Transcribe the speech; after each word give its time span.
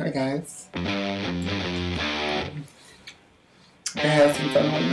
Hi 0.00 0.08
guys. 0.08 0.68
I 0.74 0.80
had 4.00 4.34
some 4.34 4.48
fun 4.48 4.64
on 4.64 4.88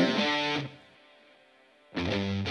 there. 1.95 2.46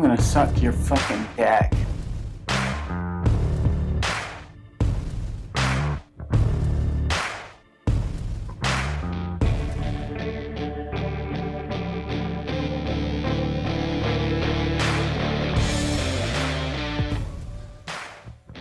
I'm 0.00 0.06
gonna 0.06 0.22
suck 0.22 0.62
your 0.62 0.72
fucking 0.72 1.28
dick. 1.36 1.70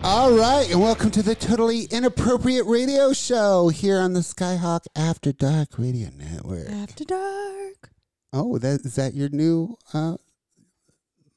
All 0.04 0.34
right, 0.34 0.68
and 0.70 0.82
welcome 0.82 1.10
to 1.12 1.24
the 1.24 1.36
totally 1.36 1.84
inappropriate 1.86 2.66
radio 2.66 3.14
show 3.14 3.70
here 3.70 3.98
on 4.00 4.12
the 4.12 4.20
Skyhawk 4.20 4.88
After 4.94 5.32
Dark 5.32 5.80
Radio 5.80 6.10
Network. 6.18 6.70
After 6.70 7.06
dark. 7.06 7.92
Oh, 8.34 8.58
that 8.58 8.82
is 8.82 8.96
that 8.96 9.14
your 9.14 9.30
new 9.30 9.78
uh, 9.94 10.18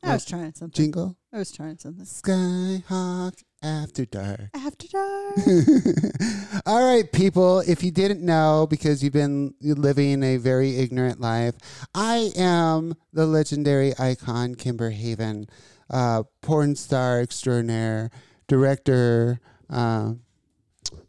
I 0.03 0.15
was 0.15 0.25
trying 0.25 0.53
something. 0.55 0.71
jingle? 0.85 1.17
I 1.33 1.39
was 1.39 1.53
trying 1.53 1.79
something. 1.79 2.05
Skyhawk 2.05 3.43
After 3.63 4.05
Dark. 4.05 4.51
After 4.53 4.89
dark. 4.89 5.37
All 6.67 6.85
right, 6.85 7.11
people, 7.13 7.61
if 7.61 7.83
you 7.85 7.93
didn't 7.93 8.21
know 8.21 8.67
because 8.69 9.03
you've 9.03 9.13
been 9.13 9.55
living 9.61 10.23
a 10.25 10.39
very 10.39 10.79
ignorant 10.79 11.21
life, 11.21 11.55
I 11.95 12.33
am 12.37 12.95
the 13.13 13.27
legendary 13.27 13.93
icon 13.99 14.57
Kimber 14.57 14.91
Haven, 14.91 15.47
uh, 15.89 16.25
porn 16.41 16.75
star 16.75 17.21
extraordinaire, 17.21 18.11
director. 18.49 19.41
Uh, 19.71 20.15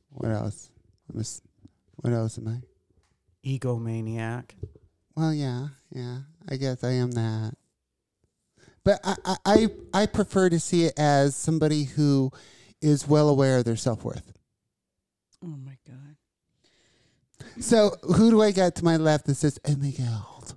what 0.10 0.32
else? 0.32 0.70
I'm 1.12 1.24
What 1.96 2.14
else 2.14 2.38
am 2.38 2.48
I? 2.48 2.62
Egomaniac. 3.48 4.52
Well, 5.16 5.34
yeah, 5.34 5.70
yeah. 5.92 6.20
I 6.48 6.56
guess 6.58 6.84
I 6.84 6.92
am 6.92 7.12
that. 7.12 7.56
But 8.86 9.00
I, 9.04 9.36
I, 9.46 9.68
I, 9.94 10.06
prefer 10.08 10.50
to 10.50 10.60
see 10.60 10.84
it 10.86 10.94
as 10.98 11.36
somebody 11.36 11.86
who 11.86 12.32
is 12.82 13.08
well 13.08 13.30
aware 13.30 13.60
of 13.60 13.66
their 13.66 13.78
self 13.78 14.04
worth. 14.04 14.34
oh 15.44 15.48
my 15.48 15.78
god. 15.88 16.18
So 17.62 17.96
who 18.04 18.30
do 18.30 18.42
I 18.42 18.52
got 18.52 18.76
to 18.76 18.84
my 18.84 18.98
left 18.98 19.26
that 19.28 19.36
says, 19.36 19.60
"Oh 19.66 19.76
my 19.78 19.92
god"? 19.92 20.54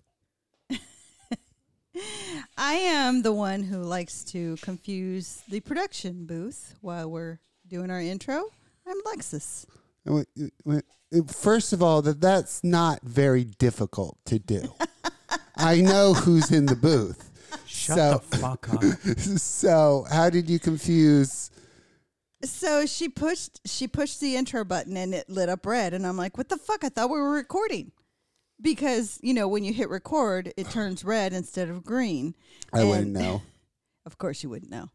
I 2.58 2.74
am 2.74 3.22
the 3.22 3.33
one 3.33 3.62
who 3.62 3.83
likes 3.83 4.24
to 4.24 4.56
confuse 4.62 5.42
the 5.48 5.61
production 5.61 6.27
booth 6.27 6.74
while 6.80 7.11
we're 7.11 7.38
doing 7.68 7.90
our 7.90 8.00
intro. 8.00 8.46
I'm 8.86 8.96
Lexus. 9.02 9.66
And 10.05 10.14
wait, 10.14 10.52
wait, 10.64 10.84
First 11.28 11.72
of 11.72 11.83
all, 11.83 12.02
that 12.02 12.20
that's 12.20 12.64
not 12.64 13.02
very 13.02 13.44
difficult 13.44 14.18
to 14.27 14.38
do. 14.38 14.74
I 15.56 15.80
know 15.80 16.14
who's 16.14 16.50
in 16.50 16.66
the 16.66 16.77
booth. 16.77 17.26
Shut 17.86 17.97
So- 17.98 18.23
the 18.30 18.36
fuck 18.39 18.69
up. 18.73 18.83
So 19.41 20.07
how 20.11 20.29
did 20.30 20.51
you 20.51 20.58
confuse? 20.58 21.51
So 22.45 22.85
she 22.86 23.08
pushed 23.08 23.61
she 23.67 23.89
pushed 23.89 24.20
the 24.20 24.36
intro 24.36 24.64
button 24.64 24.97
and 24.97 25.14
it 25.14 25.29
lit 25.30 25.48
up 25.48 25.64
red 25.64 25.95
and 25.95 26.07
I'm 26.07 26.17
like, 26.17 26.36
"What 26.36 26.48
the 26.48 26.58
fuck? 26.58 26.85
I 26.85 26.89
thought 26.91 27.11
we 27.11 27.19
were 27.19 27.30
recording." 27.33 27.92
Because, 28.61 29.19
you 29.23 29.35
know, 29.35 29.48
when 29.48 29.64
you 29.64 29.73
hit 29.73 29.89
record, 29.91 30.52
it 30.57 30.70
turns 30.70 31.05
red 31.05 31.33
instead 31.35 31.69
of 31.69 31.85
green. 31.85 32.35
I 32.73 32.80
And- 32.80 32.89
wouldn't 32.89 33.13
know. 33.13 33.42
Of 34.07 34.19
course 34.19 34.42
you 34.45 34.48
wouldn't 34.51 34.70
know. 34.70 34.89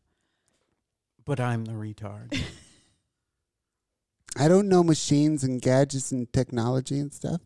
But 1.26 1.40
I'm 1.42 1.66
the 1.66 1.74
retard. 1.74 2.42
I 4.38 4.48
don't 4.48 4.70
know 4.70 4.84
machines 4.84 5.44
and 5.44 5.62
gadgets 5.62 6.14
and 6.14 6.32
technology 6.32 6.98
and 6.98 7.12
stuff. 7.14 7.42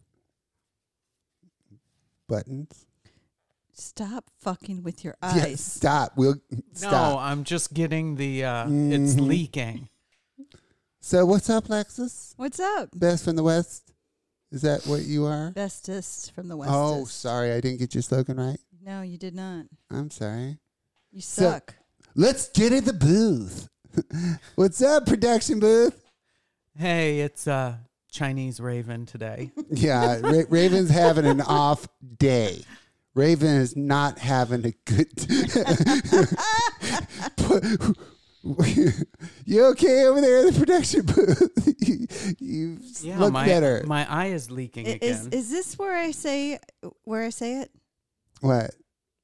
Buttons. 2.30 2.85
Stop 3.78 4.30
fucking 4.40 4.84
with 4.84 5.04
your 5.04 5.16
Yeah, 5.22 5.44
eyes. 5.44 5.60
stop. 5.60 6.14
We'll 6.16 6.36
No. 6.82 7.18
I'm 7.20 7.44
just 7.44 7.74
getting 7.74 8.16
the. 8.16 8.44
Uh, 8.46 8.64
It's 8.70 9.16
Mhm. 9.16 9.28
leaking. 9.28 9.90
So 11.02 11.26
what's 11.26 11.50
up, 11.50 11.66
Lexus? 11.68 12.34
What's 12.38 12.60
up? 12.60 12.90
Best 12.98 13.26
from 13.26 13.36
the 13.36 13.44
West. 13.44 13.92
Is 14.52 14.62
that 14.62 14.88
what 14.88 15.04
you 15.04 15.26
are? 15.26 15.52
Bestest 15.52 16.32
from 16.32 16.48
the 16.48 16.56
West. 16.56 16.72
Oh, 16.74 17.04
sorry, 17.06 17.52
I 17.52 17.60
didn't 17.60 17.80
get 17.80 17.94
your 17.94 18.02
slogan 18.02 18.38
right. 18.38 18.60
No, 18.82 19.02
you 19.02 19.18
did 19.18 19.36
not. 19.36 19.66
I'm 19.92 20.10
sorry. 20.10 20.58
You 21.12 21.22
So- 21.22 21.52
suck. 21.52 21.76
Let's 22.16 22.48
get 22.50 22.72
in 22.72 22.86
the 22.86 22.94
booth. 22.94 23.68
What's 24.56 24.82
up, 24.82 25.06
production 25.06 25.60
booth? 25.60 26.02
Hey, 26.78 27.20
it's 27.22 27.46
uh, 27.48 27.76
Chinese 28.10 28.60
Raven 28.62 29.06
today. 29.06 29.52
Yeah, 29.70 30.20
Ra- 30.22 30.44
Raven's 30.50 30.90
having 30.92 31.26
an 31.26 31.42
off 31.42 31.88
day. 32.18 32.64
Raven 33.16 33.48
is 33.62 33.76
not 33.78 34.20
having 34.20 34.66
a 34.66 34.74
good. 34.86 35.08
you 39.46 39.66
okay 39.68 40.06
over 40.06 40.20
there 40.22 40.40
in 40.46 40.54
the 40.54 40.60
production 40.60 41.06
booth? 41.06 41.76
you 41.82 42.08
you 42.40 42.78
Yeah, 43.02 43.18
look 43.20 43.34
my 43.34 43.46
better. 43.46 43.84
my 43.88 44.06
eye 44.12 44.28
is 44.28 44.52
leaking 44.52 44.88
I- 44.88 45.00
Is 45.02 45.26
again. 45.26 45.40
is 45.40 45.50
this 45.50 45.78
where 45.80 45.96
I 45.96 46.12
say 46.12 46.60
where 47.04 47.24
I 47.24 47.30
say 47.30 47.62
it? 47.62 47.72
what? 48.42 48.72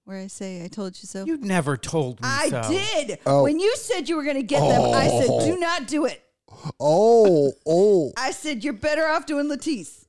Where 0.06 0.18
I 0.19 0.28
say 0.28 0.63
I 0.63 0.68
told 0.68 0.97
you 1.01 1.07
so? 1.07 1.25
you 1.25 1.38
never 1.38 1.78
told 1.78 2.22
me 2.22 2.28
I 2.28 2.50
so. 2.50 2.62
did. 2.69 3.19
Oh. 3.25 3.44
When 3.44 3.59
you 3.59 3.75
said 3.75 4.09
you 4.09 4.16
were 4.16 4.24
going 4.24 4.38
to 4.38 4.44
get 4.44 4.62
them, 4.62 4.81
I 4.94 5.07
said 5.09 5.28
Oh. 5.30 5.46
do 5.46 5.57
not 5.59 5.88
do 5.88 6.06
it. 6.06 6.24
Oh, 6.80 7.51
oh. 7.68 8.12
I 8.18 8.31
said 8.31 8.63
you're 8.63 8.74
better 8.74 9.06
off 9.06 9.25
doing 9.25 9.47
Latisse. 9.47 10.00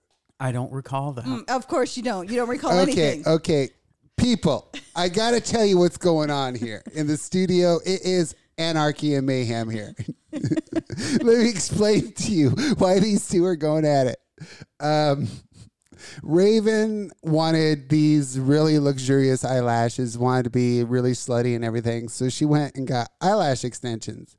I 0.42 0.50
don't 0.50 0.72
recall 0.72 1.12
that. 1.12 1.24
Mm, 1.24 1.48
of 1.48 1.68
course 1.68 1.96
you 1.96 2.02
don't. 2.02 2.28
You 2.28 2.34
don't 2.34 2.48
recall 2.48 2.72
anything. 2.72 2.92
Okay, 2.92 3.12
anything. 3.12 3.32
okay. 3.32 3.68
People, 4.16 4.68
I 4.96 5.08
got 5.08 5.30
to 5.30 5.40
tell 5.40 5.64
you 5.64 5.78
what's 5.78 5.96
going 5.96 6.30
on 6.30 6.56
here. 6.56 6.82
In 6.94 7.06
the 7.06 7.16
studio, 7.16 7.76
it 7.84 8.02
is 8.02 8.34
anarchy 8.58 9.14
and 9.14 9.24
mayhem 9.24 9.70
here. 9.70 9.94
Let 10.32 11.22
me 11.22 11.48
explain 11.48 12.12
to 12.12 12.32
you 12.32 12.50
why 12.78 12.98
these 12.98 13.28
two 13.28 13.44
are 13.44 13.54
going 13.54 13.84
at 13.84 14.08
it. 14.08 14.20
Um, 14.80 15.28
Raven 16.24 17.12
wanted 17.22 17.88
these 17.88 18.38
really 18.38 18.80
luxurious 18.80 19.44
eyelashes, 19.44 20.18
wanted 20.18 20.44
to 20.44 20.50
be 20.50 20.82
really 20.82 21.12
slutty 21.12 21.54
and 21.54 21.64
everything. 21.64 22.08
So 22.08 22.28
she 22.28 22.44
went 22.44 22.74
and 22.74 22.86
got 22.86 23.10
eyelash 23.20 23.64
extensions. 23.64 24.36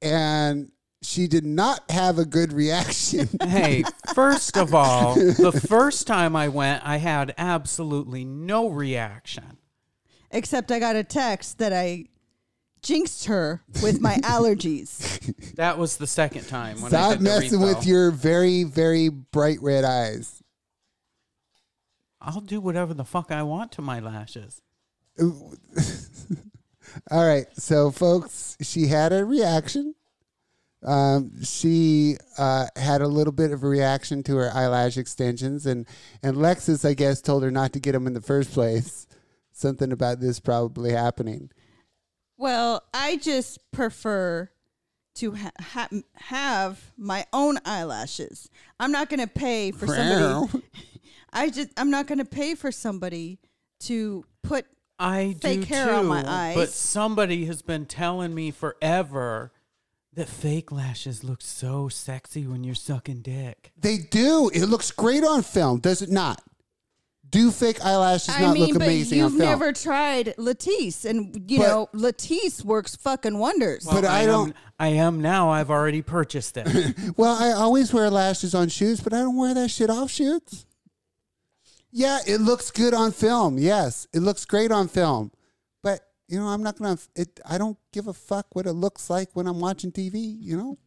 And 0.00 0.70
she 1.02 1.26
did 1.26 1.44
not 1.44 1.90
have 1.90 2.18
a 2.18 2.24
good 2.24 2.52
reaction. 2.52 3.28
Hey, 3.42 3.84
first 4.14 4.56
of 4.56 4.74
all, 4.74 5.14
the 5.14 5.52
first 5.68 6.06
time 6.06 6.34
I 6.34 6.48
went, 6.48 6.86
I 6.86 6.96
had 6.96 7.34
absolutely 7.36 8.24
no 8.24 8.68
reaction. 8.68 9.58
Except 10.30 10.72
I 10.72 10.78
got 10.78 10.96
a 10.96 11.04
text 11.04 11.58
that 11.58 11.72
I 11.72 12.06
jinxed 12.82 13.26
her 13.26 13.62
with 13.82 14.00
my 14.00 14.14
allergies. 14.22 15.54
That 15.56 15.76
was 15.76 15.98
the 15.98 16.06
second 16.06 16.48
time 16.48 16.76
when 16.76 16.86
I 16.86 16.96
Stop 16.96 17.10
did 17.12 17.20
the 17.20 17.24
messing 17.24 17.60
with 17.60 17.86
your 17.86 18.10
very, 18.10 18.64
very 18.64 19.08
bright 19.08 19.58
red 19.60 19.84
eyes. 19.84 20.42
I'll 22.20 22.40
do 22.40 22.60
whatever 22.60 22.94
the 22.94 23.04
fuck 23.04 23.30
I 23.30 23.42
want 23.42 23.72
to 23.72 23.82
my 23.82 24.00
lashes. 24.00 24.62
All 25.20 27.26
right, 27.26 27.46
so 27.54 27.90
folks, 27.90 28.56
she 28.60 28.86
had 28.86 29.12
a 29.12 29.24
reaction. 29.24 29.94
Um, 30.84 31.42
she 31.44 32.16
uh, 32.38 32.66
had 32.76 33.02
a 33.02 33.08
little 33.08 33.32
bit 33.32 33.52
of 33.52 33.62
a 33.62 33.68
reaction 33.68 34.22
to 34.24 34.36
her 34.36 34.50
eyelash 34.52 34.96
extensions, 34.96 35.66
and 35.66 35.86
and 36.22 36.36
Lexus, 36.36 36.84
I 36.88 36.94
guess, 36.94 37.20
told 37.20 37.42
her 37.42 37.50
not 37.50 37.72
to 37.74 37.80
get 37.80 37.92
them 37.92 38.06
in 38.06 38.14
the 38.14 38.20
first 38.20 38.52
place. 38.52 39.06
Something 39.52 39.92
about 39.92 40.18
this 40.20 40.40
probably 40.40 40.92
happening. 40.92 41.50
well, 42.36 42.82
I 42.94 43.16
just 43.16 43.58
prefer 43.70 44.50
to 45.16 45.34
ha- 45.34 45.50
ha- 45.60 45.88
have 46.14 46.92
my 46.96 47.26
own 47.32 47.58
eyelashes. 47.64 48.48
I'm 48.80 48.90
not 48.90 49.10
going 49.10 49.20
to 49.20 49.26
pay 49.26 49.70
for 49.70 49.86
somebody. 49.86 50.64
I 51.32 51.50
just 51.50 51.68
I'm 51.76 51.90
not 51.90 52.06
going 52.06 52.18
to 52.18 52.24
pay 52.24 52.54
for 52.54 52.72
somebody 52.72 53.38
to 53.80 54.24
put 54.42 54.66
I 54.98 55.36
Fake 55.40 55.60
do 55.60 55.66
hair 55.74 55.86
too, 55.88 55.92
on 55.94 56.06
my 56.06 56.24
eyes. 56.26 56.56
but 56.56 56.68
somebody 56.70 57.44
has 57.46 57.60
been 57.62 57.86
telling 57.86 58.34
me 58.34 58.50
forever 58.50 59.52
The 60.14 60.26
fake 60.26 60.70
lashes 60.70 61.24
look 61.24 61.40
so 61.40 61.88
sexy 61.88 62.46
when 62.46 62.64
you're 62.64 62.74
sucking 62.74 63.22
dick. 63.22 63.72
They 63.78 63.98
do. 63.98 64.50
It 64.52 64.66
looks 64.66 64.90
great 64.90 65.24
on 65.24 65.42
film, 65.42 65.80
does 65.80 66.02
it 66.02 66.10
not? 66.10 66.42
Do 67.30 67.50
fake 67.50 67.82
eyelashes 67.82 68.34
I 68.36 68.42
not 68.42 68.52
mean, 68.54 68.62
look 68.64 68.72
but 68.74 68.82
amazing 68.82 69.18
you've 69.20 69.32
on 69.32 69.38
film? 69.38 69.48
never 69.48 69.72
tried 69.72 70.34
Latisse, 70.36 71.06
and 71.06 71.50
you 71.50 71.60
But- 71.60 71.66
know 71.66 71.88
Latisse 71.94 72.62
works 72.62 72.94
fucking 72.94 73.38
wonders. 73.38 73.86
But 73.90 74.04
I 74.04 74.20
am- 74.22 74.26
don't- 74.28 74.56
I 74.78 74.88
am 74.88 75.22
now. 75.22 75.48
I've 75.48 75.70
already 75.70 76.02
purchased 76.02 76.58
it. 76.58 76.94
Well, 77.16 77.34
I 77.42 77.52
always 77.52 77.94
wear 77.94 78.10
lashes 78.10 78.54
on 78.54 78.68
shoes, 78.68 79.00
but 79.00 79.14
I 79.14 79.18
don't 79.20 79.36
wear 79.36 79.54
that 79.54 79.70
shit 79.70 79.88
off 79.88 80.10
shoots. 80.10 80.66
Yeah, 81.90 82.18
it 82.26 82.42
looks 82.42 82.70
good 82.70 82.92
on 82.92 83.12
film. 83.12 83.56
Yes, 83.58 84.06
it 84.12 84.20
looks 84.20 84.44
great 84.44 84.70
on 84.70 84.88
film. 84.88 85.30
But, 86.32 86.36
you 86.36 86.42
know, 86.42 86.48
I'm 86.48 86.62
not 86.62 86.78
going 86.78 86.96
to 86.96 87.02
it 87.14 87.40
I 87.48 87.58
don't 87.58 87.76
give 87.92 88.06
a 88.06 88.12
fuck 88.12 88.54
what 88.54 88.66
it 88.66 88.72
looks 88.72 89.10
like 89.10 89.28
when 89.34 89.46
I'm 89.46 89.60
watching 89.60 89.92
TV, 89.92 90.36
you 90.40 90.56
know? 90.56 90.78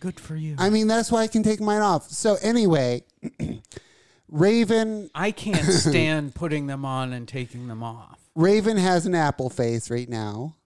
Good 0.00 0.18
for 0.18 0.34
you. 0.36 0.56
I 0.58 0.70
mean, 0.70 0.88
that's 0.88 1.12
why 1.12 1.22
I 1.22 1.26
can 1.28 1.42
take 1.42 1.60
mine 1.60 1.82
off. 1.82 2.08
So, 2.10 2.36
anyway, 2.42 3.04
Raven 4.28 5.10
I 5.14 5.30
can't 5.30 5.64
stand 5.64 6.34
putting 6.34 6.66
them 6.66 6.84
on 6.84 7.12
and 7.12 7.28
taking 7.28 7.68
them 7.68 7.82
off. 7.82 8.18
Raven 8.34 8.76
has 8.76 9.06
an 9.06 9.14
apple 9.14 9.50
face 9.50 9.90
right 9.90 10.08
now. 10.08 10.56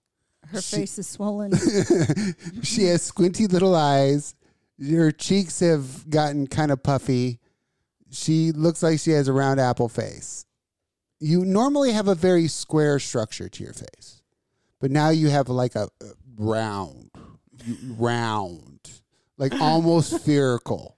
Her 0.46 0.62
face 0.62 0.98
is 0.98 1.08
swollen. 1.08 1.52
She 2.62 2.84
has 2.84 3.02
squinty 3.02 3.46
little 3.46 3.74
eyes. 3.74 4.34
Her 4.80 5.10
cheeks 5.10 5.60
have 5.60 6.08
gotten 6.08 6.46
kind 6.46 6.70
of 6.70 6.82
puffy. 6.82 7.40
She 8.10 8.52
looks 8.52 8.82
like 8.82 9.00
she 9.00 9.10
has 9.10 9.26
a 9.26 9.32
round 9.32 9.58
apple 9.58 9.88
face. 9.88 10.45
You 11.18 11.44
normally 11.44 11.92
have 11.92 12.08
a 12.08 12.14
very 12.14 12.46
square 12.48 12.98
structure 12.98 13.48
to 13.48 13.64
your 13.64 13.72
face, 13.72 14.22
but 14.80 14.90
now 14.90 15.08
you 15.10 15.28
have 15.30 15.48
like 15.48 15.74
a, 15.74 15.88
a 16.02 16.06
round, 16.36 17.10
round, 17.98 18.90
like 19.38 19.54
almost 19.60 20.10
spherical 20.22 20.96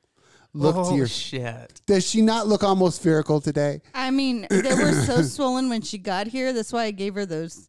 look 0.55 0.77
oh, 0.77 0.91
to 0.91 0.97
your. 0.97 1.07
shit. 1.07 1.81
Does 1.87 2.09
she 2.09 2.21
not 2.23 2.49
look 2.49 2.65
almost 2.65 3.01
spherical 3.01 3.41
today? 3.41 3.81
I 3.95 4.11
mean, 4.11 4.47
they 4.51 4.75
were 4.75 4.93
so 4.93 5.23
swollen 5.23 5.69
when 5.69 5.83
she 5.83 5.99
got 5.99 6.27
here. 6.27 6.53
That's 6.53 6.73
why 6.73 6.85
I 6.85 6.91
gave 6.91 7.15
her 7.15 7.25
those 7.27 7.69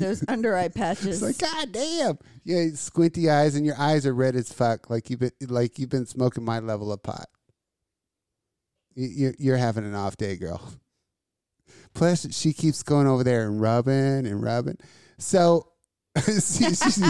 those 0.00 0.24
under 0.28 0.56
eye 0.56 0.68
patches. 0.68 1.22
It's 1.22 1.40
like 1.40 1.50
God 1.50 1.72
damn, 1.72 2.18
yeah, 2.44 2.66
squinty 2.74 3.30
eyes, 3.30 3.54
and 3.54 3.64
your 3.64 3.78
eyes 3.78 4.06
are 4.06 4.14
red 4.14 4.34
as 4.34 4.52
fuck, 4.52 4.90
like 4.90 5.08
you've 5.08 5.20
been 5.20 5.32
like 5.48 5.78
you've 5.78 5.90
been 5.90 6.06
smoking 6.06 6.44
my 6.44 6.58
level 6.58 6.92
of 6.92 7.02
pot. 7.02 7.28
You- 8.96 9.08
You're 9.08 9.34
you're 9.38 9.56
having 9.56 9.84
an 9.84 9.94
off 9.94 10.16
day, 10.16 10.36
girl. 10.36 10.60
Plus, 11.96 12.26
she 12.30 12.52
keeps 12.52 12.82
going 12.82 13.06
over 13.06 13.24
there 13.24 13.46
and 13.46 13.58
rubbing 13.58 14.26
and 14.26 14.42
rubbing. 14.42 14.76
So 15.16 15.68
she, 16.26 16.74
she, 16.74 16.90
she, 16.90 17.02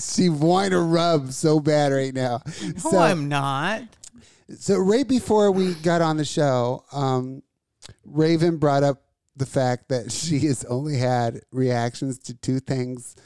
she 0.00 0.28
want 0.30 0.70
to 0.70 0.80
rub 0.80 1.32
so 1.32 1.60
bad 1.60 1.92
right 1.92 2.14
now. 2.14 2.40
No, 2.62 2.90
so, 2.90 2.98
I'm 2.98 3.28
not. 3.28 3.82
so 4.58 4.78
right 4.78 5.06
before 5.06 5.52
we 5.52 5.74
got 5.74 6.00
on 6.00 6.16
the 6.16 6.24
show, 6.24 6.84
um, 6.92 7.42
Raven 8.06 8.56
brought 8.56 8.82
up 8.82 9.02
the 9.36 9.44
fact 9.44 9.90
that 9.90 10.10
she 10.10 10.38
has 10.40 10.64
only 10.64 10.96
had 10.96 11.42
reactions 11.52 12.18
to 12.20 12.34
two 12.34 12.58
things 12.58 13.16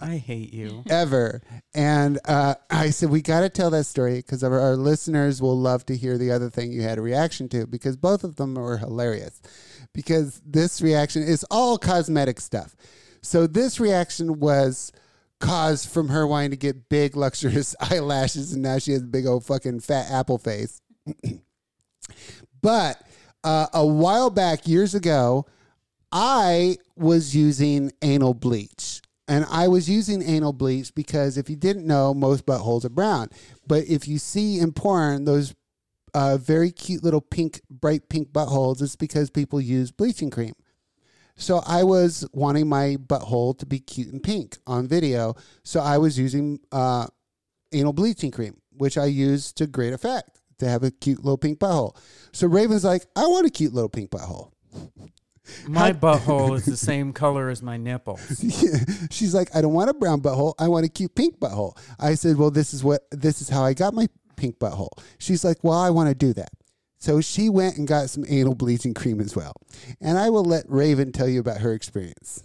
I 0.00 0.16
hate 0.16 0.52
you. 0.52 0.82
ever. 0.90 1.40
And 1.72 2.18
uh, 2.24 2.56
I 2.68 2.90
said, 2.90 3.10
we 3.10 3.22
got 3.22 3.42
to 3.42 3.48
tell 3.48 3.70
that 3.70 3.84
story 3.84 4.16
because 4.16 4.42
our, 4.42 4.58
our 4.58 4.76
listeners 4.76 5.40
will 5.40 5.56
love 5.56 5.86
to 5.86 5.96
hear 5.96 6.18
the 6.18 6.32
other 6.32 6.50
thing 6.50 6.72
you 6.72 6.82
had 6.82 6.98
a 6.98 7.02
reaction 7.02 7.48
to 7.50 7.68
because 7.68 7.96
both 7.96 8.24
of 8.24 8.34
them 8.34 8.54
were 8.54 8.78
hilarious. 8.78 9.40
Because 9.94 10.40
this 10.44 10.80
reaction 10.80 11.22
is 11.22 11.44
all 11.50 11.78
cosmetic 11.78 12.40
stuff. 12.40 12.74
So 13.22 13.46
this 13.46 13.78
reaction 13.78 14.40
was 14.40 14.92
caused 15.40 15.90
from 15.90 16.08
her 16.08 16.26
wanting 16.26 16.50
to 16.52 16.56
get 16.56 16.88
big, 16.88 17.16
luxurious 17.16 17.76
eyelashes, 17.80 18.52
and 18.52 18.62
now 18.62 18.78
she 18.78 18.92
has 18.92 19.02
a 19.02 19.06
big 19.06 19.26
old 19.26 19.44
fucking 19.44 19.80
fat 19.80 20.10
apple 20.10 20.38
face. 20.38 20.80
but 22.62 23.02
uh, 23.44 23.66
a 23.74 23.86
while 23.86 24.30
back, 24.30 24.66
years 24.66 24.94
ago, 24.94 25.46
I 26.10 26.76
was 26.96 27.34
using 27.34 27.92
anal 28.02 28.34
bleach. 28.34 29.00
And 29.28 29.46
I 29.50 29.68
was 29.68 29.88
using 29.88 30.22
anal 30.22 30.52
bleach 30.52 30.94
because 30.94 31.38
if 31.38 31.48
you 31.48 31.56
didn't 31.56 31.86
know, 31.86 32.12
most 32.12 32.44
buttholes 32.44 32.84
are 32.84 32.90
brown. 32.90 33.28
But 33.66 33.86
if 33.86 34.06
you 34.06 34.18
see 34.18 34.58
in 34.58 34.72
porn 34.72 35.24
those 35.24 35.54
uh, 36.14 36.36
very 36.36 36.70
cute 36.70 37.02
little 37.02 37.20
pink, 37.20 37.60
bright 37.70 38.08
pink 38.08 38.32
buttholes, 38.32 38.82
it's 38.82 38.96
because 38.96 39.30
people 39.30 39.60
use 39.60 39.90
bleaching 39.90 40.30
cream. 40.30 40.54
So 41.36 41.62
I 41.66 41.82
was 41.82 42.28
wanting 42.32 42.68
my 42.68 42.96
butthole 42.98 43.58
to 43.58 43.66
be 43.66 43.78
cute 43.78 44.12
and 44.12 44.22
pink 44.22 44.58
on 44.66 44.86
video. 44.86 45.34
So 45.64 45.80
I 45.80 45.98
was 45.98 46.18
using 46.18 46.60
uh, 46.70 47.06
anal 47.72 47.92
bleaching 47.92 48.30
cream, 48.30 48.60
which 48.76 48.98
I 48.98 49.06
used 49.06 49.56
to 49.56 49.66
great 49.66 49.92
effect 49.92 50.40
to 50.58 50.68
have 50.68 50.82
a 50.82 50.90
cute 50.90 51.24
little 51.24 51.38
pink 51.38 51.58
butthole. 51.58 51.96
So 52.32 52.46
Raven's 52.46 52.84
like, 52.84 53.06
I 53.16 53.26
want 53.26 53.46
a 53.46 53.50
cute 53.50 53.72
little 53.72 53.88
pink 53.88 54.10
butthole. 54.10 54.52
My 55.66 55.92
butthole 55.92 56.56
is 56.56 56.64
the 56.64 56.76
same 56.92 57.12
color 57.12 57.48
as 57.48 57.62
my 57.62 57.76
nipples. 57.76 58.20
She's 59.10 59.34
like, 59.34 59.54
I 59.54 59.60
don't 59.60 59.72
want 59.72 59.90
a 59.90 59.94
brown 59.94 60.20
butthole. 60.20 60.54
I 60.58 60.68
want 60.68 60.86
a 60.86 60.88
cute 60.88 61.14
pink 61.14 61.40
butthole. 61.40 61.76
I 61.98 62.14
said, 62.14 62.36
Well, 62.36 62.50
this 62.50 62.72
is 62.72 62.84
what 62.84 63.02
this 63.10 63.42
is 63.42 63.48
how 63.48 63.64
I 63.64 63.74
got 63.74 63.92
my 63.92 64.06
pink 64.36 64.58
butthole. 64.58 64.90
She's 65.18 65.44
like, 65.44 65.58
Well, 65.62 65.78
I 65.78 65.90
want 65.90 66.08
to 66.08 66.14
do 66.14 66.32
that. 66.34 66.50
So 66.98 67.20
she 67.20 67.48
went 67.48 67.78
and 67.78 67.88
got 67.88 68.10
some 68.10 68.24
anal 68.28 68.54
bleaching 68.54 68.94
cream 68.94 69.20
as 69.20 69.34
well. 69.34 69.54
And 70.00 70.18
I 70.18 70.30
will 70.30 70.44
let 70.44 70.64
Raven 70.68 71.10
tell 71.10 71.28
you 71.28 71.40
about 71.40 71.60
her 71.60 71.72
experience. 71.72 72.44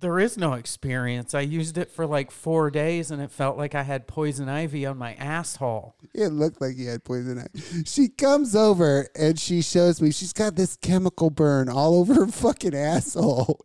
There 0.00 0.18
is 0.18 0.38
no 0.38 0.54
experience. 0.54 1.34
I 1.34 1.42
used 1.42 1.76
it 1.76 1.90
for 1.90 2.06
like 2.06 2.30
four 2.30 2.70
days 2.70 3.10
and 3.10 3.20
it 3.20 3.30
felt 3.30 3.58
like 3.58 3.74
I 3.74 3.82
had 3.82 4.06
poison 4.06 4.48
ivy 4.48 4.86
on 4.86 4.96
my 4.96 5.12
asshole. 5.16 5.94
It 6.14 6.28
looked 6.28 6.62
like 6.62 6.78
you 6.78 6.88
had 6.88 7.04
poison 7.04 7.38
ivy. 7.38 7.84
She 7.84 8.08
comes 8.08 8.56
over 8.56 9.08
and 9.14 9.38
she 9.38 9.60
shows 9.60 10.00
me 10.00 10.10
she's 10.10 10.32
got 10.32 10.56
this 10.56 10.76
chemical 10.76 11.28
burn 11.28 11.68
all 11.68 11.96
over 12.00 12.14
her 12.14 12.26
fucking 12.28 12.74
asshole. 12.74 13.60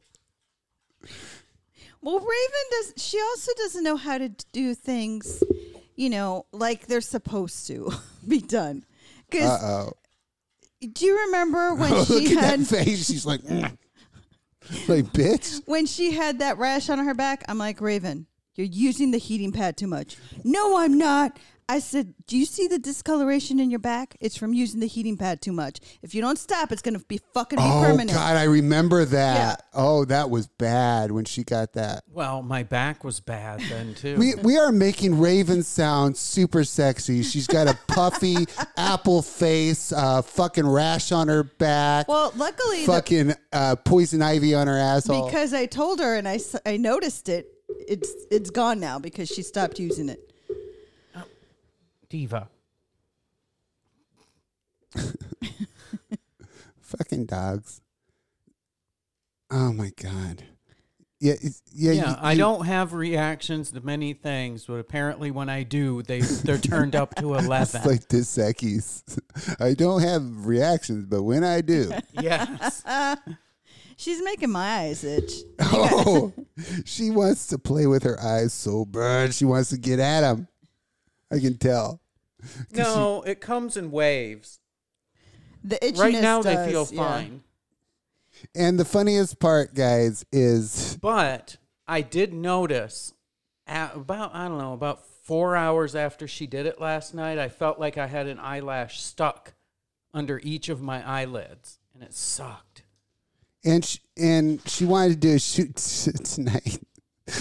well, 2.01 2.19
Raven 2.19 2.65
does. 2.71 2.93
She 2.97 3.17
also 3.17 3.51
doesn't 3.55 3.83
know 3.85 3.95
how 3.95 4.17
to 4.17 4.27
do 4.51 4.75
things, 4.75 5.41
you 5.95 6.09
know, 6.09 6.45
like 6.51 6.87
they're 6.87 7.01
supposed 7.01 7.67
to 7.67 7.91
be 8.27 8.41
done. 8.41 8.85
Uh 8.87 9.29
Because 9.29 9.93
do 10.93 11.05
you 11.05 11.19
remember 11.25 11.73
when 11.75 11.91
Look 11.93 12.07
she 12.07 12.37
at 12.37 12.43
had 12.43 12.59
that 12.61 12.65
face. 12.67 13.07
She's 13.07 13.25
like, 13.25 13.41
"Mm." 13.43 13.77
like, 14.87 15.05
bitch. 15.13 15.61
when 15.65 15.85
she 15.85 16.11
had 16.11 16.39
that 16.39 16.57
rash 16.57 16.89
on 16.89 16.99
her 16.99 17.13
back, 17.13 17.43
I'm 17.47 17.57
like, 17.57 17.81
Raven, 17.81 18.27
you're 18.55 18.67
using 18.67 19.11
the 19.11 19.17
heating 19.17 19.51
pad 19.51 19.77
too 19.77 19.87
much. 19.87 20.17
No, 20.43 20.77
I'm 20.77 20.97
not. 20.97 21.37
I 21.67 21.79
said, 21.79 22.13
Do 22.27 22.37
you 22.37 22.45
see 22.45 22.67
the 22.67 22.77
discoloration 22.77 23.59
in 23.59 23.71
your 23.71 23.79
back? 23.79 24.15
It's 24.19 24.37
from 24.37 24.53
using 24.53 24.79
the 24.81 24.87
heating 24.87 25.17
pad 25.17 25.41
too 25.41 25.51
much. 25.51 25.79
If 26.03 26.13
you 26.13 26.21
don't 26.21 26.37
stop, 26.37 26.71
it's 26.71 26.83
gonna 26.83 26.99
be 26.99 27.19
fucking 27.33 27.57
be 27.57 27.63
Oh, 27.65 27.81
permanent. 27.83 28.11
God, 28.11 28.37
I 28.37 28.43
remember 28.43 29.03
that. 29.05 29.35
Yeah. 29.59 29.65
Oh, 29.73 30.05
that 30.05 30.29
was 30.29 30.45
bad 30.45 31.11
when 31.11 31.25
she 31.25 31.43
got 31.43 31.73
that. 31.73 32.03
Well, 32.11 32.43
my 32.43 32.61
back 32.61 33.03
was 33.03 33.19
bad 33.19 33.61
then 33.69 33.93
too. 33.99 34.15
We 34.15 34.35
we 34.35 34.57
are 34.57 34.71
making 34.71 35.19
Raven 35.19 35.63
sound 35.63 36.17
super 36.17 36.63
sexy. 36.63 37.23
She's 37.23 37.47
got 37.47 37.67
a 37.67 37.77
puffy 37.87 38.45
apple 38.77 39.23
face, 39.23 39.91
uh, 39.91 40.21
fucking 40.21 40.67
rash 40.67 41.11
on 41.11 41.27
her 41.29 41.43
back, 41.43 42.07
Well, 42.07 42.31
luckily, 42.35 42.81
the- 42.85 42.91
fucking 42.91 43.33
uh, 43.51 43.75
poison 43.77 44.21
ivy 44.21 44.53
on 44.53 44.67
her 44.67 44.77
asshole. 44.77 45.25
because 45.25 45.51
I 45.53 45.65
told 45.65 45.99
her 45.99 46.15
and 46.15 46.27
I, 46.27 46.39
I 46.65 46.77
noticed 46.77 47.27
it, 47.27 47.47
it's 47.69 48.13
it's 48.29 48.51
gone 48.51 48.79
now 48.79 48.99
because 48.99 49.29
she 49.29 49.41
stopped 49.41 49.79
using 49.79 50.09
it. 50.09 50.31
Diva. 52.15 52.47
fucking 56.79 57.25
dogs. 57.25 57.81
Oh 59.51 59.73
my 59.73 59.91
god. 60.01 60.43
Yeah, 61.19 61.33
it's- 61.33 61.61
yeah. 61.73 61.91
Yeah, 61.91 62.09
you- 62.11 62.15
I 62.21 62.31
you- 62.33 62.37
don't 62.37 62.65
have 62.65 62.93
reactions 62.93 63.71
to 63.71 63.81
many 63.81 64.13
things, 64.13 64.63
but 64.65 64.75
apparently 64.75 65.29
when 65.29 65.49
I 65.49 65.63
do, 65.63 66.03
they 66.03 66.21
they're 66.21 66.57
turned 66.57 66.95
up 66.95 67.15
to 67.15 67.33
It's 67.35 67.45
eleven. 67.45 67.81
like 67.83 68.07
Dos 68.07 68.37
Equis. 68.37 69.03
I 69.59 69.73
don't 69.73 70.01
have 70.01 70.45
reactions, 70.45 71.05
but 71.07 71.23
when 71.23 71.43
I 71.43 71.59
do, 71.59 71.91
yes. 72.13 72.81
She's 73.97 74.21
making 74.23 74.51
my 74.51 74.79
eyes 74.79 75.03
itch. 75.03 75.33
oh, 75.59 76.31
she 76.85 77.09
wants 77.11 77.47
to 77.47 77.57
play 77.57 77.87
with 77.87 78.03
her 78.03 78.17
eyes 78.21 78.53
so 78.53 78.85
bad. 78.85 79.33
She 79.33 79.43
wants 79.45 79.69
to 79.71 79.77
get 79.77 79.99
at 79.99 80.23
him. 80.23 80.47
I 81.31 81.39
can 81.39 81.57
tell. 81.57 82.01
No, 82.71 83.21
it 83.23 83.41
comes 83.41 83.77
in 83.77 83.91
waves. 83.91 84.59
The 85.63 85.77
itchiness 85.77 85.99
Right 85.99 86.13
now 86.21 86.41
they 86.41 86.53
does, 86.55 86.69
feel 86.69 86.87
yeah. 86.91 87.07
fine. 87.07 87.43
And 88.53 88.79
the 88.79 88.85
funniest 88.85 89.39
part, 89.39 89.73
guys, 89.73 90.25
is 90.31 90.97
But 91.01 91.57
I 91.87 92.01
did 92.01 92.33
notice 92.33 93.13
at 93.65 93.95
about 93.95 94.35
I 94.35 94.47
don't 94.47 94.59
know 94.59 94.73
about 94.73 95.05
four 95.05 95.55
hours 95.55 95.95
after 95.95 96.27
she 96.27 96.45
did 96.45 96.65
it 96.67 96.79
last 96.79 97.15
night, 97.15 97.39
I 97.39 97.49
felt 97.49 97.79
like 97.79 97.97
I 97.97 98.05
had 98.07 98.27
an 98.27 98.39
eyelash 98.39 99.01
stuck 99.01 99.53
under 100.13 100.39
each 100.43 100.69
of 100.69 100.81
my 100.81 101.03
eyelids, 101.07 101.79
and 101.93 102.03
it 102.03 102.13
sucked. 102.13 102.83
and 103.63 103.83
she, 103.83 103.99
and 104.17 104.61
she 104.69 104.85
wanted 104.85 105.13
to 105.13 105.27
do 105.27 105.33
a 105.35 105.39
shoot 105.39 105.75
tonight. 106.23 106.79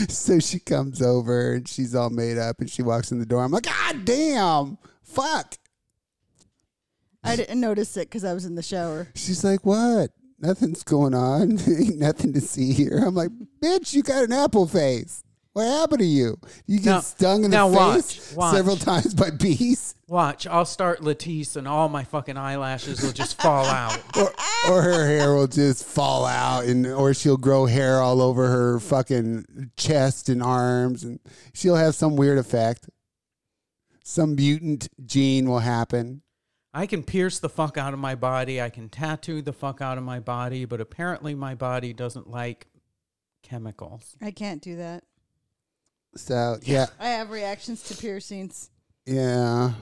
So 0.09 0.39
she 0.39 0.61
comes 0.61 1.03
over 1.03 1.53
and 1.53 1.69
she's 1.69 1.95
all 1.95 2.09
made 2.09 2.39
up 2.39 2.61
and 2.61 2.71
she 2.71 2.81
walks 2.83 3.13
in 3.13 3.19
the 3.19 3.27
door. 3.27 3.45
I'm 3.45 3.53
like, 3.53 3.65
God 3.65 4.07
damn, 4.07 4.79
fuck. 5.15 5.57
I 7.23 7.37
didn't 7.37 7.61
notice 7.61 7.97
it 7.97 8.09
because 8.09 8.25
I 8.25 8.35
was 8.35 8.45
in 8.45 8.55
the 8.55 8.63
shower. 8.63 9.09
She's 9.15 9.43
like, 9.45 9.65
What? 9.65 10.11
Nothing's 10.39 10.83
going 10.83 11.15
on. 11.15 11.53
Ain't 11.69 11.99
nothing 11.99 12.33
to 12.35 12.41
see 12.41 12.73
here. 12.73 13.03
I'm 13.07 13.15
like, 13.15 13.31
Bitch, 13.63 13.95
you 13.95 14.03
got 14.03 14.25
an 14.25 14.33
apple 14.33 14.67
face. 14.67 15.23
What 15.55 15.67
happened 15.67 16.01
to 16.01 16.05
you? 16.05 16.37
You 16.67 16.79
get 16.81 16.87
Now- 16.87 17.01
stung 17.01 17.45
in 17.45 17.51
the 17.53 17.57
now 17.57 17.69
face 17.71 18.33
watch, 18.33 18.37
watch. 18.37 18.55
several 18.57 18.77
times 18.77 19.15
by 19.15 19.31
bees? 19.31 19.95
Watch, 20.09 20.47
I'll 20.49 20.65
start 20.67 21.01
Latisse 21.01 21.57
and 21.57 21.67
all 21.69 21.89
my 21.89 22.03
fucking 22.05 22.37
eyelashes 22.37 23.01
will 23.03 23.13
just 23.13 23.41
fall 23.41 23.65
out. 23.65 23.99
Or, 24.17 24.33
or 24.71 24.83
her 24.83 25.07
hair 25.07 25.35
will 25.35 25.47
just 25.47 25.85
fall 25.85 26.25
out 26.27 26.65
and 26.65 26.87
or 26.87 27.13
she'll 27.15 27.37
grow 27.37 27.67
hair 27.67 28.01
all 28.01 28.21
over 28.23 28.49
her 28.49 28.81
fucking 28.81 29.71
chest 29.77 30.29
and 30.29 30.43
arms 30.43 31.05
and 31.05 31.21
she'll 31.53 31.77
have 31.77 31.95
some 31.95 32.17
weird 32.17 32.39
effect. 32.39 32.89
Some 34.05 34.37
mutant 34.37 34.89
gene 35.05 35.49
will 35.49 35.61
happen. 35.61 36.23
I 36.75 36.87
can 36.87 37.03
pierce 37.03 37.39
the 37.39 37.49
fuck 37.49 37.79
out 37.79 37.95
of 37.95 37.99
my 37.99 38.15
body. 38.15 38.61
I 38.61 38.69
can 38.69 38.89
tattoo 38.89 39.41
the 39.41 39.53
fuck 39.53 39.81
out 39.81 39.97
of 39.97 40.05
my 40.05 40.21
body, 40.21 40.67
but 40.67 40.81
apparently 40.81 41.35
my 41.35 41.55
body 41.55 41.93
doesn't 41.93 42.29
like 42.29 42.67
chemicals. 43.43 44.17
I 44.21 44.31
can't 44.31 44.61
do 44.61 44.77
that. 44.77 45.05
So 46.17 46.59
yeah, 46.63 46.87
I 47.01 47.09
have 47.09 47.31
reactions 47.31 47.83
to 47.85 47.97
piercings. 47.97 48.71
yeah, 49.07 49.73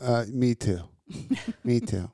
uh, 0.00 0.24
me 0.32 0.54
too, 0.54 0.80
me 1.64 1.80
too. 1.80 2.10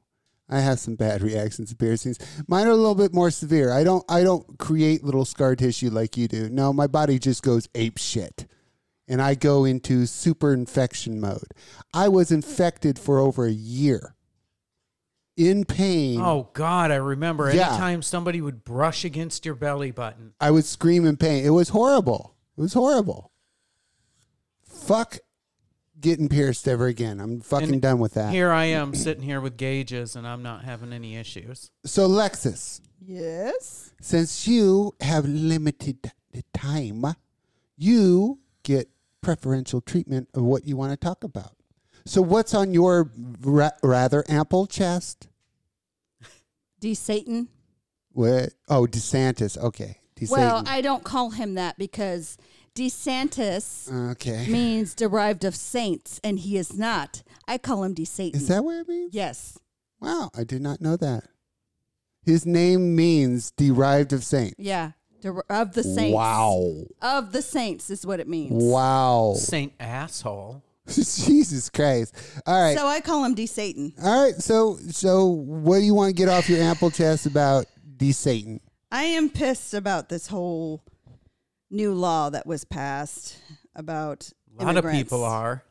I 0.49 0.61
have 0.61 0.79
some 0.79 0.97
bad 0.97 1.23
reactions 1.23 1.71
to 1.71 1.77
piercings. 1.77 2.19
Mine 2.47 2.67
are 2.67 2.73
a 2.73 2.77
little 2.77 2.95
bit 2.95 3.15
more 3.15 3.31
severe. 3.31 3.73
I 3.73 3.85
don't, 3.85 4.05
I 4.11 4.23
don't 4.23 4.59
create 4.59 5.03
little 5.03 5.25
scar 5.25 5.57
tissue 5.57 5.89
like 5.89 6.19
you 6.19 6.29
do. 6.29 6.51
No, 6.51 6.75
my 6.75 6.87
body 6.87 7.19
just 7.19 7.43
goes 7.43 7.69
ape 7.75 7.97
shit, 7.97 8.47
and 9.13 9.21
I 9.21 9.35
go 9.35 9.67
into 9.67 10.07
super 10.07 10.55
infection 10.55 11.21
mode. 11.21 11.53
I 11.93 12.09
was 12.09 12.33
infected 12.33 12.99
for 12.99 13.19
over 13.19 13.45
a 13.45 13.53
year, 13.53 14.15
in 15.37 15.65
pain. 15.67 16.19
Oh 16.21 16.49
God, 16.55 16.91
I 16.91 16.95
remember 16.97 17.53
Yeah. 17.55 17.69
anytime 17.69 18.01
somebody 18.03 18.41
would 18.41 18.65
brush 18.65 19.05
against 19.05 19.45
your 19.45 19.55
belly 19.55 19.91
button. 19.91 20.33
I 20.41 20.51
would 20.51 20.65
scream 20.65 21.05
in 21.05 21.19
pain. 21.19 21.45
It 21.45 21.51
was 21.51 21.69
horrible. 21.69 22.35
It 22.57 22.61
was 22.63 22.73
horrible. 22.73 23.33
Fuck 24.65 25.19
getting 26.01 26.29
pierced 26.29 26.67
ever 26.67 26.87
again. 26.87 27.21
I'm 27.21 27.41
fucking 27.41 27.73
And 27.75 27.83
done 27.83 27.99
with 27.99 28.15
that. 28.15 28.33
Here 28.33 28.51
I 28.51 28.65
am 28.67 28.95
sitting 28.95 29.23
here 29.23 29.41
with 29.41 29.57
gauges 29.57 30.17
and 30.17 30.27
I'm 30.27 30.43
not 30.43 30.65
having 30.65 30.93
any 30.93 31.17
issues. 31.17 31.71
So 31.85 32.09
Lexus, 32.09 32.81
Yes. 33.01 33.93
since 34.01 34.49
you 34.49 34.95
have 35.01 35.27
limited 35.27 36.13
the 36.33 36.43
time, 36.55 37.05
you 37.77 38.39
get 38.65 38.89
preferential 39.23 39.81
treatment 39.81 40.29
of 40.35 40.43
what 40.43 40.67
you 40.67 40.77
want 40.77 40.91
to 40.93 40.97
talk 40.97 41.25
about. 41.25 41.57
So 42.05 42.21
what's 42.21 42.53
on 42.55 42.75
your 42.75 43.11
ra- 43.41 43.71
rather 43.83 44.25
ample 44.29 44.67
chest? 44.67 45.29
D 46.81 46.95
Satan. 46.95 47.49
What? 48.11 48.51
Oh, 48.69 48.87
DeSantis. 48.87 49.57
Okay. 49.57 49.99
DeSatan. 50.17 50.31
Well, 50.31 50.65
I 50.67 50.81
don't 50.81 51.05
call 51.05 51.31
him 51.31 51.55
that 51.55 51.79
because 51.79 52.37
DeSantis 52.75 53.93
okay. 54.13 54.47
means 54.51 54.95
derived 54.95 55.45
of 55.45 55.55
saints, 55.55 56.21
and 56.25 56.39
he 56.39 56.57
is 56.57 56.77
not. 56.77 57.23
I 57.47 57.59
call 57.59 57.85
him 57.85 57.95
D 57.95 58.05
Satan. 58.05 58.41
Is 58.41 58.49
that 58.49 58.65
what 58.65 58.77
it 58.77 58.89
means? 58.89 59.15
Yes. 59.15 59.59
Wow, 60.01 60.31
I 60.37 60.45
did 60.45 60.63
not 60.63 60.81
know 60.81 60.97
that. 60.97 61.25
His 62.25 62.47
name 62.47 62.95
means 62.95 63.51
derived 63.53 64.13
of 64.13 64.25
saint. 64.25 64.55
Yeah. 64.59 64.93
Der- 65.23 65.43
of 65.49 65.73
the 65.73 65.83
saints. 65.83 66.15
Wow. 66.15 66.75
Of 67.01 67.33
the 67.33 67.41
saints 67.43 67.89
is 67.91 68.05
what 68.07 68.21
it 68.21 68.29
means. 68.29 68.63
Wow. 68.63 69.35
Saint 69.37 69.73
asshole. 69.81 70.63
Jesus 70.89 71.71
Christ. 71.71 72.15
All 72.45 72.61
right. 72.61 72.77
So 72.77 72.87
I 72.87 73.01
call 73.01 73.25
him 73.25 73.35
D 73.35 73.47
Satan. 73.47 73.93
All 74.03 74.25
right. 74.25 74.35
So 74.35 74.77
so 74.91 75.27
what 75.27 75.79
do 75.79 75.85
you 75.85 75.95
want 75.95 76.09
to 76.09 76.13
get 76.15 76.29
off 76.29 76.49
your 76.51 76.61
ample 76.61 76.91
chest 76.91 77.25
about 77.27 77.67
D 77.97 78.13
Satan? 78.13 78.61
I 78.91 79.05
am 79.05 79.31
pissed 79.31 79.73
about 79.75 80.09
this 80.09 80.27
whole 80.27 80.83
new 81.71 81.95
law 81.95 82.29
that 82.31 82.47
was 82.47 82.65
passed 82.65 83.39
about 83.75 84.29
A 84.59 84.65
lot 84.65 84.71
of 84.77 84.85
immigrants. 84.85 85.03
people 85.05 85.25
are. 85.25 85.63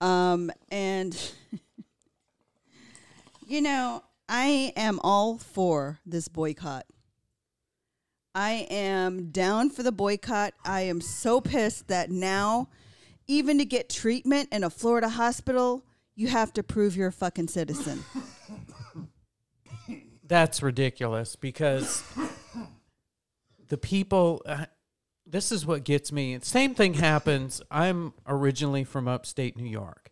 Um, 0.00 0.50
and 0.70 1.14
you 3.46 3.60
know, 3.60 4.02
I 4.28 4.72
am 4.76 5.00
all 5.02 5.38
for 5.38 5.98
this 6.06 6.28
boycott. 6.28 6.86
I 8.34 8.66
am 8.70 9.30
down 9.30 9.70
for 9.70 9.82
the 9.82 9.92
boycott. 9.92 10.54
I 10.64 10.82
am 10.82 11.00
so 11.00 11.40
pissed 11.40 11.88
that 11.88 12.10
now, 12.10 12.68
even 13.26 13.58
to 13.58 13.64
get 13.64 13.90
treatment 13.90 14.48
in 14.52 14.64
a 14.64 14.70
Florida 14.70 15.10
hospital, 15.10 15.84
you 16.14 16.28
have 16.28 16.52
to 16.54 16.62
prove 16.62 16.96
you're 16.96 17.08
a 17.08 17.12
fucking 17.12 17.48
citizen. 17.48 18.04
That's 20.24 20.62
ridiculous 20.62 21.36
because 21.36 22.02
the 23.68 23.78
people. 23.78 24.42
Uh, 24.46 24.66
this 25.24 25.52
is 25.52 25.64
what 25.64 25.84
gets 25.84 26.12
me. 26.12 26.38
Same 26.42 26.74
thing 26.74 26.94
happens. 26.94 27.62
I'm 27.70 28.12
originally 28.26 28.84
from 28.84 29.08
upstate 29.08 29.56
New 29.56 29.68
York. 29.68 30.10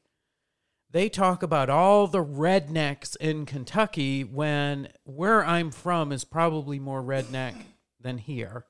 They 0.91 1.09
talk 1.09 1.43
about 1.43 1.69
all 1.69 2.07
the 2.07 2.25
rednecks 2.25 3.17
in 3.17 3.45
Kentucky 3.45 4.25
when 4.25 4.89
where 5.05 5.45
I'm 5.45 5.71
from 5.71 6.11
is 6.11 6.25
probably 6.25 6.79
more 6.79 7.03
redneck 7.03 7.55
than 8.03 8.19
here. 8.19 8.65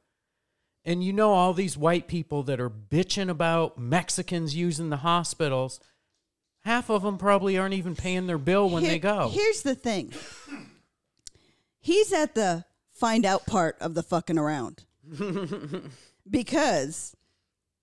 And 0.85 1.05
you 1.05 1.13
know, 1.13 1.33
all 1.33 1.53
these 1.53 1.77
white 1.77 2.09
people 2.09 2.43
that 2.45 2.61
are 2.61 2.71
bitching 2.71 3.29
about 3.29 3.79
Mexicans 3.79 4.55
using 4.57 4.89
the 4.91 4.99
hospitals, 4.99 5.79
half 6.65 6.89
of 6.91 7.03
them 7.03 7.19
probably 7.19 7.59
aren't 7.59 7.75
even 7.75 7.95
paying 7.95 8.27
their 8.27 8.39
bill 8.39 8.69
when 8.71 8.83
Here- 8.83 8.93
they 8.93 8.99
go. 8.99 9.29
Here's 9.33 9.63
the 9.63 9.75
thing. 9.75 10.13
He's 11.81 12.13
at 12.13 12.35
the 12.35 12.65
find 12.93 13.25
out 13.25 13.47
part 13.47 13.77
of 13.81 13.95
the 13.95 14.03
fucking 14.03 14.39
around. 14.39 14.85
because 16.29 17.15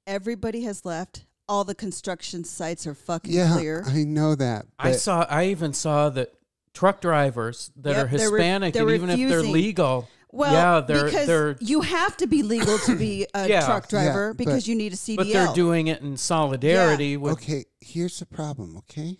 everybody 0.05 0.61
has 0.63 0.85
left. 0.85 1.25
All 1.49 1.63
the 1.63 1.75
construction 1.75 2.43
sites 2.43 2.85
are 2.85 2.93
fucking 2.93 3.31
Yeah, 3.31 3.53
clear. 3.53 3.83
I 3.87 4.03
know 4.03 4.35
that. 4.35 4.65
I 4.77 4.91
saw. 4.91 5.25
I 5.29 5.45
even 5.45 5.71
saw 5.73 6.09
that 6.09 6.33
truck 6.73 6.99
drivers 6.99 7.71
that 7.77 7.91
Yep, 7.91 7.97
are 8.13 8.17
they're 8.17 8.31
re- 8.31 8.39
Hispanic, 8.41 8.73
they're 8.73 8.83
and 8.83 8.91
even 8.91 9.09
if 9.09 9.29
they're 9.29 9.41
legal, 9.43 10.09
well, 10.37 10.53
yeah, 10.53 10.79
they're 10.85 11.05
because 11.05 11.27
they're, 11.27 11.57
you 11.59 11.81
have 11.81 12.15
to 12.17 12.27
be 12.27 12.43
legal 12.43 12.77
to 12.79 12.95
be 12.95 13.25
a 13.33 13.47
Yeah. 13.49 13.65
truck 13.65 13.89
driver 13.89 14.27
Yeah, 14.27 14.33
because 14.37 14.63
but- 14.63 14.67
you 14.67 14.75
need 14.75 14.93
a 14.93 14.95
CDL. 14.95 15.17
but 15.17 15.27
they're 15.33 15.53
doing 15.55 15.87
it 15.87 16.01
in 16.01 16.15
solidarity 16.17 17.17
with. 17.17 17.33
okay, 17.33 17.65
here's 17.81 18.19
the 18.19 18.25
problem. 18.25 18.77
Okay, 18.77 19.17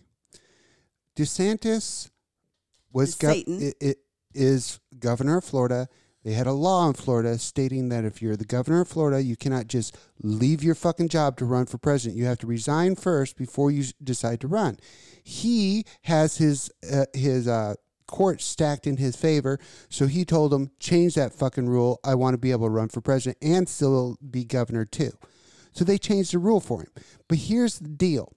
DeSantis 1.16 2.10
was 2.94 3.10
Is 3.10 3.16
Satan. 3.16 3.62
it, 3.62 3.76
it 3.82 3.98
is 4.34 4.80
governor 5.00 5.38
of 5.38 5.44
Florida. 5.44 5.88
They 6.24 6.34
had 6.34 6.48
a 6.48 6.52
law 6.52 6.88
in 6.88 6.94
Florida 6.94 7.38
stating 7.38 7.90
that 7.90 8.04
if 8.04 8.22
you're 8.22 8.36
the 8.36 8.46
governor 8.46 8.82
of 8.82 8.88
Florida, 8.90 9.24
you 9.24 9.36
cannot 9.38 9.68
just 9.68 9.98
leave 10.22 10.62
your 10.62 10.76
fucking 10.76 11.08
job 11.08 11.38
to 11.38 11.46
run 11.46 11.66
for 11.68 11.78
president. 11.78 12.18
You 12.18 12.26
have 12.26 12.40
to 12.40 12.48
resign 12.48 12.96
first 12.96 13.38
before 13.38 13.72
you 13.72 13.86
decide 14.04 14.42
to 14.42 14.48
run. 14.48 14.78
He 15.24 15.86
has 16.02 16.38
his 16.38 16.70
uh, 16.92 17.06
his 17.14 17.48
uh, 17.48 17.76
court 18.08 18.42
stacked 18.42 18.88
in 18.88 18.98
his 18.98 19.16
favor, 19.16 19.60
so 19.90 20.08
he 20.08 20.26
told 20.26 20.52
them 20.52 20.72
change 20.80 21.16
that 21.16 21.34
fucking 21.34 21.68
rule. 21.68 22.00
I 22.04 22.16
want 22.16 22.34
to 22.34 22.40
be 22.40 22.52
able 22.52 22.68
to 22.68 22.74
run 22.74 22.90
for 22.90 23.02
president 23.02 23.38
and 23.42 23.68
still 23.68 24.18
be 24.30 24.44
governor 24.44 24.86
too. 24.86 25.12
So 25.74 25.86
they 25.86 25.98
changed 25.98 26.34
the 26.34 26.40
rule 26.40 26.60
for 26.60 26.82
him. 26.82 26.92
But 27.28 27.38
here's 27.38 27.80
the 27.80 27.90
deal. 27.90 28.34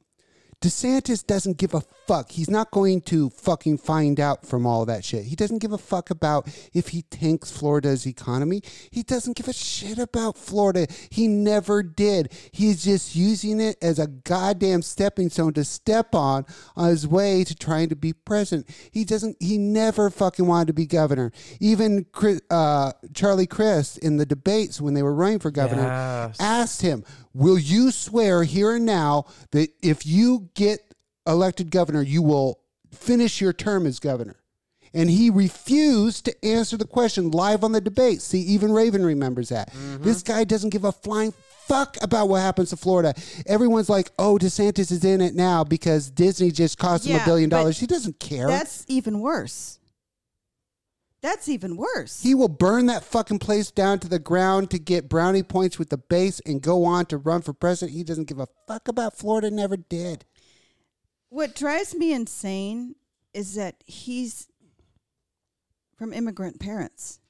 DeSantis 0.61 1.27
doesn't 1.27 1.57
give 1.57 1.73
a 1.73 1.81
fuck. 2.07 2.31
He's 2.33 2.51
not 2.51 2.71
going 2.71 3.01
to 3.03 3.31
fucking 3.31 3.79
find 3.79 4.21
out 4.21 4.45
from 4.45 4.67
all 4.67 4.85
that 4.85 5.05
shit. 5.07 5.25
He 5.25 5.35
doesn't 5.35 5.61
give 5.61 5.73
a 5.73 5.79
fuck 5.79 6.11
about 6.11 6.47
if 6.75 6.89
he 6.89 7.01
tanks 7.03 7.51
Florida's 7.51 8.07
economy. 8.07 8.63
He 8.91 9.03
doesn't 9.03 9.37
give 9.39 9.49
a 9.49 9.55
shit 9.55 9.97
about 9.99 10.37
Florida. 10.37 10.87
He 11.09 11.29
never 11.29 11.83
did. 11.83 12.33
He's 12.53 12.85
just 12.85 13.17
using 13.17 13.59
it 13.59 13.79
as 13.81 13.99
a 13.99 14.07
goddamn 14.07 14.83
stepping 14.83 15.31
stone 15.31 15.55
to 15.55 15.65
step 15.65 16.15
on 16.15 16.45
on 16.77 16.91
his 16.91 17.09
way 17.09 17.43
to 17.45 17.55
trying 17.55 17.89
to 17.89 17.97
be 17.97 18.13
president. 18.13 18.69
He 18.91 19.05
doesn't. 19.05 19.39
He 19.41 19.57
never 19.57 20.11
fucking 20.11 20.47
wanted 20.47 20.67
to 20.67 20.73
be 20.75 20.85
governor. 20.85 21.33
Even 21.59 22.05
Chris, 22.13 22.43
uh, 22.51 22.93
Charlie 23.15 23.47
Crist 23.47 23.97
in 23.99 24.19
the 24.19 24.27
debates 24.27 24.79
when 24.79 24.93
they 24.93 25.03
were 25.03 25.15
running 25.15 25.39
for 25.39 25.51
governor 25.51 25.85
Yes. 25.85 26.37
asked 26.39 26.83
him, 26.83 27.03
Will 27.33 27.59
you 27.59 27.91
swear 27.91 28.43
here 28.43 28.75
and 28.75 28.85
now 28.85 29.27
that 29.53 29.71
if 29.83 30.05
you 30.07 30.49
get 30.55 30.95
elected 31.27 31.71
governor, 31.71 32.03
you 32.03 32.23
will 32.23 32.61
finish 32.93 33.41
your 33.41 33.53
term 33.53 33.87
as 33.87 33.99
governor? 34.01 34.37
And 34.93 35.09
he 35.09 35.31
refused 35.31 36.25
to 36.25 36.45
answer 36.45 36.77
the 36.77 36.85
question 36.87 37.31
live 37.31 37.63
on 37.63 37.71
the 37.73 37.81
debate. 37.81 38.21
See, 38.21 38.41
even 38.41 38.73
Raven 38.73 39.05
remembers 39.05 39.51
that. 39.51 39.73
Mm-hmm. 39.73 40.03
This 40.03 40.23
guy 40.23 40.43
doesn't 40.43 40.71
give 40.71 40.85
a 40.85 40.91
flying 40.91 41.33
fuck 41.67 41.97
about 42.03 42.29
what 42.29 42.41
happens 42.41 42.71
to 42.71 42.77
Florida. 42.77 43.15
Everyone's 43.47 43.89
like, 43.89 44.11
oh, 44.19 44.37
DeSantis 44.37 44.91
is 44.91 45.05
in 45.05 45.21
it 45.21 45.37
now 45.37 45.63
because 45.63 46.11
Disney 46.11 46.51
just 46.51 46.79
cost 46.79 47.07
him 47.07 47.15
a 47.15 47.19
Yeah, 47.19 47.25
billion 47.25 47.49
dollars. 47.49 47.79
He 47.79 47.87
doesn't 47.87 48.19
care. 48.19 48.49
That's 48.49 48.85
even 48.89 49.21
worse. 49.21 49.79
That's 51.23 51.49
even 51.49 51.77
worse. 51.77 52.23
He 52.23 52.35
will 52.35 52.49
burn 52.49 52.87
that 52.87 53.05
fucking 53.05 53.41
place 53.41 53.71
down 53.71 53.99
to 54.01 54.09
the 54.09 54.19
ground 54.19 54.71
to 54.71 54.79
get 54.79 55.09
brownie 55.09 55.43
points 55.43 55.79
with 55.79 55.91
the 55.91 55.99
base 55.99 56.41
and 56.47 56.63
go 56.63 56.85
on 56.85 57.07
to 57.07 57.19
run 57.19 57.43
for 57.43 57.53
president. 57.53 57.97
He 57.97 58.05
doesn't 58.05 58.29
give 58.29 58.39
a 58.39 58.49
fuck 58.67 58.89
about 58.89 59.17
Florida, 59.17 59.51
never 59.51 59.77
did. 59.77 60.25
what 61.29 61.55
drives 61.55 61.95
me 61.95 62.13
insane 62.13 62.95
is 63.35 63.55
that 63.55 63.77
he's 63.87 64.49
from 65.97 66.13
immigrant 66.13 66.59
parents. 66.59 67.21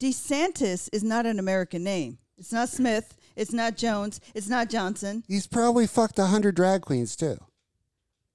DeSantis 0.00 0.88
is 0.92 1.02
not 1.04 1.26
an 1.26 1.38
American 1.38 1.82
name. 1.84 2.18
It's 2.38 2.52
not 2.52 2.68
Smith. 2.68 3.16
It's 3.34 3.52
not 3.52 3.76
Jones. 3.76 4.20
It's 4.34 4.48
not 4.48 4.68
Johnson. 4.68 5.22
He's 5.26 5.46
probably 5.46 5.86
fucked 5.86 6.18
a 6.18 6.26
hundred 6.26 6.54
drag 6.54 6.82
queens 6.82 7.16
too. 7.16 7.38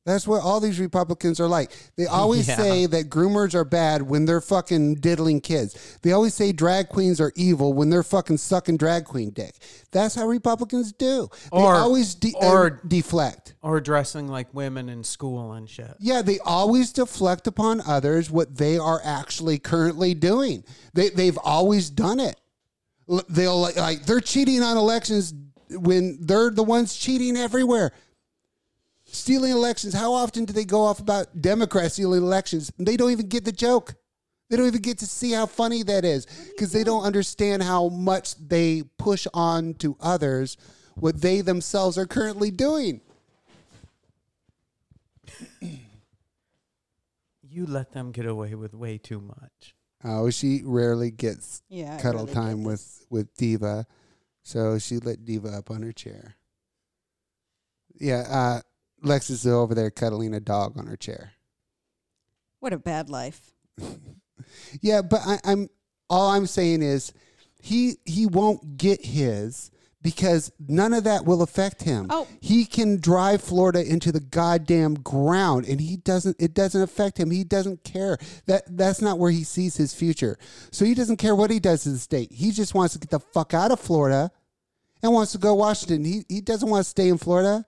That's 0.03 0.27
what 0.27 0.41
all 0.41 0.60
these 0.60 0.79
Republicans 0.79 1.39
are 1.39 1.48
like. 1.48 1.72
They 1.96 2.05
always 2.08 2.48
Yeah. 2.48 2.58
say 2.58 2.86
that 2.88 3.10
groomers 3.10 3.53
are 3.53 3.63
bad 3.63 4.01
when 4.01 4.25
they're 4.25 4.41
fucking 4.41 4.96
diddling 4.96 5.41
kids. 5.41 5.98
They 6.01 6.12
always 6.12 6.34
say 6.34 6.51
drag 6.51 6.89
queens 6.89 7.22
are 7.22 7.31
evil 7.36 7.74
when 7.74 7.89
they're 7.91 8.01
fucking 8.01 8.38
sucking 8.39 8.77
drag 8.77 9.05
queen 9.05 9.29
dick. 9.29 9.55
That's 9.91 10.15
how 10.15 10.25
Republicans 10.27 10.91
do. 10.91 11.29
They 11.51 11.58
Or- 11.60 11.75
always 11.75 12.15
de- 12.15 12.34
uh, 12.41 12.51
or- 12.51 12.70
deflect. 12.88 13.53
Or 13.62 13.79
dressing 13.79 14.27
like 14.27 14.51
women 14.53 14.89
in 14.89 15.03
school 15.03 15.53
and 15.53 15.70
shit. 15.70 15.93
Yeah, 16.00 16.24
they 16.24 16.39
always 16.39 16.91
deflect 16.91 17.46
upon 17.46 17.81
others 17.81 18.31
what 18.31 18.58
they 18.58 18.79
are 18.79 19.01
actually 19.03 19.60
currently 19.60 20.15
doing. 20.15 20.63
They 20.96 21.10
they've 21.10 21.38
always 21.43 21.91
done 21.91 22.20
it. 22.20 22.38
They'll 23.29 23.60
like, 23.60 23.75
like 23.75 24.05
they're 24.05 24.20
cheating 24.22 24.63
on 24.63 24.77
elections 24.77 25.34
when 25.70 26.17
they're 26.22 26.50
the 26.50 26.63
ones 26.63 26.96
cheating 26.96 27.38
everywhere. 27.38 27.91
Stealing 29.13 29.51
elections. 29.51 29.94
How 29.94 30.13
often 30.13 30.46
do 30.46 30.53
they 30.53 30.63
go 30.63 30.82
off 30.82 31.00
about 31.00 31.41
Democrats 31.41 31.96
stealing 31.96 32.22
elections? 32.22 32.72
They 32.77 32.96
don't 32.96 33.12
even 33.12 33.27
get 33.27 33.44
the 33.44 33.51
joke. 33.51 33.96
They 34.50 34.58
don't 34.58 34.68
even 34.68 34.82
get 34.82 35.00
to 35.00 35.06
see 35.06 35.32
how 35.32 35.46
funny 35.46 35.84
that 35.84 36.06
is 36.06 36.25
because 36.50 36.72
they 36.72 36.84
don't 36.84 37.03
understand 37.03 37.63
how 37.63 37.89
much 37.89 38.36
they 38.36 38.84
push 38.98 39.27
on 39.34 39.74
to 39.75 39.96
others 40.00 40.58
what 40.96 41.22
they 41.22 41.41
themselves 41.41 41.98
are 41.98 42.06
currently 42.06 42.51
doing. 42.51 43.01
You 47.53 47.65
let 47.65 47.91
them 47.91 48.13
get 48.13 48.25
away 48.25 48.56
with 48.56 48.74
way 48.74 48.98
too 48.98 49.20
much. 49.20 49.75
Oh, 50.06 50.30
she 50.30 50.62
rarely 50.63 51.12
gets 51.12 51.62
Yeah, 51.68 52.00
cuddle 52.00 52.22
really 52.22 52.34
time 52.34 52.63
with 52.63 53.06
with 53.10 53.36
Diva, 53.36 53.86
so 54.41 54.80
she 54.80 55.00
lit 55.00 55.25
Diva 55.25 55.50
up 55.50 55.70
on 55.70 55.82
her 55.82 55.91
chair. 55.91 56.38
Yeah, 58.00 58.24
uh, 58.30 58.62
Lex 59.01 59.29
is 59.29 59.46
over 59.48 59.74
there 59.74 59.91
cuddling 59.91 60.34
a 60.34 60.39
dog 60.39 60.77
on 60.77 60.88
her 60.88 60.98
chair. 60.98 61.34
What 62.60 62.74
a 62.74 62.77
bad 62.77 63.10
life. 63.10 63.53
Yeah, 64.81 65.01
but 65.01 65.22
I, 65.25 65.39
I'm 65.43 65.70
all 66.10 66.31
I'm 66.31 66.48
saying 66.48 66.81
is 66.81 67.13
he 67.62 67.98
he 68.05 68.25
won't 68.25 68.77
get 68.77 69.05
his 69.05 69.72
because 70.01 70.51
none 70.67 70.93
of 70.93 71.03
that 71.03 71.25
will 71.25 71.41
affect 71.41 71.84
him. 71.84 72.08
Oh. 72.10 72.27
He 72.39 72.65
can 72.65 73.00
drive 73.00 73.41
Florida 73.41 73.88
into 73.88 74.12
the 74.12 74.20
goddamn 74.20 74.96
ground 74.96 75.65
and 75.67 75.79
he 75.79 75.98
doesn't 75.98 76.38
it 76.39 76.53
doesn't 76.53 76.81
affect 76.81 77.17
him. 77.20 77.31
He 77.31 77.43
doesn't 77.43 77.84
care. 77.84 78.17
That 78.48 78.63
that's 78.75 79.01
not 79.01 79.20
where 79.20 79.31
he 79.31 79.43
sees 79.43 79.77
his 79.77 79.93
future. 79.93 80.38
So 80.72 80.86
he 80.86 80.93
doesn't 80.93 81.17
care 81.17 81.36
what 81.36 81.51
he 81.51 81.60
does 81.60 81.84
to 81.84 81.89
the 81.89 82.00
state. 82.00 82.31
He 82.31 82.51
just 82.51 82.74
wants 82.74 82.93
to 82.93 83.00
get 83.00 83.10
the 83.10 83.20
fuck 83.20 83.53
out 83.53 83.72
of 83.72 83.79
Florida 83.79 84.31
and 85.03 85.13
wants 85.13 85.31
to 85.34 85.38
go 85.38 85.53
Washington. 85.53 86.03
He 86.03 86.25
he 86.27 86.41
doesn't 86.41 86.70
want 86.70 86.84
to 86.84 86.89
stay 86.89 87.10
in 87.10 87.17
Florida. 87.17 87.65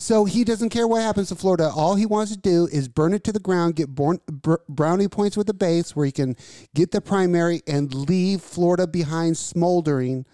So 0.00 0.24
he 0.24 0.44
doesn't 0.44 0.70
care 0.70 0.88
what 0.88 1.02
happens 1.02 1.28
to 1.28 1.34
Florida. 1.34 1.70
All 1.76 1.94
he 1.94 2.06
wants 2.06 2.32
to 2.32 2.38
do 2.38 2.66
is 2.72 2.88
burn 2.88 3.12
it 3.12 3.22
to 3.24 3.32
the 3.32 3.38
ground, 3.38 3.76
get 3.76 3.94
born, 3.94 4.18
br- 4.26 4.54
brownie 4.66 5.08
points 5.08 5.36
with 5.36 5.46
the 5.46 5.52
base 5.52 5.94
where 5.94 6.06
he 6.06 6.10
can 6.10 6.36
get 6.74 6.90
the 6.90 7.02
primary 7.02 7.60
and 7.66 7.92
leave 7.92 8.40
Florida 8.40 8.86
behind 8.86 9.36
smoldering. 9.36 10.24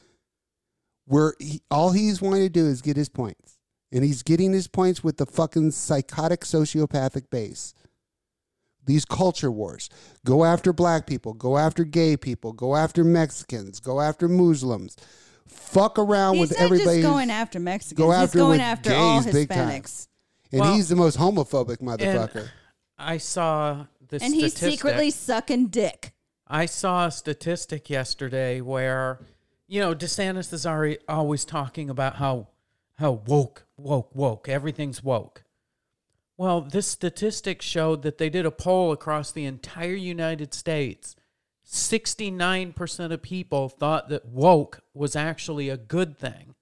Where 1.07 1.35
he, 1.41 1.63
all 1.69 1.91
he's 1.91 2.23
wanting 2.23 2.43
to 2.43 2.49
do 2.49 2.65
is 2.65 2.81
get 2.81 2.97
his 2.97 3.09
points. 3.09 3.59
And 3.91 4.05
he's 4.05 4.23
getting 4.23 4.53
his 4.53 4.69
points 4.69 5.03
with 5.03 5.17
the 5.17 5.27
fucking 5.27 5.73
psychotic 5.73 6.43
sociopathic 6.43 7.29
base. 7.29 7.75
These 8.85 9.05
culture 9.05 9.51
wars. 9.51 9.91
Go 10.25 10.45
after 10.45 10.73
black 10.73 11.09
people, 11.09 11.35
go 11.35 11.59
after 11.59 11.83
gay 11.83 12.17
people, 12.17 12.53
go 12.53 12.77
after 12.77 13.03
Mexicans, 13.03 13.81
go 13.81 14.01
after 14.01 14.29
Muslims. 14.29 14.97
Fuck 15.47 15.99
around 15.99 16.35
He's 16.37 16.51
with 16.51 16.59
not 16.59 16.65
everybody. 16.65 17.01
just 17.03 17.09
going 17.13 17.31
after 17.31 17.59
Mexicans. 17.61 17.99
go 17.99 18.11
He's 18.21 18.33
going 18.35 18.51
with 18.53 18.61
after 18.61 18.95
all 18.95 19.23
gays 19.23 19.33
big 19.33 19.49
time. 19.49 19.69
Hispanics. 19.83 20.09
and 20.53 20.61
Well- 20.61 20.75
he's 20.75 20.89
the 20.89 20.97
most 20.97 21.19
homophobic 21.19 21.79
motherfucker. 21.79 22.49
I 22.99 23.19
saw 23.19 23.87
the 24.09 24.19
And 24.23 24.35
he's 24.35 24.57
secretly 24.57 25.11
sucking 25.11 25.67
dick. 25.69 26.13
I 26.47 26.67
saw 26.67 27.07
a 27.07 27.11
statistic 27.11 27.91
yesterday 27.91 28.61
where, 28.61 29.19
you 29.67 29.81
know, 29.81 29.95
DeSantis 29.95 30.53
is 30.53 30.65
already 30.65 30.99
always 31.09 31.45
talking 31.45 31.91
about 31.91 32.17
how 32.17 32.49
how 32.99 33.13
woke, 33.27 33.67
woke, 33.77 34.15
woke, 34.15 34.49
everything's 34.49 35.03
woke. 35.05 35.45
Well, 36.39 36.63
this 36.63 36.87
statistic 36.87 37.61
showed 37.61 38.01
that 38.03 38.17
they 38.17 38.31
did 38.31 38.47
a 38.47 38.51
poll 38.51 38.93
across 38.93 39.33
the 39.33 39.45
entire 39.45 39.95
United 39.95 40.55
States. 40.55 41.15
69% 41.67 43.13
of 43.13 43.23
people 43.23 43.69
thought 43.69 44.09
that 44.09 44.27
woke 44.27 44.81
was 44.95 45.17
actually 45.17 45.69
a 45.69 45.77
good 45.77 46.17
thing. 46.17 46.55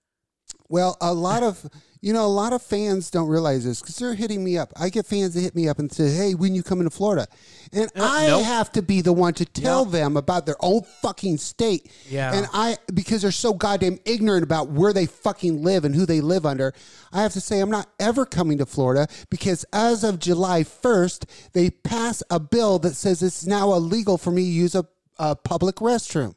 Well, 0.68 0.96
a 1.00 1.12
lot 1.12 1.42
of 1.42 1.68
you 2.04 2.12
know, 2.12 2.26
a 2.26 2.28
lot 2.28 2.52
of 2.52 2.60
fans 2.60 3.10
don't 3.10 3.28
realize 3.28 3.64
this 3.64 3.80
because 3.80 3.96
they're 3.96 4.12
hitting 4.12 4.44
me 4.44 4.58
up. 4.58 4.74
I 4.76 4.90
get 4.90 5.06
fans 5.06 5.32
that 5.32 5.40
hit 5.40 5.54
me 5.54 5.68
up 5.68 5.78
and 5.78 5.90
say, 5.90 6.10
"Hey, 6.10 6.34
when 6.34 6.54
you 6.54 6.62
come 6.62 6.80
into 6.80 6.90
Florida?" 6.90 7.26
And 7.72 7.90
uh, 7.96 8.02
I 8.02 8.26
nope. 8.26 8.44
have 8.44 8.70
to 8.72 8.82
be 8.82 9.00
the 9.00 9.12
one 9.14 9.32
to 9.34 9.46
tell 9.46 9.86
them 9.86 10.18
about 10.18 10.44
their 10.44 10.56
own 10.60 10.82
fucking 10.82 11.38
state. 11.38 11.90
Yeah. 12.10 12.34
And 12.34 12.46
I 12.52 12.76
because 12.92 13.22
they're 13.22 13.30
so 13.30 13.54
goddamn 13.54 14.00
ignorant 14.04 14.44
about 14.44 14.68
where 14.68 14.92
they 14.92 15.06
fucking 15.06 15.62
live 15.62 15.86
and 15.86 15.94
who 15.94 16.04
they 16.04 16.20
live 16.20 16.44
under. 16.44 16.74
I 17.10 17.22
have 17.22 17.32
to 17.32 17.40
say 17.40 17.60
I'm 17.60 17.70
not 17.70 17.88
ever 17.98 18.26
coming 18.26 18.58
to 18.58 18.66
Florida 18.66 19.06
because 19.30 19.64
as 19.72 20.04
of 20.04 20.18
July 20.18 20.62
1st, 20.62 21.24
they 21.54 21.70
pass 21.70 22.22
a 22.28 22.38
bill 22.38 22.78
that 22.80 22.96
says 22.96 23.22
it's 23.22 23.46
now 23.46 23.72
illegal 23.72 24.18
for 24.18 24.30
me 24.30 24.42
to 24.42 24.50
use 24.50 24.74
a, 24.74 24.84
a 25.18 25.36
public 25.36 25.76
restroom. 25.76 26.34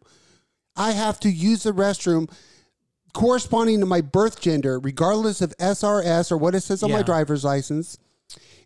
I 0.76 0.92
have 0.92 1.20
to 1.22 1.30
use 1.30 1.64
the 1.64 1.72
restroom 1.72 2.32
corresponding 3.14 3.80
to 3.80 3.86
my 3.86 4.02
birth 4.02 4.40
gender, 4.40 4.80
regardless 4.80 5.42
of 5.42 5.58
SRS 5.58 6.32
or 6.32 6.38
what 6.38 6.54
it 6.56 6.62
says 6.62 6.84
on 6.84 6.92
my 6.92 7.02
driver's 7.02 7.44
license. 7.44 7.98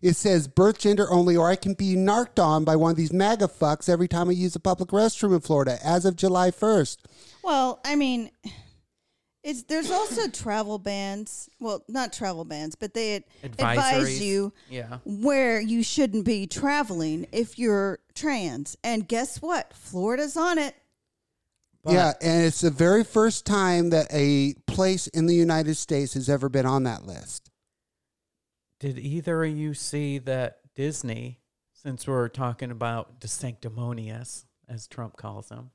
It 0.02 0.16
says 0.16 0.48
birth 0.48 0.78
gender 0.78 1.10
only, 1.10 1.36
or 1.36 1.48
I 1.48 1.56
can 1.56 1.74
be 1.74 1.94
narked 1.94 2.40
on 2.40 2.64
by 2.64 2.74
one 2.74 2.90
of 2.90 2.96
these 2.96 3.12
MAGA 3.12 3.46
fucks 3.46 3.88
every 3.88 4.08
time 4.08 4.28
I 4.28 4.32
use 4.32 4.56
a 4.56 4.60
public 4.60 4.90
restroom 4.90 5.32
in 5.32 5.40
Florida 5.40 5.78
as 5.82 6.04
of 6.04 6.16
July 6.16 6.50
1st. 6.50 6.98
Well, 7.42 7.80
I 7.84 7.94
mean, 7.94 8.30
it's 9.42 9.62
there's 9.64 9.90
also 9.90 10.28
travel 10.28 10.78
bans. 10.78 11.48
Well, 11.60 11.84
not 11.88 12.12
travel 12.12 12.44
bans, 12.44 12.74
but 12.74 12.94
they 12.94 13.16
ad- 13.16 13.24
advise 13.42 14.20
you 14.20 14.52
Yeah. 14.70 14.98
where 15.04 15.60
you 15.60 15.82
shouldn't 15.82 16.24
be 16.24 16.46
traveling 16.46 17.26
if 17.32 17.58
you're 17.58 17.98
trans. 18.14 18.76
And 18.84 19.06
guess 19.08 19.42
what? 19.42 19.72
Florida's 19.74 20.36
on 20.36 20.58
it. 20.58 20.74
But- 21.82 21.94
yeah, 21.94 22.12
and 22.20 22.44
it's 22.44 22.60
the 22.60 22.70
very 22.70 23.02
first 23.02 23.44
time 23.44 23.90
that 23.90 24.06
a 24.12 24.54
place 24.66 25.08
in 25.08 25.26
the 25.26 25.34
United 25.34 25.74
States 25.76 26.14
has 26.14 26.28
ever 26.28 26.48
been 26.48 26.66
on 26.66 26.84
that 26.84 27.04
list. 27.04 27.50
Did 28.78 28.98
either 28.98 29.44
of 29.44 29.50
you 29.56 29.74
see 29.74 30.18
that 30.18 30.60
Disney, 30.74 31.40
since 31.72 32.06
we're 32.06 32.28
talking 32.28 32.70
about 32.70 33.20
the 33.20 33.28
sanctimonious, 33.28 34.44
as 34.68 34.86
Trump 34.86 35.16
calls 35.16 35.48
them, 35.48 35.70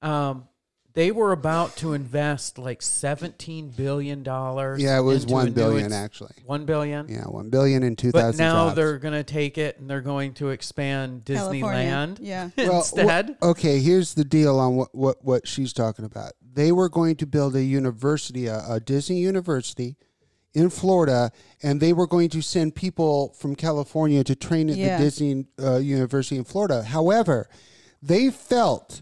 um, 0.00 0.48
they 0.94 1.10
were 1.10 1.32
about 1.32 1.76
to 1.76 1.94
invest 1.94 2.58
like 2.58 2.82
seventeen 2.82 3.68
billion 3.70 4.22
dollars. 4.22 4.82
Yeah, 4.82 4.98
it 4.98 5.02
was 5.02 5.22
into 5.22 5.32
a 5.32 5.36
one 5.36 5.46
new 5.46 5.52
billion 5.52 5.86
ex- 5.86 5.94
actually. 5.94 6.34
One 6.44 6.64
billion. 6.66 7.08
Yeah, 7.08 7.24
one 7.24 7.48
billion 7.50 7.82
in 7.82 7.96
two 7.96 8.10
thousand. 8.10 8.32
But 8.38 8.44
now 8.44 8.64
jobs. 8.66 8.76
they're 8.76 8.98
going 8.98 9.14
to 9.14 9.24
take 9.24 9.56
it 9.58 9.78
and 9.78 9.88
they're 9.88 10.00
going 10.02 10.34
to 10.34 10.50
expand 10.50 11.24
California. 11.24 11.62
Disneyland 11.62 12.18
Yeah. 12.20 12.50
Well, 12.58 12.78
instead. 12.78 13.36
wh- 13.40 13.46
okay, 13.46 13.80
here's 13.80 14.14
the 14.14 14.24
deal 14.24 14.58
on 14.58 14.76
what, 14.76 14.94
what, 14.94 15.24
what 15.24 15.48
she's 15.48 15.72
talking 15.72 16.04
about. 16.04 16.32
They 16.54 16.72
were 16.72 16.88
going 16.90 17.16
to 17.16 17.26
build 17.26 17.56
a 17.56 17.62
university, 17.62 18.46
a, 18.46 18.62
a 18.68 18.80
Disney 18.80 19.20
university 19.20 19.96
in 20.54 20.68
Florida, 20.68 21.32
and 21.62 21.80
they 21.80 21.94
were 21.94 22.06
going 22.06 22.28
to 22.28 22.42
send 22.42 22.74
people 22.74 23.34
from 23.38 23.56
California 23.56 24.22
to 24.24 24.36
train 24.36 24.68
at 24.68 24.76
Yeah. 24.76 24.98
the 24.98 25.04
Disney 25.04 25.46
uh, 25.58 25.76
University 25.78 26.36
in 26.36 26.44
Florida. 26.44 26.82
However, 26.82 27.48
they 28.02 28.28
felt 28.30 29.00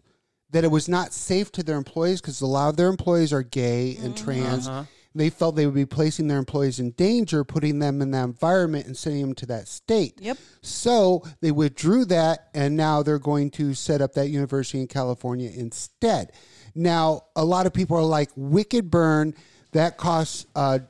that 0.53 0.65
it 0.65 0.71
was 0.71 0.89
not 0.89 1.13
safe 1.13 1.53
to 1.53 1.63
their 1.63 1.77
employees 1.77 2.21
because 2.21 2.41
a 2.41 2.47
lot 2.47 2.69
of 2.69 2.77
their 2.77 2.89
employees 2.89 3.33
are 3.33 3.43
gay 3.43 3.97
and 4.03 4.17
trans. 4.17 4.69
Uh-huh. 4.69 4.85
They 5.15 5.31
felt 5.31 5.57
they 5.57 5.67
would 5.67 5.75
be 5.75 5.87
placing 5.87 6.29
their 6.29 6.39
employees 6.39 6.79
in 6.79 6.93
danger, 6.93 7.43
putting 7.43 7.81
them 7.81 8.01
in 8.01 8.13
that 8.13 8.25
environment 8.25 8.87
and 8.87 8.97
sending 8.97 9.23
them 9.23 9.35
to 9.37 9.47
that 9.47 9.67
state. 9.67 10.15
Yep. 10.21 10.39
So 10.63 11.25
they 11.41 11.51
withdrew 11.51 12.05
that, 12.07 12.49
and 12.55 12.77
now 12.77 13.03
they're 13.03 13.19
going 13.19 13.51
to 13.53 13.75
set 13.75 14.01
up 14.01 14.13
that 14.13 14.29
university 14.29 14.81
in 14.81 14.87
California 14.87 15.51
instead. 15.53 16.31
Now, 16.77 17.23
a 17.35 17.45
lot 17.45 17.67
of 17.67 17.73
people 17.73 17.97
are 17.97 18.05
like, 18.05 18.31
"Wicked 18.37 18.91
burn." 18.91 19.35
That 19.73 19.97
costs 19.97 20.47
uh, 20.55 20.81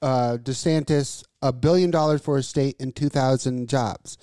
uh, 0.00 0.38
DeSantis 0.40 1.24
a 1.42 1.52
billion 1.52 1.90
dollars 1.90 2.20
for 2.20 2.36
his 2.36 2.48
state 2.48 2.76
and 2.78 2.94
two 2.94 3.08
thousand 3.08 3.68
jobs. 3.68 4.16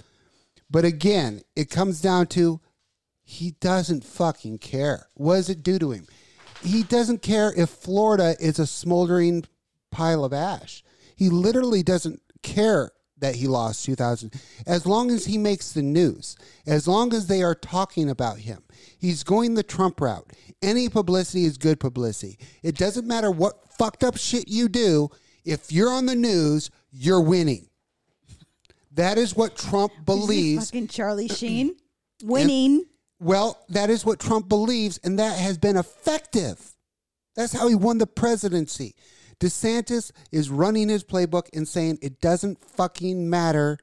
But 0.69 0.85
again, 0.85 1.41
it 1.55 1.69
comes 1.69 2.01
down 2.01 2.27
to 2.27 2.61
he 3.23 3.51
doesn't 3.59 4.03
fucking 4.03 4.59
care. 4.59 5.07
What 5.15 5.35
does 5.35 5.49
it 5.49 5.63
do 5.63 5.79
to 5.79 5.91
him? 5.91 6.07
He 6.61 6.83
doesn't 6.83 7.21
care 7.21 7.53
if 7.55 7.69
Florida 7.69 8.35
is 8.39 8.59
a 8.59 8.67
smoldering 8.67 9.45
pile 9.91 10.23
of 10.23 10.33
ash. 10.33 10.83
He 11.15 11.29
literally 11.29 11.83
doesn't 11.83 12.21
care 12.41 12.91
that 13.19 13.35
he 13.35 13.47
lost 13.47 13.85
2000 13.85 14.33
as 14.67 14.85
long 14.85 15.09
as 15.09 15.25
he 15.25 15.37
makes 15.37 15.71
the 15.71 15.81
news 15.81 16.35
as 16.67 16.89
long 16.89 17.13
as 17.13 17.27
they 17.27 17.41
are 17.41 17.55
talking 17.55 18.09
about 18.09 18.39
him 18.39 18.61
he's 18.97 19.23
going 19.23 19.53
the 19.53 19.63
trump 19.63 20.01
route 20.01 20.29
any 20.61 20.89
publicity 20.89 21.45
is 21.45 21.57
good 21.57 21.79
publicity 21.79 22.37
it 22.63 22.75
doesn't 22.75 23.07
matter 23.07 23.31
what 23.31 23.71
fucked 23.77 24.03
up 24.03 24.17
shit 24.17 24.49
you 24.49 24.67
do 24.67 25.07
if 25.45 25.71
you're 25.71 25.89
on 25.89 26.05
the 26.05 26.15
news 26.15 26.69
you're 26.91 27.21
winning 27.21 27.65
that 28.91 29.17
is 29.17 29.37
what 29.37 29.55
trump 29.55 29.93
believes 30.05 30.65
fucking 30.65 30.89
Charlie 30.89 31.27
Sheen 31.29 31.77
winning. 32.23 32.85
Well, 33.23 33.63
that 33.69 33.89
is 33.89 34.05
what 34.05 34.19
Trump 34.19 34.49
believes, 34.49 34.99
and 35.03 35.17
that 35.19 35.37
has 35.39 35.57
been 35.57 35.77
effective. 35.77 36.73
That's 37.35 37.53
how 37.53 37.67
he 37.67 37.75
won 37.75 37.97
the 37.97 38.07
presidency. 38.07 38.95
DeSantis 39.39 40.11
is 40.31 40.49
running 40.49 40.89
his 40.89 41.03
playbook 41.03 41.47
and 41.53 41.67
saying 41.67 41.99
it 42.01 42.21
doesn't 42.21 42.63
fucking 42.63 43.29
matter 43.29 43.77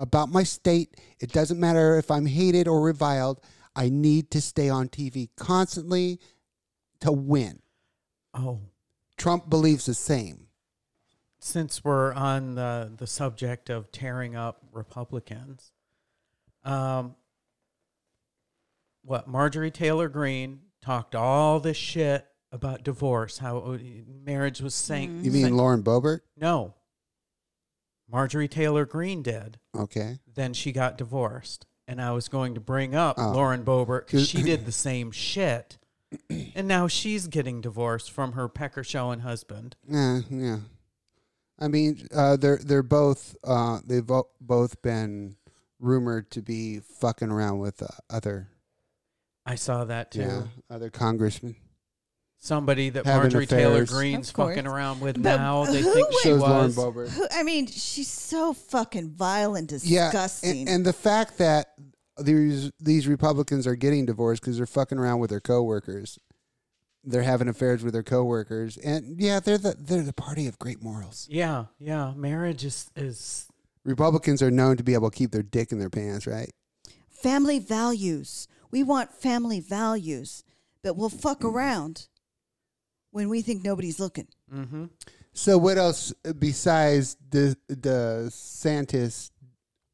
about 0.00 0.28
my 0.28 0.42
state. 0.42 0.96
It 1.20 1.32
doesn't 1.32 1.58
matter 1.60 1.96
if 1.98 2.10
I'm 2.10 2.26
hated 2.26 2.68
or 2.68 2.80
reviled. 2.82 3.40
I 3.74 3.88
need 3.88 4.30
to 4.32 4.40
stay 4.40 4.68
on 4.68 4.88
TV 4.88 5.28
constantly 5.36 6.20
to 7.00 7.12
win. 7.12 7.60
Oh, 8.34 8.60
Trump 9.16 9.48
believes 9.48 9.86
the 9.86 9.94
same. 9.94 10.48
since 11.38 11.84
we're 11.84 12.12
on 12.12 12.54
the 12.56 12.92
the 12.96 13.06
subject 13.06 13.70
of 13.70 13.92
tearing 13.92 14.34
up 14.34 14.62
Republicans, 14.72 15.70
um, 16.64 17.14
what 19.06 19.28
Marjorie 19.28 19.70
Taylor 19.70 20.08
Greene 20.08 20.60
talked 20.82 21.14
all 21.14 21.60
this 21.60 21.76
shit 21.76 22.26
about 22.52 22.82
divorce, 22.82 23.38
how 23.38 23.58
uh, 23.58 23.78
marriage 24.24 24.60
was 24.60 24.74
sank. 24.74 25.24
You 25.24 25.30
mean 25.30 25.56
Lauren 25.56 25.82
Boebert? 25.82 26.20
no? 26.36 26.74
Marjorie 28.10 28.48
Taylor 28.48 28.84
Greene 28.84 29.22
did. 29.22 29.58
Okay. 29.76 30.18
Then 30.32 30.54
she 30.54 30.70
got 30.72 30.96
divorced, 30.96 31.66
and 31.88 32.00
I 32.00 32.12
was 32.12 32.28
going 32.28 32.54
to 32.54 32.60
bring 32.60 32.94
up 32.94 33.16
Oh. 33.18 33.32
Lauren 33.32 33.64
Boebert 33.64 34.06
because 34.06 34.28
she 34.28 34.42
did 34.42 34.64
the 34.66 34.72
same 34.72 35.10
shit, 35.10 35.76
and 36.54 36.68
now 36.68 36.86
she's 36.86 37.26
getting 37.26 37.60
divorced 37.60 38.12
from 38.12 38.32
her 38.32 38.48
pecker 38.48 38.84
showing 38.84 39.20
husband. 39.20 39.74
Yeah, 39.88 40.20
yeah. 40.30 40.58
I 41.58 41.66
mean, 41.68 42.06
uh, 42.14 42.36
they're 42.36 42.58
they're 42.58 42.82
both 42.84 43.34
uh, 43.42 43.80
they've 43.84 44.06
both 44.06 44.82
been 44.82 45.34
rumored 45.80 46.30
to 46.30 46.42
be 46.42 46.78
fucking 46.78 47.30
around 47.30 47.58
with 47.58 47.82
uh, 47.82 47.86
other 48.08 48.48
I 49.46 49.54
saw 49.54 49.84
that 49.84 50.10
too. 50.10 50.20
yeah 50.20 50.42
other 50.68 50.90
congressmen. 50.90 51.56
somebody 52.38 52.90
that 52.90 53.06
Having 53.06 53.22
Marjorie 53.22 53.46
Taylor 53.46 53.74
affairs. 53.82 53.90
Greene's 53.92 54.28
Of 54.28 54.34
course. 54.34 54.54
fucking 54.56 54.66
around 54.66 55.00
with 55.00 55.22
But 55.22 55.36
now. 55.36 55.64
They 55.64 55.80
who 55.82 55.92
think 55.94 56.08
she 56.22 56.28
So 56.28 56.34
is 56.34 56.40
Lauren 56.40 56.56
was. 56.66 56.76
Boebert. 56.76 57.08
Who, 57.10 57.26
I 57.30 57.42
mean, 57.42 57.66
she's 57.66 58.08
so 58.08 58.52
fucking 58.52 59.10
vile 59.10 59.54
and 59.54 59.70
Yeah, 59.82 60.06
disgusting. 60.10 60.60
and, 60.60 60.68
and 60.68 60.84
the 60.86 60.92
fact 60.92 61.38
that 61.38 61.68
these 62.18 62.70
these 62.80 63.06
Republicans 63.06 63.66
are 63.66 63.76
getting 63.76 64.06
divorced 64.06 64.42
because 64.42 64.56
they're 64.56 64.66
fucking 64.66 64.98
around 64.98 65.20
with 65.20 65.30
their 65.30 65.40
coworkers, 65.40 66.18
they're 67.04 67.22
having 67.22 67.46
affairs 67.48 67.82
with 67.84 67.92
their 67.92 68.02
coworkers, 68.02 68.76
and 68.78 69.20
yeah, 69.20 69.38
they're 69.38 69.58
the 69.58 69.74
they're 69.78 70.02
the 70.02 70.12
party 70.12 70.46
of 70.46 70.58
great 70.58 70.82
morals. 70.82 71.28
Yeah, 71.30 71.66
yeah. 71.78 72.12
Marriage 72.16 72.64
is 72.64 72.90
is 72.96 73.46
Republicans 73.84 74.42
are 74.42 74.50
known 74.50 74.76
to 74.78 74.82
be 74.82 74.94
able 74.94 75.10
to 75.10 75.16
keep 75.16 75.30
their 75.30 75.42
dick 75.42 75.70
in 75.72 75.78
their 75.78 75.90
pants, 75.90 76.26
right? 76.26 76.50
family 77.10 77.58
values. 77.58 78.46
We 78.70 78.82
want 78.82 79.12
family 79.12 79.60
values, 79.60 80.44
but 80.82 80.96
we'll 80.96 81.08
fuck 81.08 81.44
around 81.44 82.08
when 83.10 83.28
we 83.28 83.42
think 83.42 83.64
nobody's 83.64 84.00
looking. 84.00 84.28
mm-hmm. 84.52 84.86
So, 85.32 85.58
what 85.58 85.76
else 85.76 86.14
besides 86.38 87.16
the 87.30 87.56
the 87.68 88.28
Santis? 88.30 89.30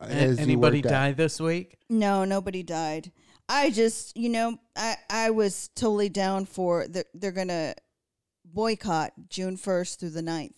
has 0.01 0.39
you 0.39 0.43
anybody 0.43 0.79
worked 0.79 0.87
out? 0.87 0.91
die 0.91 1.13
this 1.13 1.41
week? 1.41 1.77
No, 1.89 2.25
nobody 2.25 2.63
died. 2.63 3.13
I 3.49 3.71
just, 3.71 4.17
you 4.17 4.29
know, 4.29 4.59
I 4.77 4.97
I 5.11 5.31
was 5.31 5.69
totally 5.75 6.09
down 6.09 6.47
for 6.47 6.87
the, 6.87 7.05
they're 7.13 7.33
gonna 7.33 7.75
boycott 8.45 9.13
June 9.29 9.57
first 9.57 10.01
through 10.01 10.11
the 10.11 10.23
9th. 10.23 10.53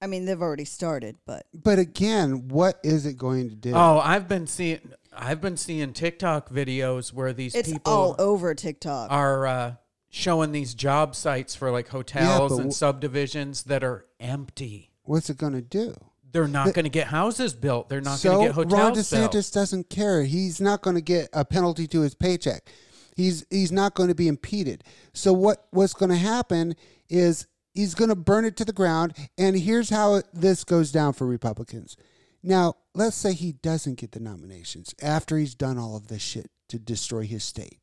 I 0.00 0.06
mean, 0.06 0.26
they've 0.26 0.40
already 0.40 0.64
started, 0.64 1.16
but 1.26 1.46
But 1.52 1.78
again, 1.78 2.48
what 2.48 2.78
is 2.84 3.04
it 3.06 3.16
going 3.16 3.48
to 3.50 3.56
do? 3.56 3.72
Oh, 3.74 4.00
I've 4.02 4.28
been 4.28 4.46
seeing 4.46 4.80
I've 5.16 5.40
been 5.40 5.56
seeing 5.56 5.92
TikTok 5.92 6.50
videos 6.50 7.12
where 7.12 7.32
these 7.32 7.54
it's 7.54 7.72
people 7.72 7.92
all 7.92 8.16
over 8.18 8.54
TikTok. 8.54 9.10
are 9.10 9.46
uh, 9.46 9.74
showing 10.10 10.52
these 10.52 10.74
job 10.74 11.14
sites 11.14 11.54
for 11.54 11.70
like 11.70 11.88
hotels 11.88 12.52
but 12.52 12.62
and 12.62 12.72
wh- 12.72 12.74
subdivisions 12.74 13.64
that 13.64 13.82
are 13.84 14.06
empty. 14.20 14.90
What's 15.02 15.30
it 15.30 15.38
going 15.38 15.54
to 15.54 15.62
do? 15.62 15.94
They're 16.30 16.46
not 16.46 16.74
going 16.74 16.84
to 16.84 16.90
get 16.90 17.06
houses 17.06 17.54
built. 17.54 17.88
They're 17.88 18.02
not 18.02 18.18
so 18.18 18.32
going 18.32 18.40
to 18.40 18.46
get 18.48 18.54
hotels. 18.54 18.72
Ron 18.72 18.88
hotels 18.90 19.12
DeSantis 19.12 19.32
built. 19.32 19.52
doesn't 19.52 19.90
care. 19.90 20.22
He's 20.24 20.60
not 20.60 20.82
going 20.82 20.96
to 20.96 21.02
get 21.02 21.30
a 21.32 21.44
penalty 21.44 21.86
to 21.88 22.02
his 22.02 22.14
paycheck. 22.14 22.68
He's 23.16 23.44
he's 23.50 23.72
not 23.72 23.94
going 23.94 24.10
to 24.10 24.14
be 24.14 24.28
impeded. 24.28 24.84
So 25.14 25.32
what 25.32 25.66
what's 25.70 25.94
going 25.94 26.10
to 26.10 26.16
happen 26.16 26.76
is 27.08 27.46
he's 27.72 27.94
going 27.94 28.10
to 28.10 28.14
burn 28.14 28.44
it 28.44 28.56
to 28.58 28.64
the 28.64 28.72
ground. 28.72 29.14
And 29.38 29.58
here's 29.58 29.90
how 29.90 30.22
this 30.32 30.64
goes 30.64 30.92
down 30.92 31.14
for 31.14 31.26
Republicans. 31.26 31.96
Now, 32.42 32.74
let's 32.94 33.16
say 33.16 33.32
he 33.32 33.52
doesn't 33.52 33.98
get 33.98 34.12
the 34.12 34.20
nominations 34.20 34.94
after 35.02 35.36
he's 35.38 35.54
done 35.54 35.78
all 35.78 35.96
of 35.96 36.08
this 36.08 36.22
shit 36.22 36.50
to 36.68 36.78
destroy 36.78 37.24
his 37.24 37.44
state, 37.44 37.80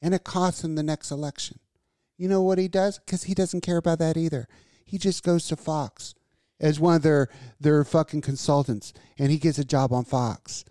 and 0.00 0.14
it 0.14 0.24
costs 0.24 0.64
him 0.64 0.74
the 0.74 0.82
next 0.82 1.10
election. 1.10 1.58
You 2.16 2.28
know 2.28 2.42
what 2.42 2.58
he 2.58 2.68
does? 2.68 2.98
Because 2.98 3.24
he 3.24 3.34
doesn't 3.34 3.62
care 3.62 3.76
about 3.76 3.98
that 3.98 4.16
either. 4.16 4.46
He 4.84 4.98
just 4.98 5.22
goes 5.24 5.46
to 5.48 5.56
Fox 5.56 6.14
as 6.60 6.78
one 6.78 6.96
of 6.96 7.02
their 7.02 7.28
their 7.60 7.84
fucking 7.84 8.20
consultants, 8.20 8.92
and 9.18 9.30
he 9.30 9.38
gets 9.38 9.58
a 9.58 9.64
job 9.64 9.92
on 9.92 10.04
Fox 10.04 10.64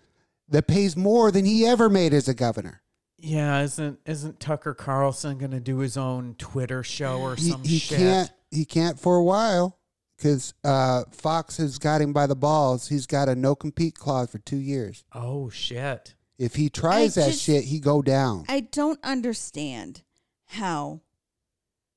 that 0.48 0.66
pays 0.66 0.96
more 0.96 1.30
than 1.30 1.44
he 1.44 1.66
ever 1.66 1.88
made 1.88 2.14
as 2.14 2.28
a 2.28 2.34
governor. 2.34 2.82
Yeah, 3.18 3.60
isn't 3.62 4.00
isn't 4.04 4.40
Tucker 4.40 4.74
Carlson 4.74 5.38
going 5.38 5.52
to 5.52 5.60
do 5.60 5.78
his 5.78 5.96
own 5.96 6.34
Twitter 6.38 6.82
show 6.82 7.20
or 7.20 7.36
He, 7.36 7.50
some 7.50 7.62
he 7.62 7.78
shit? 7.78 7.98
can't 7.98 8.30
he 8.50 8.64
can't 8.64 8.98
for 8.98 9.16
a 9.16 9.22
while 9.24 9.78
because 10.22 10.54
uh, 10.62 11.02
Fox 11.10 11.56
has 11.56 11.78
got 11.78 12.00
him 12.00 12.12
by 12.12 12.28
the 12.28 12.36
balls. 12.36 12.86
He's 12.88 13.06
got 13.06 13.28
a 13.28 13.34
no 13.34 13.56
compete 13.56 13.96
clause 13.96 14.30
for 14.30 14.38
two 14.38 14.56
years. 14.58 15.04
Oh 15.12 15.50
shit! 15.50 16.14
If 16.38 16.54
he 16.54 16.70
tries 16.70 17.18
I 17.18 17.22
that 17.22 17.30
just- 17.32 17.42
shit, 17.42 17.64
he 17.64 17.80
go 17.80 18.02
down. 18.02 18.44
I 18.48 18.60
don't 18.60 19.00
understand 19.02 20.02
how 20.46 21.00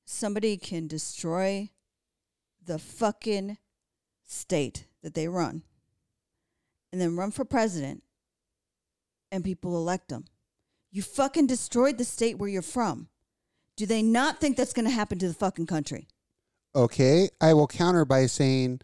somebody 0.04 0.56
can 0.56 0.88
destroy 0.88 1.70
the 2.64 2.78
fucking 2.80 3.58
state 4.26 4.86
that 5.02 5.14
they 5.14 5.28
run 5.28 5.62
and 6.90 7.00
then 7.00 7.16
run 7.16 7.30
for 7.30 7.44
president 7.44 8.02
and 9.30 9.44
people 9.44 9.76
elect 9.76 10.08
them. 10.08 10.24
You 10.90 11.02
fucking 11.02 11.46
destroyed 11.46 11.96
the 11.98 12.04
state 12.04 12.38
where 12.38 12.48
you're 12.48 12.62
from. 12.62 13.08
Do 13.76 13.86
they 13.86 14.02
not 14.02 14.40
think 14.40 14.56
that's 14.56 14.72
going 14.72 14.86
to 14.86 14.90
happen 14.90 15.18
to 15.18 15.28
the 15.28 15.34
fucking 15.34 15.66
country? 15.66 16.08
Okay, 16.76 17.30
I 17.40 17.54
will 17.54 17.66
counter 17.66 18.04
by 18.04 18.26
saying 18.26 18.82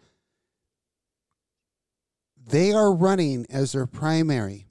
they 2.42 2.72
are 2.72 2.90
running 2.90 3.44
as 3.50 3.72
their 3.72 3.85
primary, 3.85 4.66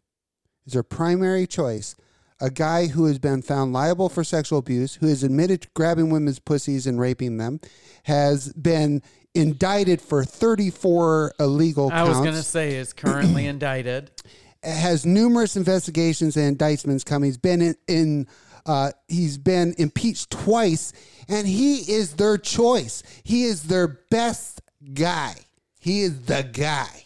as 0.66 0.74
their 0.74 0.82
primary 0.82 1.46
choice, 1.46 1.96
a 2.40 2.50
guy 2.50 2.88
who 2.88 3.06
has 3.06 3.20
been 3.20 3.44
found 3.44 3.74
liable 3.74 4.10
for 4.10 4.24
sexual 4.24 4.58
abuse, 4.58 4.96
who 4.96 5.08
has 5.08 5.24
admitted 5.24 5.62
to 5.62 5.68
grabbing 5.76 6.10
women's 6.10 6.40
pussies 6.40 6.88
and 6.88 7.00
raping 7.00 7.38
them, 7.38 7.60
has 8.06 8.52
been 8.54 9.04
indicted 9.36 10.02
for 10.02 10.26
34 10.26 11.36
illegal 11.40 11.90
crimes. 11.90 12.02
I 12.02 12.06
counts, 12.06 12.18
was 12.18 12.26
going 12.26 12.42
to 12.42 12.50
say 12.50 12.76
is 12.76 12.92
currently 12.92 13.46
indicted. 13.46 14.10
has 14.64 15.06
numerous 15.06 15.56
investigations 15.56 16.38
and 16.38 16.48
indictments 16.48 17.04
coming. 17.04 17.28
He's 17.28 17.38
been 17.38 17.62
in, 17.62 17.76
in 17.88 18.28
uh, 18.66 18.92
he's 19.08 19.38
been 19.38 19.74
impeached 19.78 20.30
twice, 20.30 20.94
and 21.32 21.48
he 21.48 21.78
is 21.92 22.16
their 22.16 22.38
choice. 22.38 23.04
He 23.24 23.44
is 23.44 23.64
their 23.64 23.88
best 23.88 24.62
guy. 24.94 25.36
He 25.80 26.02
is 26.02 26.26
the 26.26 26.44
guy. 26.44 27.06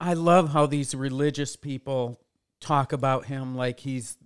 I 0.00 0.14
love 0.14 0.52
how 0.52 0.66
these 0.66 0.94
religious 0.94 1.54
people 1.54 2.20
talk 2.60 2.92
about 2.92 3.26
him 3.26 3.56
like 3.56 3.80
he's 3.80 4.16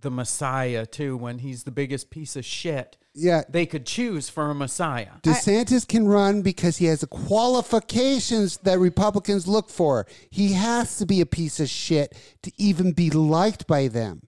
the 0.00 0.10
Messiah 0.10 0.86
too, 0.86 1.16
when 1.16 1.38
he's 1.38 1.64
the 1.64 1.70
biggest 1.70 2.10
piece 2.10 2.36
of 2.36 2.44
shit 2.44 2.96
Yeah, 3.14 3.42
they 3.48 3.66
could 3.66 3.86
choose 3.86 4.28
for 4.28 4.50
a 4.50 4.54
Messiah. 4.54 5.12
DeSantis 5.22 5.86
can 5.88 6.06
run 6.06 6.42
because 6.42 6.76
he 6.76 6.86
has 6.86 7.00
the 7.00 7.06
qualifications 7.06 8.58
that 8.58 8.78
Republicans 8.78 9.46
look 9.46 9.70
for. 9.70 10.06
He 10.30 10.52
has 10.52 10.98
to 10.98 11.06
be 11.06 11.20
a 11.20 11.26
piece 11.26 11.60
of 11.60 11.68
shit 11.68 12.14
to 12.42 12.52
even 12.58 12.92
be 12.92 13.10
liked 13.10 13.66
by 13.66 13.88
them. 13.88 14.22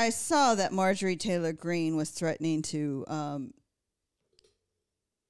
I 0.00 0.08
saw 0.10 0.54
that 0.54 0.72
Marjorie 0.72 1.16
Taylor 1.16 1.52
Greene 1.52 1.94
was 1.94 2.10
threatening 2.10 2.62
to 2.62 3.04
um, 3.06 3.54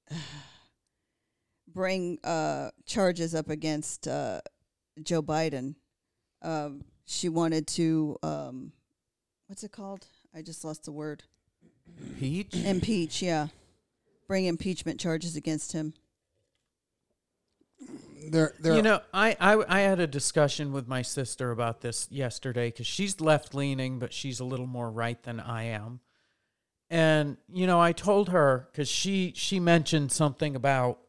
bring 1.67 2.19
uh, 2.23 2.69
charges 2.85 3.35
up 3.35 3.49
against 3.49 4.07
uh, 4.07 4.39
Joe 5.03 5.21
Biden 5.21 5.75
um, 6.41 6.85
she 7.05 7.27
wanted 7.27 7.67
to 7.67 8.17
um, 8.23 8.71
what's 9.47 9.63
it 9.63 9.73
called? 9.73 10.07
I 10.33 10.41
just 10.41 10.63
lost 10.63 10.85
the 10.85 10.91
word. 10.93 11.23
Impeach? 11.99 12.55
Impeach, 12.55 13.21
yeah. 13.21 13.47
Bring 14.27 14.45
impeachment 14.45 15.01
charges 15.01 15.35
against 15.35 15.73
him. 15.73 15.93
You 18.75 18.81
know, 18.81 19.01
I, 19.13 19.35
I 19.39 19.63
I 19.67 19.79
had 19.81 19.99
a 19.99 20.07
discussion 20.07 20.71
with 20.71 20.87
my 20.87 21.01
sister 21.01 21.51
about 21.51 21.81
this 21.81 22.07
yesterday 22.11 22.69
because 22.69 22.87
she's 22.87 23.19
left 23.19 23.53
leaning, 23.53 23.99
but 23.99 24.13
she's 24.13 24.39
a 24.39 24.45
little 24.45 24.67
more 24.67 24.89
right 24.89 25.21
than 25.23 25.39
I 25.39 25.63
am. 25.63 25.99
And 26.89 27.37
you 27.51 27.67
know, 27.67 27.79
I 27.79 27.93
told 27.93 28.29
her 28.29 28.67
because 28.71 28.89
she 28.89 29.33
she 29.35 29.59
mentioned 29.59 30.11
something 30.11 30.55
about 30.55 30.99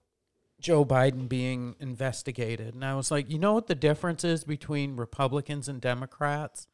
Joe 0.61 0.85
Biden 0.85 1.29
being 1.29 1.75
investigated, 1.81 2.75
and 2.75 2.85
I 2.85 2.95
was 2.95 3.11
like, 3.11 3.31
you 3.31 3.39
know 3.39 3.55
what 3.55 3.67
the 3.67 3.75
difference 3.75 4.25
is 4.25 4.45
between 4.45 4.97
Republicans 4.97 5.69
and 5.69 5.81
Democrats? 5.81 6.67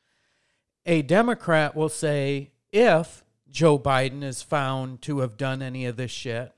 A 0.86 1.02
Democrat 1.02 1.74
will 1.74 1.88
say 1.88 2.52
if 2.72 3.24
Joe 3.50 3.78
Biden 3.78 4.22
is 4.22 4.42
found 4.42 5.02
to 5.02 5.20
have 5.20 5.36
done 5.36 5.62
any 5.62 5.86
of 5.86 5.96
this 5.96 6.10
shit, 6.10 6.52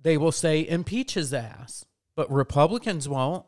they 0.00 0.16
will 0.16 0.32
say 0.32 0.66
impeach 0.66 1.14
his 1.14 1.34
ass. 1.34 1.84
But 2.18 2.32
Republicans 2.32 3.08
won't. 3.08 3.46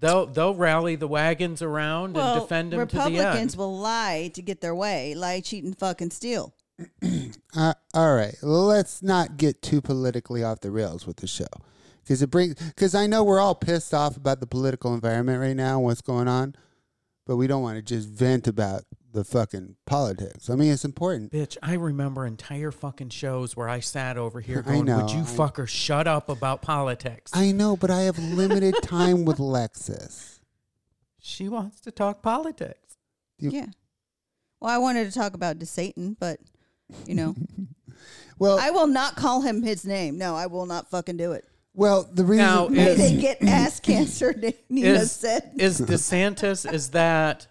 They'll 0.00 0.24
they'll 0.24 0.54
rally 0.54 0.96
the 0.96 1.06
wagons 1.06 1.60
around 1.60 2.16
and 2.16 2.40
defend 2.40 2.72
him 2.72 2.80
to 2.80 2.96
the 2.96 3.02
Republicans 3.02 3.58
will 3.58 3.78
lie 3.78 4.30
to 4.32 4.40
get 4.40 4.62
their 4.62 4.74
way, 4.74 5.14
lie, 5.14 5.40
cheat, 5.40 5.64
and 5.64 5.78
fucking 5.78 6.10
steal. 6.10 6.54
Uh, 7.56 7.74
all 7.92 8.16
right, 8.16 8.34
let's 8.42 9.00
not 9.00 9.36
get 9.36 9.62
too 9.62 9.80
politically 9.80 10.42
off 10.42 10.58
the 10.60 10.72
rails 10.72 11.06
with 11.06 11.18
the 11.18 11.26
show, 11.26 11.46
because 12.02 12.20
it 12.20 12.30
brings. 12.30 12.54
Because 12.54 12.94
I 12.94 13.06
know 13.06 13.22
we're 13.22 13.38
all 13.38 13.54
pissed 13.54 13.92
off 13.92 14.16
about 14.16 14.40
the 14.40 14.46
political 14.46 14.92
environment 14.94 15.40
right 15.40 15.54
now, 15.54 15.78
what's 15.78 16.00
going 16.00 16.26
on, 16.26 16.56
but 17.26 17.36
we 17.36 17.46
don't 17.46 17.62
want 17.62 17.76
to 17.76 17.82
just 17.82 18.08
vent 18.08 18.48
about 18.48 18.82
the 19.14 19.24
fucking 19.24 19.76
politics. 19.86 20.50
I 20.50 20.54
mean, 20.56 20.70
it's 20.72 20.84
important. 20.84 21.32
Bitch, 21.32 21.56
I 21.62 21.74
remember 21.74 22.26
entire 22.26 22.70
fucking 22.70 23.08
shows 23.10 23.56
where 23.56 23.68
I 23.68 23.80
sat 23.80 24.18
over 24.18 24.40
here 24.40 24.58
I 24.66 24.72
going, 24.72 24.84
know, 24.84 24.98
"Would 25.00 25.10
you 25.12 25.20
I- 25.20 25.24
fucker 25.24 25.66
shut 25.66 26.06
up 26.06 26.28
about 26.28 26.60
politics?" 26.60 27.30
I 27.34 27.52
know, 27.52 27.76
but 27.76 27.90
I 27.90 28.02
have 28.02 28.18
limited 28.18 28.74
time 28.82 29.24
with 29.24 29.38
Lexus. 29.38 30.40
she 31.18 31.48
wants 31.48 31.80
to 31.80 31.90
talk 31.90 32.20
politics. 32.22 32.96
You- 33.38 33.50
yeah. 33.50 33.66
Well, 34.60 34.72
I 34.74 34.78
wanted 34.78 35.10
to 35.10 35.18
talk 35.18 35.34
about 35.34 35.62
Satan, 35.64 36.16
but 36.20 36.40
you 37.06 37.14
know, 37.14 37.34
Well, 38.38 38.58
I 38.58 38.70
will 38.70 38.88
not 38.88 39.14
call 39.16 39.42
him 39.42 39.62
his 39.62 39.84
name. 39.86 40.18
No, 40.18 40.34
I 40.34 40.46
will 40.46 40.66
not 40.66 40.90
fucking 40.90 41.16
do 41.16 41.32
it. 41.32 41.46
well, 41.72 42.02
the 42.12 42.24
reason. 42.24 42.44
Now, 42.46 42.66
Is- 42.68 42.98
they 42.98 43.16
get 43.20 43.42
ass 43.44 43.78
cancer, 43.80 44.34
Nina 44.68 44.88
Is 44.88 45.12
said. 45.12 45.52
is 45.58 45.80
DeSantis 45.80 46.70
is 46.70 46.90
that 46.90 47.46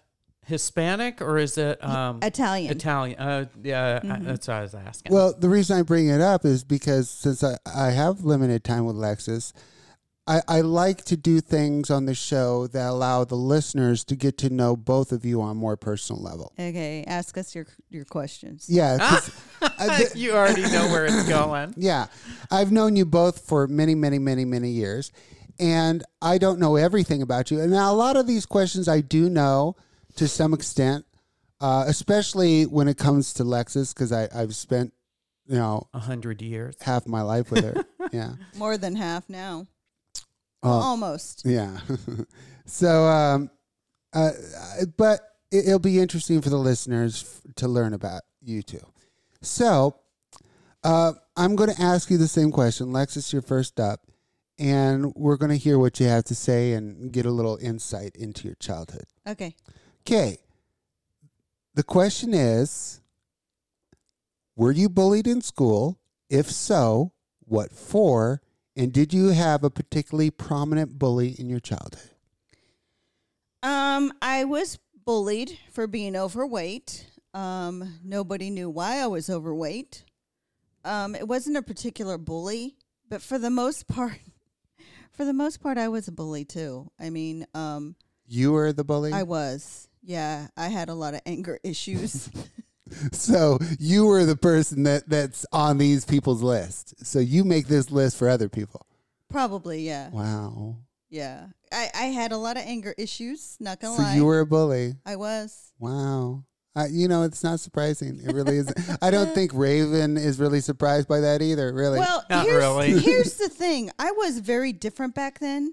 Hispanic 0.46 1.20
or 1.20 1.38
is 1.38 1.56
it 1.58 1.82
um, 1.84 2.20
Italian. 2.22 2.70
Italian. 2.70 3.18
Uh, 3.18 3.46
yeah, 3.62 4.00
I, 4.02 4.18
that's 4.20 4.48
what 4.48 4.56
I 4.56 4.60
was 4.62 4.74
asking. 4.74 5.12
Well, 5.12 5.34
the 5.38 5.48
reason 5.48 5.78
I 5.78 5.82
bring 5.82 6.08
it 6.08 6.20
up 6.20 6.44
is 6.44 6.64
because 6.64 7.08
since 7.10 7.42
I, 7.42 7.56
I 7.66 7.90
have 7.90 8.24
limited 8.24 8.64
time 8.64 8.84
with 8.84 8.96
Lexus, 8.96 9.52
I, 10.26 10.40
I 10.48 10.60
like 10.62 11.04
to 11.06 11.16
do 11.16 11.40
things 11.40 11.90
on 11.90 12.06
the 12.06 12.14
show 12.14 12.66
that 12.68 12.88
allow 12.88 13.24
the 13.24 13.34
listeners 13.34 14.04
to 14.04 14.16
get 14.16 14.38
to 14.38 14.48
know 14.50 14.74
both 14.74 15.12
of 15.12 15.24
you 15.24 15.42
on 15.42 15.50
a 15.50 15.54
more 15.54 15.76
personal 15.76 16.22
level. 16.22 16.52
Okay, 16.58 17.04
ask 17.06 17.36
us 17.36 17.54
your 17.54 17.66
your 17.90 18.06
questions. 18.06 18.66
Yeah, 18.68 18.96
'cause, 18.98 19.30
uh, 19.62 19.98
th- 19.98 20.14
you 20.14 20.32
already 20.32 20.62
know 20.62 20.88
where 20.88 21.04
it's 21.04 21.28
going. 21.28 21.74
yeah. 21.76 22.06
I've 22.50 22.72
known 22.72 22.96
you 22.96 23.04
both 23.04 23.40
for 23.46 23.66
many, 23.66 23.94
many, 23.94 24.18
many, 24.18 24.46
many 24.46 24.70
years, 24.70 25.12
and 25.58 26.02
I 26.22 26.38
don't 26.38 26.58
know 26.58 26.76
everything 26.76 27.20
about 27.20 27.50
you. 27.50 27.60
And 27.60 27.70
now 27.70 27.92
a 27.92 27.94
lot 27.94 28.16
of 28.16 28.26
these 28.26 28.46
questions 28.46 28.88
I 28.88 29.02
do 29.02 29.28
know 29.28 29.76
to 30.16 30.28
some 30.28 30.54
extent, 30.54 31.04
uh, 31.60 31.84
especially 31.86 32.64
when 32.64 32.88
it 32.88 32.96
comes 32.98 33.34
to 33.34 33.44
Lexus, 33.44 33.94
because 33.94 34.12
I've 34.12 34.54
spent, 34.54 34.92
you 35.46 35.56
know, 35.56 35.88
A 35.94 35.98
hundred 35.98 36.40
years. 36.42 36.76
half 36.80 37.06
my 37.06 37.22
life 37.22 37.50
with 37.50 37.64
her. 37.64 37.84
yeah. 38.12 38.34
More 38.56 38.76
than 38.78 38.96
half 38.96 39.28
now. 39.28 39.66
Oh. 40.62 40.70
Almost. 40.70 41.42
Yeah. 41.44 41.78
so, 42.66 43.04
um, 43.04 43.50
uh, 44.12 44.30
but 44.96 45.20
it, 45.50 45.66
it'll 45.66 45.78
be 45.78 45.98
interesting 46.00 46.40
for 46.40 46.48
the 46.50 46.56
listeners 46.56 47.40
f- 47.46 47.54
to 47.56 47.68
learn 47.68 47.92
about 47.92 48.22
you 48.40 48.62
two. 48.62 48.80
So, 49.42 49.96
uh, 50.82 51.12
I'm 51.36 51.56
going 51.56 51.74
to 51.74 51.80
ask 51.82 52.10
you 52.10 52.16
the 52.18 52.28
same 52.28 52.50
question. 52.50 52.86
Lexus, 52.88 53.32
you're 53.32 53.42
first 53.42 53.78
up, 53.80 54.00
and 54.58 55.12
we're 55.16 55.36
going 55.36 55.50
to 55.50 55.56
hear 55.58 55.78
what 55.78 55.98
you 56.00 56.06
have 56.06 56.24
to 56.24 56.34
say 56.34 56.72
and 56.72 57.12
get 57.12 57.26
a 57.26 57.30
little 57.30 57.58
insight 57.60 58.14
into 58.16 58.46
your 58.46 58.54
childhood. 58.56 59.04
Okay. 59.26 59.56
Okay. 60.06 60.38
The 61.74 61.82
question 61.82 62.34
is 62.34 63.00
Were 64.54 64.72
you 64.72 64.88
bullied 64.88 65.26
in 65.26 65.40
school? 65.40 65.98
If 66.28 66.50
so, 66.50 67.12
what 67.40 67.72
for? 67.72 68.42
And 68.76 68.92
did 68.92 69.14
you 69.14 69.28
have 69.28 69.64
a 69.64 69.70
particularly 69.70 70.30
prominent 70.30 70.98
bully 70.98 71.30
in 71.38 71.48
your 71.48 71.60
childhood? 71.60 72.10
Um, 73.62 74.12
I 74.20 74.44
was 74.44 74.78
bullied 75.06 75.58
for 75.72 75.86
being 75.86 76.16
overweight. 76.16 77.06
Um, 77.32 77.98
nobody 78.04 78.50
knew 78.50 78.68
why 78.68 78.98
I 78.98 79.06
was 79.06 79.30
overweight. 79.30 80.04
Um, 80.84 81.14
it 81.14 81.26
wasn't 81.26 81.56
a 81.56 81.62
particular 81.62 82.18
bully, 82.18 82.76
but 83.08 83.22
for 83.22 83.38
the 83.38 83.50
most 83.50 83.86
part, 83.88 84.18
for 85.12 85.24
the 85.24 85.32
most 85.32 85.62
part, 85.62 85.78
I 85.78 85.88
was 85.88 86.08
a 86.08 86.12
bully 86.12 86.44
too. 86.44 86.90
I 87.00 87.10
mean, 87.10 87.46
um, 87.54 87.96
You 88.26 88.52
were 88.52 88.72
the 88.72 88.84
bully? 88.84 89.12
I 89.12 89.22
was. 89.22 89.88
Yeah, 90.04 90.48
I 90.56 90.68
had 90.68 90.88
a 90.90 90.94
lot 90.94 91.14
of 91.14 91.20
anger 91.24 91.58
issues. 91.64 92.30
so 93.12 93.58
you 93.78 94.06
were 94.06 94.24
the 94.24 94.36
person 94.36 94.82
that, 94.84 95.08
that's 95.08 95.46
on 95.52 95.78
these 95.78 96.04
people's 96.04 96.42
list. 96.42 97.06
So 97.06 97.18
you 97.18 97.44
make 97.44 97.66
this 97.68 97.90
list 97.90 98.18
for 98.18 98.28
other 98.28 98.48
people. 98.48 98.86
Probably, 99.30 99.80
yeah, 99.86 100.10
Wow. 100.10 100.76
yeah. 101.10 101.46
I, 101.72 101.90
I 101.94 102.02
had 102.04 102.30
a 102.32 102.36
lot 102.36 102.56
of 102.56 102.62
anger 102.66 102.94
issues. 102.98 103.56
Not 103.58 103.80
gonna 103.80 103.96
So 103.96 104.02
lie, 104.02 104.14
you 104.14 104.24
were 104.26 104.40
a 104.40 104.46
bully. 104.46 104.94
I 105.04 105.16
was. 105.16 105.72
Wow. 105.78 106.44
Uh, 106.76 106.86
you 106.90 107.08
know, 107.08 107.22
it's 107.22 107.42
not 107.42 107.58
surprising. 107.60 108.20
It 108.24 108.32
really 108.32 108.58
isn't. 108.58 108.78
I 109.02 109.10
don't 109.10 109.34
think 109.34 109.52
Raven 109.54 110.16
is 110.16 110.38
really 110.38 110.60
surprised 110.60 111.08
by 111.08 111.20
that 111.20 111.40
either, 111.40 111.72
really. 111.72 111.98
Well, 112.00 112.24
Not 112.28 112.44
here's, 112.46 112.56
really. 112.56 112.98
here's 113.00 113.34
the 113.38 113.48
thing. 113.48 113.90
I 113.98 114.10
was 114.12 114.38
very 114.40 114.72
different 114.72 115.14
back 115.14 115.38
then. 115.40 115.72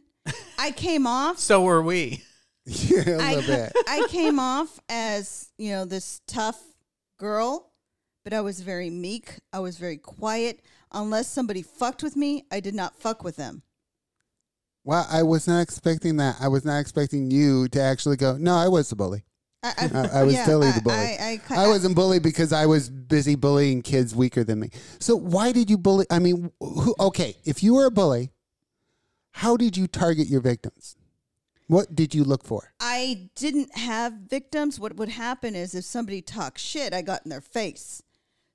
I 0.58 0.72
came 0.72 1.06
off 1.06 1.38
So 1.40 1.64
were 1.64 1.82
we. 1.82 2.24
yeah, 2.66 3.04
a 3.08 3.18
I, 3.20 3.36
little 3.36 3.56
bit. 3.56 3.74
I 3.88 4.08
came 4.10 4.40
off 4.40 4.80
as, 4.90 5.52
you 5.58 5.72
know, 5.72 5.86
this 5.86 6.22
tough 6.28 6.62
girl, 7.18 7.72
but 8.24 8.34
I 8.34 8.42
was 8.42 8.62
very 8.62 8.90
meek. 8.90 9.40
I 9.52 9.60
was 9.60 9.78
very 9.78 9.98
quiet. 9.98 10.62
Unless 10.92 11.28
somebody 11.30 11.62
fucked 11.62 12.04
with 12.04 12.16
me, 12.16 12.46
I 12.52 12.60
did 12.60 12.76
not 12.76 12.96
fuck 12.96 13.24
with 13.24 13.36
them. 13.36 13.64
Well, 14.84 15.08
I 15.10 15.24
was 15.24 15.48
not 15.48 15.62
expecting 15.62 16.18
that. 16.18 16.38
I 16.40 16.48
was 16.48 16.66
not 16.66 16.80
expecting 16.80 17.30
you 17.30 17.68
to 17.70 17.82
actually 17.82 18.18
go, 18.18 18.38
no, 18.38 18.56
I 18.56 18.68
was 18.68 18.90
the 18.90 18.96
bully. 18.96 19.24
I, 19.64 19.74
I, 19.78 20.10
I 20.20 20.24
was 20.24 20.36
totally 20.38 20.72
the 20.72 20.82
bully. 20.82 20.96
I, 20.96 21.40
I, 21.50 21.66
I 21.66 21.68
wasn't 21.68 21.96
bullied 21.96 22.24
because 22.24 22.52
I 22.52 22.66
was 22.66 22.90
busy 22.90 23.36
bullying 23.36 23.84
kids 23.84 24.16
weaker 24.16 24.44
than 24.44 24.60
me. 24.60 24.72
So 25.00 25.16
why 25.16 25.52
did 25.52 25.70
you 25.70 25.78
bully? 25.78 26.08
I 26.10 26.20
mean, 26.20 26.52
who, 26.60 26.96
okay, 27.00 27.36
if 27.46 27.62
you 27.62 27.76
were 27.76 27.86
a 27.86 27.92
bully, 27.92 28.32
how 29.32 29.56
did 29.56 29.78
you 29.78 29.88
target 29.88 30.28
your 30.28 30.42
victims? 30.42 30.96
What 31.72 31.96
did 31.96 32.14
you 32.14 32.26
look 32.26 32.44
for? 32.44 32.74
I 32.82 33.30
didn't 33.34 33.78
have 33.78 34.12
victims. 34.30 34.78
What 34.78 34.98
would 34.98 35.08
happen 35.08 35.56
is 35.56 35.74
if 35.74 35.86
somebody 35.86 36.22
talked 36.22 36.60
shit, 36.60 36.94
I 36.94 37.02
got 37.02 37.22
in 37.24 37.30
their 37.30 37.40
face. 37.40 38.04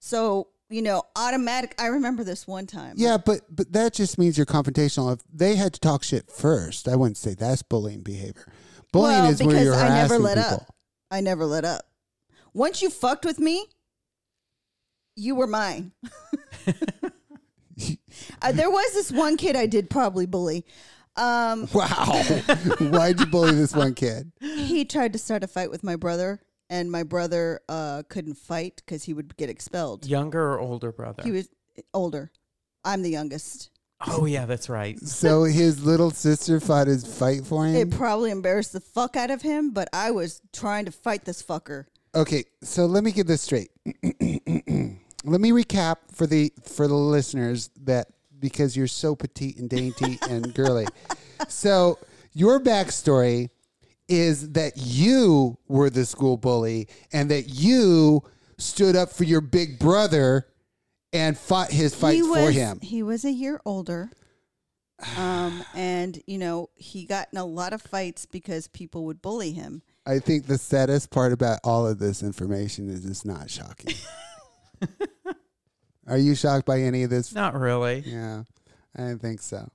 So, 0.01 0.49
you 0.69 0.83
know, 0.83 1.03
automatic. 1.17 1.75
I 1.81 1.87
remember 1.87 2.25
this 2.25 2.47
one 2.47 2.67
time. 2.67 2.93
Yeah, 2.99 3.17
but 3.17 3.41
but 3.49 3.73
that 3.73 3.95
just 3.95 4.19
means 4.19 4.37
you're 4.37 4.45
confrontational. 4.45 5.15
If 5.15 5.21
they 5.33 5.57
had 5.57 5.73
to 5.73 5.81
talk 5.81 6.03
shit 6.03 6.31
first, 6.31 6.89
I 6.89 6.97
wouldn't 6.97 7.17
say 7.17 7.33
that's 7.33 7.63
bullying 7.63 8.03
behavior. 8.03 8.53
Bullying 8.93 9.23
well, 9.23 9.31
is 9.31 9.43
where 9.43 9.49
because 9.49 9.65
you're 9.65 9.75
I 9.77 9.89
never 9.89 10.19
let 10.19 10.37
people. 10.37 10.53
up. 10.53 10.75
I 11.11 11.23
never 11.23 11.47
let 11.47 11.65
up. 11.65 11.87
Once 12.53 12.83
you 12.83 12.91
fucked 12.91 13.25
with 13.25 13.39
me, 13.39 13.65
you 15.15 15.35
were 15.35 15.47
mine. 15.47 15.93
uh, 18.43 18.53
there 18.53 18.71
was 18.71 18.93
this 18.93 19.11
one 19.11 19.39
kid 19.39 19.57
I 19.57 19.65
did 19.65 19.89
probably 19.89 20.27
bully. 20.27 20.67
Um, 21.17 21.69
Wow, 21.75 22.23
why'd 22.79 23.21
you 23.21 23.27
bully 23.27 23.53
this 23.53 23.75
one 23.75 23.95
kid? 23.95 24.33
he 24.41 24.85
tried 24.85 25.13
to 25.15 25.19
start 25.19 25.43
a 25.45 25.47
fight 25.47 25.71
with 25.71 25.83
my 25.83 25.97
brother, 25.97 26.41
and 26.69 26.91
my 26.91 27.03
brother 27.03 27.61
uh, 27.69 28.03
couldn't 28.09 28.35
fight 28.37 28.83
because 28.85 29.05
he 29.05 29.15
would 29.15 29.37
get 29.37 29.49
expelled. 29.51 30.07
Younger 30.07 30.53
or 30.53 30.61
older 30.61 30.93
brother? 30.93 31.23
He 31.23 31.31
was 31.33 31.49
older. 31.95 32.31
I'm 32.85 33.03
the 33.03 33.11
youngest. 33.11 33.71
oh 34.07 34.27
yeah, 34.27 34.45
that's 34.47 34.69
right. 34.69 34.99
So 35.07 35.45
his 35.45 35.85
little 35.85 36.11
sister 36.11 36.61
fought 36.61 36.87
his 36.87 37.07
fight 37.07 37.47
for 37.47 37.67
him. 37.67 37.77
It 37.77 37.91
probably 37.91 38.31
embarrassed 38.31 38.73
the 38.75 38.81
fuck 38.81 39.17
out 39.17 39.31
of 39.31 39.41
him, 39.43 39.71
but 39.71 39.89
I 39.93 40.11
was 40.11 40.43
trying 40.53 40.85
to 40.85 40.93
fight 40.93 41.25
this 41.25 41.43
fucker. 41.43 41.87
Okay, 42.15 42.45
so 42.63 42.87
let 42.87 43.05
me 43.05 43.11
get 43.13 43.27
this 43.27 43.43
straight. 43.43 43.71
let 45.25 45.41
me 45.41 45.51
recap 45.51 45.97
for 46.13 46.27
the 46.27 46.53
for 46.63 46.87
the 46.89 46.95
listeners 46.95 47.71
that 47.85 48.09
because 48.41 48.77
you're 48.77 48.87
so 48.87 49.15
petite 49.15 49.59
and 49.59 49.69
dainty 49.69 50.19
and 50.29 50.55
girly. 50.55 50.87
So 51.49 51.99
your 52.33 52.61
backstory 52.61 53.49
is 54.09 54.53
that 54.53 54.75
you 54.77 55.59
were 55.69 55.91
the 55.91 56.05
school 56.05 56.37
bully 56.37 56.89
and 57.13 57.31
that 57.31 57.49
you 57.49 58.23
stood 58.59 58.97
up 58.97 59.11
for 59.11 59.25
your 59.25 59.41
big 59.41 59.79
brother 59.79 60.47
and 61.13 61.37
fought 61.37 61.71
his 61.71 61.95
fight 61.95 62.23
for 62.23 62.51
him. 62.51 62.79
He 62.81 63.03
was 63.03 63.25
a 63.25 63.33
year 63.33 63.61
older. 63.65 64.11
Um, 65.19 65.63
and 65.75 66.23
you 66.27 66.39
know, 66.39 66.71
he 66.75 67.05
got 67.05 67.29
in 67.33 67.39
a 67.39 67.45
lot 67.45 67.73
of 67.73 67.83
fights 67.83 68.25
because 68.27 68.69
people 68.69 69.05
would 69.07 69.21
bully 69.21 69.53
him. 69.53 69.83
I 70.07 70.21
think 70.21 70.47
the 70.47 70.57
saddest 70.57 71.11
part 71.11 71.33
about 71.33 71.61
all 71.65 71.87
of 71.87 71.99
this 71.99 72.23
information 72.23 72.89
is 72.89 73.05
it's 73.05 73.25
not 73.25 73.51
shocking. 73.51 73.95
Are 76.07 76.19
you 76.19 76.35
shocked 76.35 76.67
by 76.67 76.81
any 76.81 77.03
of 77.03 77.11
this? 77.11 77.35
Not 77.35 77.55
really. 77.59 78.01
Yeah, 78.07 78.45
I 78.97 79.03
didn't 79.03 79.23
think 79.23 79.41
so. 79.41 79.69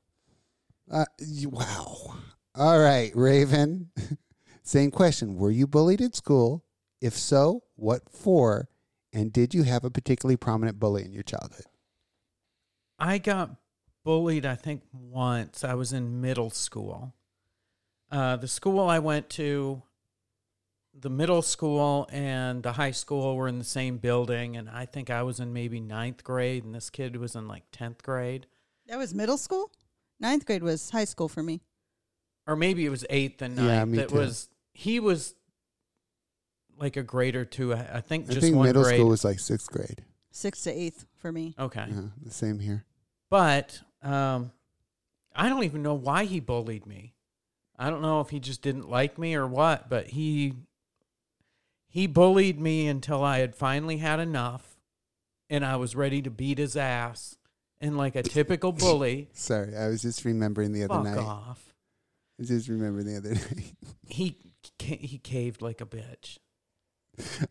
Uh, 0.90 1.06
you- 1.20 1.50
wow. 1.50 2.16
All 2.56 2.80
right, 2.80 3.12
Raven. 3.16 3.92
Same 4.64 4.92
question. 4.92 5.36
Were 5.38 5.52
you 5.52 5.68
bullied 5.68 6.02
at 6.02 6.16
school? 6.16 6.64
If 7.02 7.14
so, 7.18 7.64
what 7.76 8.04
for? 8.10 8.70
And 9.14 9.34
did 9.34 9.54
you 9.54 9.64
have 9.64 9.84
a 9.84 9.90
particularly 9.90 10.38
prominent 10.38 10.80
bully 10.80 11.04
in 11.04 11.12
your 11.14 11.24
childhood? 11.24 11.66
I 13.00 13.18
got 13.18 13.56
bullied, 14.06 14.46
I 14.46 14.56
think, 14.56 14.84
once. 14.94 15.64
I 15.64 15.74
was 15.74 15.92
in 15.94 16.22
middle 16.22 16.50
school. 16.50 17.14
Uh, 18.12 18.36
the 18.36 18.48
school 18.48 18.88
I 18.88 19.00
went 19.00 19.30
to, 19.32 19.82
the 21.00 21.10
middle 21.10 21.42
school 21.42 22.08
and 22.12 22.64
the 22.64 22.74
high 22.74 22.92
school 22.92 23.36
were 23.36 23.48
in 23.48 23.60
the 23.60 23.66
same 23.66 23.98
building. 23.98 24.58
And 24.58 24.70
I 24.70 24.86
think 24.86 25.10
I 25.10 25.24
was 25.24 25.40
in 25.40 25.54
maybe 25.54 25.80
ninth 25.80 26.24
grade, 26.24 26.64
and 26.64 26.76
this 26.76 26.90
kid 26.90 27.16
was 27.16 27.36
in 27.36 27.48
like 27.48 27.64
10th 27.72 28.02
grade. 28.04 28.48
That 28.88 28.98
was 28.98 29.14
middle 29.14 29.38
school. 29.38 29.72
Ninth 30.20 30.46
grade 30.46 30.64
was 30.64 30.90
high 30.90 31.06
school 31.06 31.30
for 31.30 31.42
me. 31.42 31.62
Or 32.48 32.56
maybe 32.56 32.86
it 32.86 32.90
was 32.90 33.06
eighth 33.10 33.42
and 33.42 33.56
ninth. 33.56 33.68
Yeah, 33.68 33.86
me 33.86 34.00
it 34.00 34.10
too. 34.10 34.16
was, 34.16 34.50
he 34.74 35.00
was 35.00 35.36
like 36.78 36.98
a 36.98 37.04
grade 37.04 37.36
or 37.36 37.46
two. 37.46 37.74
I 37.74 37.88
I 37.94 38.02
think 38.02 38.26
I 38.26 38.34
just 38.34 38.42
think 38.42 38.56
one 38.56 38.68
middle 38.68 38.84
grade. 38.84 38.98
school 38.98 39.10
was 39.10 39.24
like 39.24 39.40
sixth 39.40 39.72
grade. 39.72 40.04
Sixth 40.32 40.64
to 40.64 40.72
eighth 40.72 41.06
for 41.18 41.32
me. 41.32 41.54
okay. 41.60 41.86
Yeah, 41.88 42.02
the 42.24 42.32
same 42.32 42.60
here. 42.60 42.86
But 43.30 43.80
um, 44.02 44.52
I 45.36 45.48
don't 45.50 45.64
even 45.64 45.84
know 45.84 45.94
why 45.94 46.26
he 46.26 46.40
bullied 46.40 46.86
me. 46.86 47.14
I 47.78 47.90
don't 47.90 48.02
know 48.02 48.22
if 48.22 48.30
he 48.30 48.40
just 48.40 48.62
didn't 48.62 48.90
like 48.90 49.18
me 49.18 49.36
or 49.36 49.48
what, 49.48 49.90
but 49.90 50.08
he 50.08 50.56
he 51.92 52.08
bullied 52.08 52.60
me 52.60 52.88
until 52.88 53.22
I 53.24 53.40
had 53.40 53.54
finally 53.54 53.98
had 53.98 54.20
enough 54.20 54.78
and 55.50 55.66
I 55.66 55.76
was 55.76 55.94
ready 55.96 56.22
to 56.22 56.32
beat 56.32 56.58
his 56.58 56.78
ass. 56.78 57.38
And 57.82 57.98
like 57.98 58.16
a 58.16 58.24
typical 58.24 58.72
bully, 58.72 59.28
Sorry, 59.34 59.76
I 59.76 59.88
was 59.88 60.02
just 60.02 60.24
remembering 60.24 60.72
the 60.72 60.86
other 60.86 60.94
fuck 60.94 61.04
night. 61.04 61.18
off. 61.18 61.74
I 62.40 62.46
just 62.46 62.70
remembered 62.70 63.06
the 63.06 63.18
other 63.18 63.34
night. 63.56 63.74
He 64.08 64.38
he 64.80 65.18
caved 65.18 65.62
like 65.62 65.82
a 65.82 65.86
bitch. 65.86 66.38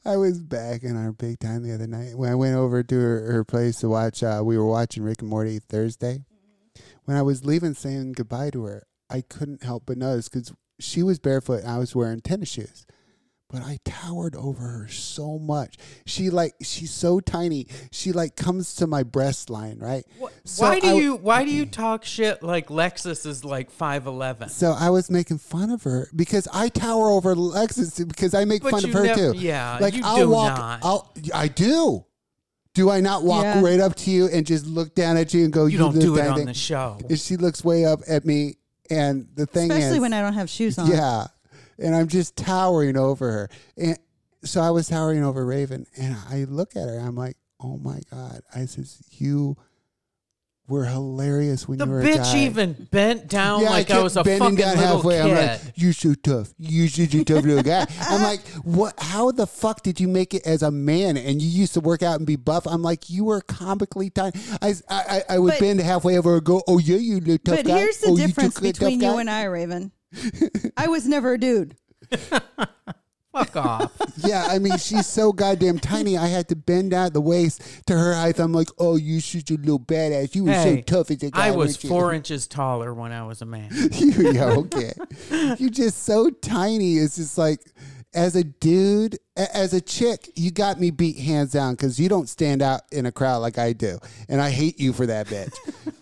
I 0.04 0.16
was 0.16 0.40
back 0.40 0.84
in 0.84 0.96
our 0.96 1.12
big 1.12 1.38
time 1.40 1.62
the 1.62 1.74
other 1.74 1.86
night 1.86 2.16
when 2.16 2.30
I 2.30 2.34
went 2.34 2.56
over 2.56 2.82
to 2.82 2.94
her, 2.98 3.32
her 3.32 3.44
place 3.44 3.80
to 3.80 3.88
watch. 3.88 4.22
Uh, 4.22 4.40
we 4.44 4.56
were 4.56 4.66
watching 4.66 5.02
Rick 5.02 5.20
and 5.20 5.28
Morty 5.30 5.58
Thursday. 5.58 6.24
When 7.04 7.16
I 7.16 7.22
was 7.22 7.44
leaving, 7.44 7.74
saying 7.74 8.12
goodbye 8.12 8.50
to 8.50 8.64
her, 8.64 8.84
I 9.10 9.20
couldn't 9.22 9.64
help 9.64 9.84
but 9.86 9.98
notice 9.98 10.28
because 10.28 10.52
she 10.78 11.02
was 11.02 11.18
barefoot 11.18 11.62
and 11.62 11.70
I 11.70 11.78
was 11.78 11.94
wearing 11.94 12.20
tennis 12.20 12.50
shoes. 12.50 12.86
But 13.52 13.62
I 13.62 13.78
towered 13.84 14.36
over 14.36 14.62
her 14.62 14.88
so 14.88 15.38
much. 15.38 15.76
She 16.06 16.30
like 16.30 16.54
she's 16.62 16.92
so 16.92 17.18
tiny. 17.18 17.66
She 17.90 18.12
like 18.12 18.36
comes 18.36 18.76
to 18.76 18.86
my 18.86 19.02
breast 19.02 19.50
line, 19.50 19.78
right? 19.80 20.04
So 20.44 20.62
why 20.64 20.78
do 20.78 20.88
I- 20.88 20.92
you 20.92 21.16
why 21.16 21.44
do 21.44 21.50
you 21.50 21.66
talk 21.66 22.04
shit 22.04 22.42
like 22.44 22.68
Lexus 22.68 23.26
is 23.26 23.44
like 23.44 23.70
five 23.70 24.06
eleven? 24.06 24.48
So 24.48 24.70
I 24.78 24.90
was 24.90 25.10
making 25.10 25.38
fun 25.38 25.70
of 25.70 25.82
her 25.82 26.08
because 26.14 26.46
I 26.52 26.68
tower 26.68 27.08
over 27.08 27.34
Lexus 27.34 28.06
because 28.06 28.34
I 28.34 28.44
make 28.44 28.62
But 28.62 28.70
fun 28.70 28.84
of 28.84 28.92
her 28.92 29.02
nev- 29.04 29.16
too. 29.16 29.32
yeah, 29.36 29.78
like 29.80 29.94
you 29.94 30.02
I'll 30.04 30.16
do 30.18 30.28
walk. 30.30 30.56
not. 30.56 30.80
I'll. 30.84 31.12
I 31.34 31.48
do. 31.48 32.04
Do 32.74 32.88
I 32.88 33.00
not 33.00 33.24
walk 33.24 33.42
Yeah. 33.42 33.60
right 33.62 33.80
up 33.80 33.96
to 33.96 34.12
you 34.12 34.28
and 34.28 34.46
just 34.46 34.64
look 34.64 34.94
down 34.94 35.16
at 35.16 35.34
you 35.34 35.42
and 35.42 35.52
go? 35.52 35.66
You 35.66 35.76
don't 35.78 35.92
little 35.96 36.14
do 36.14 36.20
it 36.22 36.26
on 36.28 36.36
thing?" 36.36 36.46
the 36.46 36.54
show. 36.54 36.98
And 37.08 37.18
she 37.18 37.36
looks 37.36 37.64
way 37.64 37.84
up 37.84 37.98
at 38.06 38.24
me, 38.24 38.58
and 38.88 39.26
the 39.34 39.44
thing 39.44 39.72
Especially 39.72 39.96
is, 39.96 40.00
when 40.00 40.12
I 40.12 40.20
don't 40.22 40.34
have 40.34 40.48
shoes 40.48 40.78
on. 40.78 40.86
yeah, 40.88 41.26
and 41.80 41.94
I'm 41.94 42.08
just 42.08 42.36
towering 42.36 42.96
over 42.96 43.30
her, 43.30 43.48
and 43.76 43.98
so 44.44 44.60
I 44.60 44.70
was 44.70 44.88
towering 44.88 45.24
over 45.24 45.44
Raven, 45.44 45.86
and 45.98 46.16
I 46.30 46.44
look 46.48 46.76
at 46.76 46.88
her, 46.88 46.98
I'm 46.98 47.16
like, 47.16 47.36
oh 47.62 47.76
my 47.78 48.00
god! 48.10 48.40
I 48.54 48.66
says, 48.66 49.02
you 49.12 49.56
were 50.68 50.84
hilarious 50.84 51.66
when 51.66 51.78
The 51.78 51.84
you 51.86 51.90
were 51.90 52.00
a 52.00 52.04
bitch 52.04 52.16
guy." 52.32 52.38
even 52.44 52.88
bent 52.92 53.26
down 53.28 53.60
Yeah, 53.62 53.70
like 53.70 53.90
I, 53.90 53.94
kept 53.94 54.02
was 54.04 54.16
a 54.16 54.22
fucking 54.22 54.54
down 54.54 54.76
little 54.76 54.96
halfway. 54.98 55.16
kid. 55.20 55.22
I'm 55.32 55.36
like, 55.48 55.60
"You're 55.74 55.92
so 55.92 56.14
tough. 56.14 56.54
You're 56.58 56.86
such 56.88 57.12
a 57.14 57.24
tough 57.24 57.44
little 57.44 57.62
guy." 57.64 57.86
I'm 58.02 58.22
like, 58.30 58.40
"What? 58.62 58.94
How 58.98 59.32
the 59.32 59.48
fuck 59.48 59.82
did 59.82 59.98
you 59.98 60.06
make 60.06 60.32
it 60.32 60.46
as 60.46 60.62
a 60.62 60.70
man? 60.70 61.16
And 61.16 61.42
you 61.42 61.48
used 61.48 61.74
to 61.74 61.80
work 61.80 62.04
out 62.04 62.18
and 62.18 62.26
be 62.26 62.36
buff." 62.36 62.68
I'm 62.68 62.82
like, 62.82 63.10
"You 63.10 63.24
were 63.24 63.40
comically 63.40 64.10
tiny." 64.10 64.38
I, 64.62 64.74
I, 64.88 65.22
I 65.30 65.38
would 65.40 65.54
But- 65.54 65.60
bend 65.60 65.80
halfway 65.80 66.16
over 66.16 66.36
and 66.36 66.44
go, 66.44 66.62
"Oh 66.68 66.78
yeah, 66.78 66.96
you 66.96 67.14
little 67.18 67.38
tough 67.38 67.56
But 67.56 67.66
guy." 67.66 67.78
here's 67.78 67.98
the 67.98 68.10
oh, 68.10 68.16
you 68.16 68.26
difference 68.28 68.60
between 68.60 69.00
you 69.00 69.18
and 69.18 69.28
I, 69.28 69.44
Raven. 69.44 69.90
I 70.76 70.88
was 70.88 71.06
never 71.06 71.34
a 71.34 71.38
dude. 71.38 71.76
Fuck 73.32 73.54
off. 73.54 73.92
yeah, 74.16 74.48
I 74.50 74.58
mean, 74.58 74.76
she's 74.76 75.06
so 75.06 75.32
goddamn 75.32 75.78
tiny. 75.78 76.18
I 76.18 76.26
had 76.26 76.48
to 76.48 76.56
bend 76.56 76.92
out 76.92 77.12
the 77.12 77.20
waist 77.20 77.62
to 77.86 77.96
her 77.96 78.12
height. 78.12 78.40
I'm 78.40 78.52
like, 78.52 78.66
"Oh, 78.76 78.96
you 78.96 79.20
such 79.20 79.52
a 79.52 79.54
little 79.54 79.78
badass. 79.78 80.34
You 80.34 80.46
were 80.46 80.52
Hey, 80.52 80.78
so 80.78 80.82
tough 80.82 81.12
as 81.12 81.22
a 81.22 81.30
guy." 81.30 81.46
I 81.46 81.50
was 81.52 81.74
weren't 81.76 81.84
you?" 81.84 81.90
four 81.90 82.12
inches 82.12 82.48
taller 82.48 82.92
when 82.92 83.12
I 83.12 83.22
was 83.24 83.40
a 83.40 83.46
man. 83.46 83.68
you, 83.92 84.32
yeah, 84.32 84.46
okay. 84.46 84.92
You're 85.58 85.70
just 85.70 86.02
so 86.02 86.30
tiny. 86.30 86.96
It's 86.96 87.14
just 87.16 87.38
like, 87.38 87.60
as 88.14 88.34
a 88.34 88.42
dude, 88.42 89.16
a- 89.36 89.56
as 89.56 89.74
a 89.74 89.80
chick, 89.80 90.28
you 90.34 90.50
got 90.50 90.80
me 90.80 90.90
beat 90.90 91.16
hands 91.16 91.52
down 91.52 91.74
because 91.74 92.00
you 92.00 92.08
don't 92.08 92.28
stand 92.28 92.62
out 92.62 92.80
in 92.90 93.06
a 93.06 93.12
crowd 93.12 93.38
like 93.38 93.58
I 93.58 93.74
do, 93.74 94.00
and 94.28 94.40
I 94.42 94.50
hate 94.50 94.80
you 94.80 94.92
for 94.92 95.06
that, 95.06 95.28
bitch. 95.28 95.54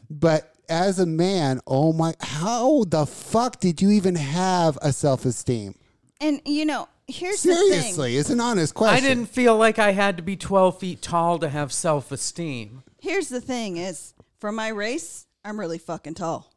but 0.09 0.55
as 0.69 0.99
a 0.99 1.07
man, 1.07 1.61
oh 1.67 1.93
my, 1.93 2.15
how 2.21 2.85
the 2.85 3.07
fuck 3.07 3.61
did 3.61 3.81
you 3.81 3.91
even 3.91 4.15
have 4.15 4.79
a 4.83 4.93
self 4.93 5.25
esteem? 5.25 5.75
And 6.21 6.41
you 6.45 6.65
know, 6.65 6.89
here's 7.07 7.43
the 7.43 7.55
Seriously, 7.55 8.17
it's 8.17 8.31
an 8.31 8.41
honest 8.41 8.75
question. 8.75 9.05
I 9.05 9.09
didn't 9.09 9.27
feel 9.27 9.57
like 9.57 9.79
I 9.79 9.93
had 9.93 10.17
to 10.17 10.23
be 10.23 10.37
12 10.37 10.79
feet 10.79 11.03
tall 11.03 11.39
to 11.39 11.49
have 11.49 11.73
self 11.73 12.13
esteem. 12.13 12.83
Here's 13.01 13.29
the 13.29 13.41
thing: 13.41 13.77
is 13.77 14.15
for 14.39 14.53
my 14.53 14.69
race, 14.69 15.27
I'm 15.45 15.59
really 15.59 15.79
fucking 15.79 16.15
tall. 16.15 16.53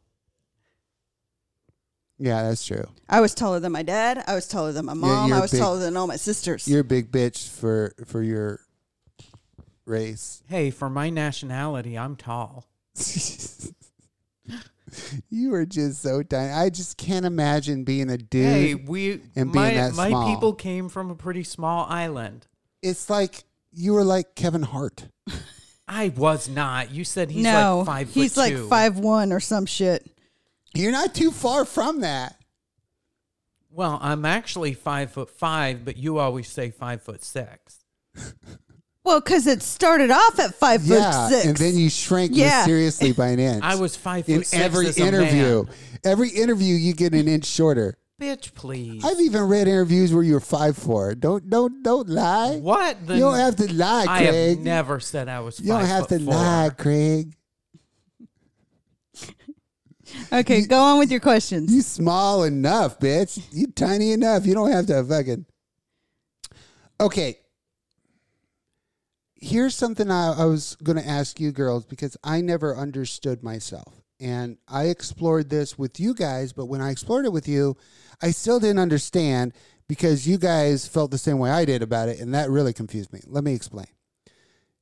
Yeah, 2.18 2.44
that's 2.44 2.64
true. 2.64 2.84
I 3.08 3.20
was 3.20 3.34
taller 3.34 3.58
than 3.58 3.72
my 3.72 3.82
dad. 3.82 4.22
I 4.28 4.34
was 4.34 4.46
taller 4.46 4.70
than 4.70 4.84
my 4.84 4.94
mom. 4.94 5.28
you're 5.28 5.38
I 5.38 5.40
was 5.40 5.50
big. 5.50 5.60
taller 5.60 5.80
than 5.80 5.96
all 5.96 6.06
my 6.06 6.16
sisters. 6.16 6.68
You're 6.68 6.80
a 6.80 6.84
big 6.84 7.10
bitch 7.10 7.48
for 7.48 7.94
for 8.06 8.22
your 8.22 8.60
race. 9.86 10.42
Hey, 10.48 10.70
for 10.70 10.88
my 10.88 11.10
nationality, 11.10 11.98
I'm 11.98 12.16
tall. 12.16 12.66
you 15.30 15.54
are 15.54 15.64
just 15.64 16.02
so 16.02 16.22
tiny. 16.22 16.52
I 16.52 16.70
just 16.70 16.96
can't 16.96 17.24
imagine 17.24 17.84
being 17.84 18.10
a 18.10 18.18
dude. 18.18 18.44
Hey, 18.44 18.74
we 18.74 19.20
and 19.36 19.52
being 19.52 19.64
my, 19.64 19.74
that 19.74 19.94
my 19.94 20.08
small. 20.08 20.34
people 20.34 20.52
came 20.54 20.88
from 20.88 21.10
a 21.10 21.14
pretty 21.14 21.44
small 21.44 21.86
island. 21.88 22.46
It's 22.82 23.08
like 23.08 23.44
you 23.72 23.92
were 23.94 24.04
like 24.04 24.34
Kevin 24.34 24.62
Hart. 24.62 25.08
I 25.88 26.08
was 26.10 26.48
not. 26.48 26.90
You 26.90 27.04
said 27.04 27.30
he's 27.30 27.44
no, 27.44 27.78
like 27.78 27.86
five 27.86 28.14
he's 28.14 28.34
foot 28.34 28.40
like 28.40 28.52
two. 28.54 28.68
five 28.68 28.98
one 28.98 29.32
or 29.32 29.40
some 29.40 29.66
shit. 29.66 30.08
You're 30.74 30.92
not 30.92 31.14
too 31.14 31.30
far 31.30 31.64
from 31.64 32.00
that. 32.00 32.36
Well, 33.70 33.98
I'm 34.02 34.24
actually 34.24 34.74
five 34.74 35.12
foot 35.12 35.30
five, 35.30 35.84
but 35.84 35.96
you 35.96 36.18
always 36.18 36.48
say 36.48 36.70
five 36.70 37.02
foot 37.02 37.24
six. 37.24 37.84
Well, 39.04 39.20
because 39.20 39.46
it 39.48 39.62
started 39.62 40.10
off 40.12 40.38
at 40.38 40.54
five 40.54 40.84
yeah, 40.84 41.10
foot 41.28 41.30
six, 41.34 41.46
and 41.46 41.56
then 41.56 41.76
you 41.76 41.90
shrank 41.90 42.30
Yeah. 42.34 42.58
mysteriously 42.58 43.12
by 43.12 43.28
an 43.28 43.38
inch. 43.40 43.64
I 43.64 43.74
was 43.74 43.96
five 43.96 44.26
foot 44.26 44.32
in 44.34 44.44
six 44.44 44.62
every 44.62 44.86
as 44.88 44.98
a 44.98 45.04
interview. 45.06 45.64
man. 45.64 45.74
Every 46.04 46.28
interview, 46.30 46.74
you 46.76 46.94
get 46.94 47.12
an 47.14 47.26
inch 47.28 47.44
shorter. 47.46 47.96
Bitch, 48.20 48.54
please. 48.54 49.04
I've 49.04 49.18
even 49.20 49.42
read 49.48 49.66
interviews 49.66 50.14
where 50.14 50.22
you 50.22 50.34
were 50.34 50.40
five 50.40 50.76
four. 50.78 51.16
Don't 51.16 51.50
don't 51.50 51.82
don't 51.82 52.08
lie. 52.08 52.56
what? 52.58 53.04
The, 53.04 53.14
You 53.14 53.20
don't 53.20 53.36
have 53.38 53.56
to 53.56 53.72
lie, 53.74 54.06
I 54.08 54.26
Craig. 54.26 54.56
have 54.58 54.64
never 54.64 55.00
said 55.00 55.28
I 55.28 55.40
was. 55.40 55.58
you 55.58 55.66
don't 55.68 55.80
five 55.80 55.88
have 55.88 56.08
foot 56.08 56.18
to 56.20 56.24
four. 56.26 56.34
lie, 56.34 56.70
Craig. 56.78 57.34
okay, 60.32 60.64
go 60.66 60.78
on 60.80 60.98
with 61.00 61.10
your 61.10 61.20
questions. 61.20 61.72
You 61.74 61.82
small 61.82 62.44
enough, 62.44 63.00
bitch. 63.00 63.42
You 63.50 63.66
tiny 63.68 64.12
enough. 64.12 64.46
You 64.46 64.54
don't 64.54 64.70
have 64.70 64.86
to 64.86 65.02
fucking. 65.02 65.46
Okay. 67.00 67.38
Here's 69.44 69.74
something 69.74 70.08
I, 70.08 70.34
I 70.38 70.44
was 70.44 70.76
going 70.84 71.02
to 71.02 71.06
ask 71.06 71.40
you 71.40 71.50
girls 71.50 71.84
because 71.84 72.16
I 72.22 72.40
never 72.40 72.76
understood 72.76 73.42
myself. 73.42 74.00
And 74.20 74.56
I 74.68 74.84
explored 74.84 75.50
this 75.50 75.76
with 75.76 75.98
you 75.98 76.14
guys, 76.14 76.52
but 76.52 76.66
when 76.66 76.80
I 76.80 76.92
explored 76.92 77.24
it 77.24 77.32
with 77.32 77.48
you, 77.48 77.76
I 78.22 78.30
still 78.30 78.60
didn't 78.60 78.78
understand 78.78 79.52
because 79.88 80.28
you 80.28 80.38
guys 80.38 80.86
felt 80.86 81.10
the 81.10 81.18
same 81.18 81.40
way 81.40 81.50
I 81.50 81.64
did 81.64 81.82
about 81.82 82.08
it. 82.08 82.20
And 82.20 82.32
that 82.34 82.50
really 82.50 82.72
confused 82.72 83.12
me. 83.12 83.20
Let 83.26 83.42
me 83.42 83.52
explain 83.52 83.88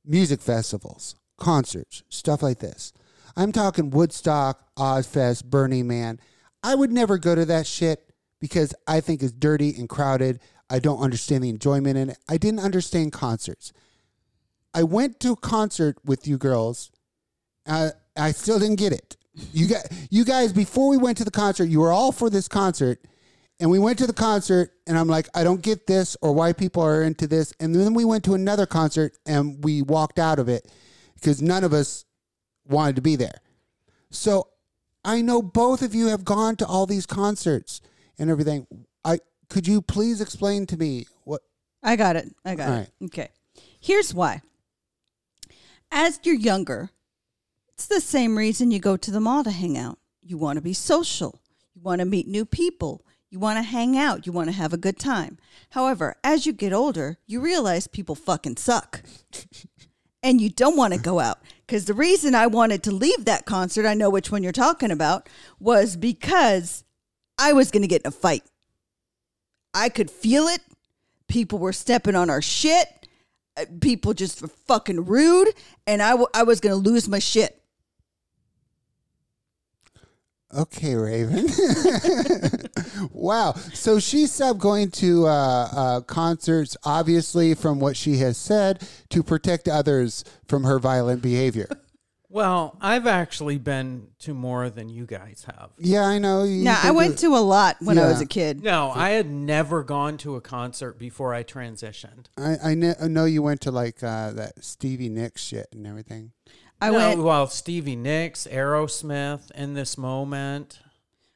music 0.05 0.41
festivals, 0.41 1.15
concerts, 1.37 2.03
stuff 2.09 2.43
like 2.43 2.59
this. 2.59 2.93
I'm 3.35 3.51
talking 3.51 3.89
Woodstock, 3.89 4.61
Ozzfest, 4.77 5.45
Burning 5.45 5.87
Man. 5.87 6.19
I 6.61 6.75
would 6.75 6.91
never 6.91 7.17
go 7.17 7.33
to 7.33 7.45
that 7.45 7.65
shit 7.65 8.13
because 8.39 8.75
I 8.87 8.99
think 8.99 9.23
it's 9.23 9.31
dirty 9.31 9.73
and 9.75 9.89
crowded. 9.89 10.39
I 10.69 10.77
don't 10.77 11.01
understand 11.01 11.43
the 11.43 11.49
enjoyment 11.49 11.97
in 11.97 12.11
it. 12.11 12.17
I 12.29 12.37
didn't 12.37 12.59
understand 12.59 13.11
concerts. 13.11 13.73
I 14.73 14.83
went 14.83 15.19
to 15.21 15.33
a 15.33 15.35
concert 15.35 15.97
with 16.05 16.27
you 16.27 16.37
girls. 16.37 16.91
Uh, 17.65 17.91
I 18.15 18.31
still 18.31 18.59
didn't 18.59 18.77
get 18.77 18.93
it. 18.93 19.17
You 19.53 19.67
got 19.67 19.87
you 20.09 20.25
guys 20.25 20.51
before 20.51 20.89
we 20.89 20.97
went 20.97 21.17
to 21.19 21.23
the 21.23 21.31
concert. 21.31 21.65
You 21.65 21.79
were 21.79 21.91
all 21.91 22.11
for 22.11 22.29
this 22.29 22.47
concert, 22.47 22.99
and 23.59 23.71
we 23.71 23.79
went 23.79 23.97
to 23.99 24.07
the 24.07 24.13
concert, 24.13 24.71
and 24.87 24.97
I'm 24.97 25.07
like, 25.07 25.29
I 25.33 25.43
don't 25.43 25.61
get 25.61 25.87
this 25.87 26.17
or 26.21 26.33
why 26.33 26.51
people 26.53 26.83
are 26.83 27.01
into 27.03 27.27
this. 27.27 27.53
And 27.59 27.73
then 27.73 27.93
we 27.93 28.03
went 28.03 28.25
to 28.25 28.33
another 28.33 28.65
concert, 28.65 29.17
and 29.25 29.63
we 29.63 29.81
walked 29.81 30.19
out 30.19 30.39
of 30.39 30.49
it 30.49 30.69
because 31.15 31.41
none 31.41 31.63
of 31.63 31.71
us 31.71 32.05
wanted 32.67 32.97
to 32.97 33.01
be 33.01 33.15
there. 33.15 33.41
So 34.09 34.47
I 35.05 35.21
know 35.21 35.41
both 35.41 35.81
of 35.81 35.95
you 35.95 36.07
have 36.07 36.25
gone 36.25 36.55
to 36.57 36.65
all 36.65 36.85
these 36.85 37.05
concerts 37.05 37.81
and 38.19 38.29
everything. 38.29 38.67
I 39.05 39.19
could 39.49 39.67
you 39.67 39.81
please 39.81 40.21
explain 40.21 40.65
to 40.67 40.77
me 40.77 41.05
what 41.23 41.41
I 41.83 41.95
got 41.95 42.15
it. 42.15 42.33
I 42.45 42.55
got 42.55 42.69
All 42.69 42.75
it. 42.77 42.91
Okay. 43.05 43.29
Here's 43.79 44.13
why. 44.13 44.41
As 45.91 46.19
you're 46.23 46.35
younger, 46.35 46.89
it's 47.73 47.85
the 47.85 47.99
same 47.99 48.37
reason 48.37 48.71
you 48.71 48.79
go 48.79 48.95
to 48.95 49.11
the 49.11 49.19
mall 49.19 49.43
to 49.43 49.51
hang 49.51 49.77
out. 49.77 49.99
You 50.21 50.37
want 50.37 50.57
to 50.57 50.61
be 50.61 50.73
social. 50.73 51.41
You 51.73 51.81
want 51.81 51.99
to 51.99 52.05
meet 52.05 52.27
new 52.27 52.45
people. 52.45 53.05
You 53.29 53.39
want 53.39 53.57
to 53.57 53.63
hang 53.63 53.97
out. 53.97 54.25
You 54.25 54.31
want 54.31 54.47
to 54.47 54.55
have 54.55 54.71
a 54.71 54.77
good 54.77 54.97
time. 54.97 55.37
However, 55.71 56.15
as 56.23 56.45
you 56.45 56.53
get 56.53 56.73
older, 56.73 57.17
you 57.27 57.41
realize 57.41 57.87
people 57.87 58.15
fucking 58.15 58.57
suck. 58.57 59.01
and 60.23 60.39
you 60.39 60.49
don't 60.49 60.77
want 60.77 60.93
to 60.93 60.99
go 60.99 61.19
out. 61.19 61.39
Because 61.65 61.85
the 61.85 61.93
reason 61.93 62.35
I 62.35 62.47
wanted 62.47 62.83
to 62.83 62.91
leave 62.91 63.25
that 63.25 63.45
concert, 63.45 63.85
I 63.85 63.93
know 63.93 64.09
which 64.09 64.31
one 64.31 64.43
you're 64.43 64.51
talking 64.51 64.91
about, 64.91 65.27
was 65.59 65.95
because 65.95 66.83
I 67.37 67.53
was 67.53 67.71
going 67.71 67.81
to 67.81 67.87
get 67.87 68.01
in 68.03 68.07
a 68.07 68.11
fight. 68.11 68.43
I 69.73 69.89
could 69.89 70.11
feel 70.11 70.47
it. 70.47 70.61
People 71.27 71.59
were 71.59 71.73
stepping 71.73 72.15
on 72.15 72.29
our 72.29 72.41
shit. 72.41 73.00
Uh, 73.57 73.65
People 73.79 74.13
just 74.13 74.41
were 74.41 74.47
fucking 74.47 75.05
rude. 75.05 75.49
And 75.87 76.01
I, 76.01 76.11
w- 76.11 76.27
I 76.33 76.43
was 76.43 76.59
to 76.71 76.89
lose 76.89 77.07
my 77.07 77.19
shit. 77.19 77.57
Okay, 80.53 80.95
Raven. 80.95 81.47
wow. 83.11 83.53
So 83.73 83.99
she 83.99 84.27
stopped 84.27 84.59
going 84.59 84.91
to 84.91 85.25
uh, 85.25 85.29
uh, 85.71 86.01
concerts, 86.01 86.75
obviously, 86.83 87.53
from 87.55 87.79
what 87.79 87.95
she 87.95 88.17
has 88.17 88.37
said, 88.37 88.85
to 89.09 89.23
protect 89.23 89.69
others 89.69 90.25
from 90.47 90.65
her 90.65 90.77
violent 90.77 91.21
behavior. 91.21 91.69
Well, 92.31 92.77
I've 92.79 93.07
actually 93.07 93.57
been 93.57 94.07
to 94.19 94.33
more 94.33 94.69
than 94.69 94.87
you 94.87 95.05
guys 95.05 95.45
have. 95.53 95.71
Yeah, 95.77 96.03
I 96.05 96.17
know. 96.17 96.43
You 96.43 96.63
Now, 96.63 96.79
I 96.81 96.91
went 96.91 97.19
to 97.19 97.35
a 97.35 97.39
lot 97.43 97.75
when 97.81 97.99
I 97.99 98.07
was 98.07 98.21
a 98.21 98.25
kid. 98.25 98.63
No, 98.63 98.91
I 98.91 99.09
had 99.11 99.29
never 99.29 99.83
gone 99.83 100.17
to 100.19 100.37
a 100.37 100.41
concert 100.41 100.97
before 100.97 101.33
I 101.33 101.43
transitioned. 101.43 102.27
I, 102.37 102.53
I 102.63 102.75
kn- 102.75 102.95
I 103.01 103.07
know 103.09 103.25
you 103.25 103.41
went 103.41 103.59
to 103.61 103.71
like 103.71 104.01
uh, 104.01 104.31
that 104.31 104.63
Stevie 104.63 105.09
Nicks 105.09 105.43
shit 105.43 105.67
and 105.73 105.85
everything. 105.85 106.31
I 106.79 106.89
no, 106.89 106.97
went 106.97 107.21
well, 107.23 107.47
Stevie 107.47 107.97
Nicks, 107.97 108.47
Aerosmith, 108.49 109.51
in 109.51 109.73
this 109.73 109.97
moment. 109.97 110.79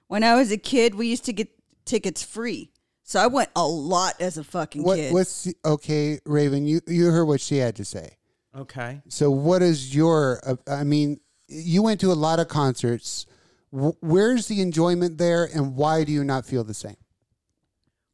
when 0.08 0.24
I 0.24 0.36
was 0.36 0.52
a 0.52 0.58
kid. 0.58 0.96
We 0.96 1.08
used 1.08 1.26
to 1.26 1.34
get 1.34 1.50
tickets 1.84 2.24
free, 2.24 2.72
so 3.04 3.20
I 3.20 3.28
went 3.28 3.50
a 3.56 3.68
lot 3.68 4.14
as 4.22 4.38
a 4.38 4.44
fucking 4.44 4.84
What? 4.84 4.96
kid. 4.96 5.14
What's 5.14 5.48
okay, 5.66 6.20
Raven? 6.26 6.66
You 6.66 6.80
you 6.88 7.12
heard 7.12 7.26
what 7.26 7.42
she 7.42 7.58
had 7.58 7.76
to 7.76 7.86
say. 7.86 8.18
Okay. 8.56 9.02
So, 9.10 9.30
what 9.32 9.62
is 9.62 9.96
your? 9.96 10.40
Uh, 10.46 10.56
I 10.68 10.84
mean, 10.84 11.20
you 11.48 11.82
went 11.84 12.00
to 12.02 12.12
a 12.12 12.14
lot 12.14 12.40
of 12.40 12.48
concerts. 12.48 13.26
W- 13.74 13.96
where's 14.00 14.48
the 14.48 14.62
enjoyment 14.62 15.18
there, 15.18 15.46
and 15.54 15.76
why 15.76 16.04
do 16.04 16.12
you 16.12 16.24
not 16.24 16.46
feel 16.46 16.64
the 16.64 16.74
same? 16.74 16.96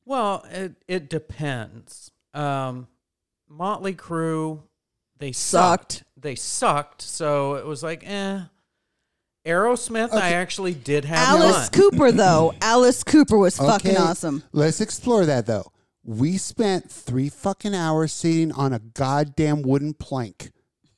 Well, 0.06 0.46
it 0.52 0.74
it 0.88 1.10
depends. 1.10 2.12
Um, 2.34 2.88
Motley 3.48 3.94
Crue, 3.94 4.62
they 5.20 5.32
sucked. 5.32 5.92
Sucked. 5.94 6.04
They 6.18 6.36
sucked. 6.36 7.02
So 7.02 7.56
it 7.56 7.66
was 7.66 7.84
like, 7.84 8.04
eh. 8.06 8.42
Aerosmith, 9.46 10.14
I 10.14 10.34
actually 10.34 10.76
did 10.76 11.04
have 11.06 11.18
Alice 11.42 11.70
fun. 11.70 11.70
Cooper, 11.72 12.12
though. 12.12 12.54
Alice 12.62 13.04
Cooper 13.04 13.38
was 13.40 13.58
fucking 13.58 13.98
awesome. 13.98 14.44
Let's 14.52 14.82
explore 14.82 15.26
that 15.26 15.48
though. 15.48 15.72
We 16.04 16.38
spent 16.38 16.90
three 16.92 17.30
fucking 17.30 17.76
hours 17.76 18.12
sitting 18.12 18.52
on 18.52 18.74
a 18.74 18.80
goddamn 18.80 19.62
wooden 19.62 19.94
plank 19.94 20.52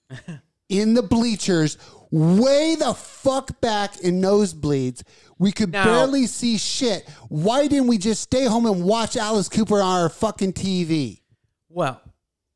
in 0.69 0.93
the 0.93 1.03
bleachers, 1.03 1.77
way 2.09 2.75
the 2.75 2.93
fuck 2.93 3.59
back 3.59 3.99
in 3.99 4.21
nosebleeds. 4.21 5.03
We 5.37 5.51
could 5.51 5.71
Now- 5.73 5.83
barely 5.83 6.25
see 6.27 6.57
shit. 6.57 7.07
Why 7.27 7.67
didn't 7.67 7.87
we 7.87 7.97
just 7.97 8.21
stay 8.21 8.45
home 8.45 8.65
and 8.65 8.83
watch 8.85 9.17
Alice 9.17 9.49
Cooper 9.49 9.81
on 9.81 10.01
our 10.03 10.09
fucking 10.09 10.53
TV? 10.53 11.21
Well, 11.67 12.01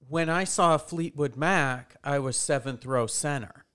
when 0.07 0.29
I 0.29 0.45
saw 0.45 0.77
Fleetwood 0.77 1.35
Mac, 1.35 1.97
I 2.03 2.19
was 2.19 2.37
seventh 2.37 2.85
row 2.85 3.07
center. 3.07 3.65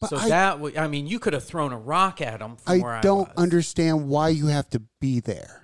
But 0.00 0.10
so 0.10 0.16
I- 0.18 0.28
that 0.28 0.78
I 0.78 0.86
mean, 0.86 1.08
you 1.08 1.18
could 1.18 1.32
have 1.32 1.44
thrown 1.44 1.72
a 1.72 1.78
rock 1.78 2.20
at 2.20 2.40
him 2.40 2.56
from 2.56 2.84
I 2.84 2.98
I 2.98 3.00
don't 3.00 3.28
was. 3.28 3.36
understand 3.36 4.08
why 4.08 4.28
you 4.28 4.46
have 4.48 4.68
to 4.70 4.82
be 5.00 5.18
there 5.18 5.63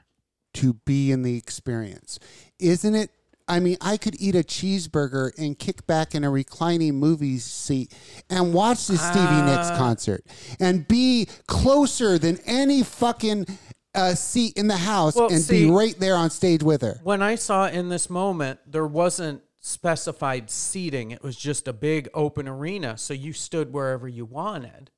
to 0.55 0.75
be 0.85 1.11
in 1.13 1.23
the 1.23 1.37
experience. 1.37 2.19
Isn't 2.59 2.95
it? 2.95 3.11
I 3.49 3.59
mean, 3.59 3.77
I 3.81 3.97
could 3.97 4.15
eat 4.21 4.37
a 4.37 4.45
cheeseburger 4.45 5.33
and 5.37 5.59
kick 5.59 5.85
back 5.87 6.15
in 6.15 6.23
a 6.23 6.31
reclining 6.31 6.95
movie 6.95 7.39
seat 7.39 7.93
and 8.29 8.55
watch 8.55 8.87
the 8.87 8.97
Stevie 8.97 9.43
Nicks 9.43 9.71
Uh, 9.71 9.77
concert 9.77 10.25
and 10.61 10.87
be 10.87 11.27
closer 11.49 12.17
than 12.17 12.39
any 12.47 12.85
fucking 12.85 13.47
uh, 13.93 14.15
seat 14.15 14.57
in 14.57 14.69
the 14.69 14.77
house 14.77 15.17
Well, 15.17 15.31
and 15.33 15.41
see- 15.43 15.65
be 15.65 15.71
right 15.71 15.99
there 15.99 16.15
on 16.15 16.31
stage 16.31 16.63
with 16.63 16.83
her. 16.83 17.01
When 17.03 17.23
I 17.23 17.35
saw 17.35 17.67
in 17.67 17.89
this 17.89 18.09
moment, 18.09 18.61
there 18.69 18.87
wasn't 18.87 19.43
specified 19.59 20.49
seating. 20.49 21.11
It 21.11 21.23
was 21.25 21.35
just 21.37 21.67
a 21.67 21.73
big 21.73 22.09
open 22.15 22.47
arena. 22.47 22.97
So 22.99 23.15
you 23.15 23.33
stood 23.33 23.73
wherever 23.73 24.07
you 24.07 24.25
wanted. 24.25 24.91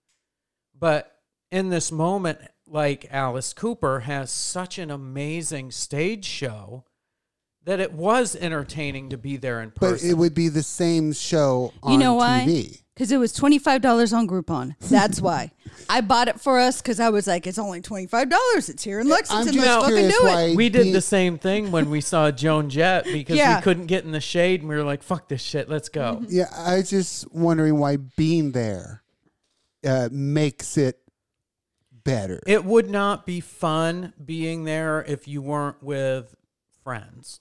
But 0.79 1.11
in 1.51 1.71
this 1.71 1.91
moment, 1.91 2.39
like 2.73 3.07
Alice 3.11 3.53
Cooper 3.53 4.01
has 4.01 4.31
such 4.31 4.79
an 4.79 4.91
amazing 4.91 5.71
stage 5.71 6.25
show 6.25 6.85
that 7.65 7.79
it 7.79 7.93
was 7.93 8.35
entertaining 8.35 9.11
to 9.11 9.19
be 9.19 9.37
there 9.37 9.61
in 9.61 9.71
person. 9.71 10.09
But 10.09 10.11
it 10.11 10.15
would 10.19 10.35
be 10.35 10.49
the 10.49 10.63
same 10.63 11.13
show 11.13 11.73
on 11.83 11.93
You 11.93 11.99
know 11.99 12.15
why? 12.15 12.45
TV. 12.49 12.79
Because 12.95 13.13
it 13.13 13.17
was 13.19 13.33
twenty 13.33 13.59
five 13.59 13.81
dollars 13.81 14.13
on 14.13 14.27
Groupon. 14.29 14.75
That's 14.81 15.21
why 15.21 15.51
I 15.89 16.03
bought 16.03 16.29
it 16.29 16.41
for 16.41 16.59
us. 16.59 16.83
Because 16.83 17.01
I 17.01 17.09
was 17.09 17.27
like, 17.27 17.47
it's 17.47 17.59
only 17.59 17.81
twenty 17.81 18.07
five 18.07 18.29
dollars. 18.29 18.69
It's 18.69 18.83
here 18.83 19.01
in 19.01 19.09
Lexington. 19.09 19.53
just 19.55 19.67
Let's 19.67 19.83
fucking 19.83 19.97
curious 19.97 20.19
do 20.19 20.25
why- 20.25 20.43
it. 20.43 20.57
we 20.57 20.69
did 20.69 20.93
the 20.95 21.01
same 21.01 21.39
thing 21.39 21.71
when 21.73 21.89
we 21.89 22.01
saw 22.03 22.31
Joan 22.31 22.69
Jett 22.69 23.05
because 23.05 23.37
Yeah. 23.37 23.57
we 23.57 23.63
couldn't 23.63 23.87
get 23.87 24.05
in 24.05 24.13
the 24.13 24.21
shade 24.21 24.61
and 24.61 24.69
we 24.69 24.75
were 24.77 24.83
like, 24.85 25.03
fuck 25.03 25.29
this 25.29 25.41
shit, 25.43 25.69
let's 25.71 25.89
go. 25.89 26.23
Yeah, 26.29 26.51
I 26.55 26.77
was 26.77 26.91
just 26.91 27.33
wondering 27.33 27.79
why 27.79 27.97
being 27.97 28.53
there 28.53 29.03
uh, 29.87 30.09
makes 30.13 30.77
it 30.77 30.99
better. 32.05 32.41
It 32.47 32.65
would 32.65 32.91
not 32.91 33.27
be 33.27 33.41
fun 33.41 34.13
being 34.23 34.65
there 34.65 35.03
if 35.05 35.27
you 35.29 35.43
weren't 35.43 35.83
with 35.83 36.35
friends. 36.83 37.41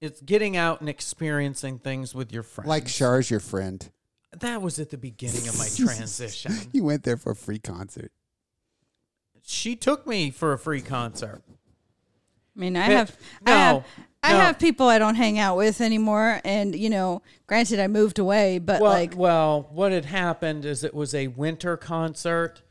It's 0.00 0.20
getting 0.20 0.56
out 0.56 0.80
and 0.80 0.88
experiencing 0.88 1.78
things 1.78 2.14
with 2.14 2.32
your 2.32 2.42
friends. 2.42 2.68
like 2.68 2.86
Char's 2.86 3.30
your 3.30 3.40
friend. 3.40 3.88
That 4.40 4.60
was 4.60 4.78
at 4.78 4.90
the 4.90 4.98
beginning 4.98 5.48
of 5.48 5.56
my 5.58 5.68
transition. 5.76 6.52
You 6.72 6.84
went 6.84 7.04
there 7.04 7.16
for 7.16 7.32
a 7.32 7.36
free 7.36 7.58
concert. 7.60 8.12
she 9.42 9.76
took 9.76 10.06
me 10.06 10.30
for 10.30 10.52
a 10.52 10.58
free 10.58 10.80
concert. 10.82 11.42
I 12.56 12.60
mean, 12.60 12.76
I 12.76 12.84
have, 12.84 13.16
I 13.44 13.50
no, 13.50 13.56
have, 13.56 13.84
I 14.22 14.32
no. 14.32 14.38
have 14.38 14.58
people 14.58 14.88
I 14.88 14.98
don't 14.98 15.16
hang 15.16 15.38
out 15.38 15.56
with 15.56 15.80
anymore, 15.80 16.40
and 16.44 16.74
you 16.74 16.88
know, 16.88 17.22
granted, 17.46 17.80
I 17.80 17.88
moved 17.88 18.18
away, 18.18 18.58
but 18.58 18.80
well, 18.80 18.92
like, 18.92 19.16
well, 19.16 19.68
what 19.72 19.92
had 19.92 20.04
happened 20.04 20.64
is 20.64 20.84
it 20.84 20.94
was 20.94 21.14
a 21.14 21.28
winter 21.28 21.76
concert, 21.76 22.62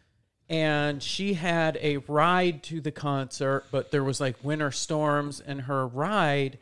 and 0.49 1.03
she 1.03 1.33
had 1.33 1.77
a 1.81 1.97
ride 1.97 2.63
to 2.63 2.79
the 2.79 2.91
concert, 2.91 3.65
but 3.71 3.91
there 3.91 4.03
was 4.03 4.21
like 4.21 4.35
winter 4.43 4.71
storms, 4.71 5.39
and 5.39 5.61
her 5.61 5.85
ride 5.85 6.57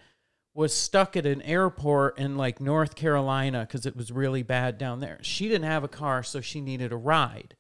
was 0.54 0.74
stuck 0.74 1.16
at 1.16 1.26
an 1.26 1.42
airport 1.44 2.18
in 2.18 2.36
like 2.36 2.60
North 2.60 2.96
Carolina 2.96 3.62
because 3.62 3.86
it 3.86 3.96
was 3.96 4.12
really 4.12 4.44
bad 4.44 4.78
down 4.78 5.00
there. 5.00 5.20
She 5.22 5.48
didn't 5.48 5.68
have 5.68 5.84
a 5.84 5.88
car, 5.88 6.24
so 6.24 6.42
she 6.42 6.60
needed 6.60 6.92
a 6.92 6.98
ride. 6.98 7.56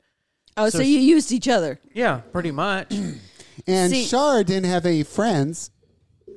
oh, 0.57 0.69
so, 0.69 0.79
so 0.79 0.83
you 0.83 0.99
used 0.99 1.31
each 1.31 1.47
other. 1.47 1.79
Yeah, 1.93 2.17
pretty 2.17 2.51
much. 2.51 2.93
And 3.67 3.91
See- 3.91 4.05
Char 4.07 4.43
didn't 4.43 4.69
have 4.69 4.85
any 4.85 5.03
friends 5.03 5.71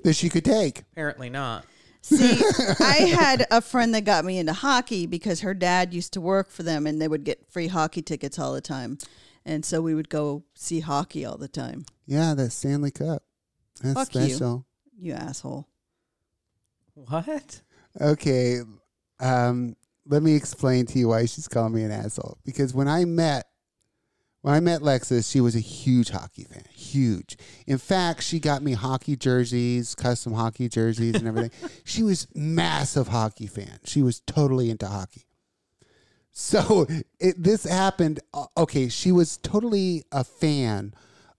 that 0.03 0.14
she 0.14 0.29
could 0.29 0.45
take. 0.45 0.81
Apparently 0.93 1.31
not. 1.31 1.64
See, 2.03 2.39
I 2.81 3.14
had 3.18 3.47
a 3.51 3.62
friend 3.62 3.95
that 3.95 4.05
got 4.05 4.27
me 4.27 4.39
into 4.39 4.53
hockey 4.53 5.07
because 5.07 5.41
her 5.41 5.55
dad 5.55 5.95
used 5.95 6.12
to 6.12 6.20
work 6.20 6.51
for 6.51 6.62
them, 6.62 6.87
and 6.87 7.01
they 7.01 7.09
would 7.09 7.25
get 7.25 7.51
free 7.51 7.68
hockey 7.68 8.03
tickets 8.03 8.39
all 8.39 8.53
the 8.53 8.61
time, 8.61 8.99
and 9.47 9.64
so 9.64 9.81
we 9.81 9.95
would 9.95 10.11
go 10.11 10.45
see 10.55 10.81
hockey 10.81 11.25
all 11.25 11.39
the 11.39 11.49
time. 11.49 11.87
Yeah, 12.07 12.35
that 12.35 12.51
Stanley 12.51 12.91
Cup. 12.91 13.22
That's 13.83 13.95
Fuck 13.95 14.14
you. 14.14 14.29
special. 14.29 14.66
You 14.99 15.14
asshole. 15.14 15.66
What? 16.95 17.62
Okay. 18.01 18.61
Um, 19.20 19.75
let 20.07 20.22
me 20.22 20.35
explain 20.35 20.87
to 20.87 20.99
you 20.99 21.09
why 21.09 21.25
she's 21.27 21.49
calling 21.49 21.75
me 21.75 21.83
an 21.85 21.91
asshole. 21.91 22.39
Because 22.45 22.75
when 22.75 22.89
I 22.89 23.05
met 23.05 23.47
When 24.45 24.53
I 24.53 24.61
met 24.61 24.83
Lexus, 24.83 25.33
she 25.33 25.41
was 25.41 25.57
a 25.57 25.61
huge 25.61 26.11
hockey 26.11 26.45
fan. 26.45 26.65
Huge. 26.75 27.39
In 27.67 27.79
fact, 27.79 28.23
she 28.23 28.39
got 28.39 28.63
me 28.63 28.73
hockey 28.73 29.17
jerseys, 29.17 29.95
custom 29.95 30.35
hockey 30.35 30.69
jerseys, 30.69 31.15
and 31.15 31.27
everything. 31.27 31.71
she 31.85 32.03
was 32.03 32.27
massive 32.35 33.09
hockey 33.09 33.47
fan. 33.47 33.79
She 33.85 34.03
was 34.03 34.21
totally 34.21 34.69
into 34.69 34.87
hockey. 34.87 35.23
So 36.31 36.87
it, 37.19 37.43
this 37.43 37.65
happened. 37.65 38.21
uh, 38.35 38.45
Okay, 38.55 38.91
she 38.91 39.13
was 39.13 39.39
totally 39.39 40.05
a 40.13 40.25
fan 40.25 40.93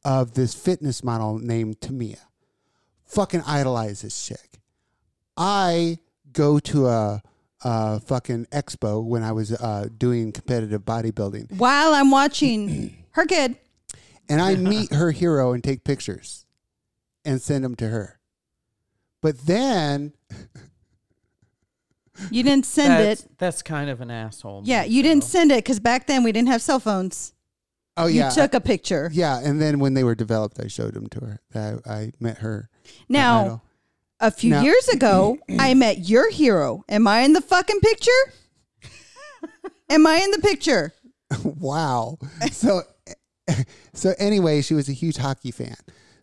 of 0.04 0.34
this 0.34 0.56
fitness 0.56 1.04
model 1.04 1.38
named 1.38 1.82
Tamia. 1.82 2.22
Fucking 3.06 3.44
idolize 3.46 4.02
this 4.02 4.26
chick. 4.26 4.62
I 5.38 6.00
go 6.34 6.58
to 6.58 6.88
a, 6.88 7.22
a 7.64 8.00
fucking 8.00 8.46
expo 8.52 9.04
when 9.04 9.24
I 9.24 9.32
was 9.32 9.52
uh, 9.54 9.88
doing 9.98 10.32
competitive 10.32 10.82
bodybuilding, 10.84 11.58
While 11.58 11.94
I'm 11.94 12.12
watching 12.12 13.04
her 13.12 13.26
kid. 13.26 13.56
and 14.30 14.42
I 14.42 14.56
meet 14.56 14.92
her 14.94 15.12
hero 15.12 15.54
and 15.54 15.64
take 15.64 15.84
pictures 15.84 16.46
and 17.24 17.42
send 17.42 17.64
them 17.64 17.76
to 17.76 17.88
her. 17.88 18.20
But 19.22 19.40
then, 19.48 20.14
You 22.32 22.44
didn't 22.44 22.66
send 22.66 22.92
That's, 22.94 23.24
it. 23.24 23.32
that's 23.38 23.62
kind 23.62 23.90
of 23.90 24.00
an 24.00 24.10
asshole. 24.10 24.62
Yeah, 24.66 24.84
move, 24.84 24.92
you 24.92 25.04
didn't 25.04 25.26
send 25.26 25.52
it 25.52 25.58
because 25.58 25.82
back 25.82 26.08
then 26.08 26.24
we 26.24 26.32
didn't 26.32 26.48
have 26.48 26.62
cell 26.62 26.80
phones. 26.80 27.34
oh 27.98 28.08
yeah, 28.08 28.30
You 28.30 28.36
took 28.36 28.54
a 28.54 28.62
picture. 28.62 29.10
yeah, 29.12 29.42
and 29.44 29.62
then 29.62 29.80
when 29.80 29.96
they 29.96 30.04
were 30.06 30.16
developed, 30.16 30.58
I 30.64 30.68
showed 30.68 30.94
them 30.94 31.08
to 31.08 31.20
her. 31.26 31.42
I, 31.86 31.92
I 31.94 32.12
met 32.22 32.38
her. 32.38 32.50
her 32.52 32.70
Now, 33.10 33.42
idol. 33.42 33.62
A 34.20 34.32
few 34.32 34.52
Now- 34.52 34.62
years 34.62 34.88
ago, 34.90 35.38
I 35.60 35.74
met 35.74 36.08
your 36.08 36.30
hero. 36.32 36.84
Am 36.90 37.08
I 37.08 37.20
in 37.22 37.34
the 37.34 37.42
fucking 37.42 37.80
picture? 37.80 38.12
Am 39.90 40.08
I 40.08 40.18
in 40.18 40.32
the 40.32 40.40
picture? 40.40 40.94
wow. 41.44 42.18
So, 42.52 42.82
so 43.94 44.14
anyway, 44.18 44.62
she 44.62 44.74
was 44.74 44.90
a 44.90 44.94
huge 44.94 45.18
hockey 45.18 45.52
fan. 45.52 45.76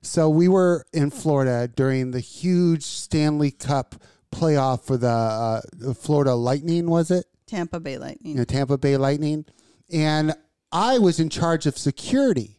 So 0.03 0.29
we 0.29 0.49
were 0.49 0.85
in 0.93 1.11
Florida 1.11 1.69
during 1.69 2.11
the 2.11 2.19
huge 2.21 2.83
Stanley 2.83 3.53
Cup 3.53 3.95
playoff 4.33 4.85
for 4.85 4.97
the 4.97 5.09
uh, 5.09 5.61
Florida 5.95 6.35
Lightning. 6.35 6.91
Was 6.91 7.11
it? 7.13 7.27
Tampa 7.47 7.79
Bay 7.79 7.99
Lightning. 7.99 8.33
you 8.33 8.39
know, 8.39 8.45
Tampa 8.45 8.79
Bay 8.79 8.97
Lightning. 8.97 9.45
And 9.93 10.35
I 10.73 10.99
was 10.99 11.21
in 11.21 11.29
charge 11.29 11.67
of 11.67 11.79
security 11.79 12.59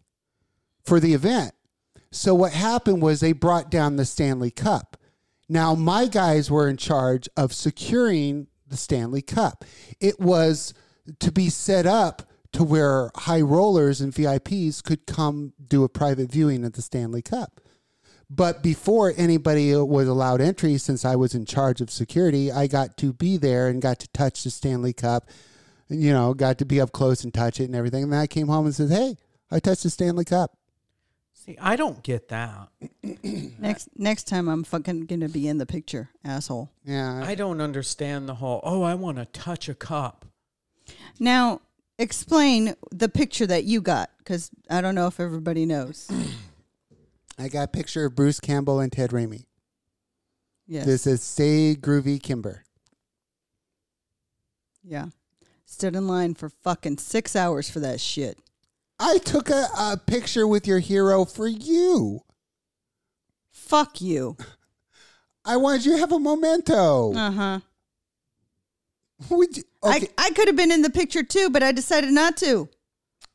for 0.85 0.99
the 1.01 1.13
event. 1.13 1.51
So 2.11 2.33
what 2.35 2.53
happened 2.53 3.01
was 3.01 3.19
they 3.19 3.33
brought 3.33 3.71
down 3.71 3.95
the 3.95 4.05
Stanley 4.05 4.51
Cup. 4.51 4.92
Now 5.53 5.75
my 5.75 6.07
guys 6.07 6.49
were 6.49 6.67
in 6.67 6.77
charge 6.77 7.29
of 7.37 7.53
securing 7.53 8.47
the 8.67 8.75
Stanley 8.75 9.21
Cup. 9.21 9.63
It 9.99 10.19
was 10.19 10.73
to 11.19 11.31
be 11.31 11.51
set 11.51 11.85
up 11.85 12.23
to 12.53 12.63
where 12.63 13.11
high 13.15 13.41
rollers 13.41 14.01
and 14.01 14.11
VIPs 14.11 14.81
could 14.81 15.05
come 15.05 15.53
do 15.63 15.83
a 15.83 15.89
private 15.89 16.31
viewing 16.31 16.65
of 16.65 16.73
the 16.73 16.81
Stanley 16.81 17.21
Cup. 17.21 17.61
But 18.31 18.63
before 18.63 19.13
anybody 19.15 19.75
was 19.75 20.07
allowed 20.07 20.41
entry, 20.41 20.79
since 20.79 21.05
I 21.05 21.15
was 21.17 21.35
in 21.35 21.45
charge 21.45 21.81
of 21.81 21.91
security, 21.91 22.51
I 22.51 22.65
got 22.65 22.97
to 22.97 23.13
be 23.13 23.37
there 23.37 23.67
and 23.67 23.79
got 23.79 23.99
to 23.99 24.07
touch 24.07 24.43
the 24.43 24.49
Stanley 24.49 24.93
Cup. 24.93 25.29
You 25.87 26.13
know, 26.13 26.33
got 26.33 26.57
to 26.57 26.65
be 26.65 26.81
up 26.81 26.93
close 26.93 27.23
and 27.23 27.31
touch 27.31 27.59
it 27.59 27.65
and 27.65 27.75
everything. 27.75 28.01
And 28.01 28.11
then 28.11 28.19
I 28.19 28.25
came 28.25 28.47
home 28.47 28.65
and 28.65 28.73
said, 28.73 28.89
"Hey, 28.89 29.17
I 29.51 29.59
touched 29.59 29.83
the 29.83 29.91
Stanley 29.91 30.25
Cup." 30.25 30.57
See, 31.45 31.57
I 31.59 31.75
don't 31.75 32.01
get 32.03 32.29
that. 32.29 32.69
Next 33.59 33.89
next 33.97 34.27
time 34.27 34.47
I'm 34.47 34.63
fucking 34.63 35.07
gonna 35.07 35.27
be 35.27 35.49
in 35.49 35.57
the 35.57 35.65
picture, 35.65 36.09
asshole. 36.23 36.69
Yeah, 36.85 37.21
I 37.21 37.35
don't 37.35 37.59
understand 37.59 38.29
the 38.29 38.35
whole. 38.35 38.61
Oh, 38.63 38.81
I 38.81 38.95
want 38.95 39.17
to 39.17 39.25
touch 39.25 39.67
a 39.67 39.73
cup. 39.73 40.25
Now 41.19 41.59
explain 41.99 42.75
the 42.91 43.09
picture 43.09 43.45
that 43.45 43.65
you 43.65 43.81
got, 43.81 44.09
because 44.19 44.51
I 44.69 44.79
don't 44.79 44.95
know 44.95 45.07
if 45.07 45.19
everybody 45.19 45.65
knows. 45.65 46.09
I 47.37 47.49
got 47.49 47.63
a 47.63 47.67
picture 47.67 48.05
of 48.05 48.15
Bruce 48.15 48.39
Campbell 48.39 48.79
and 48.79 48.91
Ted 48.91 49.09
Raimi. 49.09 49.43
Yes. 50.65 50.85
This 50.85 51.05
is 51.07 51.21
Say 51.21 51.75
Groovy 51.75 52.23
Kimber." 52.23 52.63
yeah. 54.83 55.07
Stood 55.65 55.95
in 55.95 56.07
line 56.07 56.35
for 56.35 56.49
fucking 56.49 56.99
six 56.99 57.35
hours 57.35 57.69
for 57.69 57.79
that 57.79 57.99
shit. 57.99 58.37
I 59.05 59.17
took 59.17 59.49
a, 59.49 59.67
a 59.77 59.97
picture 59.97 60.47
with 60.47 60.65
your 60.65 60.79
hero 60.79 61.25
for 61.25 61.47
you. 61.47 62.21
Fuck 63.51 63.99
you. 64.01 64.37
I 65.45 65.57
wanted 65.57 65.85
you 65.85 65.91
to 65.93 65.97
have 65.97 66.11
a 66.13 66.19
memento. 66.19 67.13
Uh 67.13 67.31
huh. 67.31 67.59
Would 69.29 69.57
you, 69.57 69.63
okay, 69.83 70.07
I, 70.17 70.27
I 70.27 70.29
could 70.31 70.47
have 70.47 70.55
been 70.55 70.71
in 70.71 70.81
the 70.81 70.89
picture 70.89 71.23
too, 71.23 71.49
but 71.49 71.63
I 71.63 71.71
decided 71.71 72.11
not 72.11 72.37
to. 72.37 72.69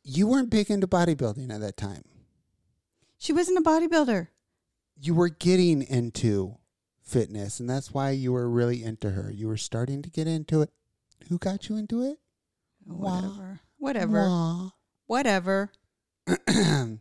you 0.04 0.26
weren't 0.26 0.50
big 0.50 0.70
into 0.70 0.86
bodybuilding 0.86 1.50
at 1.52 1.60
that 1.60 1.76
time. 1.76 2.02
She 3.18 3.32
wasn't 3.32 3.58
a 3.58 3.62
bodybuilder. 3.62 4.28
you 5.00 5.14
were 5.14 5.28
getting 5.28 5.82
into 5.82 6.56
fitness 7.02 7.58
and 7.60 7.68
that's 7.68 7.92
why 7.92 8.10
you 8.10 8.32
were 8.32 8.48
really 8.48 8.82
into 8.82 9.10
her. 9.10 9.30
You 9.30 9.48
were 9.48 9.56
starting 9.56 10.02
to 10.02 10.10
get 10.10 10.26
into 10.26 10.62
it. 10.62 10.70
Who 11.28 11.38
got 11.38 11.68
you 11.68 11.76
into 11.76 12.02
it? 12.04 12.18
Whatever. 12.86 13.60
Whatever. 13.78 14.28
Wah. 14.28 14.70
Whatever. 15.08 15.72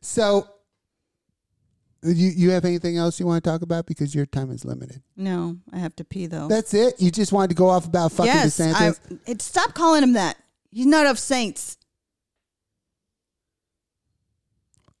so 0.00 0.48
you 2.02 2.28
you 2.28 2.50
have 2.50 2.64
anything 2.64 2.96
else 2.96 3.18
you 3.18 3.26
want 3.26 3.42
to 3.42 3.50
talk 3.50 3.62
about 3.62 3.86
because 3.86 4.14
your 4.14 4.26
time 4.26 4.50
is 4.50 4.64
limited. 4.64 5.02
No, 5.16 5.58
I 5.72 5.78
have 5.78 5.94
to 5.96 6.04
pee 6.04 6.26
though. 6.26 6.48
That's 6.48 6.72
it. 6.72 6.94
You 7.00 7.10
just 7.10 7.32
wanted 7.32 7.48
to 7.48 7.56
go 7.56 7.68
off 7.68 7.84
about 7.86 8.12
fucking 8.12 8.32
yes, 8.32 8.60
I, 8.60 8.64
DeSantis. 8.64 9.20
it, 9.26 9.42
stop 9.42 9.74
calling 9.74 10.02
him 10.02 10.12
that. 10.14 10.38
He's 10.70 10.86
not 10.86 11.06
of 11.06 11.18
saints. 11.18 11.76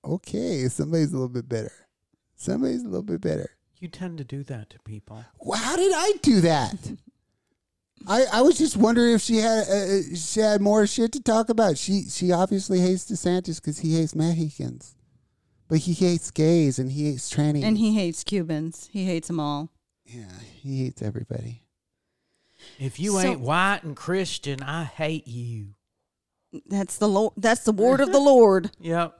Okay, 0.04 0.68
somebody's 0.68 1.12
a 1.12 1.16
little 1.16 1.28
bit 1.28 1.48
better. 1.48 1.72
Somebody's 2.36 2.82
a 2.82 2.88
little 2.88 3.02
bit 3.02 3.20
better. 3.20 3.50
You 3.78 3.88
tend 3.88 4.18
to 4.18 4.24
do 4.24 4.42
that 4.44 4.70
to 4.70 4.78
people. 4.80 5.24
Well, 5.38 5.60
how 5.60 5.76
did 5.76 5.92
I 5.94 6.14
do 6.22 6.40
that? 6.40 6.74
I, 8.06 8.24
I 8.32 8.42
was 8.42 8.56
just 8.56 8.76
wondering 8.76 9.14
if 9.14 9.20
she 9.22 9.36
had 9.38 9.68
uh, 9.68 10.02
she 10.14 10.40
had 10.40 10.60
more 10.60 10.86
shit 10.86 11.12
to 11.12 11.20
talk 11.22 11.48
about. 11.48 11.76
She 11.78 12.04
she 12.04 12.32
obviously 12.32 12.80
hates 12.80 13.04
DeSantis 13.10 13.56
because 13.60 13.80
he 13.80 13.96
hates 13.96 14.14
Mexicans, 14.14 14.94
but 15.68 15.78
he 15.78 15.92
hates 15.92 16.30
gays 16.30 16.78
and 16.78 16.92
he 16.92 17.10
hates 17.10 17.32
trannies. 17.32 17.64
And 17.64 17.76
he 17.78 17.94
hates 17.94 18.24
Cubans. 18.24 18.88
He 18.92 19.04
hates 19.04 19.28
them 19.28 19.40
all. 19.40 19.70
yeah, 20.06 20.30
he 20.62 20.84
hates 20.84 21.02
everybody. 21.02 21.64
If 22.78 22.98
you 23.00 23.12
So- 23.12 23.20
ain't 23.20 23.40
white 23.40 23.82
and 23.82 23.96
Christian, 23.96 24.62
I 24.62 24.84
hate 24.84 25.26
you. 25.26 25.74
That's 26.66 26.96
the 26.96 27.08
Lord. 27.08 27.34
That's 27.36 27.64
the 27.64 27.72
word 27.72 28.00
of 28.00 28.10
the 28.12 28.20
Lord. 28.20 28.70
Yep. 28.80 29.14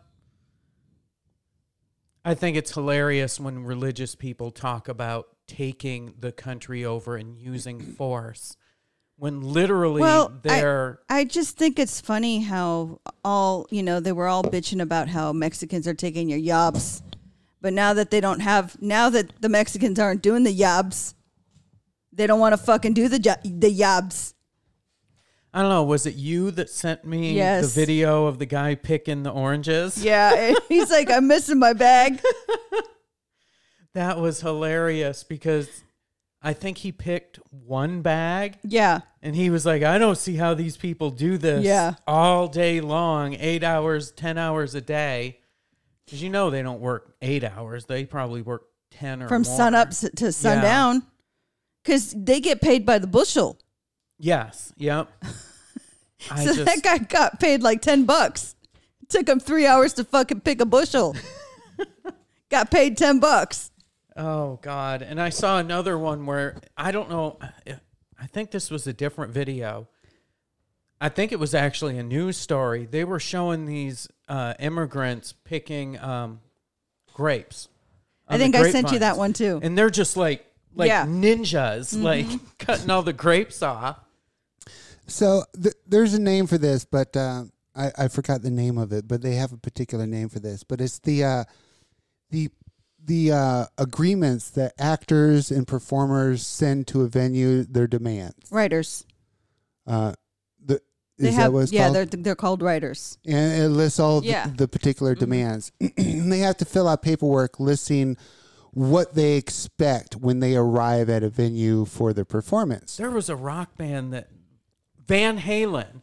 I 2.25 2.35
think 2.35 2.57
it's 2.57 2.73
hilarious 2.75 3.41
when 3.41 3.65
religious 3.65 4.15
people 4.15 4.51
talk 4.51 4.89
about 4.89 5.29
taking 5.47 6.15
the 6.19 6.31
country 6.33 6.85
over 6.85 7.17
and 7.17 7.39
using 7.39 7.81
force 7.81 8.57
when 9.19 9.43
literally 9.43 10.01
Well, 10.01 10.33
they're 10.43 11.01
I 11.09 11.25
just 11.25 11.57
think 11.59 11.79
it's 11.79 12.01
funny 12.01 12.41
how 12.41 13.01
all 13.25 13.67
you 13.71 13.83
know 13.83 13.99
they 14.01 14.13
were 14.13 14.29
all 14.29 14.43
bitching 14.43 14.81
about 14.81 15.09
how 15.09 15.33
Mexicans 15.33 15.87
are 15.89 15.95
taking 15.95 16.29
your 16.29 16.39
yobs, 16.39 17.03
but 17.61 17.73
now 17.73 17.93
that 17.95 18.11
they 18.11 18.21
don't 18.21 18.41
have, 18.41 18.81
now 18.81 19.11
that 19.11 19.33
the 19.41 19.49
Mexicans 19.49 19.99
aren't 19.99 20.23
doing 20.23 20.45
the 20.45 20.57
yobs, 20.57 21.15
they 22.13 22.27
don't 22.27 22.41
want 22.41 22.53
to 22.53 22.57
fucking 22.59 22.95
do 22.95 23.09
the 23.09 23.19
jo- 23.19 23.35
the 23.45 23.71
yobs. 23.77 24.35
I 25.53 25.63
don't 25.63 25.71
know, 25.71 25.83
was 25.83 26.05
it 26.07 26.15
you 26.15 26.51
that 26.53 26.71
sent 26.71 27.05
me 27.05 27.33
Yes. 27.33 27.75
the 27.75 27.81
video 27.81 28.27
of 28.27 28.39
the 28.39 28.47
guy 28.47 28.75
picking 28.77 29.23
the 29.25 29.31
oranges? 29.31 30.03
Yeah, 30.05 30.53
he's 30.69 30.91
like, 30.91 31.11
I'm 31.11 31.27
missing 31.27 31.59
my 31.59 31.73
bag. 31.73 32.21
That 33.95 34.21
was 34.21 34.41
hilarious 34.43 35.25
because 35.25 35.69
I 36.41 36.53
think 36.53 36.79
he 36.79 36.93
picked 36.93 37.39
one 37.51 38.01
bag 38.03 38.59
Yeah, 38.63 39.01
and 39.23 39.35
he 39.35 39.51
was 39.51 39.67
like, 39.67 39.83
I 39.83 39.99
don't 39.99 40.17
see 40.17 40.37
how 40.37 40.55
these 40.55 40.77
people 40.77 41.11
do 41.11 41.37
this 41.37 41.65
Yeah. 41.65 41.95
all 42.07 42.47
day 42.47 42.81
long, 42.81 43.35
eight 43.35 43.65
hours, 43.65 44.13
10 44.13 44.39
hours 44.39 44.75
a 44.75 44.81
day. 44.81 45.41
Because 46.05 46.23
you 46.23 46.31
know 46.31 46.49
they 46.51 46.63
don't 46.63 46.81
work 46.81 47.15
eight 47.21 47.43
hours, 47.45 47.85
they 47.87 48.05
probably 48.05 48.43
work 48.43 48.67
10 48.93 49.23
or 49.25 49.29
from 49.29 49.43
more. 49.43 49.57
sun 49.57 49.75
up 49.75 49.91
to 49.91 50.33
sundown, 50.33 51.03
because 51.83 52.15
they 52.17 52.41
get 52.41 52.61
paid 52.61 52.87
by 52.87 52.99
the 52.99 53.07
bushel. 53.09 53.59
Yes. 54.19 54.73
Yep. 54.77 55.09
I 56.31 56.45
so 56.45 56.55
just, 56.55 56.65
that 56.65 56.83
guy 56.83 56.99
got 56.99 57.39
paid 57.41 57.63
like 57.63 57.81
ten 57.81 58.05
bucks. 58.05 58.57
Took 59.09 59.29
him 59.29 59.39
three 59.39 59.67
hours 59.67 59.93
to 59.95 60.05
fucking 60.05 60.41
pick 60.41 60.61
a 60.61 60.67
bushel. 60.67 61.15
got 62.51 62.71
paid 62.71 62.97
ten 62.97 63.21
bucks. 63.21 63.71
Oh 64.19 64.59
God. 64.61 65.01
And 65.03 65.21
I 65.21 65.31
saw 65.31 65.59
another 65.59 65.97
one 65.99 66.27
where 66.27 66.57
I 66.77 66.91
don't 66.93 67.09
know. 67.09 67.39
I 68.21 68.27
think 68.27 68.51
this 68.51 68.71
was 68.71 68.87
a 68.87 68.93
different 68.93 69.33
video. 69.33 69.89
I 71.01 71.09
think 71.09 71.31
it 71.31 71.39
was 71.39 71.55
actually 71.55 71.97
a 71.99 72.03
news 72.03 72.37
story. 72.37 72.85
They 72.91 73.05
were 73.05 73.21
showing 73.21 73.67
these 73.67 74.09
uh, 74.29 74.55
immigrants 74.59 75.33
picking 75.45 75.99
um, 76.01 76.41
grapes. 77.15 77.69
I 78.29 78.37
think 78.37 78.55
I 78.57 78.71
sent 78.71 78.91
you 78.93 78.99
that 78.99 79.17
one 79.17 79.33
too. 79.33 79.61
and 79.63 79.79
they're 79.79 79.89
just 79.91 80.17
like 80.17 80.45
like 80.75 80.89
Yeah. 80.89 81.07
Mm-hmm. 81.07 81.23
ninjas, 81.25 82.03
like 82.03 82.27
cutting 82.59 82.91
all 82.91 83.03
the 83.03 83.13
grapes 83.13 83.63
off. 83.63 83.99
So 85.07 85.45
th- 85.61 85.75
there's 85.87 86.13
a 86.13 86.21
name 86.21 86.47
for 86.47 86.59
this, 86.59 86.85
but 86.85 87.17
uh, 87.17 87.45
I, 87.75 87.93
I 87.97 88.09
forgot 88.09 88.43
the 88.43 88.51
name 88.51 88.77
of 88.77 88.93
it, 88.93 89.09
but 89.09 89.23
they 89.23 89.37
have 89.37 89.53
a 89.53 89.57
particular 89.57 90.07
name 90.07 90.29
for 90.29 90.41
this. 90.41 90.65
But 90.65 90.81
it's 90.83 90.99
the 90.99 91.25
uh, 91.25 91.45
the 92.31 92.51
the 93.09 93.33
uh, 93.33 93.65
agreements 93.79 94.51
that 94.51 94.73
actors 94.79 95.51
and 95.51 95.67
performers 95.67 96.47
send 96.47 96.87
to 96.89 97.03
a 97.03 97.09
venue 97.09 97.65
their 97.65 97.87
demands. 97.87 98.37
Riders. 98.51 99.05
Uh, 99.87 100.13
the 100.65 100.81
They 101.19 101.29
is 101.31 101.35
have 101.35 101.45
that 101.47 101.53
what 101.53 101.61
it's 101.65 101.73
yeah, 101.73 101.85
called? 101.85 101.95
they're 101.97 102.05
they're 102.07 102.35
called 102.37 102.63
riders. 102.63 103.19
and 103.27 103.63
it 103.63 103.69
lists 103.71 103.99
all 103.99 104.23
Yeah. 104.25 104.47
the, 104.49 104.57
the 104.57 104.69
particular 104.69 105.13
Mm-hmm. 105.15 105.21
demands. 105.21 105.73
and 105.97 106.31
they 106.33 106.39
have 106.41 106.57
to 106.59 106.65
fill 106.65 106.87
out 106.87 107.03
paperwork 107.03 107.59
listing 107.59 108.17
what 108.73 109.15
they 109.15 109.37
expect 109.37 110.15
when 110.17 110.41
they 110.41 110.55
arrive 110.55 111.09
at 111.09 111.23
a 111.23 111.29
venue 111.31 111.85
for 111.87 112.13
their 112.13 112.27
performance. 112.27 112.97
There 112.99 113.11
was 113.11 113.29
a 113.31 113.35
rock 113.37 113.77
band 113.77 114.13
that 114.13 114.29
Van 115.07 115.39
Halen 115.41 116.03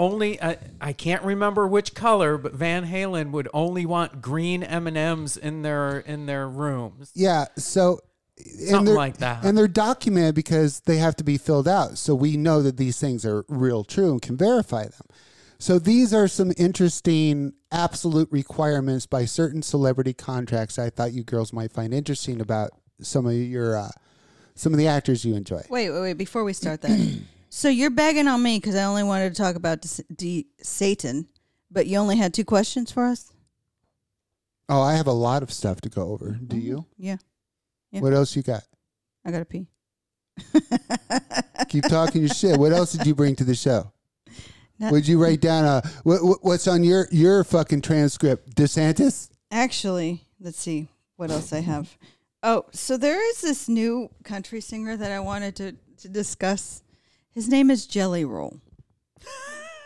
only 0.00 0.40
I, 0.42 0.58
I 0.80 0.92
can't 0.92 1.22
remember 1.22 1.66
which 1.68 1.94
color, 1.94 2.38
but 2.38 2.54
Van 2.54 2.86
Halen 2.86 3.30
would 3.32 3.48
only 3.54 3.84
want 3.86 4.20
green 4.22 4.62
M 4.62 4.86
and 4.86 4.96
M's 4.96 5.36
in 5.36 5.62
their 5.62 5.98
in 6.00 6.26
their 6.26 6.48
rooms. 6.48 7.12
Yeah, 7.14 7.46
so 7.56 8.00
and 8.38 8.46
Something 8.68 8.84
they're- 8.86 8.94
like 8.94 9.18
that. 9.18 9.44
and 9.44 9.56
they're 9.56 9.68
documented 9.68 10.34
because 10.34 10.80
they 10.80 10.96
have 10.96 11.14
to 11.16 11.24
be 11.24 11.36
filled 11.36 11.68
out, 11.68 11.98
so 11.98 12.14
we 12.14 12.36
know 12.38 12.62
that 12.62 12.78
these 12.78 12.98
things 12.98 13.26
are 13.26 13.44
real, 13.48 13.84
true, 13.84 14.12
and 14.12 14.22
can 14.22 14.36
verify 14.36 14.84
them. 14.84 15.06
So 15.58 15.78
these 15.78 16.14
are 16.14 16.26
some 16.26 16.52
interesting 16.56 17.52
absolute 17.70 18.28
requirements 18.32 19.04
by 19.04 19.26
certain 19.26 19.60
celebrity 19.60 20.14
contracts. 20.14 20.78
I 20.78 20.88
thought 20.88 21.12
you 21.12 21.22
girls 21.22 21.52
might 21.52 21.70
find 21.70 21.92
interesting 21.92 22.40
about 22.40 22.70
some 23.02 23.26
of 23.26 23.34
your 23.34 23.76
uh, 23.76 23.90
some 24.54 24.72
of 24.72 24.78
the 24.78 24.88
actors 24.88 25.22
you 25.24 25.34
enjoy. 25.36 25.60
Wait, 25.68 25.90
wait, 25.90 26.00
wait. 26.00 26.12
Before 26.14 26.44
we 26.44 26.54
start 26.54 26.80
that, 26.80 26.98
so 27.50 27.68
you're 27.68 27.90
begging 27.90 28.28
on 28.28 28.42
me 28.42 28.58
because 28.58 28.76
I 28.76 28.84
only 28.84 29.02
wanted 29.02 29.34
to 29.34 29.42
talk 29.42 29.56
about 29.56 29.84
Satan, 30.62 31.28
but 31.70 31.86
you 31.86 31.98
only 31.98 32.16
had 32.16 32.32
two 32.32 32.44
questions 32.44 32.90
for 32.90 33.04
us. 33.04 33.32
Oh, 34.68 34.80
I 34.80 34.94
have 34.94 35.08
a 35.08 35.12
lot 35.12 35.42
of 35.42 35.52
stuff 35.52 35.80
to 35.80 35.88
go 35.88 36.10
over. 36.10 36.30
Do 36.30 36.56
mm-hmm. 36.56 36.66
you? 36.66 36.86
Yeah, 36.96 37.16
Yeah. 37.90 38.00
What 38.00 38.14
else 38.14 38.36
you 38.36 38.42
got? 38.42 38.62
I 39.24 39.32
gotta 39.32 39.44
pee. 39.44 39.66
Keep 41.68 41.84
talking 41.84 42.22
your 42.22 42.30
shit. 42.30 42.58
What 42.58 42.72
else 42.72 42.92
did 42.92 43.06
you 43.06 43.14
bring 43.14 43.36
to 43.36 43.44
the 43.44 43.54
show? 43.54 43.92
No- 44.78 44.92
Would 44.92 45.06
you 45.06 45.22
write 45.22 45.40
down 45.40 45.64
a 45.64 45.82
what, 46.04 46.38
what's 46.42 46.66
on 46.66 46.84
your 46.84 47.08
your 47.10 47.44
fucking 47.44 47.82
transcript? 47.82 48.54
DeSantis. 48.54 49.28
Actually, 49.50 50.24
let's 50.40 50.58
see 50.58 50.88
what 51.16 51.30
else 51.30 51.52
I 51.52 51.60
have. 51.60 51.98
Oh, 52.42 52.64
so 52.72 52.96
there 52.96 53.28
is 53.30 53.42
this 53.42 53.68
new 53.68 54.08
country 54.24 54.60
singer 54.60 54.96
that 54.96 55.12
I 55.12 55.20
wanted 55.20 55.56
to, 55.56 55.74
to 55.98 56.08
discuss. 56.08 56.82
His 57.32 57.48
name 57.48 57.70
is 57.70 57.86
Jelly 57.86 58.24
Roll. 58.24 58.60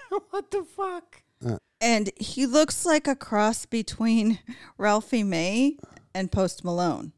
what 0.30 0.50
the 0.50 0.64
fuck? 0.64 1.22
And 1.80 2.10
he 2.16 2.46
looks 2.46 2.86
like 2.86 3.06
a 3.06 3.14
cross 3.16 3.66
between 3.66 4.38
Ralphie 4.78 5.22
May 5.22 5.76
and 6.14 6.32
Post 6.32 6.64
Malone. 6.64 7.12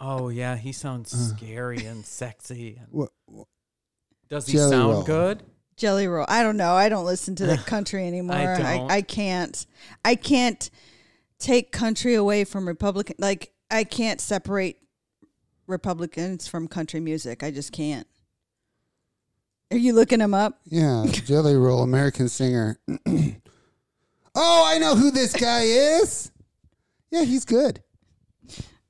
Oh 0.00 0.28
yeah, 0.28 0.56
he 0.56 0.72
sounds 0.72 1.14
Uh. 1.14 1.36
scary 1.36 1.84
and 1.86 2.04
sexy. 2.04 2.76
And 2.78 2.88
What, 2.90 3.10
does 4.28 4.46
he 4.46 4.54
Jelly 4.54 4.70
sound 4.70 4.92
roll. 4.92 5.02
good? 5.04 5.42
Jelly 5.76 6.06
Roll. 6.06 6.26
I 6.28 6.42
don't 6.42 6.56
know. 6.56 6.74
I 6.74 6.88
don't 6.88 7.06
listen 7.06 7.34
to 7.36 7.46
the 7.46 7.56
country 7.66 8.06
anymore. 8.06 8.36
I 8.36 8.52
I, 8.54 8.76
don't. 8.78 8.90
I, 8.90 9.00
can't. 9.02 9.66
I 10.04 10.14
can't 10.16 10.68
take 11.38 11.72
country 11.72 12.14
away 12.14 12.44
from 12.44 12.66
Republican. 12.68 13.16
Like 13.18 13.52
I 13.70 13.84
can't 13.84 14.20
separate 14.20 14.78
Republicans 15.72 16.46
from 16.46 16.68
country 16.68 17.00
music. 17.00 17.42
I 17.42 17.50
just 17.50 17.72
can't. 17.72 18.06
Are 19.72 19.76
you 19.78 19.94
looking 19.94 20.20
him 20.20 20.34
up? 20.34 20.60
yeah, 20.66 21.04
Jelly 21.10 21.56
Roll, 21.56 21.82
American 21.82 22.28
singer. 22.28 22.78
oh, 24.34 24.64
I 24.66 24.78
know 24.78 24.94
who 24.94 25.10
this 25.10 25.32
guy 25.34 25.62
is. 25.62 26.30
Yeah, 27.10 27.24
he's 27.24 27.44
good. 27.46 27.82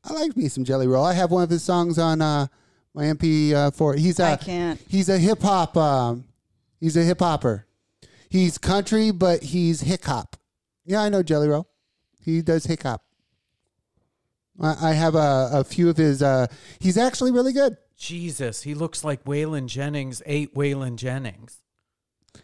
I 0.04 0.12
like 0.12 0.36
me 0.36 0.48
some 0.48 0.64
Jelly 0.64 0.88
Roll. 0.88 1.04
I 1.04 1.12
have 1.12 1.30
one 1.30 1.44
of 1.44 1.50
his 1.50 1.62
songs 1.62 1.98
on 1.98 2.20
uh, 2.20 2.48
my 2.94 3.04
MP4. 3.04 3.96
He's 3.98 4.18
I 4.18 4.32
a 4.32 4.36
can't. 4.38 4.80
he's 4.88 5.08
a 5.08 5.18
hip 5.18 5.40
hop. 5.42 5.76
Um, 5.76 6.24
he's 6.80 6.96
a 6.96 7.02
hip 7.04 7.20
hopper. 7.20 7.66
He's 8.28 8.58
country, 8.58 9.12
but 9.12 9.42
he's 9.44 9.82
hip 9.82 10.04
hop. 10.04 10.36
Yeah, 10.84 11.02
I 11.02 11.08
know 11.10 11.22
Jelly 11.22 11.46
Roll. 11.48 11.68
He 12.24 12.42
does 12.42 12.64
hip 12.64 12.82
hop. 12.82 13.04
I, 14.60 14.90
I 14.90 14.92
have 14.92 15.14
a, 15.14 15.50
a 15.52 15.64
few 15.64 15.88
of 15.88 15.96
his. 15.96 16.22
Uh, 16.22 16.46
he's 16.78 16.98
actually 16.98 17.32
really 17.32 17.52
good. 17.52 17.76
Jesus, 17.96 18.62
he 18.62 18.74
looks 18.74 19.04
like 19.04 19.24
Waylon 19.24 19.66
Jennings 19.66 20.22
ate 20.26 20.54
Waylon 20.54 20.96
Jennings. 20.96 21.58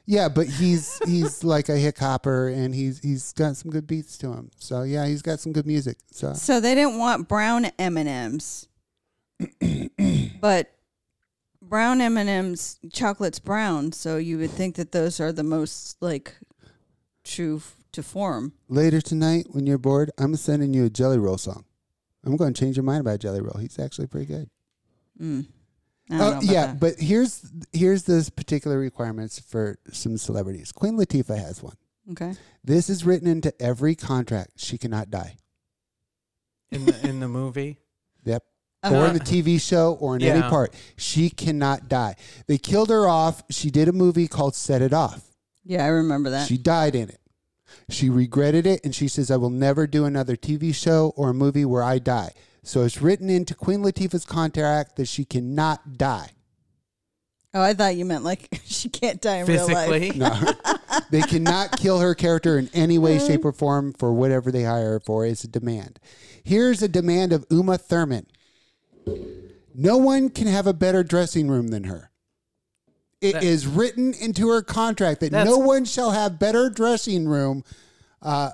Yeah, 0.06 0.28
but 0.28 0.46
he's 0.46 0.98
he's 1.06 1.42
like 1.54 1.68
a 1.68 1.76
hip 1.76 1.98
hopper, 1.98 2.48
and 2.48 2.74
he's 2.74 3.00
he's 3.00 3.32
got 3.32 3.56
some 3.56 3.70
good 3.70 3.86
beats 3.86 4.16
to 4.18 4.32
him. 4.32 4.50
So 4.58 4.82
yeah, 4.82 5.06
he's 5.06 5.22
got 5.22 5.40
some 5.40 5.52
good 5.52 5.66
music. 5.66 5.98
So 6.12 6.32
So 6.34 6.60
they 6.60 6.74
didn't 6.74 6.98
want 6.98 7.28
brown 7.28 7.66
M 7.78 7.96
and 7.96 8.08
M's, 8.08 8.68
but 10.40 10.70
brown 11.60 12.00
M 12.00 12.16
and 12.16 12.28
M's, 12.28 12.78
chocolate's 12.92 13.38
brown. 13.38 13.92
So 13.92 14.16
you 14.16 14.38
would 14.38 14.50
think 14.50 14.76
that 14.76 14.92
those 14.92 15.20
are 15.20 15.32
the 15.32 15.42
most 15.44 16.00
like 16.00 16.36
true 17.24 17.56
f- 17.56 17.76
to 17.92 18.02
form. 18.02 18.52
later 18.68 19.00
tonight, 19.00 19.48
when 19.50 19.66
you're 19.66 19.78
bored, 19.78 20.10
I'm 20.18 20.36
sending 20.36 20.72
you 20.72 20.84
a 20.86 20.90
Jelly 20.90 21.18
Roll 21.18 21.38
song. 21.38 21.64
I'm 22.24 22.36
going 22.36 22.52
to 22.52 22.60
change 22.60 22.76
your 22.76 22.84
mind 22.84 23.00
about 23.00 23.20
Jelly 23.20 23.40
Roll. 23.40 23.58
He's 23.60 23.78
actually 23.78 24.06
pretty 24.06 24.26
good. 24.26 24.50
Mm. 25.20 25.46
Oh 26.10 26.40
yeah, 26.42 26.66
that. 26.68 26.80
but 26.80 26.94
here's 26.98 27.50
here's 27.72 28.04
the 28.04 28.30
particular 28.34 28.78
requirements 28.78 29.38
for 29.38 29.78
some 29.92 30.16
celebrities. 30.16 30.72
Queen 30.72 30.96
Latifah 30.96 31.36
has 31.38 31.62
one. 31.62 31.76
okay. 32.12 32.34
This 32.64 32.88
is 32.88 33.04
written 33.04 33.28
into 33.28 33.52
every 33.60 33.94
contract. 33.94 34.52
She 34.56 34.78
cannot 34.78 35.10
die. 35.10 35.36
In 36.70 36.86
the 36.86 37.08
in 37.08 37.20
the 37.20 37.28
movie. 37.28 37.78
Yep. 38.24 38.42
Uh-huh. 38.82 38.96
Or 38.96 39.06
in 39.06 39.14
the 39.14 39.20
TV 39.20 39.58
show 39.60 39.96
or 40.00 40.16
in 40.16 40.22
any 40.22 40.42
part. 40.42 40.74
She 40.96 41.30
cannot 41.30 41.88
die. 41.88 42.14
They 42.46 42.58
killed 42.58 42.90
her 42.90 43.08
off. 43.08 43.42
She 43.48 43.70
did 43.70 43.88
a 43.88 43.92
movie 43.92 44.28
called 44.28 44.54
Set 44.54 44.82
It 44.82 44.92
Off. 44.92 45.22
Yeah, 45.64 45.84
I 45.84 45.88
remember 45.88 46.30
that. 46.30 46.46
She 46.46 46.58
died 46.58 46.94
in 46.94 47.08
it. 47.08 47.20
She 47.88 48.10
regretted 48.10 48.66
it 48.66 48.84
and 48.84 48.94
she 48.94 49.08
says, 49.08 49.30
I 49.30 49.36
will 49.36 49.50
never 49.50 49.86
do 49.86 50.04
another 50.04 50.36
TV 50.36 50.74
show 50.74 51.12
or 51.16 51.30
a 51.30 51.34
movie 51.34 51.64
where 51.64 51.82
I 51.82 51.98
die. 51.98 52.32
So 52.62 52.84
it's 52.84 53.00
written 53.00 53.30
into 53.30 53.54
Queen 53.54 53.80
Latifah's 53.80 54.26
contract 54.26 54.96
that 54.96 55.08
she 55.08 55.24
cannot 55.24 55.96
die. 55.96 56.32
oh, 57.54 57.62
I 57.62 57.72
thought 57.72 57.96
you 57.96 58.04
meant 58.04 58.24
like 58.24 58.60
she 58.64 58.88
can't 58.88 59.20
die 59.20 59.36
in 59.36 59.46
real 59.46 59.68
life. 59.68 59.88
Physically. 59.88 60.18
No. 60.18 60.52
they 61.10 61.22
cannot 61.22 61.78
kill 61.78 62.00
her 62.00 62.14
character 62.14 62.58
in 62.58 62.68
any 62.74 62.98
way, 62.98 63.16
mm. 63.16 63.26
shape, 63.26 63.44
or 63.44 63.52
form 63.52 63.92
for 63.94 64.12
whatever 64.12 64.52
they 64.52 64.64
hire 64.64 64.92
her 64.92 65.00
for. 65.00 65.24
It's 65.24 65.44
a 65.44 65.48
demand. 65.48 65.98
Here's 66.44 66.82
a 66.82 66.88
demand 66.88 67.32
of 67.32 67.46
Uma 67.50 67.78
Thurman. 67.78 68.26
No 69.74 69.96
one 69.96 70.28
can 70.28 70.46
have 70.46 70.66
a 70.66 70.74
better 70.74 71.02
dressing 71.02 71.48
room 71.48 71.68
than 71.68 71.84
her. 71.84 72.10
It 73.20 73.32
That- 73.32 73.42
is 73.44 73.66
written 73.66 74.14
into 74.14 74.48
her 74.50 74.62
contract 74.62 75.20
that 75.20 75.32
no 75.32 75.58
one 75.58 75.84
shall 75.84 76.12
have 76.12 76.38
better 76.38 76.70
dressing 76.70 77.26
room 77.26 77.64
uh, 78.22 78.50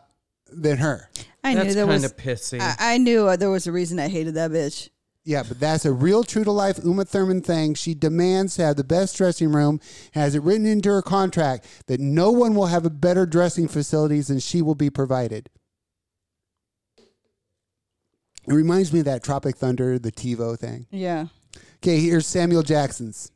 than 0.50 0.78
her. 0.78 1.10
I 1.42 1.52
knew 1.52 1.62
That's 1.64 1.74
there 1.74 1.84
kind 1.86 2.02
was. 2.02 2.04
of 2.10 2.16
pissy. 2.16 2.60
I, 2.60 2.94
I 2.94 2.98
knew 2.98 3.26
uh, 3.28 3.36
there 3.36 3.50
was 3.50 3.66
a 3.66 3.72
reason 3.72 3.98
I 4.00 4.08
hated 4.08 4.34
that 4.34 4.50
bitch. 4.50 4.88
Yeah, 5.26 5.42
but 5.46 5.58
that's 5.60 5.84
a 5.86 5.92
real 5.92 6.22
true 6.22 6.44
to 6.44 6.50
life 6.50 6.78
Uma 6.84 7.04
Thurman 7.04 7.40
thing. 7.42 7.74
She 7.74 7.94
demands 7.94 8.56
to 8.56 8.62
have 8.64 8.76
the 8.76 8.84
best 8.84 9.16
dressing 9.16 9.52
room, 9.52 9.80
has 10.12 10.34
it 10.34 10.42
written 10.42 10.66
into 10.66 10.90
her 10.90 11.00
contract 11.02 11.66
that 11.86 11.98
no 12.00 12.30
one 12.30 12.54
will 12.54 12.66
have 12.66 12.84
a 12.84 12.90
better 12.90 13.24
dressing 13.26 13.66
facilities 13.68 14.28
than 14.28 14.38
she 14.38 14.60
will 14.62 14.74
be 14.74 14.90
provided. 14.90 15.48
It 18.46 18.52
reminds 18.52 18.92
me 18.92 18.98
of 18.98 19.06
that 19.06 19.24
Tropic 19.24 19.56
Thunder, 19.56 19.98
the 19.98 20.12
TiVo 20.12 20.58
thing. 20.58 20.86
Yeah. 20.90 21.26
Okay, 21.76 22.00
here's 22.00 22.26
Samuel 22.26 22.62
Jackson's. 22.62 23.30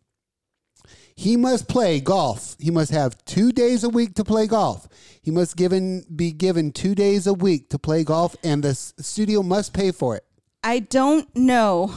He 1.19 1.37
must 1.37 1.66
play 1.66 1.99
golf. 1.99 2.55
He 2.61 2.71
must 2.71 2.93
have 2.93 3.16
two 3.25 3.51
days 3.51 3.83
a 3.83 3.89
week 3.89 4.14
to 4.14 4.25
play 4.25 4.47
golf. 4.47 4.87
He 5.21 5.33
must 5.33 5.57
given 5.57 6.05
be 6.14 6.31
given 6.31 6.71
two 6.71 6.95
days 6.95 7.27
a 7.27 7.35
week 7.35 7.71
to 7.71 7.79
play 7.79 8.05
golf, 8.05 8.37
and 8.45 8.62
the 8.62 8.69
s- 8.69 8.95
studio 9.01 9.43
must 9.43 9.73
pay 9.75 9.91
for 9.91 10.14
it. 10.16 10.25
I 10.62 10.79
don't 10.79 11.27
know. 11.37 11.93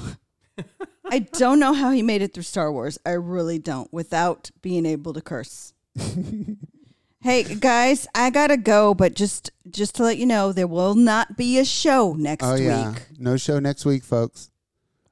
I 1.05 1.19
don't 1.19 1.59
know 1.59 1.73
how 1.73 1.91
he 1.91 2.01
made 2.01 2.23
it 2.23 2.33
through 2.33 2.43
Star 2.43 2.71
Wars. 2.71 2.97
I 3.05 3.11
really 3.11 3.59
don't 3.59 3.91
without 3.93 4.49
being 4.63 4.85
able 4.87 5.13
to 5.13 5.21
curse. 5.21 5.73
hey 7.21 7.43
guys, 7.43 8.07
I 8.15 8.29
gotta 8.31 8.57
go, 8.57 8.93
but 8.93 9.13
just 9.13 9.51
just 9.69 9.95
to 9.95 10.03
let 10.03 10.17
you 10.17 10.25
know, 10.25 10.51
there 10.51 10.67
will 10.67 10.95
not 10.95 11.37
be 11.37 11.59
a 11.59 11.65
show 11.65 12.13
next 12.13 12.43
Oh 12.43 12.55
yeah, 12.55 12.91
week. 12.93 13.01
no 13.19 13.37
show 13.37 13.59
next 13.59 13.85
week, 13.85 14.03
folks. 14.03 14.49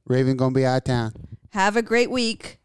Raven 0.06 0.36
gonna 0.38 0.54
be 0.56 0.66
out 0.66 0.78
of 0.78 0.84
town. 0.86 1.14
Have 1.52 1.76
a 1.78 1.82
great 1.82 2.10
week, 2.12 2.59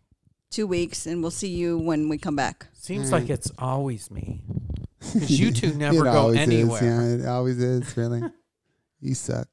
two 0.54 0.66
weeks, 0.66 1.06
and 1.06 1.20
we'll 1.20 1.30
see 1.30 1.48
you 1.48 1.78
when 1.78 2.08
we 2.08 2.16
come 2.16 2.36
back. 2.36 2.66
Seems 2.74 3.10
like 3.10 3.28
it's 3.28 3.50
always 3.58 4.10
me. 4.10 4.42
Because 5.12 5.38
you 5.38 5.52
two 5.52 5.74
never 5.74 5.98
it 5.98 6.04
go 6.04 6.12
always 6.12 6.38
anywhere. 6.38 7.02
Is, 7.02 7.20
yeah, 7.20 7.26
it 7.26 7.28
always 7.28 7.58
is. 7.62 7.94
Really, 7.94 8.22
you 9.02 9.14
suck. 9.14 9.48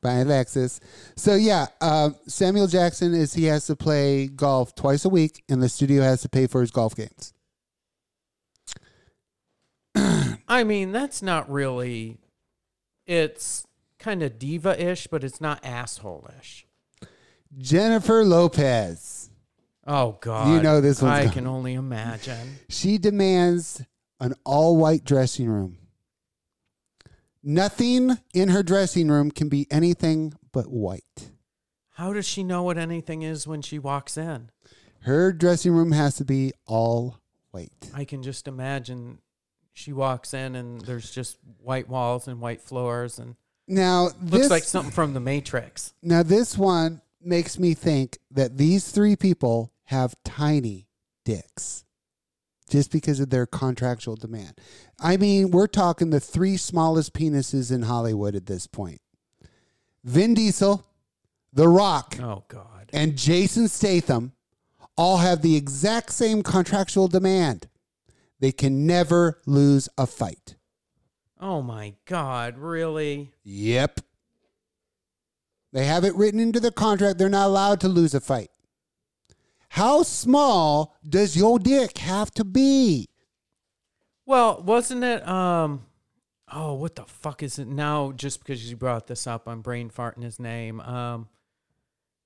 Bye, 0.00 0.18
Alexis. 0.18 0.78
So 1.16 1.34
yeah, 1.34 1.66
uh, 1.80 2.10
Samuel 2.28 2.68
Jackson 2.68 3.12
is 3.12 3.34
he 3.34 3.46
has 3.46 3.66
to 3.66 3.74
play 3.74 4.28
golf 4.28 4.76
twice 4.76 5.04
a 5.04 5.08
week, 5.08 5.42
and 5.48 5.60
the 5.60 5.68
studio 5.68 6.02
has 6.02 6.22
to 6.22 6.28
pay 6.28 6.46
for 6.46 6.60
his 6.60 6.70
golf 6.70 6.94
games. 6.94 7.32
I 10.48 10.62
mean, 10.62 10.92
that's 10.92 11.22
not 11.22 11.50
really. 11.50 12.18
It's 13.04 13.66
kind 13.98 14.22
of 14.22 14.38
diva-ish, 14.38 15.08
but 15.08 15.24
it's 15.24 15.40
not 15.40 15.64
asshole-ish. 15.64 16.66
Jennifer 17.58 18.24
Lopez. 18.24 19.11
Oh 19.86 20.18
God! 20.20 20.48
You 20.54 20.62
know 20.62 20.80
this 20.80 21.02
one's 21.02 21.12
I 21.12 21.18
coming. 21.20 21.32
can 21.32 21.46
only 21.46 21.74
imagine. 21.74 22.58
She 22.68 22.98
demands 22.98 23.82
an 24.20 24.34
all 24.44 24.76
white 24.76 25.04
dressing 25.04 25.48
room. 25.48 25.78
Nothing 27.42 28.18
in 28.32 28.50
her 28.50 28.62
dressing 28.62 29.08
room 29.08 29.30
can 29.30 29.48
be 29.48 29.66
anything 29.70 30.34
but 30.52 30.68
white. 30.70 31.30
How 31.96 32.12
does 32.12 32.26
she 32.26 32.44
know 32.44 32.62
what 32.62 32.78
anything 32.78 33.22
is 33.22 33.46
when 33.46 33.62
she 33.62 33.78
walks 33.78 34.16
in? 34.16 34.50
Her 35.00 35.32
dressing 35.32 35.72
room 35.72 35.92
has 35.92 36.16
to 36.16 36.24
be 36.24 36.52
all 36.66 37.18
white. 37.50 37.90
I 37.92 38.04
can 38.04 38.22
just 38.22 38.46
imagine 38.46 39.18
she 39.72 39.92
walks 39.92 40.32
in 40.32 40.54
and 40.54 40.80
there's 40.82 41.10
just 41.10 41.38
white 41.58 41.88
walls 41.88 42.28
and 42.28 42.40
white 42.40 42.60
floors 42.60 43.18
and 43.18 43.34
Now, 43.66 44.04
looks 44.04 44.30
this, 44.30 44.50
like 44.50 44.62
something 44.64 44.92
from 44.92 45.12
the 45.14 45.20
Matrix. 45.20 45.94
now 46.02 46.22
this 46.22 46.56
one 46.56 47.02
makes 47.20 47.58
me 47.58 47.74
think 47.74 48.18
that 48.30 48.56
these 48.56 48.90
three 48.90 49.16
people 49.16 49.71
have 49.92 50.14
tiny 50.24 50.88
dicks 51.24 51.84
just 52.68 52.90
because 52.90 53.20
of 53.20 53.30
their 53.30 53.46
contractual 53.46 54.16
demand. 54.16 54.58
I 54.98 55.16
mean, 55.16 55.50
we're 55.50 55.66
talking 55.66 56.10
the 56.10 56.20
three 56.20 56.56
smallest 56.56 57.12
penises 57.12 57.70
in 57.70 57.82
Hollywood 57.82 58.34
at 58.34 58.46
this 58.46 58.66
point. 58.66 59.00
Vin 60.04 60.34
Diesel, 60.34 60.84
The 61.52 61.68
Rock, 61.68 62.16
Oh 62.20 62.44
God! 62.48 62.90
and 62.92 63.16
Jason 63.16 63.68
Statham 63.68 64.32
all 64.96 65.18
have 65.18 65.42
the 65.42 65.56
exact 65.56 66.10
same 66.12 66.42
contractual 66.42 67.08
demand. 67.08 67.68
They 68.40 68.52
can 68.52 68.86
never 68.86 69.40
lose 69.46 69.88
a 69.96 70.06
fight. 70.06 70.56
Oh 71.40 71.60
my 71.62 71.94
God! 72.06 72.56
Really? 72.58 73.32
Yep. 73.44 74.00
They 75.72 75.86
have 75.86 76.04
it 76.04 76.14
written 76.14 76.40
into 76.40 76.60
the 76.60 76.70
contract 76.72 77.18
they're 77.18 77.28
not 77.28 77.46
allowed 77.46 77.80
to 77.80 77.88
lose 77.88 78.14
a 78.14 78.20
fight. 78.20 78.50
How 79.72 80.02
small 80.02 80.94
does 81.02 81.34
your 81.34 81.58
dick 81.58 81.96
have 81.96 82.30
to 82.32 82.44
be? 82.44 83.08
Well, 84.26 84.62
wasn't 84.62 85.02
it? 85.02 85.26
Um, 85.26 85.86
oh, 86.52 86.74
what 86.74 86.94
the 86.94 87.04
fuck 87.04 87.42
is 87.42 87.58
it 87.58 87.66
now? 87.66 88.12
Just 88.12 88.40
because 88.40 88.68
you 88.68 88.76
brought 88.76 89.06
this 89.06 89.26
up, 89.26 89.48
I'm 89.48 89.62
brain 89.62 89.88
farting 89.88 90.24
his 90.24 90.38
name. 90.38 90.78
Um, 90.80 91.30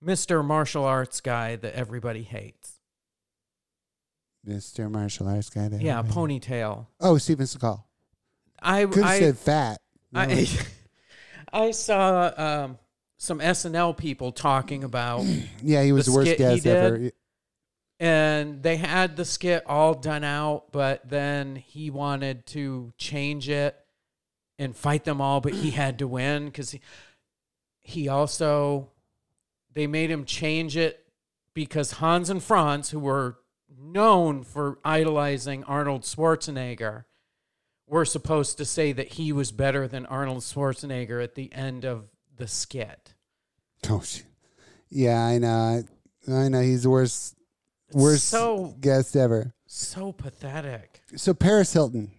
Mr. 0.05 0.44
Martial 0.44 0.84
Arts 0.84 1.20
guy 1.20 1.55
that 1.55 1.72
everybody 1.74 2.24
hates. 2.24 2.80
Mr. 4.44 4.90
Martial 4.90 5.28
Arts 5.28 5.49
guy. 5.49 5.68
that 5.68 5.80
Yeah, 5.80 6.01
everybody- 6.01 6.40
ponytail. 6.40 6.86
Oh, 6.99 7.16
Steven 7.16 7.47
Seagal. 7.47 7.80
I 8.61 8.86
Could 8.86 9.05
have 9.05 9.18
said 9.18 9.38
fat. 9.38 9.80
I, 10.12 10.49
I 11.53 11.70
saw 11.70 12.32
um, 12.36 12.78
some 13.18 13.38
SNL 13.38 13.97
people 13.97 14.32
talking 14.32 14.82
about, 14.82 15.24
yeah, 15.62 15.84
he 15.84 15.92
was 15.92 16.07
the 16.07 16.11
the, 16.11 16.16
worst 16.16 16.38
guest 16.38 16.66
ever. 16.66 17.12
And 17.99 18.62
they 18.62 18.76
had 18.76 19.16
the 19.16 19.24
skit 19.24 19.64
all 19.66 19.94
done 19.94 20.24
out, 20.24 20.72
but 20.72 21.09
then 21.09 21.57
he 21.57 21.90
wanted 21.90 22.47
to 22.47 22.92
change 22.99 23.49
it 23.49 23.76
and 24.59 24.76
fight 24.76 25.05
them 25.05 25.20
all, 25.20 25.40
but 25.40 25.55
he 25.55 25.70
had 25.70 25.99
to 25.99 26.07
win 26.07 26.47
because 26.47 26.70
he, 26.70 26.80
he 27.82 28.09
also 28.09 28.90
they 29.76 29.86
made 29.86 30.11
him 30.11 30.24
change 30.24 30.76
it 30.76 31.05
because 31.53 31.92
Hans 31.92 32.30
and 32.30 32.42
Franz, 32.42 32.90
who 32.90 32.99
were 32.99 33.38
known 33.78 34.42
for 34.42 34.78
idolizing 34.84 35.64
Arnold 35.64 36.03
Schwarzenegger, 36.03 37.05
were 37.86 38.05
supposed 38.05 38.57
to 38.59 38.64
say 38.64 38.92
that 38.92 39.12
he 39.12 39.32
was 39.32 39.53
better 39.53 39.86
than 39.86 40.07
Arnold 40.07 40.42
Schwarzenegger 40.42 41.22
at 41.22 41.34
the 41.34 41.53
end 41.53 41.84
of 41.84 42.09
the 42.36 42.49
skit. 42.49 43.14
Oh, 43.88 44.03
yeah, 44.88 45.24
I 45.24 45.38
know. 45.38 45.82
I 46.26 46.49
know. 46.49 46.61
He's 46.62 46.82
the 46.82 46.90
worst, 46.90 47.36
worst 47.93 48.28
so 48.28 48.74
guest 48.80 49.16
ever. 49.16 49.55
so 49.66 50.12
pathetic. 50.12 51.03
So 51.16 51.34
Paris 51.34 51.72
Hilton, 51.72 52.11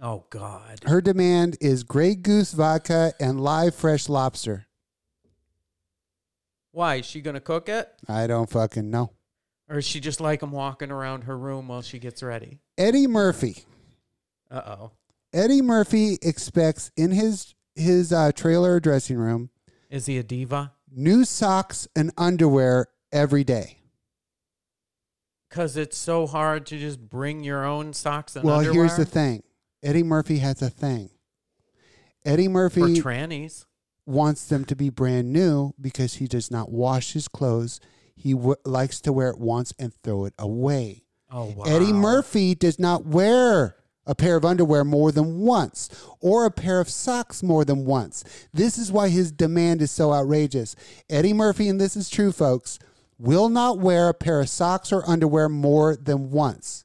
Oh 0.00 0.24
God. 0.30 0.80
her 0.86 1.00
demand 1.00 1.56
is 1.60 1.82
Grey 1.82 2.14
Goose 2.14 2.52
vodka 2.52 3.12
and 3.20 3.40
live 3.40 3.74
fresh 3.74 4.08
lobster. 4.08 4.66
Why 6.72 6.96
is 6.96 7.06
she 7.06 7.20
gonna 7.20 7.40
cook 7.40 7.68
it, 7.68 7.88
I 8.08 8.26
don't 8.26 8.48
fucking 8.48 8.90
know. 8.90 9.10
or 9.68 9.78
is 9.78 9.84
she 9.84 10.00
just 10.00 10.20
like 10.20 10.42
him 10.42 10.52
walking 10.52 10.90
around 10.90 11.22
her 11.22 11.36
room 11.36 11.68
while 11.68 11.82
she 11.82 11.98
gets 11.98 12.22
ready? 12.22 12.60
Eddie 12.76 13.06
Murphy. 13.06 13.64
Uh 14.50 14.62
oh. 14.66 14.90
Eddie 15.32 15.62
Murphy 15.62 16.18
expects 16.22 16.90
in 16.96 17.10
his 17.10 17.54
his 17.74 18.12
uh, 18.12 18.32
trailer 18.32 18.74
or 18.74 18.80
dressing 18.80 19.16
room 19.18 19.50
Is 19.90 20.06
he 20.06 20.18
a 20.18 20.22
diva? 20.22 20.72
new 20.90 21.24
socks 21.24 21.86
and 21.96 22.10
underwear 22.16 22.86
every 23.12 23.44
day. 23.44 23.77
Because 25.48 25.76
it's 25.76 25.96
so 25.96 26.26
hard 26.26 26.66
to 26.66 26.78
just 26.78 27.00
bring 27.00 27.42
your 27.42 27.64
own 27.64 27.92
socks 27.92 28.36
and 28.36 28.44
well, 28.44 28.58
underwear 28.58 28.86
here's 28.86 28.96
the 28.96 29.04
thing. 29.04 29.42
Eddie 29.82 30.02
Murphy 30.02 30.38
has 30.38 30.60
a 30.60 30.70
thing. 30.70 31.10
Eddie 32.24 32.46
for 32.46 32.50
Murphy 32.50 32.80
trannies. 33.00 33.64
wants 34.04 34.44
them 34.46 34.64
to 34.66 34.76
be 34.76 34.90
brand 34.90 35.32
new 35.32 35.72
because 35.80 36.14
he 36.14 36.26
does 36.26 36.50
not 36.50 36.70
wash 36.70 37.12
his 37.12 37.28
clothes. 37.28 37.80
He 38.14 38.32
w- 38.32 38.56
likes 38.64 39.00
to 39.02 39.12
wear 39.12 39.30
it 39.30 39.38
once 39.38 39.72
and 39.78 39.94
throw 40.02 40.24
it 40.26 40.34
away. 40.38 41.04
Oh 41.30 41.52
wow. 41.56 41.64
Eddie 41.64 41.92
Murphy 41.92 42.54
does 42.54 42.78
not 42.78 43.06
wear 43.06 43.76
a 44.06 44.14
pair 44.14 44.36
of 44.36 44.44
underwear 44.44 44.84
more 44.84 45.12
than 45.12 45.38
once 45.40 45.90
or 46.20 46.46
a 46.46 46.50
pair 46.50 46.80
of 46.80 46.88
socks 46.88 47.42
more 47.42 47.64
than 47.64 47.84
once. 47.84 48.24
This 48.52 48.78
is 48.78 48.90
why 48.90 49.10
his 49.10 49.30
demand 49.30 49.82
is 49.82 49.90
so 49.90 50.12
outrageous. 50.12 50.74
Eddie 51.10 51.34
Murphy, 51.34 51.68
and 51.68 51.80
this 51.80 51.94
is 51.94 52.08
true, 52.08 52.32
folks, 52.32 52.78
will 53.18 53.48
not 53.48 53.78
wear 53.78 54.08
a 54.08 54.14
pair 54.14 54.40
of 54.40 54.48
socks 54.48 54.92
or 54.92 55.08
underwear 55.08 55.48
more 55.48 55.96
than 55.96 56.30
once. 56.30 56.84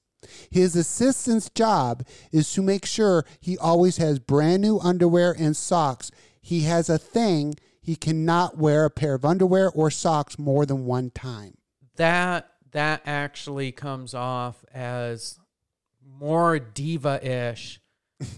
His 0.50 0.76
assistant's 0.76 1.50
job 1.50 2.06
is 2.32 2.52
to 2.54 2.62
make 2.62 2.86
sure 2.86 3.26
he 3.40 3.58
always 3.58 3.98
has 3.98 4.20
brand 4.20 4.62
new 4.62 4.80
underwear 4.80 5.36
and 5.38 5.56
socks. 5.56 6.12
He 6.42 6.62
has 6.62 6.90
a 6.90 6.98
thing. 6.98 7.56
He 7.82 7.96
cannot 7.96 8.58
wear 8.58 8.86
a 8.86 8.90
pair 8.90 9.14
of 9.16 9.26
underwear 9.26 9.70
or 9.70 9.92
socks 9.92 10.40
more 10.40 10.66
than 10.66 10.86
one 10.86 11.10
time. 11.12 11.56
that 11.98 12.50
that 12.72 13.04
actually 13.06 13.72
comes 13.72 14.16
off 14.16 14.66
as 14.74 15.38
more 16.20 16.58
diva-ish 16.58 17.80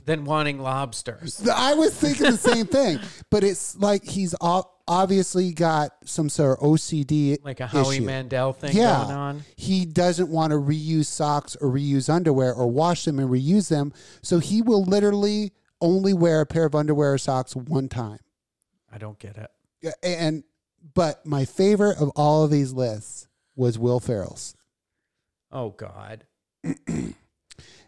than 0.04 0.26
wanting 0.26 0.60
lobsters. 0.60 1.48
I 1.56 1.74
was 1.76 1.96
thinking 1.96 2.32
the 2.32 2.38
same 2.38 2.66
thing, 2.66 3.00
but 3.32 3.46
it's 3.46 3.78
like 3.78 4.04
he's 4.04 4.36
o- 4.42 4.70
obviously 4.88 5.52
got 5.54 5.92
some 6.06 6.30
sort 6.30 6.60
of 6.60 6.64
OCD, 6.66 7.38
Like 7.44 7.60
a 7.60 7.68
Howie 7.68 7.96
issue. 7.98 8.06
Mandel 8.06 8.54
thing 8.54 8.76
Yeah, 8.76 9.04
going 9.06 9.18
on. 9.18 9.44
he 9.56 9.86
doesn't 9.86 10.30
want 10.30 10.52
to 10.52 10.58
reuse 10.58 11.06
socks 11.06 11.56
or 11.60 11.70
reuse 11.70 12.10
underwear 12.10 12.54
or 12.54 12.68
wash 12.68 13.06
them 13.06 13.20
and 13.20 13.30
reuse 13.30 13.70
them, 13.70 13.94
so 14.22 14.40
he 14.40 14.62
will 14.62 14.84
literally 14.84 15.54
only 15.82 16.14
wear 16.14 16.42
a 16.42 16.46
pair 16.46 16.66
of 16.66 16.76
underwear 16.76 17.14
or 17.14 17.18
socks 17.18 17.56
one 17.56 17.90
time. 17.90 18.20
I 18.92 18.98
don't 18.98 19.20
get 19.20 19.38
it. 19.38 19.50
Yeah, 19.82 19.92
And 20.04 20.44
but 20.94 21.26
my 21.26 21.46
favorite 21.46 21.98
of 22.00 22.10
all 22.16 22.44
of 22.44 22.52
these 22.52 22.72
lists 22.72 23.28
was 23.56 23.78
Will 23.80 24.00
Ferrell's. 24.00 24.56
Oh 25.52 25.70
God. 25.72 26.26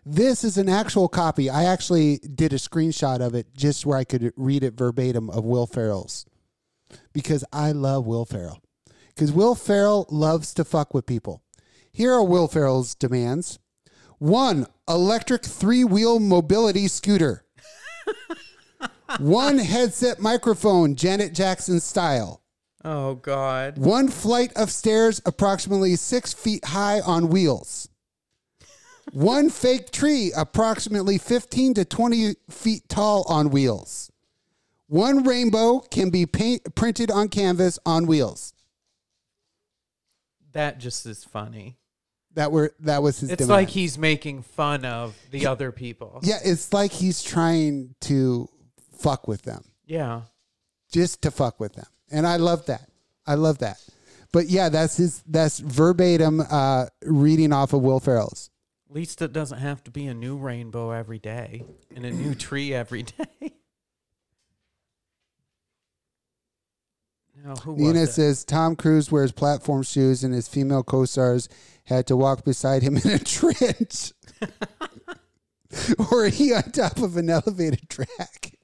This 0.10 0.46
is 0.46 0.58
an 0.58 0.70
actual 0.70 1.10
copy. 1.10 1.50
I 1.50 1.66
actually 1.66 2.20
did 2.20 2.54
a 2.54 2.58
screenshot 2.58 3.20
of 3.20 3.36
it 3.36 3.54
just 3.54 3.86
where 3.86 3.98
I 3.98 4.06
could 4.06 4.32
read 4.38 4.64
it 4.64 4.74
verbatim 4.76 5.30
of 5.30 5.44
Will 5.44 5.68
Ferrell's 5.68 6.26
because 7.14 7.44
I 7.52 7.72
love 7.72 8.06
Will 8.06 8.26
Ferrell. 8.26 8.62
Because 9.16 9.32
Will 9.32 9.56
Ferrell 9.56 10.06
loves 10.10 10.54
to 10.56 10.64
fuck 10.64 10.94
with 10.94 11.06
people. 11.06 11.42
Here 11.92 12.14
are 12.14 12.24
Will 12.24 12.48
Ferrell's 12.48 12.94
demands 12.94 13.60
one, 14.20 14.66
electric 14.88 15.44
three 15.46 15.84
wheel 15.84 16.20
mobility 16.20 16.88
scooter, 16.88 17.44
one 19.20 19.60
headset 19.60 20.20
microphone, 20.20 20.96
Janet 20.96 21.34
Jackson 21.34 21.80
style. 21.80 22.42
Oh 22.84 23.16
God. 23.16 23.78
One 23.78 24.08
flight 24.08 24.54
of 24.56 24.72
stairs 24.72 25.22
approximately 25.26 25.96
six 25.96 26.34
feet 26.34 26.66
high 26.66 27.00
on 27.02 27.30
wheels. 27.30 27.90
One 29.12 29.50
fake 29.50 29.92
tree 29.92 30.32
approximately 30.36 31.18
15 31.18 31.76
to 31.76 31.86
20 31.86 32.36
feet 32.50 32.90
tall 32.90 33.24
on 33.28 33.50
wheels. 33.50 34.12
One 34.88 35.24
rainbow 35.24 35.80
can 35.80 36.10
be 36.10 36.26
paint, 36.26 36.74
printed 36.76 37.12
on 37.12 37.28
canvas 37.30 37.78
on 37.86 38.06
wheels. 38.08 38.54
That 40.54 40.80
just 40.80 41.06
is 41.06 41.24
funny. 41.24 41.78
That 42.34 42.52
were 42.52 42.74
that 42.82 43.02
was 43.02 43.20
his. 43.20 43.32
It's 43.32 43.40
demand. 43.40 43.50
like 43.50 43.70
he's 43.70 43.98
making 43.98 44.44
fun 44.44 44.86
of 44.86 45.16
the 45.32 45.48
other 45.48 45.72
people. 45.72 46.20
yeah, 46.24 46.38
it's 46.44 46.72
like 46.72 46.92
he's 46.92 47.24
trying 47.24 47.96
to 48.02 48.48
fuck 49.00 49.28
with 49.28 49.42
them, 49.42 49.64
Yeah. 49.86 50.22
just 50.92 51.24
to 51.24 51.32
fuck 51.32 51.60
with 51.60 51.74
them, 51.74 51.88
and 52.12 52.28
I 52.28 52.38
love 52.38 52.66
that. 52.68 52.90
I 53.26 53.34
love 53.36 53.58
that. 53.60 53.78
But 54.32 54.48
yeah, 54.50 54.70
that's 54.70 54.98
his. 54.98 55.24
That's 55.28 55.58
verbatim 55.60 56.42
uh, 56.50 56.88
reading 57.04 57.52
off 57.52 57.74
of 57.74 57.82
Will 57.82 58.00
Ferrell's. 58.00 58.52
At 58.90 58.96
least 58.96 59.22
it 59.24 59.34
doesn't 59.34 59.58
have 59.60 59.84
to 59.86 59.92
be 59.92 60.06
a 60.08 60.14
new 60.14 60.38
rainbow 60.38 60.92
every 60.92 61.20
day 61.20 61.66
and 61.96 62.06
a 62.06 62.12
new 62.12 62.36
tree 62.36 62.72
every 62.74 63.04
day. 63.04 63.54
Now, 67.44 67.56
who 67.56 67.74
was 67.74 67.82
Nina 67.82 68.08
says 68.08 68.44
Tom 68.44 68.76
Cruise 68.76 69.12
wears 69.12 69.32
platform 69.32 69.84
shoes 69.84 70.24
and 70.24 70.34
his 70.34 70.48
female 70.48 70.84
co-stars 70.84 71.48
had 71.86 72.08
to 72.08 72.18
walk 72.18 72.44
beside 72.44 72.84
him 72.84 72.98
in 73.04 73.12
a 73.12 73.20
trench. 73.20 74.14
or 76.12 76.26
he 76.26 76.54
on 76.54 76.64
top 76.72 76.98
of 76.98 77.18
an 77.18 77.30
elevated 77.30 77.90
track. 77.90 78.54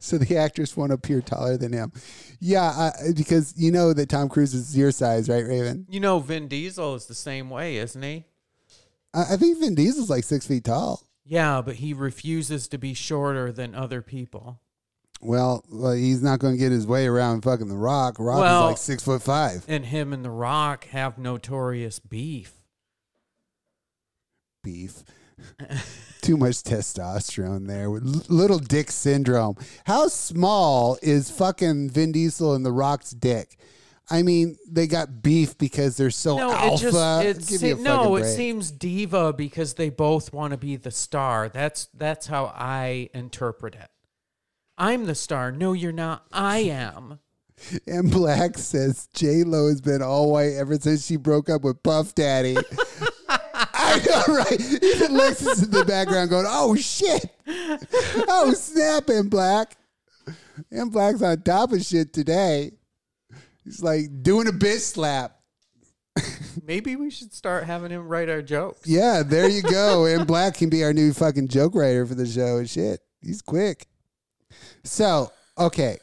So 0.00 0.18
the 0.18 0.36
actress 0.36 0.76
won't 0.76 0.92
appear 0.92 1.22
taller 1.22 1.56
than 1.56 1.72
him. 1.72 1.90
Yeah, 2.38 2.64
uh, 2.64 2.90
because 3.16 3.54
you 3.56 3.72
know 3.72 3.94
that 3.94 4.10
Tom 4.10 4.28
Cruise 4.28 4.52
is 4.52 4.76
your 4.76 4.90
size, 4.90 5.30
right, 5.30 5.46
Raven? 5.46 5.86
You 5.88 6.00
know, 6.00 6.18
Vin 6.18 6.46
Diesel 6.46 6.94
is 6.94 7.06
the 7.06 7.14
same 7.14 7.48
way, 7.48 7.76
isn't 7.76 8.02
he? 8.02 8.26
I, 9.14 9.32
I 9.32 9.36
think 9.38 9.58
Vin 9.60 9.74
Diesel's 9.74 10.10
like 10.10 10.24
six 10.24 10.46
feet 10.46 10.64
tall. 10.64 11.00
Yeah, 11.24 11.62
but 11.62 11.76
he 11.76 11.94
refuses 11.94 12.68
to 12.68 12.76
be 12.76 12.92
shorter 12.92 13.50
than 13.50 13.74
other 13.74 14.02
people. 14.02 14.60
Well, 15.24 15.64
well 15.70 15.92
he's 15.92 16.22
not 16.22 16.38
going 16.38 16.54
to 16.54 16.58
get 16.58 16.70
his 16.70 16.86
way 16.86 17.06
around 17.06 17.42
fucking 17.42 17.68
The 17.68 17.76
Rock. 17.76 18.16
Rock 18.18 18.40
Well- 18.40 18.64
is 18.66 18.70
like 18.72 18.78
six 18.78 19.02
foot 19.02 19.22
five. 19.22 19.64
And 19.68 19.86
him 19.86 20.12
and 20.12 20.24
The 20.24 20.30
Rock 20.30 20.84
have 20.88 21.18
notorious 21.18 21.98
beef. 21.98 22.52
beef. 24.62 25.02
Too 26.22 26.36
much 26.36 26.62
testosterone 26.62 27.66
there 27.66 27.88
little 27.90 28.58
dick 28.58 28.90
syndrome. 28.90 29.56
How 29.84 30.08
small 30.08 30.96
is 31.02 31.30
fucking 31.30 31.90
Vin 31.90 32.12
Diesel 32.12 32.54
and 32.54 32.64
The 32.64 32.72
Rock's 32.72 33.10
dick? 33.10 33.58
I 34.10 34.22
mean, 34.22 34.56
they 34.70 34.86
got 34.86 35.22
beef 35.22 35.56
because 35.58 35.96
they're 35.96 36.10
so 36.10 36.36
No, 36.36 36.52
alpha. 36.52 37.22
it 37.26 37.38
just 37.38 37.42
it 37.42 37.48
Give 37.48 37.62
me 37.62 37.70
a 37.70 37.76
se- 37.76 37.82
no, 37.82 38.02
fucking 38.14 38.24
it 38.24 38.34
seems 38.36 38.70
diva 38.70 39.32
because 39.32 39.74
they 39.74 39.88
both 39.90 40.32
want 40.32 40.52
to 40.52 40.56
be 40.58 40.76
the 40.76 40.90
star. 40.90 41.48
That's 41.48 41.88
that's 41.94 42.26
how 42.26 42.52
I 42.54 43.08
interpret 43.14 43.74
it. 43.74 43.88
I'm 44.76 45.06
the 45.06 45.14
star. 45.14 45.52
No, 45.52 45.72
you're 45.72 45.92
not. 45.92 46.24
I 46.32 46.58
am. 46.58 47.20
And 47.86 48.10
Black 48.10 48.58
says 48.58 49.08
J 49.14 49.44
Lo 49.44 49.68
has 49.68 49.80
been 49.80 50.02
all 50.02 50.32
white 50.32 50.54
ever 50.54 50.74
since 50.74 51.06
she 51.06 51.16
broke 51.16 51.48
up 51.48 51.62
with 51.62 51.82
Puff 51.84 52.12
Daddy. 52.14 52.56
I 53.28 54.00
know, 54.04 54.34
right? 54.34 54.60
Even 54.82 55.16
Lex 55.16 55.40
is 55.40 55.62
in 55.62 55.70
the 55.70 55.84
background 55.84 56.30
going, 56.30 56.46
"Oh 56.48 56.74
shit! 56.74 57.26
Oh 57.46 58.52
snap!" 58.56 59.08
And 59.08 59.30
Black, 59.30 59.76
and 60.72 60.90
Black's 60.90 61.22
on 61.22 61.42
top 61.42 61.72
of 61.72 61.82
shit 61.82 62.12
today. 62.12 62.72
He's 63.62 63.82
like 63.82 64.22
doing 64.22 64.48
a 64.48 64.52
bitch 64.52 64.80
slap. 64.80 65.38
Maybe 66.66 66.96
we 66.96 67.10
should 67.10 67.32
start 67.32 67.64
having 67.64 67.90
him 67.90 68.08
write 68.08 68.28
our 68.28 68.42
jokes. 68.42 68.86
Yeah, 68.86 69.22
there 69.24 69.48
you 69.48 69.62
go. 69.62 70.06
and 70.06 70.26
Black 70.26 70.54
can 70.54 70.70
be 70.70 70.82
our 70.84 70.92
new 70.92 71.12
fucking 71.12 71.48
joke 71.48 71.74
writer 71.74 72.04
for 72.04 72.14
the 72.14 72.26
show 72.26 72.58
and 72.58 72.68
shit. 72.68 73.00
He's 73.22 73.42
quick. 73.42 73.86
So, 74.84 75.32
okay. 75.58 75.98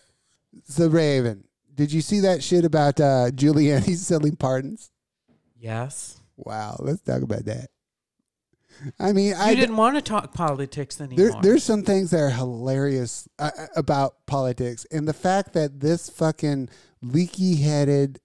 the 0.76 0.90
Raven, 0.90 1.44
did 1.74 1.92
you 1.94 2.02
see 2.02 2.20
that 2.22 2.44
shit 2.44 2.66
about 2.66 3.00
uh 3.00 3.32
Giuliani 3.32 3.96
selling 3.96 4.36
pardons? 4.36 4.92
Yes. 5.58 6.20
Wow, 6.38 6.78
let's 6.80 7.02
talk 7.02 7.22
about 7.22 7.46
that. 7.46 7.70
I 9.00 9.14
mean, 9.14 9.28
You 9.30 9.36
I 9.36 9.54
didn't 9.54 9.78
want 9.78 9.96
to 9.96 10.02
talk 10.02 10.34
politics 10.34 11.00
anymore. 11.00 11.32
there, 11.32 11.42
there's 11.42 11.64
some 11.64 11.84
things 11.84 12.10
that 12.12 12.20
are 12.20 12.30
hilarious 12.32 13.28
uh, 13.38 13.52
about 13.76 14.26
politics, 14.26 14.88
and 14.92 15.08
the 15.08 15.14
fact 15.14 15.54
that 15.54 15.80
this 15.80 16.10
fucking 16.10 16.70
leaky-headed, 17.04 18.20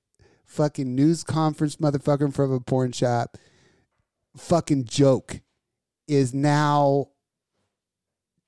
fucking 0.46 0.94
news 0.94 1.24
conference 1.24 1.76
motherfucker 1.76 2.32
from 2.32 2.52
a 2.52 2.60
porn 2.60 2.92
shop, 2.92 3.36
fucking 4.36 4.84
joke, 4.84 5.40
is 6.08 6.32
now 6.32 7.08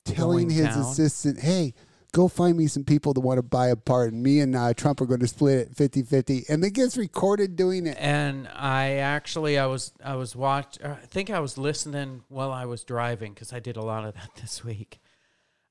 telling 0.07 0.49
his 0.49 0.69
down. 0.69 0.81
assistant, 0.81 1.41
"Hey." 1.41 1.75
Go 2.13 2.27
find 2.27 2.57
me 2.57 2.67
some 2.69 2.85
people 2.85 3.13
that 3.15 3.21
want 3.21 3.37
to 3.39 3.43
buy 3.43 3.69
a 3.69 3.77
pardon. 3.77 4.23
Me 4.23 4.41
and 4.41 4.57
uh, 4.57 4.73
Trump 4.75 5.01
are 5.01 5.07
going 5.07 5.21
to 5.21 5.27
split 5.27 5.59
it 5.59 5.77
50 5.77 6.03
50. 6.03 6.45
And 6.49 6.65
it 6.65 6.71
gets 6.71 6.97
recorded 6.97 7.55
doing 7.55 7.87
it. 7.87 7.97
and 8.01 8.49
I 8.55 8.93
actually 8.97 9.59
I 9.59 9.67
was 9.67 9.93
I 10.03 10.17
was 10.17 10.35
watch 10.35 10.79
I 10.83 10.95
think 10.95 11.29
I 11.29 11.41
was 11.41 11.59
listening 11.59 12.23
while 12.29 12.51
I 12.51 12.65
was 12.65 12.83
driving 12.83 13.35
because 13.35 13.53
I 13.53 13.61
did 13.61 13.77
a 13.77 13.83
lot 13.83 14.05
of 14.07 14.15
that 14.15 14.31
this 14.41 14.65
week. 14.65 15.01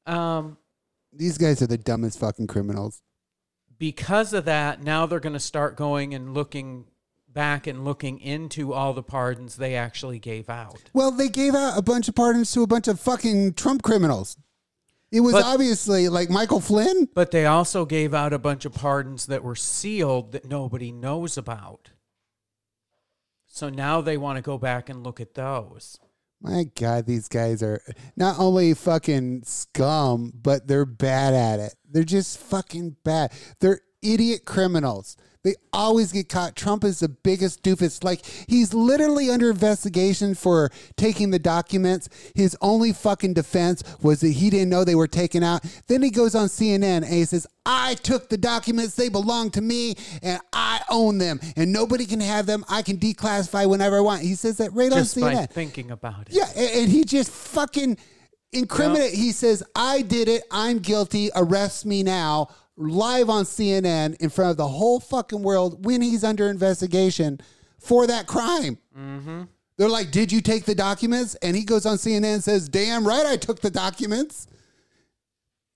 Um, 0.05 0.57
These 1.11 1.37
guys 1.37 1.61
are 1.61 1.67
the 1.67 1.77
dumbest 1.77 2.19
fucking 2.19 2.47
criminals. 2.47 3.01
because 3.79 4.31
of 4.33 4.45
that, 4.45 4.81
now 4.83 5.05
they're 5.05 5.19
going 5.19 5.33
to 5.33 5.39
start 5.39 5.75
going 5.75 6.13
and 6.13 6.33
looking 6.33 6.85
back 7.27 7.67
and 7.67 7.83
looking 7.83 8.19
into 8.19 8.73
all 8.73 8.93
the 8.93 9.03
pardons 9.03 9.57
they 9.57 9.75
actually 9.75 10.17
gave 10.17 10.49
out. 10.49 10.81
Well, 10.93 11.11
they 11.11 11.29
gave 11.29 11.53
out 11.55 11.77
a 11.77 11.81
bunch 11.83 12.07
of 12.07 12.15
pardons 12.15 12.51
to 12.53 12.61
a 12.63 12.67
bunch 12.67 12.87
of 12.87 12.99
fucking 12.99 13.53
Trump 13.53 13.83
criminals. 13.83 14.37
It 15.11 15.21
was 15.21 15.33
But- 15.33 15.45
obviously 15.45 16.09
like 16.09 16.29
Michael 16.29 16.59
Flynn. 16.59 17.07
But 17.13 17.31
they 17.31 17.45
also 17.45 17.85
gave 17.85 18.13
out 18.13 18.33
a 18.33 18.39
bunch 18.39 18.65
of 18.65 18.73
pardons 18.73 19.27
that 19.27 19.43
were 19.43 19.55
sealed 19.55 20.33
that 20.33 20.45
nobody 20.45 20.91
knows 20.91 21.37
about. 21.37 21.91
So 23.47 23.69
now 23.69 24.01
they 24.01 24.17
want 24.17 24.35
to 24.37 24.41
go 24.41 24.57
back 24.57 24.89
and 24.89 25.03
look 25.03 25.19
at 25.19 25.33
those. 25.33 25.97
My 26.39 26.65
God, 26.75 27.07
these 27.07 27.27
guys 27.27 27.63
are 27.63 27.81
not 28.15 28.37
only 28.37 28.73
fucking 28.75 29.43
scum, 29.45 30.31
but 30.35 30.67
they're 30.67 30.85
bad 30.85 31.33
at 31.33 31.59
it. 31.59 31.73
They're 31.89 32.03
just 32.03 32.37
fucking 32.37 32.97
bad. 33.03 33.31
They're 33.59 33.81
idiot 34.03 34.45
criminals. 34.45 35.17
They 35.47 35.55
always 35.71 36.11
get 36.11 36.27
caught. 36.27 36.57
Trump 36.57 36.83
is 36.83 36.99
the 36.99 37.07
biggest 37.07 37.63
doofus. 37.63 38.03
Like, 38.03 38.25
he's 38.49 38.73
literally 38.73 39.29
under 39.29 39.49
investigation 39.49 40.35
for 40.35 40.69
taking 40.97 41.29
the 41.29 41.39
documents. 41.39 42.09
His 42.35 42.57
only 42.59 42.91
fucking 42.91 43.33
defense 43.33 43.81
was 44.01 44.19
that 44.19 44.31
he 44.31 44.49
didn't 44.49 44.67
know 44.67 44.83
they 44.83 44.93
were 44.93 45.07
taken 45.07 45.43
out. 45.43 45.63
Then 45.87 46.01
he 46.01 46.09
goes 46.09 46.35
on 46.35 46.47
CNN 46.47 46.83
and 46.83 47.05
he 47.05 47.23
says, 47.23 47.47
I 47.65 47.93
took 47.93 48.27
the 48.27 48.37
documents. 48.37 48.95
They 48.95 49.07
belong 49.07 49.51
to 49.51 49.61
me 49.61 49.95
and 50.21 50.41
I 50.51 50.81
own 50.89 51.17
them 51.17 51.39
and 51.55 51.71
nobody 51.71 52.05
can 52.05 52.19
have 52.19 52.45
them. 52.45 52.65
I 52.67 52.81
can 52.81 52.97
declassify 52.97 53.69
whenever 53.69 53.95
I 53.95 54.01
want. 54.01 54.23
He 54.23 54.35
says 54.35 54.57
that 54.57 54.73
right 54.73 54.91
Just 54.91 55.15
on 55.15 55.23
by 55.23 55.33
CNN. 55.33 55.49
thinking 55.49 55.91
about 55.91 56.27
it. 56.27 56.33
Yeah, 56.35 56.49
and, 56.57 56.81
and 56.81 56.91
he 56.91 57.05
just 57.05 57.31
fucking 57.31 57.97
incriminate. 58.51 59.13
He 59.13 59.31
says, 59.31 59.63
"I 59.75 60.01
did 60.01 60.27
it. 60.27 60.43
I'm 60.51 60.79
guilty. 60.79 61.29
Arrest 61.35 61.85
me 61.85 62.03
now." 62.03 62.49
Live 62.77 63.29
on 63.29 63.43
CNN 63.43 64.15
in 64.17 64.29
front 64.29 64.51
of 64.51 64.57
the 64.57 64.67
whole 64.67 64.99
fucking 64.99 65.41
world 65.41 65.83
when 65.83 66.01
he's 66.01 66.23
under 66.23 66.47
investigation 66.47 67.41
for 67.79 68.05
that 68.05 68.27
crime. 68.27 68.77
Mm-hmm. 68.97 69.43
They're 69.77 69.89
like, 69.89 70.11
"Did 70.11 70.31
you 70.31 70.41
take 70.41 70.65
the 70.65 70.75
documents?" 70.75 71.35
And 71.35 71.55
he 71.55 71.63
goes 71.63 71.85
on 71.85 71.97
CNN 71.97 72.35
and 72.35 72.43
says, 72.43 72.69
"Damn 72.69 73.07
right, 73.07 73.25
I 73.25 73.37
took 73.37 73.61
the 73.61 73.71
documents." 73.71 74.47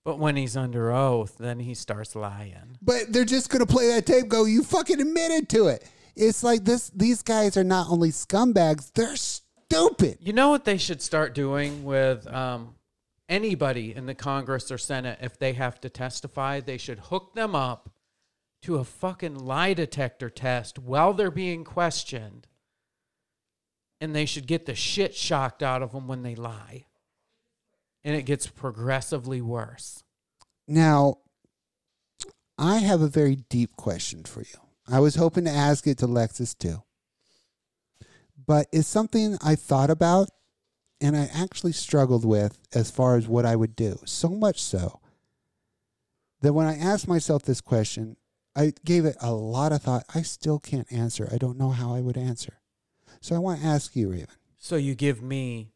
But 0.04 0.18
when 0.18 0.36
he's 0.36 0.56
under 0.56 0.92
oath, 0.92 1.36
then 1.38 1.60
he 1.60 1.74
starts 1.74 2.16
lying. 2.16 2.76
But 2.80 3.12
they're 3.12 3.24
just 3.24 3.50
gonna 3.50 3.66
play 3.66 3.88
that 3.88 4.06
tape. 4.06 4.28
Go, 4.28 4.44
you 4.44 4.62
fucking 4.62 5.00
admitted 5.00 5.48
to 5.50 5.68
it. 5.68 5.88
It's 6.16 6.42
like 6.42 6.64
this. 6.64 6.90
These 6.90 7.22
guys 7.22 7.56
are 7.56 7.64
not 7.64 7.88
only 7.88 8.10
scumbags; 8.10 8.92
they're 8.92 9.16
stupid. 9.16 10.18
You 10.20 10.32
know 10.32 10.50
what 10.50 10.64
they 10.64 10.76
should 10.76 11.00
start 11.00 11.34
doing 11.34 11.84
with 11.84 12.26
um, 12.32 12.74
anybody 13.32 13.94
in 13.94 14.04
the 14.04 14.14
Congress 14.14 14.70
or 14.70 14.76
Senate 14.76 15.18
if 15.22 15.38
they 15.38 15.54
have 15.54 15.80
to 15.80 15.88
testify? 15.88 16.60
They 16.60 16.76
should 16.76 16.98
hook 16.98 17.34
them 17.34 17.54
up 17.54 17.88
to 18.62 18.76
a 18.76 18.84
fucking 18.84 19.34
lie 19.34 19.74
detector 19.74 20.28
test 20.28 20.78
while 20.78 21.14
they're 21.14 21.30
being 21.30 21.64
questioned. 21.64 22.46
And 24.00 24.14
they 24.14 24.26
should 24.26 24.46
get 24.46 24.66
the 24.66 24.74
shit 24.74 25.14
shocked 25.14 25.62
out 25.62 25.82
of 25.82 25.92
them 25.92 26.06
when 26.06 26.22
they 26.22 26.34
lie. 26.34 26.84
And 28.04 28.14
it 28.14 28.26
gets 28.26 28.46
progressively 28.48 29.40
worse. 29.40 30.02
Now, 30.68 31.18
I 32.58 32.78
have 32.78 33.00
a 33.00 33.08
very 33.08 33.36
deep 33.36 33.76
question 33.76 34.24
for 34.24 34.40
you. 34.40 34.60
I 34.88 35.00
was 35.00 35.14
hoping 35.14 35.44
to 35.44 35.50
ask 35.50 35.86
it 35.86 35.98
to 35.98 36.06
Lexus 36.06 36.56
too. 36.56 36.82
But 38.44 38.66
it's 38.72 38.88
something 38.88 39.38
I 39.42 39.54
thought 39.54 39.90
about 39.90 40.30
and 41.02 41.16
I 41.16 41.28
actually 41.34 41.72
struggled 41.72 42.24
with 42.24 42.58
as 42.74 42.90
far 42.90 43.16
as 43.16 43.26
what 43.26 43.44
I 43.44 43.56
would 43.56 43.74
do. 43.74 43.98
So 44.04 44.28
much 44.30 44.62
so 44.62 45.00
that 46.40 46.52
when 46.52 46.66
I 46.66 46.76
asked 46.76 47.08
myself 47.08 47.42
this 47.42 47.60
question, 47.60 48.16
I 48.54 48.72
gave 48.84 49.04
it 49.04 49.16
a 49.20 49.32
lot 49.32 49.72
of 49.72 49.82
thought. 49.82 50.04
I 50.14 50.22
still 50.22 50.58
can't 50.58 50.90
answer. 50.92 51.28
I 51.32 51.38
don't 51.38 51.58
know 51.58 51.70
how 51.70 51.94
I 51.94 52.00
would 52.00 52.16
answer. 52.16 52.60
So 53.20 53.34
I 53.34 53.38
want 53.38 53.60
to 53.60 53.66
ask 53.66 53.96
you, 53.96 54.10
Raven. 54.10 54.28
So 54.58 54.76
you 54.76 54.94
give 54.94 55.22
me 55.22 55.72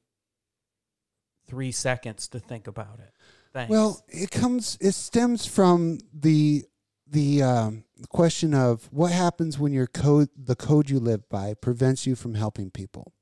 three 1.48 1.72
seconds 1.72 2.28
to 2.28 2.38
think 2.38 2.66
about 2.66 2.98
it. 3.00 3.12
Thanks. 3.52 3.70
Well, 3.70 4.04
it 4.08 4.30
comes. 4.30 4.76
It 4.80 4.92
stems 4.92 5.46
from 5.46 5.98
the 6.12 6.64
the 7.08 7.42
um, 7.42 7.84
question 8.10 8.52
of 8.52 8.88
what 8.92 9.12
happens 9.12 9.58
when 9.58 9.72
your 9.72 9.86
code, 9.86 10.28
the 10.36 10.56
code 10.56 10.90
you 10.90 10.98
live 10.98 11.28
by, 11.28 11.54
prevents 11.54 12.06
you 12.06 12.16
from 12.16 12.34
helping 12.34 12.70
people. 12.70 13.12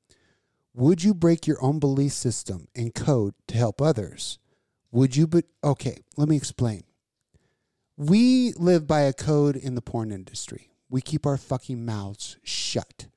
Would 0.77 1.05
you 1.05 1.13
break 1.13 1.47
your 1.47 1.63
own 1.63 1.79
belief 1.79 2.11
system 2.11 2.67
and 2.75 2.93
code 2.93 3.33
to 3.47 3.57
help 3.57 3.81
others? 3.81 4.39
Would 4.91 5.15
you? 5.15 5.25
But 5.25 5.45
okay, 5.63 6.03
let 6.17 6.27
me 6.27 6.35
explain. 6.35 6.83
We 7.95 8.51
live 8.57 8.85
by 8.85 9.01
a 9.01 9.13
code 9.13 9.55
in 9.55 9.75
the 9.75 9.81
porn 9.81 10.11
industry. 10.11 10.71
We 10.89 10.99
keep 10.99 11.25
our 11.25 11.37
fucking 11.37 11.85
mouths 11.85 12.35
shut. 12.43 13.07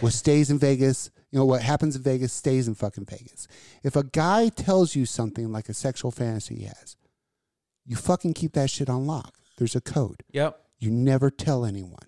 What 0.00 0.14
stays 0.14 0.50
in 0.50 0.58
Vegas, 0.58 1.10
you 1.30 1.38
know, 1.38 1.44
what 1.44 1.60
happens 1.60 1.94
in 1.94 2.02
Vegas 2.02 2.32
stays 2.32 2.68
in 2.68 2.74
fucking 2.74 3.04
Vegas. 3.04 3.48
If 3.82 3.96
a 3.96 4.04
guy 4.04 4.48
tells 4.48 4.96
you 4.96 5.04
something 5.04 5.52
like 5.52 5.68
a 5.68 5.74
sexual 5.74 6.10
fantasy 6.10 6.54
he 6.54 6.64
has, 6.64 6.96
you 7.84 7.96
fucking 7.96 8.32
keep 8.32 8.54
that 8.54 8.70
shit 8.70 8.88
on 8.88 9.06
lock. 9.06 9.34
There's 9.58 9.76
a 9.76 9.80
code. 9.82 10.22
Yep. 10.32 10.58
You 10.78 10.90
never 10.90 11.30
tell 11.30 11.66
anyone. 11.66 12.06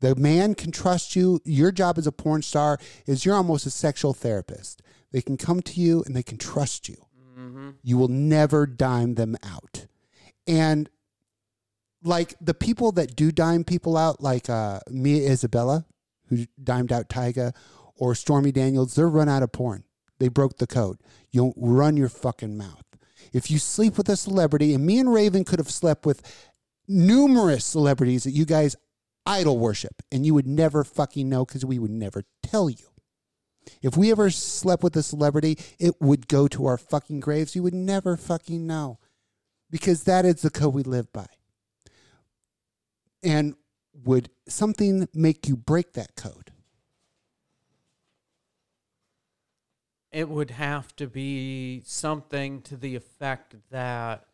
The 0.00 0.14
man 0.16 0.54
can 0.54 0.70
trust 0.70 1.16
you. 1.16 1.40
Your 1.44 1.72
job 1.72 1.98
as 1.98 2.06
a 2.06 2.12
porn 2.12 2.42
star 2.42 2.78
is 3.06 3.24
you're 3.24 3.34
almost 3.34 3.66
a 3.66 3.70
sexual 3.70 4.12
therapist. 4.12 4.82
They 5.12 5.22
can 5.22 5.36
come 5.36 5.62
to 5.62 5.80
you 5.80 6.02
and 6.04 6.14
they 6.14 6.22
can 6.22 6.38
trust 6.38 6.88
you. 6.88 6.96
You 7.82 7.96
will 7.98 8.08
never 8.08 8.66
dime 8.66 9.14
them 9.14 9.36
out. 9.42 9.86
And 10.46 10.88
like 12.02 12.34
the 12.40 12.54
people 12.54 12.92
that 12.92 13.16
do 13.16 13.32
dime 13.32 13.64
people 13.64 13.96
out, 13.96 14.20
like 14.20 14.50
uh, 14.50 14.80
Mia 14.90 15.30
Isabella, 15.30 15.86
who 16.28 16.46
dimed 16.62 16.92
out 16.92 17.08
Tyga, 17.08 17.52
or 17.96 18.14
Stormy 18.14 18.52
Daniels, 18.52 18.94
they're 18.94 19.08
run 19.08 19.28
out 19.28 19.42
of 19.42 19.52
porn. 19.52 19.84
They 20.18 20.28
broke 20.28 20.58
the 20.58 20.66
code. 20.66 20.98
You 21.30 21.42
don't 21.42 21.56
run 21.56 21.96
your 21.96 22.08
fucking 22.08 22.56
mouth. 22.56 22.84
If 23.32 23.50
you 23.50 23.58
sleep 23.58 23.96
with 23.96 24.08
a 24.08 24.16
celebrity, 24.16 24.74
and 24.74 24.86
me 24.86 24.98
and 24.98 25.12
Raven 25.12 25.44
could 25.44 25.58
have 25.58 25.70
slept 25.70 26.06
with 26.06 26.22
numerous 26.86 27.64
celebrities 27.64 28.24
that 28.24 28.30
you 28.32 28.44
guys 28.44 28.76
idol 29.26 29.58
worship, 29.58 30.02
and 30.12 30.24
you 30.24 30.34
would 30.34 30.46
never 30.46 30.84
fucking 30.84 31.28
know 31.28 31.44
because 31.44 31.64
we 31.64 31.78
would 31.78 31.90
never 31.90 32.24
tell 32.42 32.68
you. 32.68 32.86
If 33.82 33.96
we 33.96 34.10
ever 34.10 34.30
slept 34.30 34.82
with 34.82 34.96
a 34.96 35.02
celebrity, 35.02 35.58
it 35.78 35.94
would 36.00 36.28
go 36.28 36.48
to 36.48 36.66
our 36.66 36.76
fucking 36.78 37.20
graves. 37.20 37.56
You 37.56 37.62
would 37.62 37.74
never 37.74 38.16
fucking 38.16 38.66
know 38.66 38.98
because 39.70 40.04
that 40.04 40.24
is 40.24 40.42
the 40.42 40.50
code 40.50 40.74
we 40.74 40.82
live 40.82 41.12
by. 41.12 41.26
And 43.22 43.54
would 44.04 44.30
something 44.46 45.08
make 45.14 45.48
you 45.48 45.56
break 45.56 45.94
that 45.94 46.14
code? 46.16 46.50
It 50.12 50.28
would 50.28 50.50
have 50.50 50.94
to 50.96 51.06
be 51.06 51.82
something 51.84 52.62
to 52.62 52.76
the 52.76 52.94
effect 52.94 53.56
that 53.70 54.26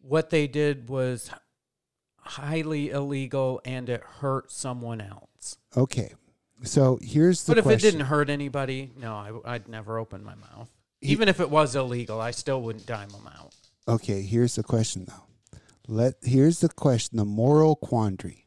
what 0.00 0.30
they 0.30 0.46
did 0.46 0.88
was 0.88 1.30
highly 2.22 2.90
illegal 2.90 3.60
and 3.64 3.88
it 3.88 4.02
hurt 4.20 4.50
someone 4.50 5.00
else. 5.00 5.56
Okay. 5.76 6.14
So 6.62 6.98
here's 7.02 7.44
the 7.44 7.52
but 7.52 7.58
if 7.58 7.64
question. 7.64 7.88
it 7.88 7.90
didn't 7.92 8.06
hurt 8.06 8.30
anybody, 8.30 8.92
no, 8.96 9.14
I, 9.44 9.52
would 9.52 9.68
never 9.68 9.98
open 9.98 10.22
my 10.22 10.34
mouth. 10.34 10.70
Even 11.00 11.28
if 11.28 11.40
it 11.40 11.50
was 11.50 11.74
illegal, 11.74 12.20
I 12.20 12.30
still 12.30 12.62
wouldn't 12.62 12.86
dime 12.86 13.08
them 13.08 13.28
out. 13.36 13.54
Okay, 13.88 14.22
here's 14.22 14.54
the 14.54 14.62
question 14.62 15.06
though. 15.06 15.58
Let 15.88 16.14
here's 16.22 16.60
the 16.60 16.68
question, 16.68 17.18
the 17.18 17.24
moral 17.24 17.74
quandary. 17.74 18.46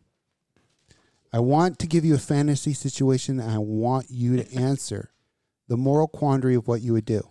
I 1.34 1.40
want 1.40 1.80
to 1.80 1.88
give 1.88 2.06
you 2.06 2.16
a 2.16 2.20
fantasy 2.20 2.74
situation 2.74 3.42
and 3.42 3.52
I 3.52 3.58
want 3.58 4.08
you 4.10 4.38
to 4.38 4.56
answer 4.56 5.12
the 5.68 5.76
moral 5.76 6.08
quandary 6.08 6.56
of 6.56 6.70
what 6.70 6.82
you 6.82 6.94
would 6.94 7.06
do. 7.06 7.28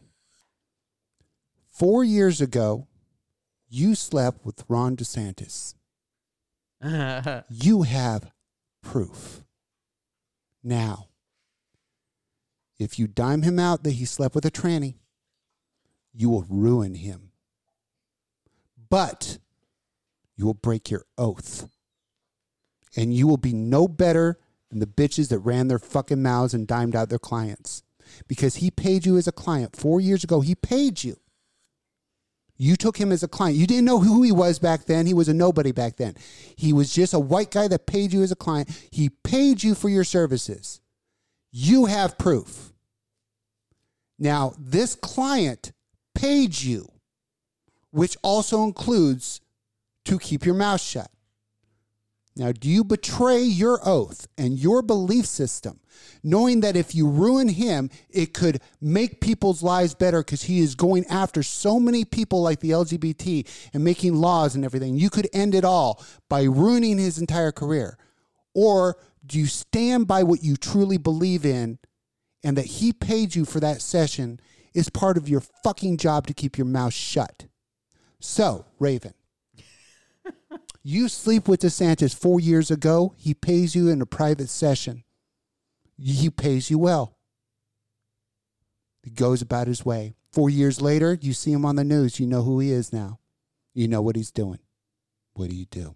4 1.71 2.05
years 2.05 2.41
ago, 2.43 2.87
you 3.69 3.95
slept 3.95 4.45
with 4.45 4.65
Ron 4.69 4.97
DeSantis. 4.97 5.75
You 7.49 7.83
have 7.83 8.31
proof. 8.83 9.43
Now, 10.63 11.09
if 12.79 12.99
you 12.99 13.07
dime 13.07 13.43
him 13.43 13.59
out 13.59 13.85
that 13.85 13.93
he 13.93 14.05
slept 14.05 14.35
with 14.35 14.45
a 14.45 14.51
tranny, 14.51 14.97
you 16.13 16.29
will 16.29 16.45
ruin 16.49 16.95
him. 16.95 17.33
But 18.91 19.39
you 20.37 20.47
will 20.47 20.55
break 20.55 20.91
your 20.91 21.05
oath. 21.17 21.69
And 22.97 23.15
you 23.15 23.27
will 23.27 23.39
be 23.39 23.53
no 23.53 23.89
better 23.89 24.39
than 24.71 24.79
the 24.79 24.87
bitches 24.87 25.29
that 25.29 25.41
ran 25.41 25.69
their 25.69 25.79
fucking 25.79 26.23
mouths 26.23 26.55
and 26.55 26.67
dimed 26.67 26.95
out 26.95 27.09
their 27.09 27.19
clients. 27.19 27.83
Because 28.29 28.57
he 28.57 28.71
paid 28.71 29.07
you 29.07 29.17
as 29.17 29.27
a 29.27 29.33
client. 29.33 29.75
Four 29.75 30.01
years 30.01 30.23
ago, 30.23 30.41
he 30.41 30.55
paid 30.55 31.03
you. 31.03 31.17
You 32.57 32.77
took 32.77 32.97
him 32.97 33.11
as 33.11 33.23
a 33.23 33.29
client. 33.29 33.57
You 33.59 33.67
didn't 33.67 33.85
know 33.85 33.99
who 33.99 34.23
he 34.23 34.31
was 34.31 34.59
back 34.59 34.85
then. 34.85 35.07
He 35.07 35.15
was 35.15 35.29
a 35.29 35.35
nobody 35.35 35.73
back 35.73 35.97
then. 35.97 36.15
He 36.57 36.73
was 36.73 36.95
just 36.95 37.13
a 37.13 37.19
white 37.19 37.51
guy 37.51 37.67
that 37.69 37.87
paid 37.87 38.13
you 38.13 38.23
as 38.23 38.31
a 38.31 38.37
client. 38.37 38.71
He 38.91 39.09
paid 39.09 39.63
you 39.63 39.75
for 39.75 39.89
your 39.89 40.05
services. 40.05 40.81
You 41.51 41.87
have 41.87 42.17
proof. 42.17 42.73
Now, 44.19 44.55
this 44.59 44.95
client 44.95 45.73
paid 46.15 46.61
you, 46.61 46.89
which 47.91 48.17
also 48.23 48.63
includes 48.63 49.41
to 50.05 50.19
keep 50.19 50.45
your 50.45 50.55
mouth 50.55 50.81
shut. 50.81 51.11
Now, 52.37 52.51
do 52.51 52.69
you 52.69 52.83
betray 52.83 53.43
your 53.43 53.79
oath 53.85 54.27
and 54.37 54.59
your 54.59 54.83
belief 54.83 55.25
system, 55.25 55.79
knowing 56.25 56.61
that 56.61 56.75
if 56.75 56.93
you 56.93 57.09
ruin 57.09 57.49
him, 57.49 57.91
it 58.11 58.35
could 58.35 58.61
make 58.81 59.21
people's 59.21 59.63
lives 59.63 59.95
better 59.95 60.19
because 60.19 60.43
he 60.43 60.59
is 60.59 60.75
going 60.75 61.07
after 61.07 61.45
so 61.45 61.79
many 61.79 62.05
people 62.05 62.43
like 62.43 62.59
the 62.59 62.71
LGBT 62.71 63.49
and 63.73 63.85
making 63.85 64.17
laws 64.17 64.57
and 64.57 64.65
everything? 64.65 64.97
You 64.97 65.11
could 65.11 65.29
end 65.33 65.55
it 65.55 65.65
all 65.65 66.05
by 66.29 66.43
ruining 66.43 66.99
his 66.99 67.19
entire 67.19 67.53
career. 67.53 67.97
Or 68.53 68.97
do 69.25 69.39
you 69.39 69.47
stand 69.47 70.09
by 70.09 70.25
what 70.25 70.43
you 70.43 70.57
truly 70.57 70.99
believe 70.99 71.47
in 71.47 71.79
and 72.43 72.57
that 72.57 72.67
he 72.67 72.93
paid 72.93 73.37
you 73.37 73.45
for 73.45 73.61
that 73.61 73.81
session 73.81 74.41
is 74.75 74.91
part 74.91 75.17
of 75.17 75.29
your 75.29 75.43
fucking 75.63 75.99
job 75.99 76.27
to 76.27 76.35
keep 76.35 76.59
your 76.59 76.67
mouth 76.67 76.93
shut? 76.93 77.47
So, 78.19 78.67
Raven. 78.81 79.15
You 80.87 81.09
sleep 81.09 81.49
with 81.49 81.63
DeSantis 81.63 82.15
four 82.15 82.39
years 82.41 82.71
ago. 82.71 83.15
He 83.17 83.33
pays 83.33 83.75
you 83.75 83.89
in 83.89 84.03
a 84.03 84.07
private 84.07 84.51
session. 84.51 85.03
He 85.97 86.29
pays 86.29 86.71
you 86.71 86.79
well. 86.79 87.17
He 89.03 89.11
goes 89.11 89.41
about 89.41 89.67
his 89.67 89.85
way. 89.85 90.15
Four 90.31 90.51
years 90.51 90.83
later, 90.83 91.17
you 91.21 91.33
see 91.33 91.53
him 91.53 91.65
on 91.65 91.77
the 91.77 91.85
news. 91.85 92.21
You 92.21 92.27
know 92.27 92.43
who 92.43 92.61
he 92.61 92.71
is 92.71 92.93
now. 92.93 93.19
You 93.73 93.89
know 93.89 94.03
what 94.03 94.15
he's 94.15 94.31
doing. 94.31 94.59
What 95.33 95.49
do 95.49 95.57
you 95.57 95.65
do? 95.65 95.95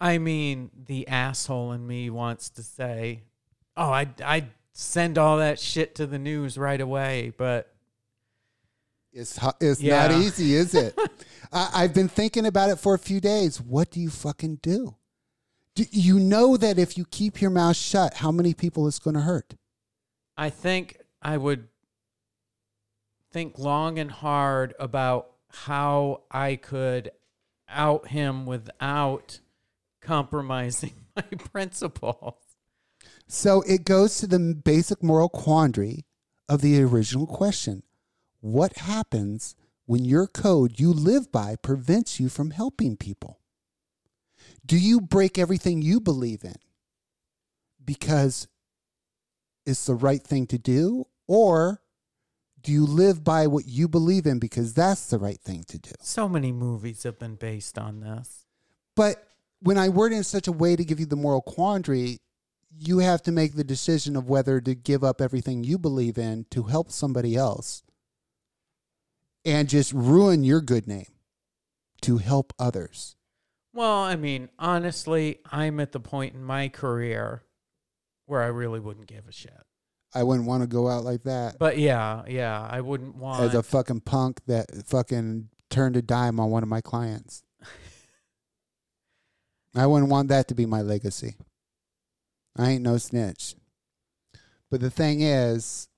I 0.00 0.18
mean, 0.18 0.70
the 0.86 1.08
asshole 1.08 1.72
in 1.72 1.84
me 1.84 2.10
wants 2.10 2.50
to 2.50 2.62
say, 2.62 3.24
"Oh, 3.76 3.90
I 3.90 4.08
I 4.24 4.44
send 4.72 5.18
all 5.18 5.38
that 5.38 5.58
shit 5.58 5.96
to 5.96 6.06
the 6.06 6.18
news 6.18 6.56
right 6.56 6.80
away," 6.80 7.32
but 7.36 7.74
It's 9.12 9.38
it's 9.60 9.80
Yeah. 9.80 10.06
not 10.06 10.22
easy, 10.22 10.54
is 10.54 10.74
it? 10.74 10.96
I, 11.52 11.70
I've 11.74 11.94
been 11.94 12.08
thinking 12.08 12.46
about 12.46 12.70
it 12.70 12.78
for 12.78 12.94
a 12.94 12.98
few 12.98 13.20
days. 13.20 13.60
What 13.60 13.90
do 13.90 14.00
you 14.00 14.10
fucking 14.10 14.60
do? 14.62 14.96
do? 15.74 15.84
You 15.90 16.18
know 16.18 16.56
that 16.56 16.78
if 16.78 16.96
you 16.96 17.04
keep 17.04 17.40
your 17.40 17.50
mouth 17.50 17.76
shut, 17.76 18.14
how 18.14 18.30
many 18.30 18.54
people 18.54 18.86
it's 18.86 18.98
going 18.98 19.14
to 19.14 19.22
hurt? 19.22 19.54
I 20.36 20.50
think 20.50 20.98
I 21.22 21.36
would 21.36 21.68
think 23.32 23.58
long 23.58 23.98
and 23.98 24.10
hard 24.10 24.74
about 24.78 25.30
how 25.50 26.22
I 26.30 26.56
could 26.56 27.10
out 27.68 28.08
him 28.08 28.46
without 28.46 29.40
compromising 30.00 30.94
my 31.16 31.22
principles. 31.22 32.34
So 33.26 33.62
it 33.62 33.84
goes 33.84 34.18
to 34.18 34.26
the 34.26 34.38
basic 34.38 35.02
moral 35.02 35.28
quandary 35.28 36.06
of 36.48 36.62
the 36.62 36.82
original 36.82 37.26
question 37.26 37.82
What 38.40 38.78
happens 38.78 39.54
when 39.88 40.04
your 40.04 40.26
code 40.26 40.78
you 40.78 40.92
live 40.92 41.32
by 41.32 41.56
prevents 41.56 42.20
you 42.20 42.28
from 42.28 42.50
helping 42.50 42.94
people? 42.94 43.40
Do 44.66 44.76
you 44.76 45.00
break 45.00 45.38
everything 45.38 45.80
you 45.80 45.98
believe 45.98 46.44
in 46.44 46.56
because 47.82 48.48
it's 49.64 49.86
the 49.86 49.94
right 49.94 50.22
thing 50.22 50.46
to 50.48 50.58
do? 50.58 51.06
Or 51.26 51.80
do 52.60 52.70
you 52.70 52.84
live 52.84 53.24
by 53.24 53.46
what 53.46 53.66
you 53.66 53.88
believe 53.88 54.26
in 54.26 54.38
because 54.38 54.74
that's 54.74 55.08
the 55.08 55.18
right 55.18 55.40
thing 55.40 55.64
to 55.68 55.78
do? 55.78 55.92
So 56.02 56.28
many 56.28 56.52
movies 56.52 57.04
have 57.04 57.18
been 57.18 57.36
based 57.36 57.78
on 57.78 58.00
this. 58.00 58.44
But 58.94 59.26
when 59.60 59.78
I 59.78 59.88
word 59.88 60.12
it 60.12 60.16
in 60.16 60.24
such 60.24 60.48
a 60.48 60.52
way 60.52 60.76
to 60.76 60.84
give 60.84 61.00
you 61.00 61.06
the 61.06 61.16
moral 61.16 61.40
quandary, 61.40 62.18
you 62.78 62.98
have 62.98 63.22
to 63.22 63.32
make 63.32 63.54
the 63.54 63.64
decision 63.64 64.16
of 64.16 64.28
whether 64.28 64.60
to 64.60 64.74
give 64.74 65.02
up 65.02 65.22
everything 65.22 65.64
you 65.64 65.78
believe 65.78 66.18
in 66.18 66.44
to 66.50 66.64
help 66.64 66.90
somebody 66.90 67.36
else 67.36 67.82
and 69.48 69.68
just 69.68 69.92
ruin 69.92 70.44
your 70.44 70.60
good 70.60 70.86
name 70.86 71.06
to 72.02 72.18
help 72.18 72.52
others. 72.58 73.16
Well, 73.72 74.02
I 74.02 74.16
mean, 74.16 74.50
honestly, 74.58 75.40
I'm 75.50 75.80
at 75.80 75.92
the 75.92 76.00
point 76.00 76.34
in 76.34 76.44
my 76.44 76.68
career 76.68 77.42
where 78.26 78.42
I 78.42 78.48
really 78.48 78.80
wouldn't 78.80 79.06
give 79.06 79.26
a 79.26 79.32
shit. 79.32 79.52
I 80.14 80.22
wouldn't 80.22 80.46
want 80.46 80.62
to 80.62 80.66
go 80.66 80.88
out 80.88 81.04
like 81.04 81.24
that 81.24 81.58
But 81.58 81.76
yeah, 81.76 82.22
yeah, 82.26 82.66
I 82.68 82.80
wouldn't 82.80 83.16
want 83.16 83.42
as 83.42 83.54
a 83.54 83.62
fucking 83.62 84.00
punk 84.00 84.40
that 84.46 84.86
fucking 84.86 85.50
turned 85.68 85.96
a 85.96 86.02
dime 86.02 86.40
on 86.40 86.50
one 86.50 86.62
of 86.62 86.68
my 86.68 86.80
clients. 86.80 87.42
I 89.74 89.86
wouldn't 89.86 90.10
want 90.10 90.28
that 90.28 90.48
to 90.48 90.54
be 90.54 90.64
my 90.66 90.80
legacy. 90.80 91.36
I 92.56 92.70
ain't 92.70 92.82
no 92.82 92.96
snitch. 92.96 93.54
But 94.70 94.80
the 94.80 94.90
thing 94.90 95.20
is, 95.20 95.88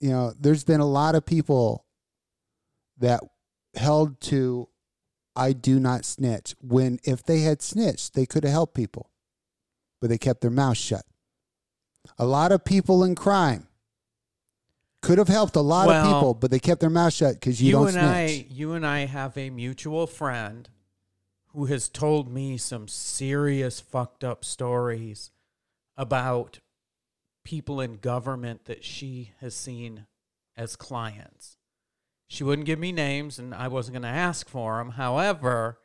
you 0.00 0.10
know, 0.10 0.32
there's 0.38 0.64
been 0.64 0.80
a 0.80 0.86
lot 0.86 1.14
of 1.14 1.26
people 1.26 1.84
that 2.98 3.22
held 3.74 4.20
to 4.20 4.68
I 5.34 5.52
do 5.52 5.80
not 5.80 6.04
snitch 6.04 6.54
when 6.60 6.98
if 7.04 7.22
they 7.22 7.40
had 7.40 7.62
snitched, 7.62 8.14
they 8.14 8.26
could 8.26 8.44
have 8.44 8.52
helped 8.52 8.74
people. 8.74 9.10
But 10.00 10.10
they 10.10 10.18
kept 10.18 10.40
their 10.40 10.50
mouth 10.50 10.76
shut. 10.76 11.04
A 12.18 12.26
lot 12.26 12.50
of 12.50 12.64
people 12.64 13.04
in 13.04 13.14
crime 13.14 13.68
could 15.00 15.18
have 15.18 15.28
helped 15.28 15.56
a 15.56 15.60
lot 15.60 15.88
of 15.88 16.04
people, 16.04 16.34
but 16.34 16.50
they 16.50 16.58
kept 16.58 16.80
their 16.80 16.90
mouth 16.90 17.12
shut 17.12 17.34
because 17.34 17.60
you, 17.62 17.68
you 17.68 17.72
don't 17.72 17.86
and 17.86 17.92
snitch. 17.94 18.04
I, 18.04 18.46
you 18.50 18.72
and 18.72 18.86
I 18.86 19.06
have 19.06 19.36
a 19.38 19.50
mutual 19.50 20.06
friend 20.06 20.68
who 21.48 21.66
has 21.66 21.88
told 21.88 22.32
me 22.32 22.56
some 22.56 22.88
serious 22.88 23.80
fucked 23.80 24.24
up 24.24 24.44
stories 24.44 25.30
about 25.96 26.60
people 27.44 27.80
in 27.80 27.96
government 27.96 28.64
that 28.64 28.84
she 28.84 29.32
has 29.40 29.54
seen 29.54 30.06
as 30.56 30.76
clients. 30.76 31.56
She 32.32 32.44
wouldn't 32.44 32.64
give 32.64 32.78
me 32.78 32.92
names, 32.92 33.38
and 33.38 33.54
I 33.54 33.68
wasn't 33.68 33.92
going 33.92 34.04
to 34.04 34.08
ask 34.08 34.48
for 34.48 34.78
them. 34.78 34.92
However, 34.92 35.78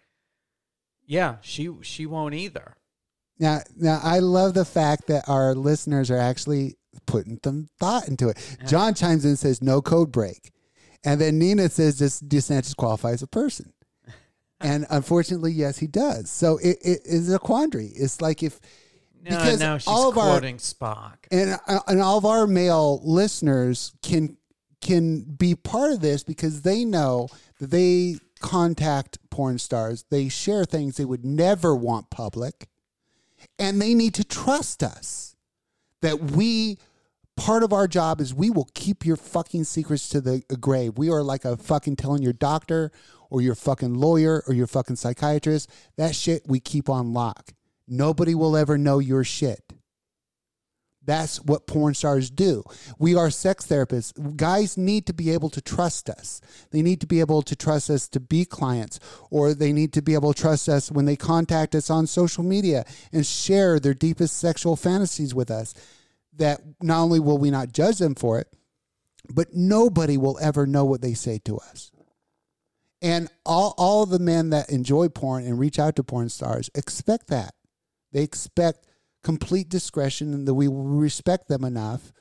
yeah, 1.05 1.35
she 1.41 1.69
she 1.81 2.05
won't 2.05 2.35
either. 2.35 2.77
Now, 3.37 3.59
now 3.75 3.99
I 4.01 4.19
love 4.19 4.53
the 4.53 4.63
fact 4.63 5.07
that 5.07 5.27
our 5.27 5.53
listeners 5.53 6.09
are 6.09 6.17
actually 6.17 6.77
putting 7.05 7.37
some 7.43 7.67
thought 7.81 8.07
into 8.07 8.29
it. 8.29 8.37
John 8.65 8.93
chimes 8.93 9.25
in 9.25 9.31
and 9.31 9.39
says, 9.39 9.61
"No 9.61 9.81
code 9.81 10.09
break," 10.09 10.53
and 11.03 11.19
then 11.19 11.37
Nina 11.37 11.67
says, 11.67 11.99
"Just 11.99 12.29
DeSantis 12.29 12.77
qualifies 12.77 13.15
as 13.15 13.23
a 13.23 13.27
person." 13.27 13.73
and 14.61 14.85
unfortunately, 14.89 15.51
yes, 15.51 15.79
he 15.79 15.87
does. 15.87 16.31
So 16.31 16.59
it, 16.59 16.77
it 16.81 17.01
is 17.03 17.29
a 17.33 17.39
quandary. 17.39 17.87
It's 17.87 18.21
like 18.21 18.41
if 18.41 18.61
No, 19.21 19.31
Because 19.31 19.59
now 19.59 19.79
she's 19.79 19.87
all 19.89 20.07
of 20.07 20.17
our- 20.17 20.39
Spock. 20.39 21.17
and 21.29 21.59
uh, 21.67 21.81
and 21.89 21.99
all 21.99 22.17
of 22.17 22.23
our 22.25 22.47
male 22.47 23.01
listeners 23.03 23.91
can 24.01 24.37
can 24.81 25.21
be 25.21 25.55
part 25.55 25.91
of 25.91 26.01
this 26.01 26.23
because 26.23 26.61
they 26.61 26.85
know 26.85 27.29
that 27.59 27.71
they 27.71 28.17
contact 28.39 29.17
porn 29.29 29.57
stars. 29.59 30.05
They 30.09 30.29
share 30.29 30.65
things 30.65 30.97
they 30.97 31.05
would 31.05 31.25
never 31.25 31.75
want 31.75 32.09
public. 32.09 32.67
And 33.59 33.81
they 33.81 33.93
need 33.93 34.13
to 34.15 34.23
trust 34.23 34.83
us 34.83 35.35
that 36.01 36.31
we 36.31 36.77
part 37.35 37.63
of 37.63 37.71
our 37.71 37.87
job 37.87 38.19
is 38.19 38.33
we 38.33 38.49
will 38.49 38.69
keep 38.73 39.05
your 39.05 39.15
fucking 39.15 39.63
secrets 39.63 40.09
to 40.09 40.21
the 40.21 40.43
grave. 40.59 40.97
We 40.97 41.09
are 41.09 41.21
like 41.21 41.45
a 41.45 41.57
fucking 41.57 41.95
telling 41.95 42.23
your 42.23 42.33
doctor 42.33 42.91
or 43.29 43.41
your 43.41 43.55
fucking 43.55 43.93
lawyer 43.93 44.43
or 44.47 44.53
your 44.53 44.67
fucking 44.67 44.95
psychiatrist. 44.95 45.69
That 45.97 46.15
shit 46.15 46.43
we 46.47 46.59
keep 46.59 46.89
on 46.89 47.13
lock. 47.13 47.53
Nobody 47.87 48.35
will 48.35 48.57
ever 48.57 48.77
know 48.77 48.99
your 48.99 49.23
shit 49.23 49.73
that's 51.07 51.41
what 51.41 51.67
porn 51.67 51.93
stars 51.93 52.29
do. 52.29 52.63
We 52.99 53.15
are 53.15 53.31
sex 53.31 53.65
therapists. 53.65 54.35
Guys 54.35 54.77
need 54.77 55.05
to 55.07 55.13
be 55.13 55.31
able 55.31 55.49
to 55.51 55.61
trust 55.61 56.09
us. 56.09 56.41
They 56.71 56.81
need 56.81 56.99
to 56.99 57.07
be 57.07 57.21
able 57.21 57.41
to 57.43 57.55
trust 57.55 57.89
us 57.89 58.09
to 58.09 58.19
be 58.19 58.43
clients, 58.43 58.99
or 59.31 59.53
they 59.53 59.71
need 59.71 59.93
to 59.93 60.01
be 60.01 60.15
able 60.15 60.33
to 60.33 60.41
trust 60.41 60.67
us 60.67 60.91
when 60.91 61.05
they 61.05 61.15
contact 61.15 61.73
us 61.75 61.89
on 61.89 62.07
social 62.07 62.43
media 62.43 62.85
and 63.13 63.25
share 63.25 63.79
their 63.79 63.93
deepest 63.93 64.37
sexual 64.37 64.75
fantasies 64.75 65.33
with 65.33 65.49
us. 65.49 65.73
That 66.35 66.59
not 66.81 66.99
only 66.99 67.21
will 67.21 67.37
we 67.37 67.51
not 67.51 67.71
judge 67.71 67.99
them 67.99 68.13
for 68.13 68.39
it, 68.39 68.47
but 69.29 69.53
nobody 69.53 70.17
will 70.17 70.37
ever 70.41 70.67
know 70.67 70.83
what 70.83 71.01
they 71.01 71.13
say 71.13 71.39
to 71.45 71.57
us. 71.57 71.91
And 73.01 73.29
all, 73.45 73.73
all 73.77 74.05
the 74.05 74.19
men 74.19 74.49
that 74.49 74.69
enjoy 74.69 75.07
porn 75.07 75.45
and 75.45 75.57
reach 75.57 75.79
out 75.79 75.95
to 75.95 76.03
porn 76.03 76.27
stars 76.27 76.69
expect 76.75 77.27
that. 77.27 77.53
They 78.11 78.23
expect 78.23 78.86
complete 79.27 79.67
discretion 79.67 80.33
and 80.33 80.47
that 80.47 80.53
we 80.53 80.69
will 80.69 80.85
respect 80.85 81.49
them 81.49 81.65
enough 81.65 82.13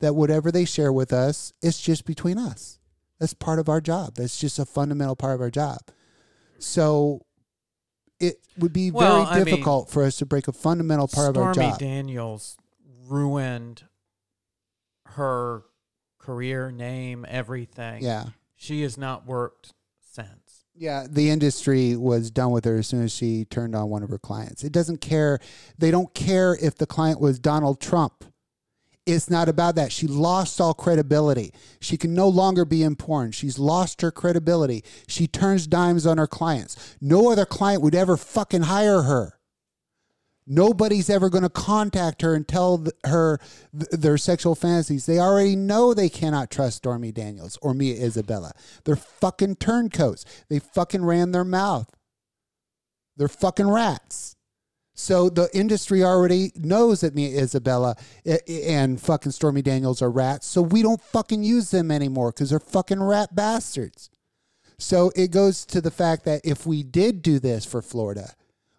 that 0.00 0.14
whatever 0.14 0.52
they 0.52 0.66
share 0.66 0.92
with 0.92 1.10
us, 1.10 1.54
it's 1.62 1.80
just 1.80 2.04
between 2.04 2.36
us. 2.36 2.78
That's 3.18 3.32
part 3.32 3.58
of 3.58 3.70
our 3.70 3.80
job. 3.80 4.16
That's 4.16 4.38
just 4.38 4.58
a 4.58 4.66
fundamental 4.66 5.16
part 5.16 5.36
of 5.36 5.40
our 5.40 5.50
job. 5.50 5.78
So 6.58 7.22
it 8.20 8.36
would 8.58 8.74
be 8.74 8.90
Well, 8.90 9.24
very 9.24 9.36
mean, 9.36 9.44
difficult 9.46 9.88
for 9.88 10.02
us 10.04 10.16
to 10.16 10.26
break 10.26 10.46
a 10.46 10.52
fundamental 10.52 11.08
part 11.08 11.30
of 11.34 11.42
our 11.42 11.54
Stormy 11.54 11.70
job. 11.70 11.78
Daniels 11.78 12.58
ruined 13.08 13.84
her 15.16 15.62
career, 16.18 16.70
name, 16.70 17.24
everything. 17.26 18.02
yeah. 18.02 18.26
She 18.54 18.82
has 18.82 18.98
not 18.98 19.24
worked. 19.26 19.72
Yeah, 20.76 21.06
the 21.08 21.30
industry 21.30 21.96
was 21.96 22.30
done 22.30 22.50
with 22.50 22.64
her 22.64 22.78
as 22.78 22.88
soon 22.88 23.04
as 23.04 23.14
she 23.14 23.44
turned 23.44 23.76
on 23.76 23.90
one 23.90 24.02
of 24.02 24.10
her 24.10 24.18
clients. 24.18 24.64
It 24.64 24.72
doesn't 24.72 25.00
care. 25.00 25.38
They 25.78 25.92
don't 25.92 26.12
care 26.14 26.56
if 26.60 26.76
the 26.76 26.86
client 26.86 27.20
was 27.20 27.38
Donald 27.38 27.80
Trump. 27.80 28.24
It's 29.06 29.30
not 29.30 29.48
about 29.48 29.74
that. 29.76 29.92
She 29.92 30.06
lost 30.06 30.60
all 30.60 30.74
credibility. 30.74 31.52
She 31.78 31.96
can 31.96 32.14
no 32.14 32.26
longer 32.26 32.64
be 32.64 32.82
in 32.82 32.96
porn. 32.96 33.32
She's 33.32 33.58
lost 33.58 34.00
her 34.00 34.10
credibility. 34.10 34.82
She 35.06 35.26
turns 35.26 35.66
dimes 35.66 36.06
on 36.06 36.18
her 36.18 36.26
clients. 36.26 36.96
No 37.00 37.30
other 37.30 37.44
client 37.44 37.82
would 37.82 37.94
ever 37.94 38.16
fucking 38.16 38.62
hire 38.62 39.02
her. 39.02 39.33
Nobody's 40.46 41.08
ever 41.08 41.30
going 41.30 41.42
to 41.42 41.48
contact 41.48 42.20
her 42.22 42.34
and 42.34 42.46
tell 42.46 42.78
th- 42.78 42.90
her 43.04 43.38
th- 43.72 43.90
their 43.90 44.18
sexual 44.18 44.54
fantasies. 44.54 45.06
They 45.06 45.18
already 45.18 45.56
know 45.56 45.94
they 45.94 46.10
cannot 46.10 46.50
trust 46.50 46.78
Stormy 46.78 47.12
Daniels 47.12 47.58
or 47.62 47.72
Mia 47.72 47.94
Isabella. 47.94 48.52
They're 48.84 48.96
fucking 48.96 49.56
turncoats. 49.56 50.24
They 50.50 50.58
fucking 50.58 51.04
ran 51.04 51.32
their 51.32 51.44
mouth. 51.44 51.88
They're 53.16 53.28
fucking 53.28 53.70
rats. 53.70 54.36
So 54.94 55.28
the 55.28 55.48
industry 55.52 56.04
already 56.04 56.52
knows 56.56 57.00
that 57.00 57.14
Mia 57.14 57.42
Isabella 57.42 57.96
and 58.46 59.00
fucking 59.00 59.32
Stormy 59.32 59.62
Daniels 59.62 60.02
are 60.02 60.10
rats. 60.10 60.46
So 60.46 60.62
we 60.62 60.82
don't 60.82 61.00
fucking 61.00 61.42
use 61.42 61.70
them 61.70 61.90
anymore 61.90 62.30
because 62.30 62.50
they're 62.50 62.60
fucking 62.60 63.02
rat 63.02 63.34
bastards. 63.34 64.10
So 64.78 65.10
it 65.16 65.30
goes 65.30 65.64
to 65.66 65.80
the 65.80 65.90
fact 65.90 66.24
that 66.26 66.42
if 66.44 66.66
we 66.66 66.82
did 66.82 67.22
do 67.22 67.38
this 67.38 67.64
for 67.64 67.82
Florida, 67.82 68.34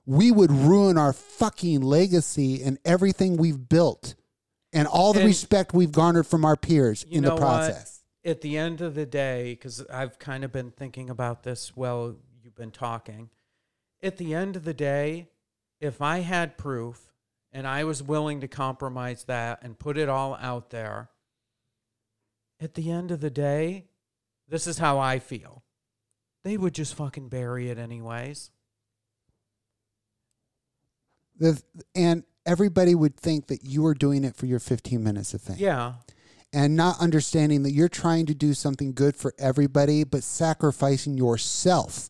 we 0.06 0.32
would 0.32 0.52
ruin 0.52 0.98
our 0.98 1.14
fucking 1.14 1.82
legacy 1.82 2.62
and 2.62 2.78
everything 2.86 3.38
we've 3.38 3.68
built 3.70 4.16
and 4.74 4.88
all 4.88 5.14
the 5.14 5.22
And- 5.22 5.28
respect 5.28 5.74
we've 5.74 5.92
garnered 5.92 6.28
from 6.28 6.46
our 6.46 6.56
peers 6.56 7.04
in 7.04 7.24
the 7.24 7.36
process. 7.36 8.04
What? 8.24 8.32
At 8.32 8.42
the 8.42 8.58
end 8.58 8.82
of 8.82 8.96
the 8.96 9.06
day, 9.06 9.54
because 9.54 9.86
I've 9.88 10.18
kind 10.20 10.44
of 10.44 10.52
been 10.52 10.72
thinking 10.72 11.10
about 11.10 11.44
this 11.44 11.76
while 11.76 12.16
you've 12.44 12.56
been 12.56 12.72
talking. 12.72 13.30
At 14.02 14.18
the 14.18 14.34
end 14.34 14.56
of 14.56 14.64
the 14.64 14.74
day, 14.74 15.30
if 15.80 16.02
I 16.02 16.20
had 16.20 16.58
proof 16.58 17.14
and 17.52 17.68
I 17.68 17.84
was 17.84 18.02
willing 18.04 18.42
to 18.42 18.48
compromise 18.48 19.24
that 19.26 19.60
and 19.64 19.78
put 19.80 19.98
it 19.98 20.10
all 20.10 20.36
out 20.36 20.72
there, 20.72 21.10
at 22.60 22.74
the 22.74 22.90
end 22.92 23.12
of 23.12 23.22
the 23.22 23.30
day, 23.30 23.86
this 24.48 24.68
is 24.68 24.78
how 24.80 24.98
I 25.00 25.20
feel. 25.20 25.64
They 26.44 26.58
would 26.58 26.74
just 26.74 26.96
fucking 26.96 27.30
bury 27.30 27.70
it 27.70 27.78
anyways. 27.78 28.52
The, 31.40 31.62
and 31.96 32.24
everybody 32.46 32.96
would 32.96 33.18
think 33.18 33.48
that 33.48 33.64
you 33.64 33.82
were 33.82 33.94
doing 33.94 34.24
it 34.24 34.36
for 34.36 34.46
your 34.46 34.60
15 34.60 35.04
minutes 35.04 35.34
of 35.34 35.42
fame. 35.42 35.58
Yeah. 35.60 35.94
and 36.54 36.76
not 36.76 37.00
understanding 37.02 37.64
that 37.64 37.72
you're 37.72 37.90
trying 37.90 38.26
to 38.28 38.34
do 38.34 38.54
something 38.54 38.94
good 38.94 39.16
for 39.16 39.34
everybody, 39.38 40.04
but 40.06 40.24
sacrificing 40.24 41.18
yourself, 41.18 42.10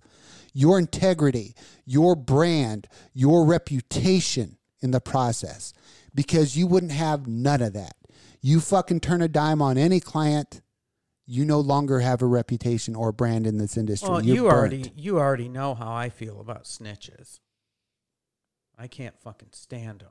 your 0.54 0.78
integrity, 0.78 1.56
your 1.86 2.16
brand, 2.16 2.88
your 3.14 3.45
reputation 3.45 4.58
in 4.82 4.91
the 4.91 5.02
process 5.02 5.74
because 6.14 6.56
you 6.56 6.68
wouldn't 6.68 6.91
have 6.91 7.26
none 7.28 7.62
of 7.62 7.74
that. 7.74 7.95
You 8.41 8.60
fucking 8.60 9.00
turn 9.00 9.22
a 9.24 9.28
dime 9.28 9.62
on 9.62 9.78
any 9.78 10.00
client, 10.00 10.62
you 11.26 11.44
no 11.44 11.60
longer 11.60 12.00
have 12.02 12.22
a 12.22 12.28
reputation 12.28 12.95
or 12.95 13.12
brand 13.12 13.48
in 13.48 13.58
this 13.58 13.76
industry. 13.78 14.10
Well, 14.10 14.24
You're 14.24 14.36
you 14.36 14.44
burnt. 14.44 14.54
already 14.54 14.91
you 14.95 15.18
already 15.18 15.50
know 15.50 15.74
how 15.74 15.91
I 15.91 16.10
feel 16.10 16.40
about 16.40 16.66
snitches. 16.66 17.40
I 18.78 18.88
can't 18.88 19.20
fucking 19.20 19.50
stand 19.52 20.02
them. 20.02 20.10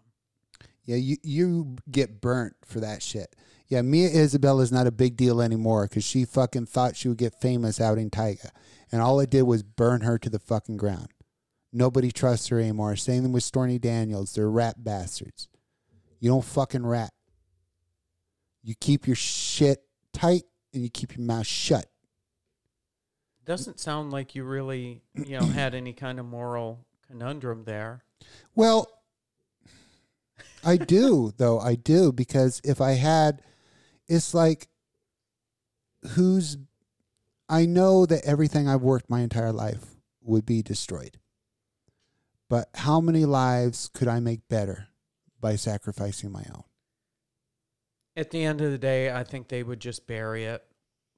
Yeah, 0.85 0.97
you 0.97 1.17
you 1.23 1.77
get 1.91 2.21
burnt 2.21 2.55
for 2.65 2.81
that 2.81 3.03
shit. 3.03 3.35
Yeah, 3.69 3.83
Mia 3.83 4.09
Isabella 4.09 4.63
is 4.63 4.73
not 4.73 4.87
a 4.87 4.93
big 4.93 5.17
deal 5.17 5.41
anymore 5.41 5.87
because 5.89 6.05
she 6.05 6.25
fucking 6.25 6.67
thought 6.67 6.97
she 6.97 7.09
would 7.09 7.19
get 7.19 7.41
famous 7.41 7.81
outing 7.81 8.11
Tyga, 8.11 8.51
and 8.93 9.01
all 9.01 9.21
it 9.21 9.31
did 9.31 9.43
was 9.43 9.63
burn 9.63 10.03
her 10.03 10.19
to 10.19 10.29
the 10.29 10.39
fucking 10.39 10.77
ground. 10.77 11.09
Nobody 11.73 12.13
trusts 12.13 12.49
her 12.49 12.61
anymore. 12.61 12.95
Same 12.97 13.23
thing 13.23 13.33
with 13.33 13.43
Stormy 13.43 13.79
Daniels. 13.79 14.35
They're 14.35 14.51
rat 14.51 14.85
bastards. 14.85 15.49
You 16.21 16.31
don't 16.31 16.45
fucking 16.45 16.87
rat. 16.87 17.13
You 18.63 18.75
keep 18.81 19.07
your 19.07 19.17
shit 19.17 19.81
tight 20.13 20.45
and 20.73 20.83
you 20.83 20.89
keep 20.89 21.17
your 21.17 21.27
mouth 21.27 21.47
shut. 21.47 21.87
Doesn't 23.45 23.81
sound 23.81 24.13
like 24.13 24.35
you 24.35 24.45
really, 24.45 25.03
you 25.15 25.39
know, 25.39 25.47
had 25.47 25.75
any 25.75 25.93
kind 25.93 26.19
of 26.19 26.27
moral 26.27 26.87
conundrum 27.09 27.65
there. 27.65 28.05
Well, 28.55 28.89
I 30.65 30.77
do, 30.77 31.33
though. 31.37 31.59
I 31.59 31.75
do, 31.75 32.13
because 32.13 32.61
if 32.65 32.81
I 32.81 32.93
had, 32.93 33.43
it's 34.07 34.35
like, 34.35 34.69
who's, 36.11 36.57
I 37.49 37.67
know 37.67 38.07
that 38.07 38.25
everything 38.25 38.69
I've 38.69 38.83
worked 38.83 39.11
my 39.11 39.21
entire 39.21 39.53
life 39.53 39.97
would 40.23 40.47
be 40.47 40.63
destroyed. 40.63 41.19
But 42.49 42.69
how 42.75 43.01
many 43.01 43.25
lives 43.25 43.91
could 43.93 44.09
I 44.09 44.21
make 44.21 44.49
better 44.49 44.89
by 45.41 45.57
sacrificing 45.57 46.31
my 46.31 46.45
own? 46.55 46.65
At 48.17 48.31
the 48.31 48.45
end 48.45 48.61
of 48.61 48.71
the 48.71 48.79
day, 48.79 49.11
I 49.11 49.25
think 49.25 49.49
they 49.49 49.63
would 49.63 49.81
just 49.81 50.07
bury 50.07 50.45
it, 50.45 50.65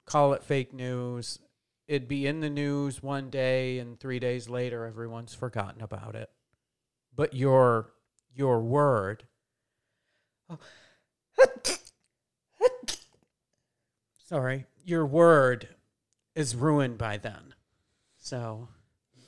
call 0.05 0.33
it 0.33 0.43
fake 0.43 0.73
news. 0.73 1.39
It'd 1.87 2.07
be 2.07 2.25
in 2.25 2.39
the 2.39 2.49
news 2.49 3.03
one 3.03 3.29
day, 3.29 3.77
and 3.77 3.99
three 3.99 4.19
days 4.19 4.49
later, 4.49 4.85
everyone's 4.85 5.35
forgotten 5.35 5.81
about 5.81 6.15
it. 6.15 6.29
But 7.17 7.33
your 7.33 7.91
your 8.33 8.61
word. 8.61 9.25
Oh, 10.49 10.59
sorry, 14.27 14.65
your 14.85 15.05
word 15.05 15.67
is 16.35 16.55
ruined 16.55 16.97
by 16.97 17.17
then. 17.17 17.53
So 18.17 18.69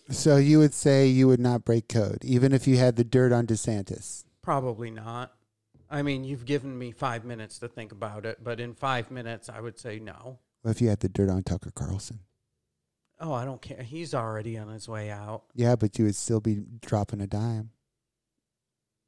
So 0.09 0.37
you 0.37 0.59
would 0.59 0.73
say 0.73 1.07
you 1.07 1.27
would 1.27 1.39
not 1.39 1.65
break 1.65 1.87
code, 1.89 2.19
even 2.23 2.53
if 2.53 2.67
you 2.67 2.77
had 2.77 2.95
the 2.95 3.03
dirt 3.03 3.31
on 3.31 3.47
DeSantis. 3.47 4.23
probably 4.41 4.91
not. 4.91 5.33
I 5.91 6.03
mean, 6.03 6.23
you've 6.23 6.45
given 6.45 6.77
me 6.77 6.91
five 6.91 7.25
minutes 7.25 7.57
to 7.59 7.67
think 7.67 7.91
about 7.91 8.23
it, 8.25 8.43
but 8.43 8.59
in 8.59 8.75
five 8.75 9.09
minutes, 9.09 9.49
I 9.49 9.59
would 9.59 9.79
say 9.79 9.97
no. 9.99 10.37
What 10.61 10.71
if 10.71 10.81
you 10.81 10.89
had 10.89 10.99
the 10.99 11.09
dirt 11.09 11.29
on 11.29 11.41
Tucker 11.41 11.71
Carlson? 11.71 12.19
Oh, 13.19 13.33
I 13.33 13.43
don't 13.43 13.61
care. 13.61 13.81
He's 13.81 14.13
already 14.13 14.57
on 14.57 14.69
his 14.69 14.87
way 14.87 15.09
out. 15.09 15.43
Yeah, 15.55 15.75
but 15.75 15.97
you 15.97 16.05
would 16.05 16.15
still 16.15 16.39
be 16.39 16.63
dropping 16.81 17.21
a 17.21 17.27
dime. 17.27 17.71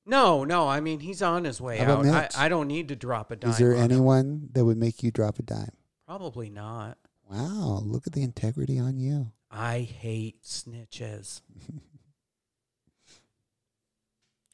No, 0.05 0.43
no. 0.43 0.67
I 0.67 0.79
mean, 0.79 0.99
he's 0.99 1.21
on 1.21 1.43
his 1.43 1.61
way 1.61 1.77
How 1.77 1.83
about 1.83 2.05
out. 2.05 2.13
I, 2.13 2.21
Mitch? 2.21 2.37
I 2.37 2.49
don't 2.49 2.67
need 2.67 2.87
to 2.89 2.95
drop 2.95 3.31
a 3.31 3.35
dime. 3.35 3.51
Is 3.51 3.57
there 3.57 3.73
on 3.73 3.77
him. 3.77 3.91
anyone 3.91 4.49
that 4.53 4.65
would 4.65 4.77
make 4.77 5.03
you 5.03 5.11
drop 5.11 5.39
a 5.39 5.43
dime? 5.43 5.71
Probably 6.07 6.49
not. 6.49 6.97
Wow, 7.29 7.81
look 7.85 8.07
at 8.07 8.13
the 8.13 8.23
integrity 8.23 8.77
on 8.79 8.97
you. 8.97 9.31
I 9.49 9.79
hate 9.79 10.43
snitches. 10.43 11.41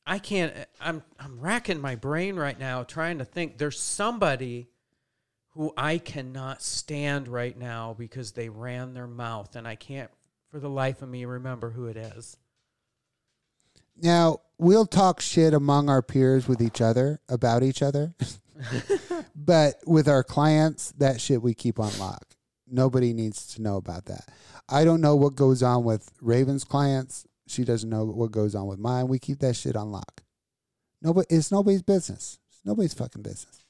I 0.06 0.19
can't 0.19 0.53
I'm 0.80 1.03
I'm 1.19 1.40
racking 1.40 1.82
my 1.82 1.95
brain 1.95 2.38
right 2.38 2.57
now 2.57 2.84
trying 2.84 3.18
to 3.18 3.26
think 3.26 3.57
there's 3.57 3.80
somebody 3.80 4.69
who 5.49 5.74
I 5.76 5.98
cannot 5.98 6.61
stand 6.61 7.28
right 7.28 7.57
now 7.57 7.94
because 7.98 8.32
they 8.32 8.48
ran 8.48 8.94
their 8.94 9.07
mouth 9.07 9.56
and 9.57 9.68
I 9.68 9.76
can't 9.76 10.10
for 10.49 10.60
the 10.60 10.69
life 10.69 11.02
of 11.02 11.10
me 11.10 11.26
remember 11.26 11.72
who 11.72 11.88
it 11.88 11.98
is. 11.98 12.38
Now, 14.02 14.41
we'll 14.60 14.86
talk 14.86 15.22
shit 15.22 15.54
among 15.54 15.90
our 15.90 16.02
peers 16.02 16.48
with 16.48 16.62
each 16.62 16.82
other 16.82 17.20
about 17.30 17.64
each 17.64 17.82
other. 17.82 18.14
but 19.36 19.76
with 19.86 20.08
our 20.08 20.24
clients, 20.24 20.92
that 20.98 21.22
shit 21.22 21.42
we 21.42 21.54
keep 21.54 21.80
on 21.80 21.98
lock. 22.00 22.26
Nobody 22.70 23.14
needs 23.14 23.48
to 23.56 23.62
know 23.62 23.78
about 23.78 24.06
that. 24.06 24.28
I 24.68 24.84
don't 24.84 25.02
know 25.02 25.16
what 25.16 25.36
goes 25.36 25.64
on 25.64 25.84
with 25.84 26.12
Raven's 26.22 26.64
clients. 26.64 27.26
She 27.48 27.64
doesn't 27.64 27.90
know 27.90 28.04
what 28.06 28.32
goes 28.32 28.56
on 28.56 28.68
with 28.68 28.80
mine. 28.80 29.08
We 29.08 29.20
keep 29.20 29.40
that 29.40 29.56
shit 29.56 29.76
on 29.78 29.92
lock. 29.92 30.22
Nobody, 31.02 31.28
it's 31.30 31.52
nobody's 31.52 31.84
business. 31.84 32.40
It's 32.50 32.60
nobody's 32.66 32.94
fucking 32.94 33.22
business. 33.22 33.64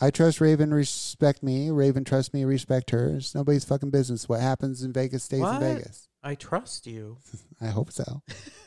I 0.00 0.10
trust 0.10 0.40
Raven, 0.40 0.72
respect 0.74 1.42
me. 1.42 1.70
Raven 1.70 2.04
trusts 2.04 2.34
me, 2.34 2.44
respect 2.44 2.90
her. 2.90 3.16
It's 3.16 3.34
nobody's 3.34 3.64
fucking 3.64 3.90
business. 3.90 4.28
What 4.28 4.40
happens 4.40 4.82
in 4.82 4.92
Vegas 4.92 5.24
stays 5.24 5.40
What? 5.40 5.62
in 5.62 5.76
Vegas. 5.76 6.08
I 6.22 6.34
trust 6.34 6.86
you. 6.86 7.18
I 7.60 7.66
hope 7.66 7.92
so. 7.92 8.22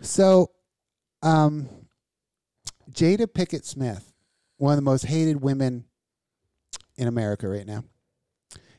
so, 0.00 0.50
um, 1.22 1.68
Jada 2.90 3.26
Pinkett 3.26 3.64
Smith, 3.64 4.12
one 4.56 4.72
of 4.72 4.76
the 4.76 4.82
most 4.82 5.06
hated 5.06 5.40
women 5.40 5.84
in 6.96 7.08
America 7.08 7.48
right 7.48 7.66
now, 7.66 7.84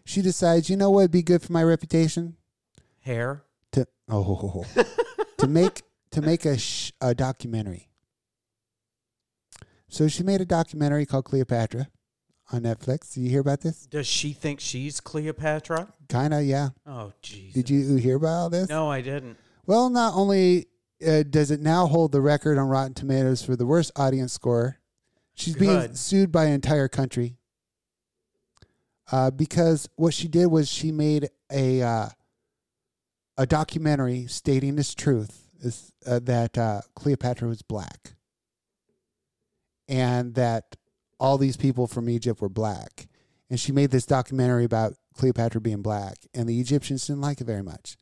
she 0.06 0.22
decides, 0.22 0.70
you 0.70 0.78
know 0.78 0.90
what 0.90 1.02
would 1.02 1.12
be 1.12 1.24
good 1.24 1.42
for 1.42 1.54
my 1.54 1.64
reputation? 1.64 2.36
Hair. 3.02 3.44
To 3.74 3.88
oh, 4.10 4.66
to 5.40 5.48
make 5.48 5.82
to 6.12 6.22
make 6.22 6.46
a 6.46 6.58
sh- 6.58 6.92
a 7.02 7.16
documentary. 7.16 7.90
So 9.90 10.08
she 10.08 10.24
made 10.24 10.42
a 10.42 10.46
documentary 10.46 11.06
called 11.06 11.26
Cleopatra 11.26 11.88
on 12.52 12.62
Netflix. 12.62 13.14
Did 13.14 13.22
you 13.22 13.30
hear 13.30 13.42
about 13.42 13.62
this? 13.62 13.86
Does 13.88 14.08
she 14.08 14.34
think 14.34 14.60
she's 14.60 15.00
Cleopatra? 15.00 15.94
Kind 16.10 16.34
of, 16.34 16.44
yeah. 16.44 16.70
Oh 16.86 17.14
Jesus. 17.22 17.54
Did 17.54 17.70
you 17.70 17.96
hear 17.96 18.18
about 18.18 18.28
all 18.28 18.50
this? 18.50 18.70
No, 18.70 18.90
I 18.90 19.02
didn't. 19.02 19.38
Well, 19.66 19.90
not 19.90 20.14
only 20.16 20.68
uh, 21.06 21.24
does 21.24 21.52
it 21.52 21.60
now 21.62 21.88
hold 21.88 22.12
the 22.12 22.22
record 22.22 22.58
on 22.58 22.68
Rotten 22.68 22.94
Tomatoes 22.94 23.44
for 23.44 23.56
the 23.56 23.66
worst 23.66 23.92
audience 23.96 24.34
score, 24.34 24.80
she's 25.34 25.56
being 25.56 25.72
Good. 25.72 25.98
sued 25.98 26.32
by 26.32 26.46
an 26.46 26.54
entire 26.54 26.88
country 26.88 27.38
uh, 29.12 29.32
because 29.32 29.90
what 29.96 30.14
she 30.14 30.28
did 30.28 30.48
was 30.48 30.70
she 30.70 30.92
made 30.92 31.30
a 31.52 31.82
uh, 31.82 32.10
a 33.38 33.46
documentary 33.46 34.28
stating 34.28 34.76
this 34.76 34.94
truth 34.94 35.48
is 35.62 35.92
uh, 36.06 36.20
that 36.24 36.58
uh, 36.58 36.82
Cleopatra 36.96 37.48
was 37.48 37.62
black 37.62 38.14
and 39.88 40.36
that 40.36 40.76
all 41.20 41.38
these 41.38 41.58
people 41.58 41.88
from 41.88 42.10
Egypt 42.10 42.42
were 42.42 42.50
black, 42.50 43.08
and 43.50 43.60
she 43.60 43.72
made 43.72 43.92
this 43.92 44.06
documentary 44.06 44.64
about 44.66 44.96
Cleopatra 45.16 45.62
being 45.62 45.82
black, 45.82 46.18
and 46.34 46.50
the 46.50 46.60
Egyptians 46.60 47.08
didn't 47.08 47.22
like 47.22 47.40
it 47.42 47.46
very 47.46 47.64
much. 47.64 47.98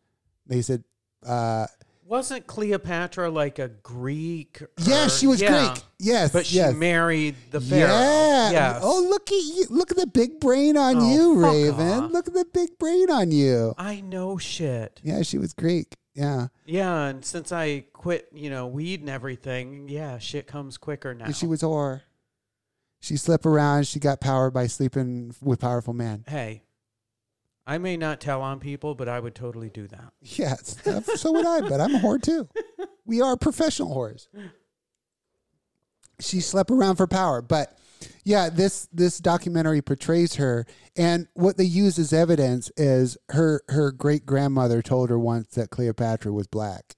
They 0.45 0.61
said. 0.61 0.83
Uh, 1.25 1.67
Wasn't 2.11 2.45
Cleopatra 2.45 3.29
like 3.29 3.57
a 3.57 3.69
Greek? 3.69 4.61
Yeah, 4.83 5.07
she 5.07 5.27
was 5.27 5.41
yeah. 5.41 5.69
Greek. 5.71 5.83
Yes, 5.97 6.33
But 6.33 6.45
she 6.45 6.57
yes. 6.57 6.75
married 6.75 7.38
the 7.51 7.61
pharaoh. 7.61 7.88
Yeah. 7.88 8.51
Yes. 8.51 8.79
Oh, 8.83 9.07
look 9.09 9.31
at 9.31 9.35
you! 9.38 9.65
Look 9.69 9.91
at 9.91 9.97
the 9.97 10.07
big 10.07 10.41
brain 10.41 10.75
on 10.75 10.97
Oh, 10.97 11.09
you, 11.13 11.35
Raven. 11.41 11.88
off. 12.03 12.11
Look 12.11 12.27
at 12.27 12.33
the 12.33 12.43
big 12.53 12.77
brain 12.77 13.09
on 13.09 13.31
you. 13.31 13.73
I 13.77 14.01
know 14.01 14.38
shit. 14.38 14.99
Yeah, 15.03 15.21
she 15.21 15.38
was 15.38 15.53
Greek. 15.53 15.95
Yeah, 16.13 16.47
Yeah, 16.65 17.05
and 17.05 17.23
since 17.23 17.53
I 17.53 17.85
quit, 17.93 18.27
you 18.33 18.49
know, 18.49 18.67
weed 18.67 18.99
and 18.99 19.09
everything, 19.09 19.88
yeah, 19.88 20.17
shit 20.17 20.45
comes 20.47 20.77
quicker 20.77 21.13
now. 21.13 21.23
and 21.23 21.35
she 21.35 21.47
was 21.47 21.61
whore. 21.61 22.01
She 22.99 23.15
slept 23.15 23.45
around. 23.45 23.88
She 23.88 23.99
got 24.01 24.19
power 24.19 24.51
by 24.51 24.67
sleeping 24.67 25.33
with 25.41 25.61
powerful 25.61 25.93
men. 25.93 26.25
hey, 26.27 26.63
I 27.65 27.77
may 27.77 27.95
not 27.95 28.19
tell 28.19 28.41
on 28.41 28.59
people, 28.59 28.95
but 28.95 29.07
I 29.07 29.19
would 29.19 29.35
totally 29.35 29.69
do 29.69 29.88
that. 29.88 30.13
Yes, 30.21 30.77
so 31.15 31.31
would 31.31 31.45
I. 31.45 31.61
But 31.61 31.79
I'm 31.81 31.95
a 31.95 31.99
whore 31.99 32.21
too. 32.21 32.47
We 33.03 33.19
are 33.19 33.35
professional 33.35 33.93
whores. 33.93 34.27
She 36.21 36.39
slept 36.39 36.71
around 36.71 36.95
for 36.95 37.07
power, 37.07 37.41
but 37.41 37.77
yeah, 38.23 38.49
this 38.49 38.88
this 38.93 39.17
documentary 39.17 39.81
portrays 39.81 40.35
her, 40.35 40.65
and 40.95 41.27
what 41.33 41.57
they 41.57 41.65
use 41.65 41.99
as 41.99 42.13
evidence 42.13 42.71
is 42.77 43.17
her 43.29 43.63
her 43.69 43.91
great 43.91 44.25
grandmother 44.25 44.81
told 44.81 45.09
her 45.09 45.19
once 45.19 45.55
that 45.55 45.71
Cleopatra 45.71 46.31
was 46.31 46.47
black. 46.47 46.95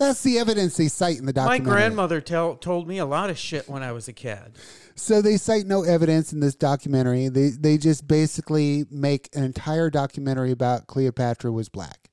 That's 0.00 0.22
the 0.22 0.38
evidence 0.38 0.78
they 0.78 0.88
cite 0.88 1.18
in 1.18 1.26
the 1.26 1.32
documentary. 1.34 1.66
My 1.66 1.72
grandmother 1.72 2.22
tell, 2.22 2.56
told 2.56 2.88
me 2.88 2.96
a 2.96 3.04
lot 3.04 3.28
of 3.28 3.36
shit 3.36 3.68
when 3.68 3.82
I 3.82 3.92
was 3.92 4.08
a 4.08 4.14
kid. 4.14 4.56
So 4.94 5.20
they 5.20 5.36
cite 5.36 5.66
no 5.66 5.82
evidence 5.82 6.32
in 6.32 6.40
this 6.40 6.54
documentary. 6.54 7.28
They 7.28 7.50
they 7.50 7.76
just 7.76 8.08
basically 8.08 8.86
make 8.90 9.28
an 9.34 9.44
entire 9.44 9.90
documentary 9.90 10.52
about 10.52 10.86
Cleopatra 10.86 11.52
was 11.52 11.68
black. 11.68 12.08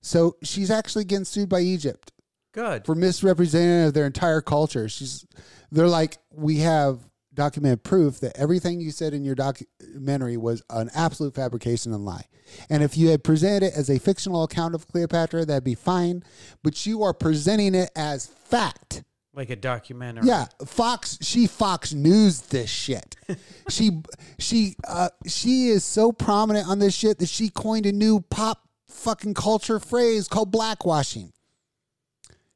So 0.00 0.36
she's 0.44 0.70
actually 0.70 1.04
getting 1.04 1.24
sued 1.24 1.48
by 1.48 1.60
Egypt 1.60 2.12
Good. 2.52 2.86
for 2.86 2.94
misrepresenting 2.94 3.88
of 3.88 3.94
their 3.94 4.06
entire 4.06 4.40
culture. 4.40 4.88
She's 4.88 5.26
they're 5.72 5.88
like, 5.88 6.18
we 6.30 6.58
have 6.58 7.00
documented 7.36 7.84
proof 7.84 8.18
that 8.20 8.36
everything 8.36 8.80
you 8.80 8.90
said 8.90 9.14
in 9.14 9.24
your 9.24 9.36
documentary 9.36 10.36
was 10.36 10.62
an 10.70 10.90
absolute 10.94 11.34
fabrication 11.34 11.92
and 11.92 12.04
lie. 12.04 12.24
And 12.68 12.82
if 12.82 12.96
you 12.96 13.10
had 13.10 13.22
presented 13.22 13.66
it 13.66 13.74
as 13.74 13.88
a 13.88 13.98
fictional 13.98 14.42
account 14.42 14.74
of 14.74 14.88
Cleopatra, 14.88 15.44
that'd 15.44 15.64
be 15.64 15.74
fine. 15.74 16.24
But 16.62 16.86
you 16.86 17.02
are 17.02 17.14
presenting 17.14 17.74
it 17.74 17.90
as 17.94 18.26
fact. 18.26 19.04
Like 19.34 19.50
a 19.50 19.56
documentary. 19.56 20.26
Yeah, 20.26 20.46
Fox. 20.64 21.18
She 21.20 21.46
Fox 21.46 21.92
News 21.92 22.40
this 22.42 22.70
shit. 22.70 23.16
she 23.68 24.00
she 24.38 24.76
uh, 24.88 25.10
she 25.26 25.68
is 25.68 25.84
so 25.84 26.10
prominent 26.10 26.66
on 26.66 26.78
this 26.78 26.94
shit 26.94 27.18
that 27.18 27.28
she 27.28 27.50
coined 27.50 27.84
a 27.84 27.92
new 27.92 28.20
pop 28.20 28.66
fucking 28.88 29.34
culture 29.34 29.78
phrase 29.78 30.26
called 30.26 30.50
blackwashing. 30.50 31.32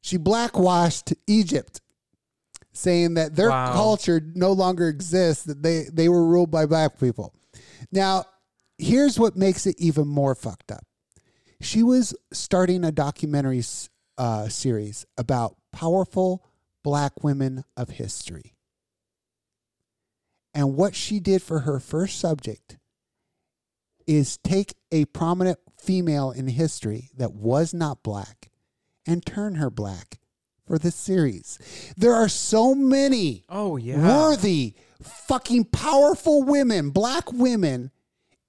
She 0.01 0.17
blackwashed 0.17 1.13
Egypt, 1.27 1.83
saying 2.73 3.15
that 3.15 3.35
their 3.37 3.51
Wow. 3.51 3.73
culture 3.73 4.21
no 4.35 4.53
longer 4.53 4.89
exists. 4.89 5.45
That 5.45 5.63
they 5.63 5.85
they 5.93 6.09
were 6.09 6.25
ruled 6.27 6.51
by 6.51 6.67
black 6.67 6.99
people. 6.99 7.35
Now, 7.91 8.25
here's 8.79 9.19
what 9.19 9.37
makes 9.37 9.67
it 9.67 9.77
even 9.79 10.07
more 10.07 10.35
fucked 10.35 10.71
up. 10.71 10.85
She 11.61 11.83
was 11.83 12.15
starting 12.33 12.85
a 12.85 12.93
documentary 12.93 13.63
uh, 14.17 14.49
series 14.49 15.05
about 15.19 15.57
powerful 15.73 16.47
black 16.83 17.23
women 17.23 17.65
of 17.77 17.91
history. 17.91 18.55
And 20.55 20.77
what 20.77 20.95
she 20.95 21.21
did 21.21 21.43
for 21.43 21.61
her 21.61 21.79
first 21.79 22.19
subject 22.19 22.79
is 24.07 24.39
take 24.39 24.75
a 24.91 25.05
prominent 25.07 25.59
female 25.79 26.31
in 26.31 26.49
history 26.49 27.11
that 27.17 27.33
was 27.33 27.73
not 27.73 28.03
black 28.03 28.51
and 29.07 29.25
turn 29.25 29.57
her 29.57 29.71
black 29.71 30.19
for 30.71 30.79
this 30.79 30.95
series. 30.95 31.59
There 31.97 32.15
are 32.15 32.29
so 32.29 32.77
many 32.77 33.43
Oh 33.49 33.77
yeah. 33.77 33.99
worthy, 33.99 34.75
fucking 35.03 35.65
powerful 35.65 36.45
women, 36.45 36.91
black 36.91 37.33
women 37.33 37.91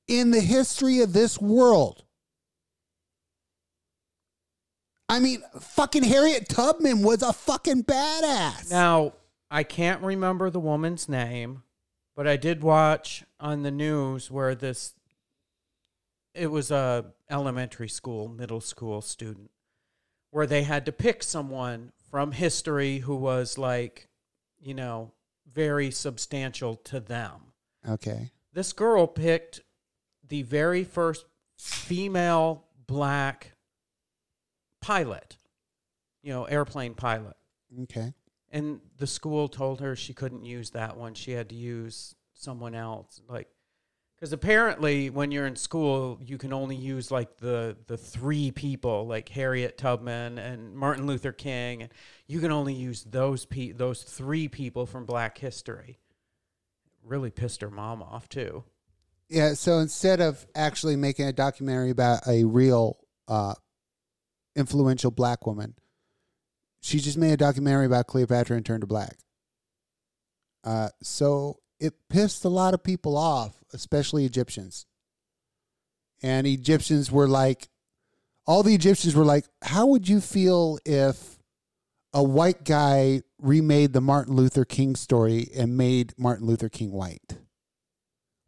in 0.07 0.30
the 0.30 0.39
history 0.39 0.99
of 0.99 1.14
this 1.14 1.41
world. 1.41 2.03
I 5.10 5.19
mean, 5.19 5.41
fucking 5.60 6.03
Harriet 6.03 6.48
Tubman 6.48 7.02
was 7.02 7.23
a 7.23 7.34
fucking 7.34 7.85
badass. 7.85 8.69
Now, 8.69 9.14
I 9.49 9.64
can't 9.64 10.03
remember 10.03 10.52
the 10.52 10.60
woman's 10.60 11.10
name, 11.10 11.64
but 12.15 12.27
I 12.27 12.38
did 12.38 12.61
watch 12.61 13.23
on 13.39 13.64
the 13.64 13.72
news 13.72 14.30
where 14.30 14.53
this 14.53 14.93
it 16.35 16.52
was 16.52 16.69
a 16.69 17.06
elementary 17.31 17.89
school, 17.89 18.27
middle 18.30 18.61
school 18.61 19.02
student 19.02 19.49
where 20.30 20.45
they 20.45 20.64
had 20.64 20.85
to 20.85 20.91
pick 20.91 21.23
someone 21.23 21.91
from 22.12 22.34
history 22.34 23.00
who 23.00 23.16
was 23.16 23.58
like, 23.58 24.10
you 24.60 24.74
know, 24.74 25.14
very 25.52 25.90
substantial 25.90 26.76
to 26.76 27.00
them. 27.00 27.54
Okay. 27.88 28.30
This 28.54 28.74
girl 28.74 29.08
picked 29.08 29.62
the 30.28 30.44
very 30.44 30.84
first 30.84 31.26
female 31.58 32.66
black 32.86 33.54
pilot, 34.82 35.38
you 36.22 36.34
know, 36.34 36.44
airplane 36.46 36.94
pilot. 36.94 37.38
Okay. 37.84 38.14
And 38.50 38.82
the 38.98 39.08
school 39.08 39.48
told 39.48 39.80
her 39.80 39.96
she 39.96 40.14
couldn't 40.14 40.44
use 40.44 40.72
that 40.72 40.98
one. 40.98 41.14
She 41.14 41.32
had 41.32 41.50
to 41.50 41.56
use 41.56 42.16
someone 42.34 42.76
else. 42.76 43.22
Like, 43.30 43.48
because 44.22 44.34
apparently 44.34 45.10
when 45.10 45.31
you're 45.31 45.48
in 45.48 45.56
school, 45.56 46.19
you 46.23 46.38
can 46.38 46.53
only 46.53 46.76
use 46.76 47.10
like 47.10 47.38
the 47.38 47.76
the 47.88 47.98
three 47.98 48.52
people, 48.52 49.07
like 49.07 49.27
Harriet 49.30 49.80
Tubman 49.80 50.38
and 50.38 50.76
Martin 50.76 51.07
Luther 51.07 51.31
King, 51.31 51.81
and 51.81 51.91
you 52.27 52.39
can 52.39 52.52
only 52.52 52.76
use 52.76 53.03
those 53.03 53.45
pe- 53.45 53.72
those 53.72 54.03
three 54.03 54.48
people 54.48 54.85
from 54.85 55.06
Black 55.06 55.39
history. 55.39 55.98
Really 57.03 57.31
pissed 57.31 57.61
her 57.61 57.72
mom 57.72 58.03
off 58.03 58.30
too. 58.30 58.64
Yeah. 59.27 59.56
So 59.56 59.80
instead 59.80 60.22
of 60.22 60.45
actually 60.53 60.98
making 60.98 61.26
a 61.26 61.34
documentary 61.34 61.89
about 61.89 62.27
a 62.27 62.43
real 62.43 62.99
uh, 63.27 63.56
influential 64.56 65.10
black 65.10 65.48
woman, 65.48 65.73
she 66.80 66.99
just 66.99 67.18
made 67.18 67.34
a 67.34 67.38
documentary 67.38 67.88
about 67.88 68.06
Cleopatra 68.06 68.56
and 68.56 68.64
turned 68.64 68.81
to 68.81 68.88
black. 68.88 69.18
Uh, 70.64 70.89
so 71.02 71.61
it 71.82 71.94
pissed 72.10 72.45
a 72.45 72.49
lot 72.49 72.74
of 72.74 72.84
people 72.84 73.18
off, 73.18 73.56
especially 73.74 74.24
Egyptians. 74.26 74.86
And 76.24 76.45
Egyptians 76.45 77.12
were 77.12 77.28
like, 77.28 77.68
all 78.45 78.64
the 78.64 78.76
Egyptians 78.76 79.16
were 79.16 79.26
like, 79.26 79.45
how 79.64 79.88
would 79.88 80.08
you 80.08 80.22
feel 80.22 80.78
if 80.86 81.40
a 82.14 82.24
white 82.24 82.64
guy 82.64 83.22
remade 83.40 83.94
the 83.94 84.02
Martin 84.02 84.36
Luther 84.36 84.64
King 84.66 84.95
story 84.95 85.49
and 85.58 85.76
made 85.76 86.14
Martin 86.18 86.45
Luther 86.45 86.70
King 86.70 86.91
white? 86.91 87.40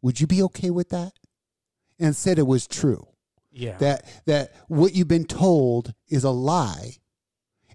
Would 0.02 0.20
you 0.20 0.26
be 0.26 0.42
okay 0.44 0.70
with 0.70 0.90
that? 0.90 1.12
And 1.98 2.14
said 2.14 2.38
it 2.38 2.46
was 2.46 2.66
true 2.66 3.06
Yeah. 3.52 3.76
that 3.78 4.04
that 4.26 4.52
what 4.68 4.94
you've 4.94 5.08
been 5.08 5.24
told 5.26 5.94
is 6.08 6.24
a 6.24 6.30
lie. 6.30 6.98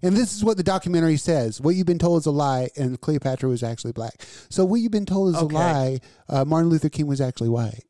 And 0.02 0.16
this 0.16 0.34
is 0.34 0.42
what 0.44 0.56
the 0.56 0.62
documentary 0.62 1.16
says. 1.16 1.60
What 1.60 1.74
you've 1.74 1.86
been 1.86 1.98
told 1.98 2.20
is 2.22 2.26
a 2.26 2.30
lie, 2.30 2.70
and 2.76 3.00
Cleopatra 3.00 3.48
was 3.48 3.62
actually 3.62 3.92
black. 3.92 4.14
So 4.48 4.64
what 4.64 4.76
you've 4.80 4.92
been 4.92 5.06
told 5.06 5.30
is 5.30 5.36
Okay. 5.42 5.54
a 5.54 5.58
lie. 5.58 6.00
Uh, 6.28 6.44
Martin 6.44 6.70
Luther 6.70 6.88
King 6.88 7.06
was 7.06 7.20
actually 7.20 7.48
white. 7.50 7.84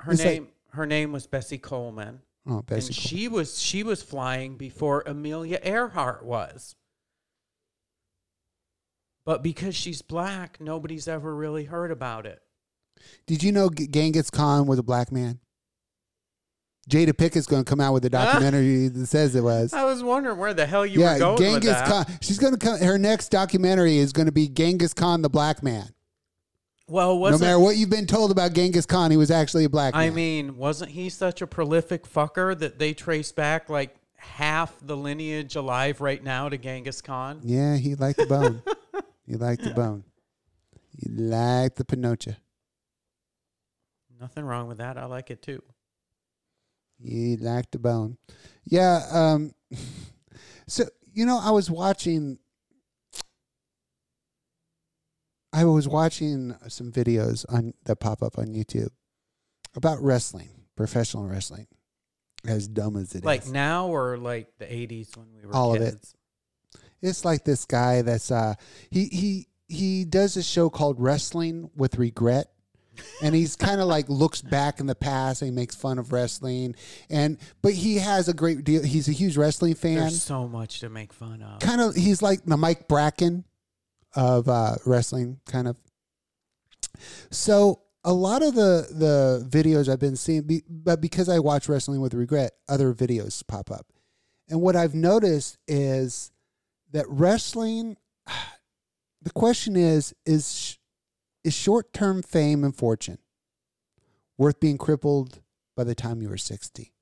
her 0.00 0.12
it's 0.12 0.22
like- 0.24 0.32
name 0.34 0.48
her 0.72 0.86
name 0.86 1.12
was 1.12 1.26
Bessie 1.26 1.56
Coleman. 1.58 2.20
Oh, 2.46 2.60
basically. 2.62 2.88
and 2.88 2.94
she 2.96 3.28
was 3.28 3.58
she 3.58 3.82
was 3.82 4.02
flying 4.02 4.56
before 4.56 5.02
Amelia 5.06 5.58
Earhart 5.62 6.24
was. 6.24 6.74
But 9.24 9.42
because 9.42 9.74
she's 9.74 10.02
black, 10.02 10.60
nobody's 10.60 11.08
ever 11.08 11.34
really 11.34 11.64
heard 11.64 11.90
about 11.90 12.26
it. 12.26 12.42
Did 13.26 13.42
you 13.42 13.52
know 13.52 13.70
G- 13.70 13.86
Genghis 13.86 14.30
Khan 14.30 14.66
was 14.66 14.78
a 14.78 14.82
black 14.82 15.10
man? 15.10 15.40
Jada 16.84 17.12
Pinkett's 17.12 17.46
going 17.46 17.64
to 17.64 17.68
come 17.68 17.80
out 17.80 17.92
with 17.92 18.04
a 18.04 18.10
documentary 18.10 18.88
that 18.88 19.06
says 19.06 19.34
it 19.34 19.42
was. 19.42 19.72
I 19.72 19.84
was 19.84 20.02
wondering 20.02 20.38
where 20.38 20.54
the 20.54 20.66
hell 20.66 20.84
you 20.84 21.00
yeah, 21.00 21.14
were 21.14 21.18
going 21.18 21.38
Genghis 21.38 21.54
with 21.54 21.64
that. 21.64 22.06
Khan. 22.06 22.18
She's 22.20 22.38
going 22.38 22.52
to 22.52 22.58
come. 22.58 22.78
Her 22.78 22.98
next 22.98 23.30
documentary 23.30 23.98
is 23.98 24.12
going 24.12 24.26
to 24.26 24.32
be 24.32 24.48
Genghis 24.48 24.94
Khan, 24.94 25.22
the 25.22 25.30
black 25.30 25.62
man. 25.62 25.88
Well, 26.86 27.18
No 27.18 27.38
matter 27.38 27.58
what 27.58 27.76
you've 27.76 27.90
been 27.90 28.06
told 28.06 28.30
about 28.30 28.52
Genghis 28.52 28.84
Khan, 28.84 29.10
he 29.10 29.16
was 29.16 29.30
actually 29.30 29.64
a 29.64 29.70
black 29.70 29.94
man. 29.94 30.02
I 30.02 30.06
man. 30.06 30.14
mean, 30.14 30.56
wasn't 30.58 30.90
he 30.90 31.08
such 31.08 31.40
a 31.40 31.46
prolific 31.46 32.06
fucker 32.06 32.58
that 32.58 32.78
they 32.78 32.92
trace 32.92 33.32
back 33.32 33.70
like 33.70 33.96
half 34.16 34.74
the 34.82 34.96
lineage 34.96 35.56
alive 35.56 36.02
right 36.02 36.22
now 36.22 36.50
to 36.50 36.58
Genghis 36.58 37.00
Khan? 37.00 37.40
Yeah, 37.42 37.76
he 37.76 37.94
liked 37.94 38.18
the 38.18 38.26
bone. 38.26 38.62
he 39.26 39.36
liked 39.36 39.64
the 39.64 39.70
bone. 39.70 40.04
He 40.98 41.08
liked 41.10 41.76
the 41.76 41.84
Pinocha. 41.84 42.36
Nothing 44.20 44.44
wrong 44.44 44.68
with 44.68 44.78
that. 44.78 44.98
I 44.98 45.06
like 45.06 45.30
it 45.30 45.42
too. 45.42 45.62
He 47.02 47.36
lacked 47.36 47.74
a 47.74 47.78
bone. 47.78 48.16
Yeah. 48.64 49.00
Um, 49.10 49.54
so 50.66 50.84
you 51.12 51.26
know, 51.26 51.38
I 51.42 51.50
was 51.50 51.70
watching. 51.70 52.38
I 55.52 55.64
was 55.64 55.86
watching 55.86 56.56
some 56.68 56.90
videos 56.90 57.44
on 57.48 57.74
that 57.84 57.96
pop 58.00 58.22
up 58.22 58.38
on 58.38 58.46
YouTube 58.46 58.90
about 59.76 60.02
wrestling, 60.02 60.48
professional 60.76 61.26
wrestling. 61.28 61.68
As 62.46 62.68
dumb 62.68 62.96
as 62.96 63.14
it 63.14 63.18
is, 63.18 63.24
Like 63.24 63.46
now 63.48 63.86
or 63.86 64.18
like 64.18 64.48
the 64.58 64.66
80s 64.66 65.16
when 65.16 65.28
we 65.34 65.46
were 65.46 65.54
All 65.54 65.74
of 65.74 65.80
it. 65.80 65.96
it's 67.00 67.24
like 67.24 67.42
this 67.44 67.64
guy 67.64 68.02
that's 68.02 68.30
uh 68.30 68.52
he 68.90 69.06
he 69.06 69.48
he 69.66 70.04
does 70.04 70.36
a 70.36 70.42
show 70.42 70.68
called 70.68 71.00
Wrestling 71.00 71.70
with 71.74 71.96
Regret. 71.96 72.50
And 73.22 73.34
he's 73.34 73.56
kind 73.56 73.80
of 73.80 73.86
like 73.86 74.08
looks 74.08 74.42
back 74.42 74.80
in 74.80 74.86
the 74.86 74.94
past 74.94 75.42
and 75.42 75.50
he 75.50 75.54
makes 75.54 75.74
fun 75.74 75.98
of 75.98 76.12
wrestling 76.12 76.74
and 77.10 77.38
but 77.62 77.72
he 77.72 77.96
has 77.96 78.28
a 78.28 78.34
great 78.34 78.64
deal 78.64 78.82
he's 78.82 79.08
a 79.08 79.12
huge 79.12 79.36
wrestling 79.36 79.74
fan. 79.74 79.96
There's 79.96 80.22
so 80.22 80.48
much 80.48 80.80
to 80.80 80.88
make 80.88 81.12
fun 81.12 81.42
of. 81.42 81.60
Kind 81.60 81.80
of 81.80 81.94
he's 81.94 82.22
like 82.22 82.44
the 82.44 82.56
Mike 82.56 82.88
Bracken 82.88 83.44
of 84.14 84.48
uh 84.48 84.76
wrestling 84.86 85.40
kind 85.46 85.68
of. 85.68 85.76
So 87.30 87.80
a 88.04 88.12
lot 88.12 88.42
of 88.42 88.54
the 88.54 88.86
the 88.90 89.46
videos 89.48 89.88
I've 89.88 89.98
been 89.98 90.16
seeing 90.16 90.42
be, 90.42 90.62
but 90.68 91.00
because 91.00 91.28
I 91.28 91.38
watch 91.38 91.68
wrestling 91.68 92.00
with 92.00 92.14
regret 92.14 92.52
other 92.68 92.92
videos 92.92 93.44
pop 93.46 93.70
up. 93.70 93.86
And 94.48 94.60
what 94.60 94.76
I've 94.76 94.94
noticed 94.94 95.58
is 95.66 96.30
that 96.92 97.06
wrestling 97.08 97.96
the 99.22 99.30
question 99.30 99.76
is 99.76 100.14
is 100.26 100.78
is 101.44 101.54
short-term 101.54 102.22
fame 102.22 102.64
and 102.64 102.74
fortune 102.74 103.18
worth 104.38 104.58
being 104.60 104.78
crippled 104.78 105.40
by 105.76 105.84
the 105.84 105.94
time 105.94 106.20
you 106.22 106.30
are 106.32 106.36
60 106.36 106.92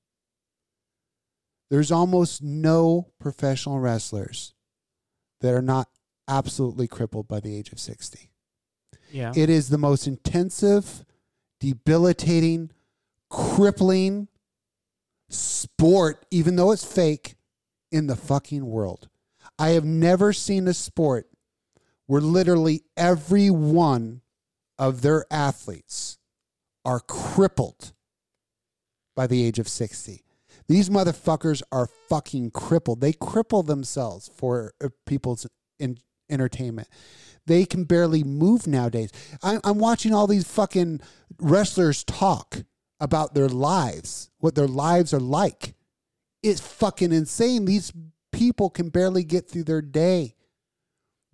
there's 1.70 1.90
almost 1.92 2.42
no 2.42 3.08
professional 3.18 3.78
wrestlers 3.78 4.54
that 5.40 5.54
are 5.54 5.62
not 5.62 5.88
absolutely 6.28 6.86
crippled 6.86 7.26
by 7.28 7.40
the 7.40 7.56
age 7.56 7.72
of 7.72 7.78
60 7.80 8.30
Yeah. 9.10 9.32
it 9.34 9.48
is 9.48 9.68
the 9.68 9.78
most 9.78 10.06
intensive 10.06 11.04
debilitating 11.60 12.70
crippling 13.30 14.28
sport 15.30 16.26
even 16.30 16.56
though 16.56 16.72
it's 16.72 16.84
fake 16.84 17.36
in 17.90 18.06
the 18.06 18.16
fucking 18.16 18.64
world. 18.66 19.08
I 19.58 19.70
have 19.70 19.84
never 19.84 20.32
seen 20.32 20.66
a 20.66 20.74
sport 20.74 21.28
where 22.06 22.20
literally 22.22 22.82
every 22.96 23.50
one 23.50 24.22
of 24.78 25.02
their 25.02 25.24
athletes 25.30 26.18
are 26.84 27.00
crippled 27.00 27.92
by 29.14 29.26
the 29.26 29.44
age 29.44 29.58
of 29.58 29.68
60. 29.68 30.24
These 30.68 30.90
motherfuckers 30.90 31.62
are 31.70 31.88
fucking 32.08 32.50
crippled. 32.50 33.00
They 33.00 33.12
cripple 33.12 33.66
themselves 33.66 34.30
for 34.34 34.72
uh, 34.82 34.88
people's 35.06 35.46
in, 35.78 35.98
entertainment. 36.30 36.88
They 37.46 37.64
can 37.64 37.84
barely 37.84 38.22
move 38.22 38.66
nowadays. 38.66 39.10
I, 39.42 39.58
I'm 39.64 39.78
watching 39.78 40.14
all 40.14 40.26
these 40.26 40.46
fucking 40.46 41.00
wrestlers 41.38 42.04
talk 42.04 42.62
about 43.00 43.34
their 43.34 43.48
lives, 43.48 44.30
what 44.38 44.54
their 44.54 44.68
lives 44.68 45.12
are 45.12 45.20
like. 45.20 45.74
It's 46.42 46.60
fucking 46.60 47.12
insane. 47.12 47.64
These 47.64 47.92
people 48.30 48.70
can 48.70 48.88
barely 48.88 49.24
get 49.24 49.48
through 49.48 49.64
their 49.64 49.82
day. 49.82 50.34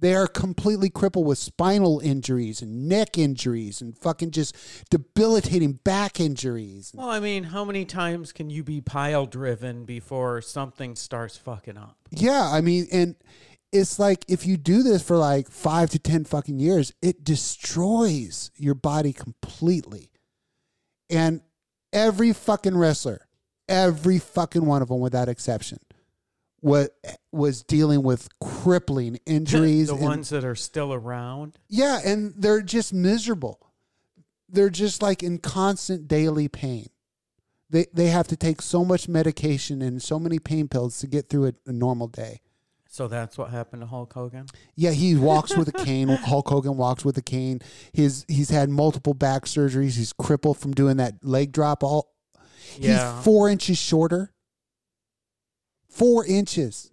They 0.01 0.15
are 0.15 0.29
completely 0.29 0.91
crippled 0.91 1.27
with 1.27 1.39
spinal 1.39 1.99
injuries 1.99 2.63
and 2.63 2.89
neck 2.89 3.19
injuries 3.19 3.81
and 3.81 3.99
fucking 3.99 4.31
just 4.31 4.57
debilitating 4.91 5.73
back 5.73 6.21
injuries. 6.21 6.93
Well, 6.95 7.11
I 7.11 7.19
mean, 7.19 7.45
how 7.45 7.65
many 7.65 7.85
times 7.85 8.33
can 8.33 8.49
you 8.49 8.63
be 8.63 8.81
pile 8.81 9.27
driven 9.27 9.85
before 9.85 10.41
something 10.41 10.95
starts 10.95 11.37
fucking 11.37 11.77
up? 11.77 11.97
Yeah, 12.11 12.49
I 12.53 12.61
mean, 12.61 12.87
and 12.93 13.17
it's 13.73 13.99
like 13.99 14.25
if 14.29 14.47
you 14.47 14.57
do 14.57 14.83
this 14.83 15.03
for 15.03 15.17
like 15.17 15.51
five 15.51 15.91
to 15.91 15.99
10 15.99 16.25
fucking 16.25 16.61
years, 16.61 16.93
it 17.03 17.25
destroys 17.25 18.51
your 18.57 18.75
body 18.75 19.13
completely. 19.13 20.11
And 21.11 21.41
every 21.93 22.33
fucking 22.33 22.77
wrestler, 22.77 23.27
every 23.69 24.19
fucking 24.19 24.65
one 24.65 24.83
of 24.83 24.89
them 24.89 25.01
without 25.01 25.29
exception, 25.29 25.79
what 26.61 26.91
was 27.33 27.63
dealing 27.63 28.03
with 28.03 28.29
crippling 28.41 29.19
injuries. 29.27 29.89
the 29.89 29.95
and- 29.95 30.03
ones 30.03 30.29
that 30.31 30.45
are 30.45 30.57
still 30.57 30.93
around. 30.93 31.59
Yeah, 31.69 32.01
and 32.05 32.35
they're 32.37 32.63
just 32.63 32.93
miserable. 32.93 33.61
They're 34.49 34.71
just 34.71 35.03
like 35.03 35.23
in 35.23 35.39
constant 35.39 36.09
daily 36.09 36.49
pain. 36.49 36.87
They 37.71 37.87
they 37.93 38.07
have 38.07 38.27
to 38.29 38.37
take 38.37 38.63
so 38.63 38.85
much 38.85 39.09
medication 39.09 39.83
and 39.83 40.03
so 40.03 40.19
many 40.19 40.39
pain 40.39 40.69
pills 40.69 40.99
to 41.01 41.07
get 41.07 41.29
through 41.29 41.49
a, 41.49 41.53
a 41.67 41.73
normal 41.73 42.09
day. 42.09 42.41
So 42.91 43.07
that's 43.07 43.37
what 43.37 43.51
happened 43.51 43.83
to 43.83 43.87
Hulk 43.87 44.15
Hogan. 44.15 44.47
Yeah, 44.75 44.93
he 44.93 45.15
walks 45.31 45.55
with 45.55 45.69
a 45.69 45.85
cane. 45.85 46.09
Hulk 46.09 46.49
Hogan 46.49 46.79
walks 46.79 47.05
with 47.05 47.19
a 47.19 47.23
cane. 47.23 47.61
His 47.93 48.25
he's 48.27 48.49
had 48.49 48.71
multiple 48.71 49.13
back 49.13 49.45
surgeries. 49.45 49.97
He's 49.99 50.15
crippled 50.15 50.57
from 50.59 50.73
doing 50.73 50.97
that 50.97 51.23
leg 51.23 51.53
drop. 51.53 51.85
All 51.85 52.11
Yeah. 52.79 53.17
he's 53.17 53.25
four 53.25 53.51
inches 53.51 53.77
shorter. 53.77 54.33
Four 55.89 56.25
inches 56.27 56.91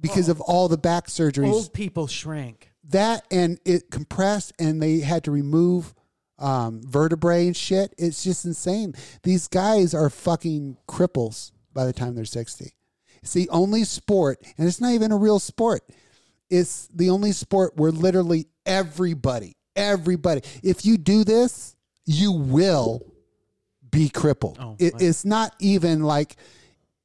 because 0.00 0.28
of 0.28 0.40
all 0.40 0.68
the 0.68 0.76
back 0.78 1.06
surgeries. 1.06 1.50
Old 1.52 1.72
people 1.72 2.06
shrink. 2.06 2.70
that 2.90 3.24
and 3.30 3.58
it 3.64 3.90
compressed 3.90 4.52
and 4.58 4.82
they 4.82 5.00
had 5.00 5.24
to 5.24 5.30
remove 5.30 5.94
um, 6.38 6.82
vertebrae 6.84 7.46
and 7.46 7.56
shit. 7.56 7.94
It's 7.96 8.22
just 8.24 8.44
insane. 8.44 8.94
These 9.22 9.48
guys 9.48 9.94
are 9.94 10.10
fucking 10.10 10.76
cripples 10.88 11.52
by 11.72 11.86
the 11.86 11.92
time 11.92 12.14
they're 12.14 12.24
60. 12.24 12.72
It's 13.22 13.32
the 13.32 13.48
only 13.48 13.84
sport, 13.84 14.38
and 14.58 14.68
it's 14.68 14.80
not 14.82 14.92
even 14.92 15.10
a 15.12 15.16
real 15.16 15.38
sport. 15.38 15.82
It's 16.50 16.88
the 16.88 17.08
only 17.08 17.32
sport 17.32 17.76
where 17.76 17.90
literally 17.90 18.48
everybody, 18.66 19.56
everybody, 19.74 20.42
if 20.62 20.84
you 20.84 20.98
do 20.98 21.24
this, 21.24 21.74
you 22.04 22.32
will 22.32 23.00
be 23.90 24.10
crippled. 24.10 24.58
Oh, 24.60 24.76
It- 24.78 25.00
it's 25.00 25.24
not 25.24 25.54
even 25.60 26.02
like 26.02 26.36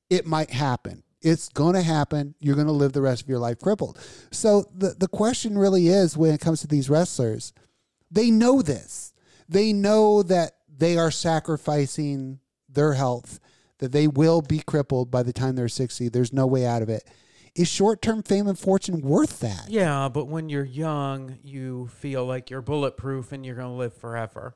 it 0.09 0.25
might 0.25 0.51
happen. 0.51 1.03
It's 1.21 1.49
going 1.49 1.75
to 1.75 1.81
happen. 1.81 2.35
You're 2.39 2.55
going 2.55 2.67
to 2.67 2.73
live 2.73 2.93
the 2.93 3.01
rest 3.01 3.23
of 3.23 3.29
your 3.29 3.39
life 3.39 3.59
crippled. 3.59 3.99
So 4.31 4.65
the, 4.73 4.95
the 4.97 5.07
question 5.07 5.57
really 5.57 5.87
is 5.87 6.15
when 6.15 6.33
it 6.33 6.39
comes 6.39 6.61
to 6.61 6.67
these 6.67 6.89
wrestlers, 6.89 7.53
they 8.09 8.31
know 8.31 8.61
this. 8.61 9.13
They 9.47 9.73
know 9.73 10.23
that 10.23 10.53
they 10.75 10.97
are 10.97 11.11
sacrificing 11.11 12.39
their 12.69 12.93
health, 12.93 13.39
that 13.79 13.91
they 13.91 14.07
will 14.07 14.41
be 14.41 14.59
crippled 14.59 15.11
by 15.11 15.23
the 15.23 15.33
time 15.33 15.55
they're 15.55 15.67
60. 15.67 16.09
There's 16.09 16.31
no 16.31 16.47
way 16.47 16.65
out 16.65 16.81
of 16.81 16.89
it. 16.89 17.03
Is 17.55 17.67
short 17.67 18.01
term 18.01 18.23
fame 18.23 18.47
and 18.47 18.57
fortune 18.57 19.01
worth 19.01 19.39
that? 19.39 19.65
Yeah, 19.69 20.07
but 20.07 20.25
when 20.25 20.49
you're 20.49 20.63
young, 20.63 21.39
you 21.43 21.87
feel 21.87 22.25
like 22.25 22.49
you're 22.49 22.61
bulletproof 22.61 23.31
and 23.31 23.45
you're 23.45 23.55
going 23.55 23.67
to 23.67 23.73
live 23.73 23.93
forever. 23.93 24.55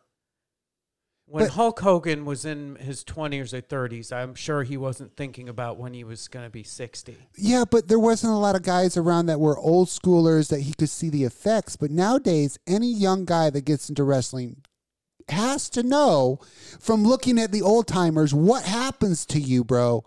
When 1.34 1.46
But- 1.46 1.54
Hulk 1.54 1.80
Hogan 1.80 2.26
was 2.26 2.46
in 2.46 2.76
his 2.76 3.04
20s 3.04 3.56
or 3.56 3.62
30s, 3.62 4.12
I'm 4.14 4.36
sure 4.36 4.62
he 4.62 4.78
wasn't 4.78 5.18
thinking 5.18 5.50
about 5.50 5.80
when 5.80 5.96
he 5.96 6.04
was 6.04 6.28
going 6.28 6.46
to 6.46 6.50
be 6.52 6.62
60. 6.62 7.18
Yeah, 7.36 7.64
but 7.68 7.88
there 7.88 7.98
wasn't 7.98 8.34
a 8.34 8.38
lot 8.38 8.56
of 8.56 8.62
guys 8.62 8.98
around 8.98 9.26
that 9.26 9.40
were 9.40 9.58
old 9.58 9.88
schoolers 9.88 10.50
that 10.50 10.60
he 10.60 10.74
could 10.74 10.92
see 10.92 11.10
the 11.10 11.24
effects. 11.24 11.76
But 11.76 11.90
nowadays, 11.90 12.60
any 12.68 12.94
young 12.94 13.26
guy 13.26 13.50
that 13.50 13.66
gets 13.66 13.90
into 13.90 14.04
wrestling 14.04 14.58
has 15.28 15.72
to 15.72 15.82
know 15.82 16.38
from 16.80 17.04
looking 17.04 17.40
at 17.40 17.52
the 17.52 17.64
old 17.64 17.88
timers 17.88 18.32
what 18.32 18.66
happens 18.66 19.26
to 19.26 19.40
you, 19.40 19.64
bro. 19.64 20.06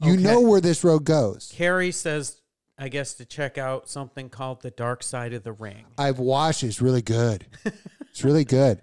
You 0.00 0.14
Okay. 0.14 0.22
know 0.22 0.40
where 0.40 0.62
this 0.62 0.82
road 0.82 1.04
goes. 1.04 1.50
Carrie 1.52 1.92
says, 1.92 2.40
I 2.78 2.88
guess, 2.88 3.12
to 3.16 3.26
check 3.26 3.58
out 3.58 3.90
something 3.90 4.30
called 4.30 4.62
The 4.62 4.70
Dark 4.70 5.02
Side 5.02 5.34
of 5.34 5.42
the 5.42 5.52
Ring. 5.52 5.84
I've 5.98 6.18
watched 6.18 6.62
it. 6.62 6.68
It's 6.68 6.80
really 6.80 7.02
good. 7.02 7.44
it's 8.10 8.24
really 8.24 8.46
good. 8.46 8.80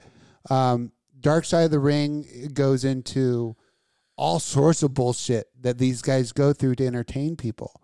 Um, 0.52 0.92
Dark 1.24 1.46
Side 1.46 1.64
of 1.64 1.72
the 1.72 1.80
Ring 1.80 2.52
goes 2.54 2.84
into 2.86 3.56
all 4.16 4.40
sorts 4.40 4.84
of 4.84 4.94
bullshit 4.94 5.48
that 5.62 5.80
these 5.80 6.04
guys 6.04 6.32
go 6.32 6.54
through 6.54 6.76
to 6.76 6.86
entertain 6.86 7.36
people 7.36 7.82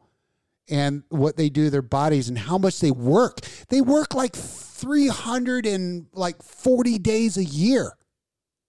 and 0.69 1.01
what 1.09 1.37
they 1.37 1.49
do 1.49 1.63
to 1.65 1.69
their 1.71 1.81
bodies 1.81 2.29
and 2.29 2.37
how 2.37 2.59
much 2.59 2.79
they 2.79 2.91
work. 2.91 3.39
They 3.69 3.81
work 3.81 4.13
like 4.13 4.35
300 4.35 5.65
and 5.65 6.05
like 6.13 6.43
40 6.43 6.99
days 6.99 7.37
a 7.37 7.43
year. 7.43 7.93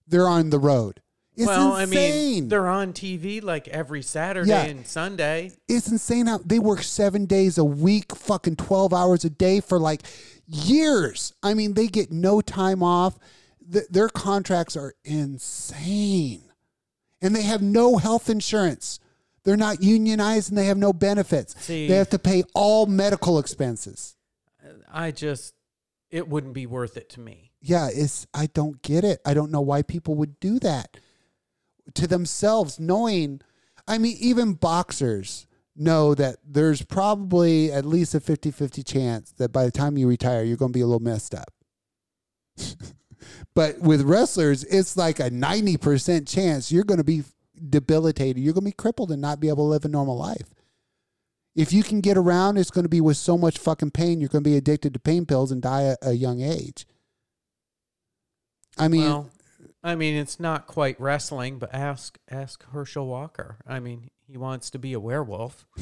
They're 0.07 0.29
on 0.29 0.49
the 0.49 0.59
road. 0.59 1.03
It's 1.37 1.47
well, 1.47 1.77
insane. 1.77 1.99
I 1.99 2.01
mean, 2.41 2.49
they're 2.49 2.69
on 2.69 2.93
TV 2.93 3.43
like 3.43 3.69
every 3.69 4.03
Saturday 4.03 4.49
Yeah. 4.51 4.65
and 4.65 4.87
Sunday. 4.87 5.53
it's 5.69 5.91
insane 5.91 6.27
how 6.27 6.39
they 6.39 6.59
work 6.59 6.83
seven 6.83 7.27
days 7.27 7.59
a 7.59 7.65
week, 7.65 8.15
fucking 8.15 8.57
12 8.57 8.93
hours 8.93 9.25
a 9.25 9.31
day 9.31 9.61
for 9.61 9.79
like 9.79 10.03
years. 10.47 11.33
I 11.43 11.55
mean, 11.55 11.75
they 11.75 11.87
get 11.87 12.11
no 12.11 12.41
time 12.41 12.83
off. 12.83 13.19
Th- 13.73 13.89
their 13.89 14.09
contracts 14.09 14.77
are 14.77 14.95
insane. 15.05 16.43
And 17.23 17.35
they 17.35 17.43
have 17.43 17.63
no 17.63 17.99
health 17.99 18.31
insurance. 18.31 18.99
They're 19.45 19.57
not 19.57 19.83
unionized 19.83 20.51
and 20.51 20.59
they 20.59 20.67
have 20.67 20.79
no 20.79 20.93
benefits. 20.93 21.55
See- 21.63 21.89
they 21.89 21.95
have 21.97 22.11
to 22.11 22.19
pay 22.19 22.45
all 22.55 22.87
medical 22.87 23.39
expenses. 23.39 24.17
I 24.93 25.11
just, 25.11 25.55
it 26.11 26.29
wouldn't 26.29 26.55
be 26.55 26.67
worth 26.67 26.97
it 26.97 27.09
to 27.11 27.21
me. 27.21 27.53
Yeah, 27.63 27.89
it's 27.93 28.27
I 28.33 28.47
don't 28.47 28.81
get 28.83 29.05
it. 29.05 29.21
I 29.25 29.35
don't 29.35 29.51
know 29.51 29.61
why 29.61 29.83
people 29.83 30.15
would 30.17 30.41
do 30.41 30.59
that 30.61 30.97
to 31.95 32.07
themselves 32.07 32.79
knowing 32.81 33.41
I 33.87 33.99
mean 33.99 34.17
even 34.21 34.55
boxers 34.55 35.47
know 35.77 36.15
that 36.15 36.37
there's 36.47 36.83
probably 36.83 37.73
at 37.73 37.85
least 37.85 38.15
a 38.15 38.21
50-50 38.21 38.85
chance 38.87 39.33
that 39.33 39.53
by 39.53 39.65
the 39.65 39.71
time 39.71 39.97
you 39.97 40.09
retire 40.09 40.43
you're 40.43 40.57
going 40.57 40.73
to 40.73 40.77
be 40.77 40.83
a 40.83 40.87
little 40.87 41.01
messed 41.01 41.35
up. 41.35 41.53
but 43.55 43.79
with 43.81 44.03
wrestlers 44.03 44.65
it's 44.65 44.97
like 44.97 45.21
a 45.21 45.31
90% 45.31 46.29
chance 46.29 46.71
you're 46.71 46.85
going 46.85 46.99
to 46.99 47.05
be 47.05 47.25
debilitated. 47.69 48.43
You're 48.43 48.55
going 48.55 48.65
to 48.65 48.71
be 48.71 48.73
crippled 48.73 49.11
and 49.11 49.21
not 49.21 49.41
be 49.41 49.49
able 49.49 49.65
to 49.65 49.71
live 49.71 49.85
a 49.85 49.89
normal 49.89 50.17
life. 50.17 50.55
If 51.55 51.73
you 51.73 51.83
can 51.83 52.01
get 52.01 52.17
around, 52.17 52.57
it's 52.57 52.71
going 52.71 52.85
to 52.85 52.89
be 52.91 53.01
with 53.01 53.17
so 53.17 53.37
much 53.37 53.59
fucking 53.59 53.91
pain. 53.91 54.21
You're 54.21 54.29
going 54.29 54.45
to 54.45 54.51
be 54.51 54.57
addicted 54.57 54.95
to 54.95 55.01
pain 55.01 55.27
pills 55.27 55.51
and 55.51 55.61
die 55.61 55.85
at 55.85 55.99
a 56.03 56.13
young 56.13 56.41
age. 56.41 56.87
I 58.79 58.89
mean, 58.89 59.03
well, 59.03 59.31
I 59.83 59.95
mean, 59.95 60.15
it's 60.15 60.39
not 60.39 60.67
quite 60.67 60.99
wrestling, 61.01 61.59
but 61.59 61.75
ask 61.75 62.19
ask 62.31 62.65
Herschel 62.71 63.07
Walker. 63.07 63.59
I 63.67 63.81
mean, 63.81 64.11
he 64.27 64.39
wants 64.39 64.71
to 64.71 64.79
be 64.79 64.93
a 64.93 65.01
werewolf. 65.01 65.67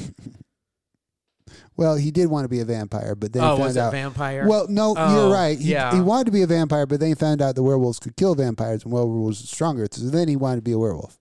well, 1.76 1.96
he 1.96 2.10
did 2.10 2.26
want 2.26 2.44
to 2.44 2.48
be 2.48 2.60
a 2.60 2.64
vampire, 2.64 3.14
but 3.14 3.32
then 3.32 3.42
he 3.42 3.48
oh, 3.48 3.52
found 3.52 3.62
was 3.62 3.76
it 3.76 3.80
out. 3.80 3.92
vampire? 3.92 4.46
Well, 4.48 4.66
no, 4.68 4.94
Oh, 4.96 5.14
you're 5.14 5.32
right. 5.32 5.58
He, 5.58 5.72
yeah. 5.72 5.94
he 5.94 6.00
wanted 6.00 6.26
to 6.26 6.32
be 6.32 6.42
a 6.42 6.46
vampire, 6.46 6.86
but 6.86 7.00
then 7.00 7.10
he 7.10 7.14
found 7.14 7.42
out 7.42 7.54
the 7.54 7.62
werewolves 7.62 7.98
could 7.98 8.16
kill 8.16 8.34
vampires 8.34 8.84
and 8.84 8.92
werewolves 8.92 9.40
were 9.40 9.46
stronger. 9.46 9.86
So 9.90 10.08
then 10.08 10.28
he 10.28 10.36
wanted 10.36 10.56
to 10.56 10.62
be 10.62 10.72
a 10.72 10.78
werewolf. 10.78 11.18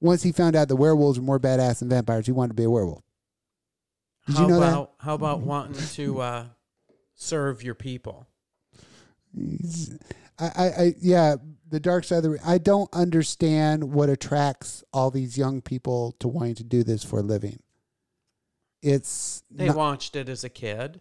Once 0.00 0.22
he 0.22 0.32
found 0.32 0.54
out 0.54 0.68
the 0.68 0.76
werewolves 0.76 1.18
were 1.18 1.24
more 1.24 1.40
badass 1.40 1.78
than 1.78 1.88
vampires, 1.88 2.26
he 2.26 2.32
wanted 2.32 2.48
to 2.48 2.54
be 2.54 2.64
a 2.64 2.70
werewolf. 2.70 3.02
Did 4.26 4.36
how 4.36 4.42
you 4.42 4.48
know 4.48 4.60
that? 4.60 4.90
how 4.98 5.14
about 5.14 5.40
wanting 5.40 5.82
to 5.94 6.20
uh, 6.20 6.46
serve 7.14 7.62
your 7.62 7.74
people? 7.74 8.26
I, 10.38 10.44
I, 10.56 10.64
I, 10.64 10.94
yeah, 11.00 11.36
the 11.68 11.80
dark 11.80 12.04
side 12.04 12.24
of 12.24 12.32
the. 12.32 12.38
I 12.44 12.58
don't 12.58 12.92
understand 12.92 13.92
what 13.92 14.08
attracts 14.08 14.84
all 14.92 15.10
these 15.10 15.36
young 15.38 15.60
people 15.60 16.12
to 16.20 16.28
wanting 16.28 16.54
to 16.56 16.64
do 16.64 16.82
this 16.84 17.04
for 17.04 17.18
a 17.18 17.22
living. 17.22 17.60
It's 18.84 19.42
They 19.50 19.66
not- 19.68 19.76
watched 19.76 20.14
it 20.14 20.28
as 20.28 20.44
a 20.44 20.48
kid. 20.50 21.00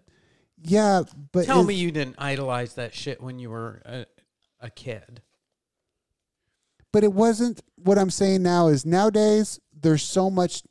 yeah, 0.61 1.03
but 1.33 1.45
Tell 1.45 1.63
me 1.63 1.73
you 1.73 1.91
didn't 1.91 2.15
idolize 2.17 2.75
that 2.75 2.93
shit 2.93 3.21
when 3.21 3.39
you 3.39 3.49
were 3.49 3.81
a, 3.85 4.05
a 4.61 4.69
kid. 4.69 5.21
but 6.91 7.03
it 7.03 7.11
wasn't 7.13 7.61
what 7.75 7.97
I'm 7.97 8.09
saying 8.09 8.43
now 8.43 8.67
is 8.67 8.85
nowadays 8.85 9.59
there's 9.73 10.03
so 10.03 10.29
much 10.29 10.63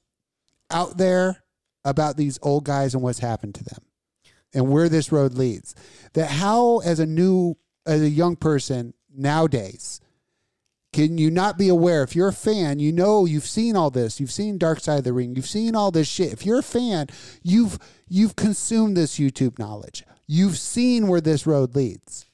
out 0.71 0.97
there 0.97 1.43
about 1.85 2.17
these 2.17 2.39
old 2.43 2.65
guys 2.65 2.95
and 2.95 3.03
what's 3.03 3.19
happened 3.19 3.55
to 3.57 3.65
them 3.65 3.83
and 4.55 4.71
where 4.71 4.89
this 4.89 5.11
road 5.13 5.35
leads 5.35 5.75
that 6.15 6.31
how 6.31 6.79
as 6.79 6.99
a 7.01 7.07
new 7.07 7.57
as 7.85 8.01
a 8.01 8.09
young 8.09 8.37
person 8.37 8.95
nowadays 9.15 10.01
can 10.93 11.17
you 11.17 11.31
not 11.31 11.57
be 11.57 11.69
aware 11.69 12.03
if 12.03 12.15
you're 12.15 12.29
a 12.29 12.33
fan 12.33 12.79
you 12.79 12.93
know 12.93 13.25
you've 13.25 13.47
seen 13.47 13.77
all 13.77 13.91
this 13.91 14.21
you've 14.21 14.31
seen 14.31 14.59
dark 14.59 14.81
side 14.81 14.99
of 14.99 15.05
the 15.05 15.13
ring 15.13 15.35
you've 15.35 15.47
seen 15.47 15.75
all 15.75 15.91
this 15.91 16.09
shit 16.09 16.33
if 16.33 16.45
you're 16.45 16.59
a 16.59 16.63
fan 16.63 17.07
you've 17.43 17.79
you've 18.09 18.37
consumed 18.37 18.97
this 18.97 19.19
youtube 19.19 19.59
knowledge 19.59 20.05
you've 20.27 20.59
seen 20.59 21.09
where 21.09 21.21
this 21.21 21.47
road 21.47 21.75
leads 21.75 22.27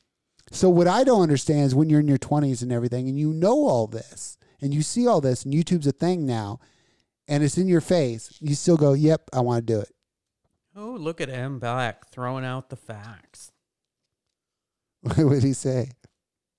so 0.51 0.69
what 0.71 0.89
I 0.89 1.05
don't 1.05 1.23
understand 1.23 1.67
is 1.67 1.75
when 1.75 1.91
you're 1.91 2.01
in 2.01 2.09
your 2.09 2.19
20s 2.19 2.63
and 2.63 2.73
everything 2.73 3.09
and 3.09 3.19
you 3.19 3.33
know 3.33 3.67
all 3.67 3.87
this 3.87 4.39
and 4.61 4.73
you 4.73 4.83
see 4.83 5.07
all 5.07 5.21
this 5.21 5.45
and 5.45 5.53
YouTube's 5.53 5.87
a 5.87 5.93
thing 5.93 6.27
now 6.27 6.59
and 7.27 7.43
it's 7.43 7.59
in 7.59 7.69
your 7.69 7.83
face, 7.83 8.33
you 8.41 8.55
still 8.55 8.79
go, 8.79 8.95
"Yep, 8.95 9.29
I 9.35 9.41
want 9.41 9.67
to 9.67 9.75
do 9.75 9.81
it." 9.81 9.95
Oh, 10.75 10.97
look 10.99 11.21
at 11.21 11.29
M. 11.29 11.59
Black 11.59 12.07
throwing 12.07 12.45
out 12.45 12.71
the 12.71 12.77
facts. 12.77 13.53
what 15.03 15.17
did 15.17 15.43
he 15.43 15.53
say? 15.53 15.91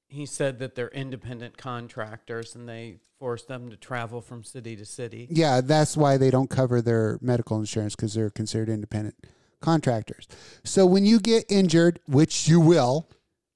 He 0.10 0.26
said 0.26 0.60
that 0.60 0.76
they're 0.76 0.90
independent 0.90 1.58
contractors 1.58 2.56
and 2.56 2.68
they 2.68 2.98
force 3.20 3.44
them 3.44 3.70
to 3.70 3.78
travel 3.78 4.22
from 4.22 4.44
city 4.44 4.76
to 4.76 4.86
city. 4.86 5.28
Yeah, 5.30 5.62
that's 5.62 5.96
why 5.96 6.18
they 6.18 6.32
don't 6.32 6.50
cover 6.50 6.82
their 6.82 7.20
medical 7.22 7.58
insurance 7.60 7.96
because 7.96 8.16
they're 8.16 8.30
considered 8.30 8.70
independent 8.70 9.16
contractors. 9.62 10.28
So 10.64 10.86
when 10.86 11.06
you 11.06 11.20
get 11.20 11.46
injured, 11.50 12.00
which 12.08 12.48
you 12.48 12.60
will, 12.60 13.08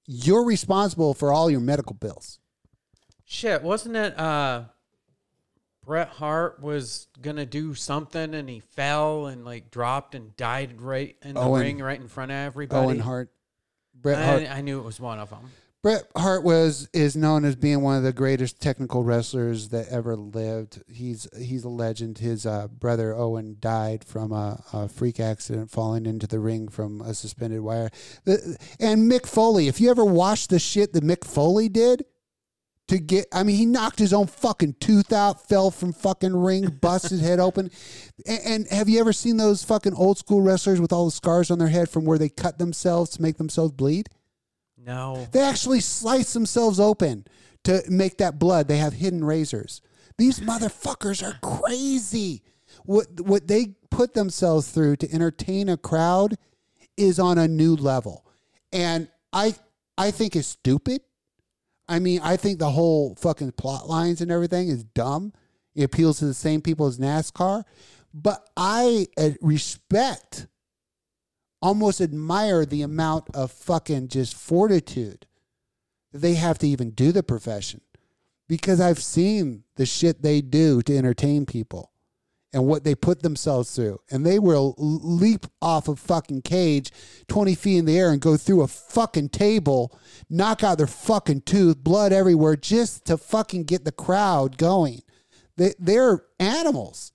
you're 0.05 0.43
responsible 0.43 1.13
for 1.13 1.33
all 1.33 1.49
your 1.49 1.61
medical 1.61 1.95
bills. 1.95 2.39
Shit, 3.25 3.63
wasn't 3.63 3.95
it 3.95 4.19
uh 4.19 4.65
Bret 5.85 6.09
Hart 6.09 6.61
was 6.61 7.07
gonna 7.21 7.45
do 7.45 7.73
something 7.73 8.33
and 8.35 8.47
he 8.47 8.59
fell 8.59 9.25
and 9.25 9.43
like 9.43 9.71
dropped 9.71 10.13
and 10.15 10.35
died 10.37 10.81
right 10.81 11.15
in 11.23 11.33
the 11.33 11.41
Owen- 11.41 11.61
ring 11.61 11.79
right 11.79 11.99
in 11.99 12.07
front 12.07 12.31
of 12.31 12.37
everybody. 12.37 12.85
Owen 12.85 12.99
Hart, 12.99 13.31
Bret 13.95 14.23
Hart, 14.23 14.43
I, 14.43 14.57
I 14.57 14.61
knew 14.61 14.79
it 14.79 14.83
was 14.83 14.99
one 14.99 15.19
of 15.19 15.29
them. 15.29 15.49
Bret 15.83 16.05
Hart 16.15 16.45
was 16.45 16.87
is 16.93 17.17
known 17.17 17.43
as 17.43 17.57
being 17.57 17.81
one 17.81 17.97
of 17.97 18.03
the 18.03 18.13
greatest 18.13 18.61
technical 18.61 19.03
wrestlers 19.03 19.67
that 19.69 19.89
ever 19.89 20.15
lived. 20.15 20.81
He's 20.87 21.27
he's 21.37 21.65
a 21.65 21.69
legend. 21.69 22.19
His 22.19 22.45
uh, 22.45 22.69
brother 22.69 23.13
Owen 23.13 23.57
died 23.59 24.05
from 24.05 24.31
a, 24.31 24.63
a 24.71 24.87
freak 24.87 25.19
accident 25.19 25.69
falling 25.69 26.05
into 26.05 26.25
the 26.25 26.39
ring 26.39 26.69
from 26.69 27.01
a 27.01 27.13
suspended 27.13 27.59
wire. 27.59 27.89
The, 28.23 28.57
and 28.79 29.11
Mick 29.11 29.27
Foley, 29.27 29.67
if 29.67 29.81
you 29.81 29.91
ever 29.91 30.05
watched 30.05 30.51
the 30.51 30.57
shit 30.59 30.93
that 30.93 31.03
Mick 31.03 31.25
Foley 31.25 31.67
did 31.67 32.05
to 32.87 32.97
get. 32.97 33.25
I 33.33 33.43
mean, 33.43 33.57
he 33.57 33.65
knocked 33.65 33.99
his 33.99 34.13
own 34.13 34.27
fucking 34.27 34.75
tooth 34.79 35.11
out, 35.11 35.49
fell 35.49 35.69
from 35.69 35.91
fucking 35.91 36.35
ring, 36.35 36.65
busted 36.81 37.11
his 37.11 37.21
head 37.21 37.41
open. 37.41 37.71
And, 38.25 38.39
and 38.45 38.67
have 38.69 38.87
you 38.87 39.01
ever 39.01 39.11
seen 39.11 39.35
those 39.35 39.63
fucking 39.63 39.95
old 39.95 40.17
school 40.17 40.41
wrestlers 40.41 40.79
with 40.79 40.93
all 40.93 41.05
the 41.05 41.11
scars 41.11 41.51
on 41.51 41.59
their 41.59 41.67
head 41.67 41.89
from 41.89 42.05
where 42.05 42.17
they 42.17 42.29
cut 42.29 42.57
themselves 42.57 43.09
to 43.11 43.21
make 43.21 43.37
themselves 43.37 43.73
bleed? 43.73 44.09
No. 44.85 45.27
They 45.31 45.41
actually 45.41 45.79
slice 45.79 46.33
themselves 46.33 46.79
open 46.79 47.25
to 47.63 47.83
make 47.87 48.17
that 48.17 48.39
blood. 48.39 48.67
They 48.67 48.77
have 48.77 48.93
hidden 48.93 49.23
razors. 49.23 49.81
These 50.17 50.41
motherfuckers 50.41 51.23
are 51.23 51.39
crazy. 51.41 52.43
What 52.85 53.21
what 53.21 53.47
they 53.47 53.75
put 53.89 54.13
themselves 54.13 54.69
through 54.69 54.97
to 54.97 55.11
entertain 55.11 55.69
a 55.69 55.77
crowd 55.77 56.37
is 56.97 57.19
on 57.19 57.37
a 57.37 57.47
new 57.47 57.75
level. 57.75 58.25
And 58.71 59.07
I 59.31 59.55
I 59.97 60.11
think 60.11 60.35
it's 60.35 60.47
stupid. 60.47 61.01
I 61.87 61.99
mean, 61.99 62.21
I 62.23 62.37
think 62.37 62.59
the 62.59 62.71
whole 62.71 63.15
fucking 63.15 63.51
plot 63.53 63.89
lines 63.89 64.21
and 64.21 64.31
everything 64.31 64.69
is 64.69 64.83
dumb. 64.83 65.33
It 65.75 65.83
appeals 65.83 66.19
to 66.19 66.25
the 66.25 66.33
same 66.33 66.61
people 66.61 66.87
as 66.87 66.97
NASCAR, 66.97 67.63
but 68.13 68.47
I 68.55 69.07
uh, 69.17 69.31
respect 69.41 70.47
almost 71.63 72.01
admire 72.01 72.65
the 72.65 72.81
amount 72.81 73.23
of 73.33 73.49
fucking 73.49 74.09
just 74.09 74.35
fortitude 74.35 75.25
that 76.11 76.19
they 76.19 76.33
have 76.33 76.59
to 76.59 76.67
even 76.67 76.91
do 76.91 77.13
the 77.13 77.23
profession 77.23 77.79
because 78.49 78.81
I've 78.81 79.01
seen 79.01 79.63
the 79.77 79.85
shit 79.85 80.21
they 80.21 80.41
do 80.41 80.81
to 80.81 80.97
entertain 80.97 81.45
people 81.45 81.91
and 82.51 82.65
what 82.65 82.83
they 82.83 82.93
put 82.93 83.23
themselves 83.23 83.73
through. 83.73 83.99
And 84.11 84.25
they 84.25 84.39
will 84.39 84.75
leap 84.77 85.47
off 85.61 85.87
a 85.87 85.95
fucking 85.95 86.41
cage 86.41 86.91
20 87.29 87.55
feet 87.55 87.77
in 87.77 87.85
the 87.85 87.97
air 87.97 88.11
and 88.11 88.19
go 88.19 88.35
through 88.35 88.61
a 88.61 88.67
fucking 88.67 89.29
table, 89.29 89.97
knock 90.29 90.65
out 90.65 90.77
their 90.77 90.85
fucking 90.85 91.41
tooth, 91.43 91.77
blood 91.77 92.11
everywhere, 92.11 92.57
just 92.57 93.05
to 93.05 93.17
fucking 93.17 93.63
get 93.63 93.85
the 93.85 93.91
crowd 93.93 94.57
going. 94.57 95.01
They, 95.55 95.73
they're 95.79 96.25
animals. 96.41 97.12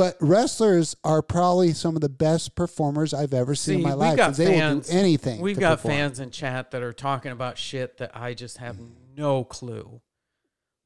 But 0.00 0.16
wrestlers 0.18 0.96
are 1.04 1.20
probably 1.20 1.74
some 1.74 1.94
of 1.94 2.00
the 2.00 2.08
best 2.08 2.54
performers 2.54 3.12
I've 3.12 3.34
ever 3.34 3.54
seen 3.54 3.80
in 3.80 3.82
my 3.82 3.92
life 3.92 4.16
got 4.16 4.32
they 4.32 4.58
will 4.58 4.80
do 4.80 4.90
anything. 4.90 5.42
We've 5.42 5.60
got 5.60 5.76
perform. 5.76 5.94
fans 5.94 6.20
in 6.20 6.30
chat 6.30 6.70
that 6.70 6.82
are 6.82 6.94
talking 6.94 7.32
about 7.32 7.58
shit 7.58 7.98
that 7.98 8.16
I 8.16 8.32
just 8.32 8.56
have 8.56 8.78
no 9.14 9.44
clue. 9.44 10.00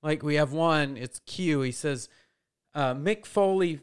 Like 0.03 0.25
we 0.25 0.35
have 0.35 0.51
one, 0.51 0.97
it's 0.97 1.21
Q. 1.27 1.61
He 1.61 1.71
says, 1.71 2.09
uh, 2.75 2.95
Mick 2.95 3.25
Foley, 3.25 3.79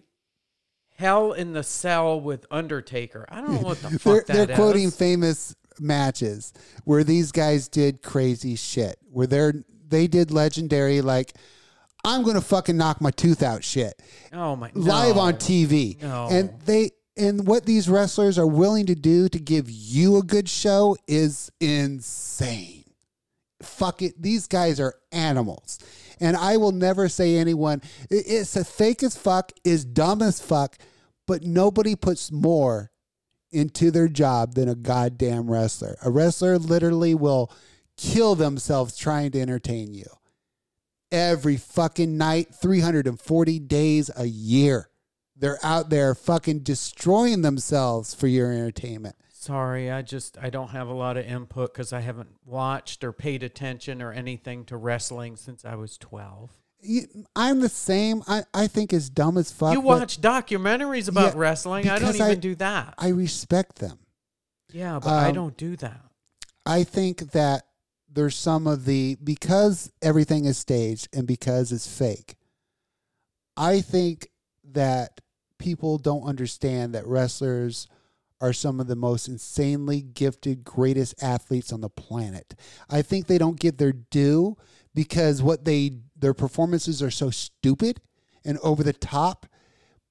Hell 0.97 1.31
in 1.31 1.53
the 1.53 1.63
Cell 1.63 2.19
with 2.19 2.45
Undertaker. 2.51 3.25
I 3.29 3.39
don't 3.39 3.53
know 3.53 3.61
what 3.61 3.81
the 3.81 3.87
they're, 3.87 3.99
fuck 3.99 4.25
they're 4.25 4.45
that 4.47 4.55
quoting 4.57 4.91
famous 4.91 5.55
matches 5.79 6.51
where 6.83 7.05
these 7.05 7.31
guys 7.31 7.69
did 7.69 8.01
crazy 8.01 8.57
shit 8.57 8.97
where 9.09 9.27
they're 9.27 9.53
they 9.87 10.07
did 10.07 10.29
legendary 10.29 10.99
like 10.99 11.31
i'm 12.03 12.23
gonna 12.23 12.41
fucking 12.41 12.77
knock 12.77 13.01
my 13.01 13.11
tooth 13.11 13.43
out 13.43 13.63
shit 13.63 13.93
oh 14.33 14.55
my! 14.55 14.69
God. 14.71 14.83
Live 14.83 15.15
no. 15.15 15.21
on 15.21 15.33
tv 15.35 16.01
No. 16.01 16.27
and 16.29 16.51
they 16.65 16.91
and 17.17 17.45
what 17.45 17.65
these 17.65 17.89
wrestlers 17.89 18.39
are 18.39 18.47
willing 18.47 18.85
to 18.87 18.95
do 18.95 19.27
to 19.29 19.39
give 19.39 19.69
you 19.69 20.17
a 20.17 20.23
good 20.23 20.49
show 20.49 20.95
is 21.07 21.51
insane 21.59 22.85
fuck 23.61 24.01
it 24.01 24.19
these 24.21 24.47
guys 24.47 24.79
are 24.79 24.95
animals 25.11 25.79
and 26.19 26.35
i 26.37 26.57
will 26.57 26.71
never 26.71 27.07
say 27.07 27.35
anyone 27.35 27.81
it's 28.09 28.55
a 28.55 28.63
fake 28.65 29.03
as 29.03 29.15
fuck 29.15 29.51
is 29.63 29.85
dumb 29.85 30.21
as 30.21 30.41
fuck 30.41 30.77
but 31.27 31.43
nobody 31.43 31.95
puts 31.95 32.31
more 32.31 32.91
into 33.51 33.91
their 33.91 34.07
job 34.07 34.55
than 34.55 34.69
a 34.69 34.75
goddamn 34.75 35.49
wrestler. 35.49 35.97
A 36.03 36.09
wrestler 36.09 36.57
literally 36.57 37.13
will 37.13 37.51
kill 37.97 38.35
themselves 38.35 38.97
trying 38.97 39.31
to 39.31 39.41
entertain 39.41 39.93
you. 39.93 40.05
Every 41.11 41.57
fucking 41.57 42.17
night, 42.17 42.53
340 42.55 43.59
days 43.59 44.09
a 44.15 44.25
year. 44.25 44.89
They're 45.35 45.59
out 45.63 45.89
there 45.89 46.13
fucking 46.15 46.59
destroying 46.59 47.41
themselves 47.41 48.13
for 48.13 48.27
your 48.27 48.51
entertainment. 48.51 49.15
Sorry, 49.33 49.89
I 49.89 50.03
just 50.03 50.37
I 50.39 50.51
don't 50.51 50.69
have 50.69 50.87
a 50.87 50.93
lot 50.93 51.17
of 51.17 51.25
input 51.25 51.73
because 51.73 51.91
I 51.91 52.01
haven't 52.01 52.29
watched 52.45 53.03
or 53.03 53.11
paid 53.11 53.41
attention 53.41 54.01
or 54.01 54.11
anything 54.13 54.65
to 54.65 54.77
wrestling 54.77 55.35
since 55.35 55.65
I 55.65 55.73
was 55.75 55.97
twelve. 55.97 56.51
I'm 57.35 57.59
the 57.59 57.69
same. 57.69 58.21
I, 58.27 58.43
I 58.53 58.67
think 58.67 58.93
it's 58.93 59.09
dumb 59.09 59.37
as 59.37 59.51
fuck. 59.51 59.73
you 59.73 59.81
watch 59.81 60.21
documentaries 60.21 61.07
about 61.09 61.33
Yeah, 61.33 61.39
wrestling. 61.39 61.89
I 61.89 61.97
don't 61.99 62.15
even 62.15 62.21
I- 62.27 62.35
do 62.35 62.55
that. 62.55 62.93
I 62.99 63.07
respect 63.09 63.77
them. 63.79 63.97
yeah, 64.71 64.99
but 65.01 65.09
I 65.09 65.29
um, 65.29 65.35
don't 65.35 65.57
do 65.57 65.75
that. 65.77 66.01
I 66.65 66.83
think 66.83 67.31
that 67.31 67.63
there's 68.13 68.35
some 68.35 68.67
of 68.67 68.85
the 68.85 69.17
because 69.23 69.91
everything 70.01 70.45
is 70.45 70.57
staged 70.57 71.07
and 71.13 71.25
because 71.27 71.71
it's 71.71 71.87
fake. 71.87 72.35
I 73.55 73.81
think 73.81 74.29
that 74.71 75.21
people 75.57 75.97
don't 75.97 76.23
understand 76.23 76.93
that 76.93 77.07
wrestlers 77.07 77.87
are 78.41 78.53
some 78.53 78.79
of 78.79 78.87
the 78.87 78.95
most 78.95 79.27
insanely 79.27 80.01
gifted, 80.01 80.63
greatest 80.63 81.21
athletes 81.23 81.71
on 81.71 81.81
the 81.81 81.89
planet. 81.89 82.55
I 82.89 83.03
think 83.03 83.27
they 83.27 83.37
don't 83.37 83.59
get 83.59 83.77
their 83.77 83.93
due 83.93 84.57
because 84.95 85.43
what 85.43 85.63
they 85.63 85.91
their 86.15 86.33
performances 86.33 87.01
are 87.01 87.11
so 87.11 87.29
stupid 87.29 88.01
and 88.43 88.57
over 88.59 88.83
the 88.83 88.93
top. 88.93 89.45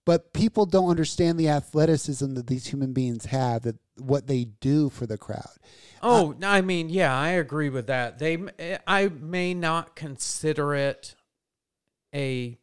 But 0.06 0.32
people 0.32 0.64
don't 0.64 0.88
understand 0.88 1.38
the 1.38 1.50
athleticism 1.50 2.34
that 2.34 2.46
these 2.46 2.66
human 2.66 2.92
beings 2.92 3.26
have, 3.26 3.62
that 3.62 3.76
what 4.00 4.26
they 4.26 4.44
do 4.44 4.88
for 4.90 5.06
the 5.06 5.18
crowd. 5.18 5.56
Oh, 6.02 6.34
no, 6.38 6.48
I 6.48 6.60
mean, 6.62 6.88
yeah, 6.88 7.14
I 7.16 7.30
agree 7.30 7.68
with 7.68 7.86
that. 7.88 8.18
They, 8.18 8.38
I 8.86 9.08
may 9.08 9.52
not 9.54 9.94
consider 9.94 10.74
it 10.74 11.14
a 12.14 12.58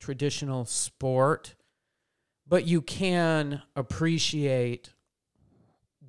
traditional 0.00 0.64
sport, 0.64 1.54
but 2.48 2.66
you 2.66 2.82
can 2.82 3.62
appreciate 3.76 4.92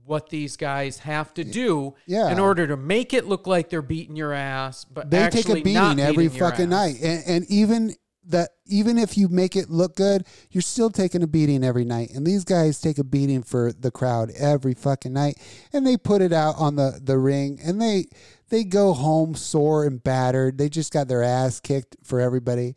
what 0.03 0.29
these 0.29 0.57
guys 0.57 0.99
have 0.99 1.33
to 1.35 1.43
do 1.43 1.93
Yeah. 2.07 2.29
in 2.31 2.39
order 2.39 2.65
to 2.67 2.75
make 2.75 3.13
it 3.13 3.27
look 3.27 3.45
like 3.45 3.69
they're 3.69 3.83
beating 3.83 4.15
your 4.15 4.33
ass, 4.33 4.83
but 4.83 5.09
they 5.11 5.29
take 5.29 5.47
a 5.47 5.53
beating 5.61 5.99
every 5.99 6.27
fucking 6.27 6.65
ass. 6.65 6.69
night 6.69 6.95
and, 7.01 7.23
and 7.27 7.45
even 7.49 7.93
that 8.23 8.49
even 8.65 8.97
if 8.97 9.17
you 9.17 9.27
make 9.27 9.55
it 9.55 9.69
look 9.69 9.95
good 9.95 10.25
you're 10.51 10.61
still 10.61 10.89
taking 10.89 11.23
a 11.23 11.27
beating 11.27 11.63
every 11.63 11.85
night. 11.85 12.11
And 12.13 12.25
these 12.25 12.43
guys 12.43 12.79
take 12.79 12.97
a 12.97 13.03
beating 13.03 13.43
for 13.43 13.71
the 13.71 13.91
crowd 13.91 14.31
every 14.37 14.73
fucking 14.73 15.13
night. 15.13 15.37
And 15.73 15.85
they 15.85 15.97
put 15.97 16.21
it 16.21 16.33
out 16.33 16.55
on 16.57 16.75
the 16.75 16.99
the 17.01 17.17
ring. 17.17 17.59
And 17.63 17.81
they 17.81 18.05
they 18.49 18.63
go 18.63 18.93
home 18.93 19.35
sore 19.35 19.85
and 19.85 20.03
battered. 20.03 20.57
They 20.57 20.69
just 20.69 20.91
got 20.91 21.07
their 21.07 21.23
ass 21.23 21.59
kicked 21.59 21.97
for 22.03 22.19
everybody. 22.19 22.75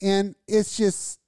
And 0.00 0.34
it's 0.46 0.76
just 0.76 1.18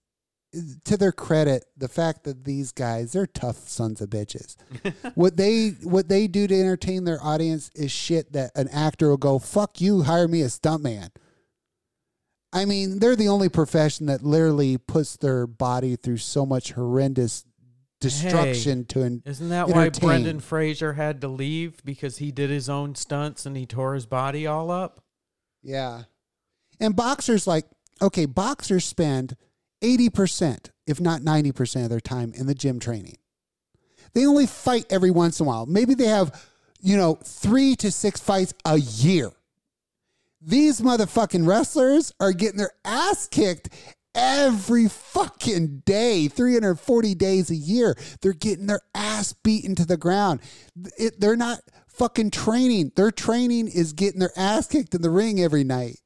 to 0.84 0.98
their 0.98 1.12
credit 1.12 1.64
the 1.78 1.88
fact 1.88 2.24
that 2.24 2.44
these 2.44 2.72
guys 2.72 3.12
they're 3.12 3.26
tough 3.26 3.68
sons 3.68 4.00
of 4.00 4.10
bitches. 4.10 4.56
What 5.14 5.36
they 5.36 5.70
what 5.82 6.08
they 6.08 6.26
do 6.26 6.46
to 6.46 6.60
entertain 6.60 7.04
their 7.04 7.22
audience 7.22 7.70
is 7.74 7.90
shit 7.90 8.32
that 8.32 8.50
an 8.54 8.68
actor 8.68 9.08
will 9.08 9.16
go 9.16 9.38
fuck 9.38 9.80
you 9.80 10.02
hire 10.02 10.28
me 10.28 10.42
a 10.42 10.46
stuntman 10.46 11.10
i 12.52 12.64
mean 12.64 12.98
they're 12.98 13.16
the 13.16 13.28
only 13.28 13.48
profession 13.48 14.06
that 14.06 14.22
literally 14.22 14.76
puts 14.78 15.16
their 15.16 15.46
body 15.46 15.96
through 15.96 16.16
so 16.18 16.44
much 16.46 16.72
horrendous 16.72 17.44
destruction 18.00 18.84
to 18.84 19.02
en- 19.02 19.22
Isn't 19.24 19.50
that 19.50 19.68
why. 19.68 19.88
Brendan 19.88 20.40
Fraser 20.40 20.94
had 20.94 21.20
to 21.20 21.28
leave? 21.28 21.84
Because 21.84 22.18
he 22.18 22.32
did 22.32 22.50
his 22.50 22.68
own 22.68 22.96
stunts 22.96 23.46
and 23.46 23.56
he 23.56 23.64
tore 23.64 23.94
his 23.94 24.06
body 24.06 24.46
all 24.46 24.70
up? 24.70 25.00
yeah. 25.62 26.02
And 26.80 26.96
boxers 26.96 27.46
like 27.46 27.64
okay 28.00 28.26
boxers 28.26 28.84
spend 28.84 29.36
80% 29.82 30.70
if 30.86 31.00
not 31.00 31.20
90% 31.20 31.84
of 31.84 31.90
their 31.90 32.00
time 32.00 32.32
in 32.34 32.46
the 32.46 32.54
gym 32.54 32.80
training. 32.80 33.18
They 34.14 34.26
only 34.26 34.46
fight 34.46 34.86
every 34.90 35.12
once 35.12 35.38
in 35.38 35.46
a 35.46 35.48
while. 35.48 35.66
Maybe 35.66 35.94
they 35.94 36.06
have 36.08 36.44
you 36.80 36.96
know 36.96 37.14
three 37.22 37.76
to 37.76 37.92
six 37.92 38.18
fights 38.20 38.52
a 38.64 38.78
year 38.78 39.30
these 40.44 40.80
motherfucking 40.80 41.46
wrestlers 41.46 42.12
are 42.20 42.32
getting 42.32 42.58
their 42.58 42.72
ass 42.84 43.28
kicked 43.28 43.68
every 44.14 44.88
fucking 44.88 45.82
day 45.86 46.28
340 46.28 47.14
days 47.14 47.50
a 47.50 47.54
year. 47.54 47.96
They're 48.20 48.32
getting 48.32 48.66
their 48.66 48.82
ass 48.94 49.32
beaten 49.32 49.74
to 49.76 49.86
the 49.86 49.96
ground. 49.96 50.40
It, 50.98 51.20
they're 51.20 51.36
not 51.36 51.60
fucking 51.86 52.30
training. 52.30 52.92
Their 52.96 53.10
training 53.10 53.68
is 53.68 53.92
getting 53.92 54.20
their 54.20 54.32
ass 54.36 54.66
kicked 54.66 54.94
in 54.94 55.02
the 55.02 55.10
ring 55.10 55.40
every 55.40 55.64
night. 55.64 56.00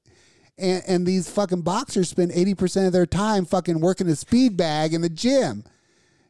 And, 0.59 0.83
and 0.87 1.07
these 1.07 1.31
fucking 1.31 1.63
boxers 1.63 2.09
spend 2.09 2.33
80% 2.33 2.87
of 2.87 2.93
their 2.93 3.07
time 3.07 3.45
fucking 3.45 3.81
working 3.81 4.09
a 4.09 4.17
speed 4.17 4.57
bag 4.57 4.95
in 4.95 5.01
the 5.01 5.09
gym. 5.09 5.65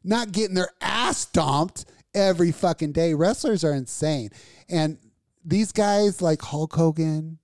Not 0.03 0.33
getting 0.33 0.55
their 0.55 0.71
ass 0.81 1.19
stomped 1.19 1.85
every 2.15 2.53
fucking 2.53 2.93
day. 2.93 3.15
Wrestlers 3.15 3.65
are 3.65 3.75
insane. 3.75 4.31
And 4.69 4.99
these 5.45 5.73
guys 5.73 6.23
like 6.23 6.43
hulk 6.43 6.75
hogan 6.75 7.39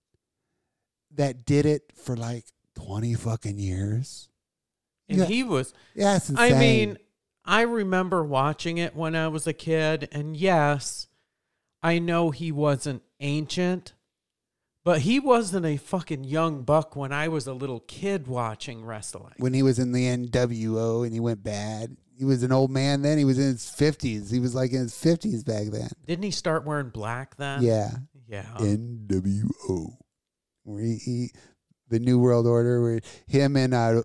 that 1.16 1.44
did 1.44 1.66
it 1.66 1.92
for 1.94 2.16
like 2.16 2.44
20 2.74 3.14
fucking 3.14 3.58
years. 3.58 4.28
And 5.08 5.18
Yeah. 5.18 5.24
he 5.26 5.42
was 5.42 5.74
Yeah, 5.94 6.16
it's 6.16 6.30
I 6.34 6.52
mean, 6.58 6.98
I 7.44 7.62
remember 7.62 8.22
watching 8.24 8.78
it 8.78 8.94
when 8.94 9.14
I 9.16 9.28
was 9.28 9.46
a 9.46 9.52
kid, 9.52 10.08
and 10.12 10.36
yes, 10.36 11.08
I 11.82 11.98
know 11.98 12.30
he 12.30 12.52
wasn't 12.52 13.02
ancient, 13.20 13.94
But 14.84 15.02
he 15.02 15.20
wasn't 15.20 15.64
a 15.64 15.76
fucking 15.76 16.24
young 16.24 16.62
buck 16.62 16.96
when 16.96 17.12
I 17.12 17.28
was 17.28 17.46
a 17.46 17.52
little 17.52 17.80
kid 17.80 18.26
watching 18.26 18.84
wrestling. 18.84 19.34
When 19.36 19.54
he 19.54 19.62
was 19.62 19.78
in 19.78 19.92
the 19.92 20.06
NWO 20.06 21.04
and 21.04 21.12
he 21.12 21.20
went 21.20 21.44
bad, 21.44 21.96
he 22.18 22.24
was 22.24 22.42
an 22.42 22.50
old 22.50 22.72
man 22.72 23.02
then. 23.02 23.16
He 23.16 23.24
was 23.24 23.38
in 23.38 23.44
his 23.46 23.64
50s. 23.64 24.32
He 24.32 24.40
was 24.40 24.56
like 24.56 24.72
in 24.72 24.80
his 24.80 24.94
50s 24.94 25.44
back 25.44 25.66
then. 25.68 25.88
Didn't 26.06 26.24
he 26.24 26.32
start 26.32 26.64
wearing 26.64 26.88
black 26.88 27.36
then? 27.36 27.62
Yeah. 27.62 27.90
Yeah. 28.28 28.46
NWO. 28.58 29.98
Where 30.64 30.82
he, 30.82 30.96
he, 30.96 31.30
the 31.88 31.98
New 31.98 32.18
World 32.18 32.46
Order, 32.46 32.82
where 32.82 33.00
him 33.26 33.56
and 33.56 33.74
uh, 33.74 34.02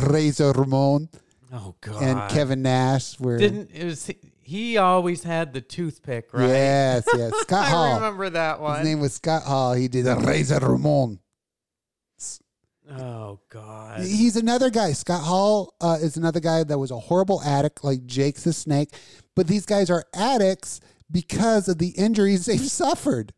Razor 0.00 0.52
Ramon 0.52 1.08
oh 1.52 1.74
god. 1.80 2.02
and 2.02 2.30
Kevin 2.30 2.62
Nash 2.62 3.18
were. 3.18 3.38
didn't 3.38 3.70
it 3.72 3.84
was 3.84 4.10
he 4.42 4.78
always 4.78 5.22
had 5.22 5.52
the 5.52 5.60
toothpick, 5.60 6.32
right? 6.32 6.48
Yes, 6.48 7.04
yes. 7.14 7.32
Scott 7.42 7.66
I 7.66 7.70
Hall. 7.70 7.94
remember 7.94 8.30
that 8.30 8.60
one. 8.60 8.78
His 8.78 8.88
name 8.88 9.00
was 9.00 9.12
Scott 9.12 9.44
Hall. 9.44 9.74
He 9.74 9.86
did 9.86 10.08
a 10.08 10.16
Razor 10.16 10.58
Ramon. 10.58 11.20
oh 12.90 13.38
god. 13.48 14.00
He's 14.00 14.36
another 14.36 14.70
guy. 14.70 14.92
Scott 14.92 15.22
Hall 15.22 15.74
uh, 15.80 15.98
is 16.00 16.16
another 16.16 16.40
guy 16.40 16.64
that 16.64 16.78
was 16.78 16.90
a 16.90 16.98
horrible 16.98 17.40
addict, 17.42 17.84
like 17.84 18.06
Jake 18.06 18.40
the 18.40 18.52
Snake. 18.52 18.90
But 19.36 19.46
these 19.46 19.66
guys 19.66 19.88
are 19.88 20.04
addicts 20.14 20.80
because 21.10 21.68
of 21.68 21.78
the 21.78 21.90
injuries 21.90 22.46
they've 22.46 22.60
suffered. 22.60 23.32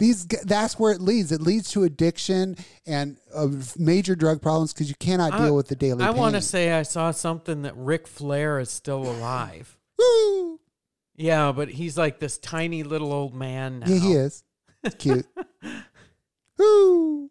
These 0.00 0.24
that's 0.26 0.78
where 0.78 0.92
it 0.92 1.02
leads. 1.02 1.30
It 1.30 1.42
leads 1.42 1.70
to 1.72 1.82
addiction 1.82 2.56
and 2.86 3.18
uh, 3.34 3.48
major 3.76 4.16
drug 4.16 4.40
problems 4.40 4.72
because 4.72 4.88
you 4.88 4.94
cannot 4.98 5.34
I- 5.34 5.44
deal 5.44 5.54
with 5.54 5.68
the 5.68 5.76
daily. 5.76 6.02
I 6.02 6.08
want 6.08 6.36
to 6.36 6.40
say 6.40 6.72
I 6.72 6.82
saw 6.84 7.10
something 7.10 7.62
that 7.62 7.76
Ric 7.76 8.08
Flair 8.08 8.58
is 8.58 8.70
still 8.70 9.02
alive. 9.02 9.76
Woo! 9.98 10.58
Yeah, 11.16 11.52
but 11.52 11.68
he's 11.68 11.98
like 11.98 12.18
this 12.18 12.38
tiny 12.38 12.82
little 12.82 13.12
old 13.12 13.34
man 13.34 13.80
now. 13.80 13.88
Yeah, 13.88 13.98
he 13.98 14.12
is. 14.14 14.42
It's 14.82 14.94
cute. 14.98 15.26
Woo! 16.58 17.30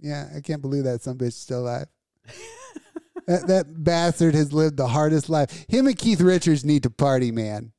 Yeah, 0.00 0.30
I 0.36 0.40
can't 0.40 0.62
believe 0.62 0.82
that 0.84 1.02
some 1.02 1.16
bitch 1.16 1.28
is 1.28 1.36
still 1.36 1.60
alive. 1.60 1.86
that, 3.28 3.46
that 3.46 3.84
bastard 3.84 4.34
has 4.34 4.52
lived 4.52 4.76
the 4.76 4.88
hardest 4.88 5.28
life. 5.28 5.64
Him 5.68 5.86
and 5.86 5.96
Keith 5.96 6.20
Richards 6.20 6.64
need 6.64 6.82
to 6.82 6.90
party, 6.90 7.30
man. 7.30 7.70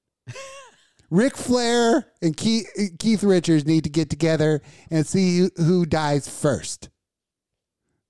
Ric 1.11 1.35
Flair 1.35 2.07
and 2.21 2.35
Keith, 2.35 2.67
Keith 2.97 3.21
Richards 3.21 3.65
need 3.65 3.83
to 3.83 3.89
get 3.89 4.09
together 4.09 4.61
and 4.89 5.05
see 5.05 5.49
who, 5.57 5.85
dies 5.85 6.27
first. 6.27 6.89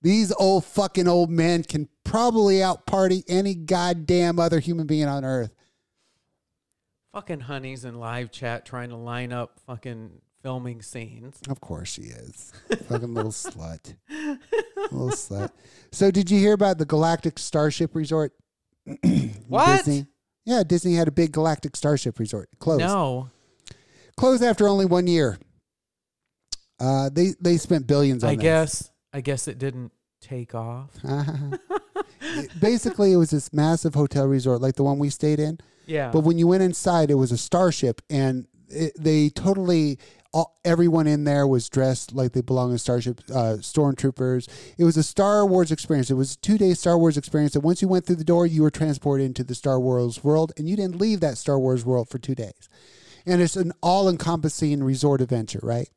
These 0.03 0.31
old 0.33 0.65
fucking 0.65 1.07
old 1.07 1.31
men 1.31 1.63
can 1.63 1.89
probably 2.03 2.61
out 2.61 2.85
party 2.85 3.23
any 3.27 3.55
goddamn 3.55 4.39
other 4.39 4.59
human 4.59 4.85
being 4.85 5.07
on 5.07 5.25
earth. 5.25 5.51
Fucking 7.13 7.41
honey's 7.41 7.85
in 7.85 7.99
live 7.99 8.31
chat 8.31 8.65
trying 8.65 8.89
to 8.89 8.95
line 8.95 9.33
up 9.33 9.59
fucking 9.65 10.11
filming 10.43 10.83
scenes. 10.83 11.39
Of 11.49 11.59
course 11.59 11.89
she 11.89 12.03
is. 12.03 12.53
Fucking 12.87 13.13
little 13.13 13.31
slut. 13.31 13.95
Little 14.09 15.09
slut. 15.09 15.51
So 15.91 16.11
did 16.11 16.29
you 16.29 16.39
hear 16.39 16.53
about 16.53 16.77
the 16.77 16.85
Galactic 16.85 17.39
Starship 17.39 17.95
Resort? 17.95 18.33
What? 19.47 19.83
Disney? 19.83 20.05
Yeah, 20.45 20.63
Disney 20.63 20.95
had 20.95 21.07
a 21.07 21.11
big 21.11 21.31
Galactic 21.31 21.75
Starship 21.75 22.19
Resort. 22.19 22.49
Closed. 22.59 22.81
No. 22.81 23.29
Closed 24.17 24.43
after 24.43 24.67
only 24.67 24.85
one 24.85 25.07
year. 25.07 25.37
Uh, 26.79 27.09
they 27.11 27.33
they 27.39 27.57
spent 27.57 27.85
billions 27.85 28.23
on 28.23 28.31
I 28.31 28.35
this. 28.35 28.43
guess 28.43 28.91
I 29.13 29.21
guess 29.21 29.47
it 29.47 29.59
didn't 29.59 29.91
take 30.19 30.55
off. 30.55 30.89
Basically, 32.59 33.13
it 33.13 33.17
was 33.17 33.29
this 33.29 33.53
massive 33.53 33.93
hotel 33.93 34.25
resort 34.25 34.61
like 34.61 34.75
the 34.75 34.83
one 34.83 34.97
we 34.99 35.09
stayed 35.09 35.39
in. 35.39 35.59
Yeah. 35.85 36.09
But 36.11 36.21
when 36.21 36.37
you 36.37 36.47
went 36.47 36.63
inside, 36.63 37.11
it 37.11 37.15
was 37.15 37.31
a 37.31 37.37
starship, 37.37 38.01
and 38.09 38.47
it, 38.69 38.93
they 38.97 39.29
totally 39.29 39.99
all, 40.33 40.59
everyone 40.63 41.07
in 41.07 41.23
there 41.23 41.45
was 41.45 41.69
dressed 41.69 42.13
like 42.13 42.31
they 42.31 42.41
belong 42.41 42.71
in 42.71 42.77
Starship 42.77 43.21
uh, 43.29 43.57
Stormtroopers. 43.59 44.47
It 44.77 44.83
was 44.83 44.97
a 44.97 45.03
Star 45.03 45.45
Wars 45.45 45.71
experience. 45.71 46.09
It 46.09 46.15
was 46.15 46.35
a 46.35 46.39
two 46.39 46.57
day 46.57 46.73
Star 46.73 46.97
Wars 46.97 47.17
experience. 47.17 47.55
And 47.55 47.63
once 47.63 47.81
you 47.81 47.87
went 47.87 48.05
through 48.05 48.15
the 48.17 48.23
door, 48.23 48.45
you 48.45 48.61
were 48.61 48.71
transported 48.71 49.25
into 49.25 49.43
the 49.43 49.55
Star 49.55 49.79
Wars 49.79 50.23
world, 50.23 50.51
and 50.57 50.69
you 50.69 50.75
didn't 50.75 50.95
leave 50.95 51.19
that 51.19 51.37
Star 51.37 51.59
Wars 51.59 51.85
world 51.85 52.09
for 52.09 52.17
two 52.17 52.35
days. 52.35 52.69
And 53.25 53.41
it's 53.41 53.55
an 53.55 53.71
all 53.83 54.09
encompassing 54.09 54.83
resort 54.83 55.21
adventure, 55.21 55.59
right? 55.61 55.89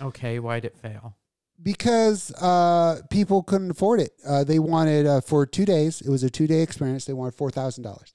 okay, 0.00 0.38
why'd 0.38 0.64
it 0.64 0.76
fail? 0.76 1.16
because 1.62 2.32
uh, 2.34 3.00
people 3.10 3.42
couldn't 3.42 3.70
afford 3.70 4.00
it. 4.00 4.12
Uh, 4.26 4.44
they 4.44 4.58
wanted 4.58 5.06
uh, 5.06 5.20
for 5.20 5.46
two 5.46 5.64
days. 5.64 6.00
It 6.00 6.10
was 6.10 6.22
a 6.22 6.30
two 6.30 6.46
day 6.46 6.62
experience. 6.62 7.04
They 7.04 7.12
wanted 7.12 7.34
four 7.34 7.50
thousand 7.50 7.84
dollars. 7.84 8.14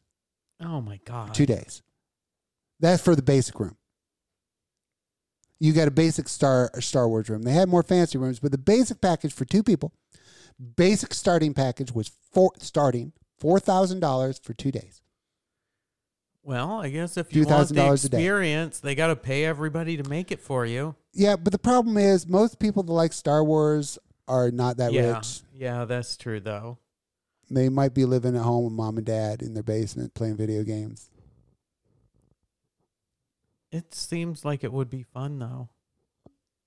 Oh 0.63 0.81
my 0.81 0.99
god. 1.05 1.33
Two 1.33 1.45
days. 1.45 1.81
That's 2.79 3.01
for 3.01 3.15
the 3.15 3.23
basic 3.23 3.59
room. 3.59 3.77
You 5.61 5.73
got 5.73 5.87
a 5.87 5.91
basic 5.91 6.27
Star 6.27 6.71
Star 6.79 7.07
Wars 7.07 7.29
room. 7.29 7.43
They 7.43 7.51
had 7.51 7.69
more 7.69 7.83
fancy 7.83 8.17
rooms, 8.17 8.39
but 8.39 8.51
the 8.51 8.57
basic 8.57 8.99
package 8.99 9.31
for 9.31 9.45
two 9.45 9.61
people, 9.61 9.93
basic 10.75 11.13
starting 11.13 11.53
package 11.53 11.91
was 11.91 12.11
four 12.31 12.49
starting 12.57 13.13
four 13.39 13.59
thousand 13.59 13.99
dollars 13.99 14.39
for 14.39 14.55
two 14.55 14.71
days. 14.71 15.03
Well, 16.41 16.81
I 16.81 16.89
guess 16.89 17.15
if 17.15 17.35
you 17.35 17.45
want 17.45 17.69
the 17.69 17.75
$2,000 17.75 17.93
experience, 17.93 18.79
they 18.79 18.95
got 18.95 19.07
to 19.07 19.15
pay 19.15 19.45
everybody 19.45 19.97
to 19.97 20.09
make 20.09 20.31
it 20.31 20.39
for 20.39 20.65
you. 20.65 20.95
Yeah, 21.13 21.35
but 21.35 21.51
the 21.51 21.59
problem 21.59 21.95
is 21.95 22.25
most 22.25 22.57
people 22.57 22.81
that 22.81 22.91
like 22.91 23.13
Star 23.13 23.43
Wars 23.43 23.99
are 24.27 24.49
not 24.49 24.77
that 24.77 24.91
yeah. 24.91 25.17
rich. 25.17 25.41
Yeah, 25.53 25.85
that's 25.85 26.17
true 26.17 26.39
though. 26.39 26.79
They 27.51 27.69
might 27.69 27.93
be 27.93 28.05
living 28.05 28.35
at 28.35 28.41
home 28.41 28.63
with 28.63 28.73
mom 28.73 28.97
and 28.97 29.05
dad 29.05 29.43
in 29.43 29.53
their 29.53 29.61
basement 29.61 30.15
playing 30.15 30.37
video 30.37 30.63
games. 30.63 31.10
It 33.71 33.93
seems 33.93 34.43
like 34.43 34.63
it 34.63 34.73
would 34.73 34.89
be 34.89 35.03
fun 35.03 35.39
though. 35.39 35.69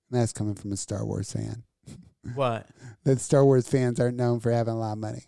That's 0.09 0.33
coming 0.33 0.55
from 0.55 0.71
a 0.71 0.77
Star 0.77 1.05
Wars 1.05 1.31
fan. 1.31 1.63
What? 2.33 2.65
That 3.03 3.21
Star 3.21 3.45
Wars 3.45 3.67
fans 3.67 3.99
aren't 3.99 4.17
known 4.17 4.39
for 4.39 4.51
having 4.51 4.73
a 4.73 4.79
lot 4.79 4.93
of 4.93 4.97
money. 4.97 5.25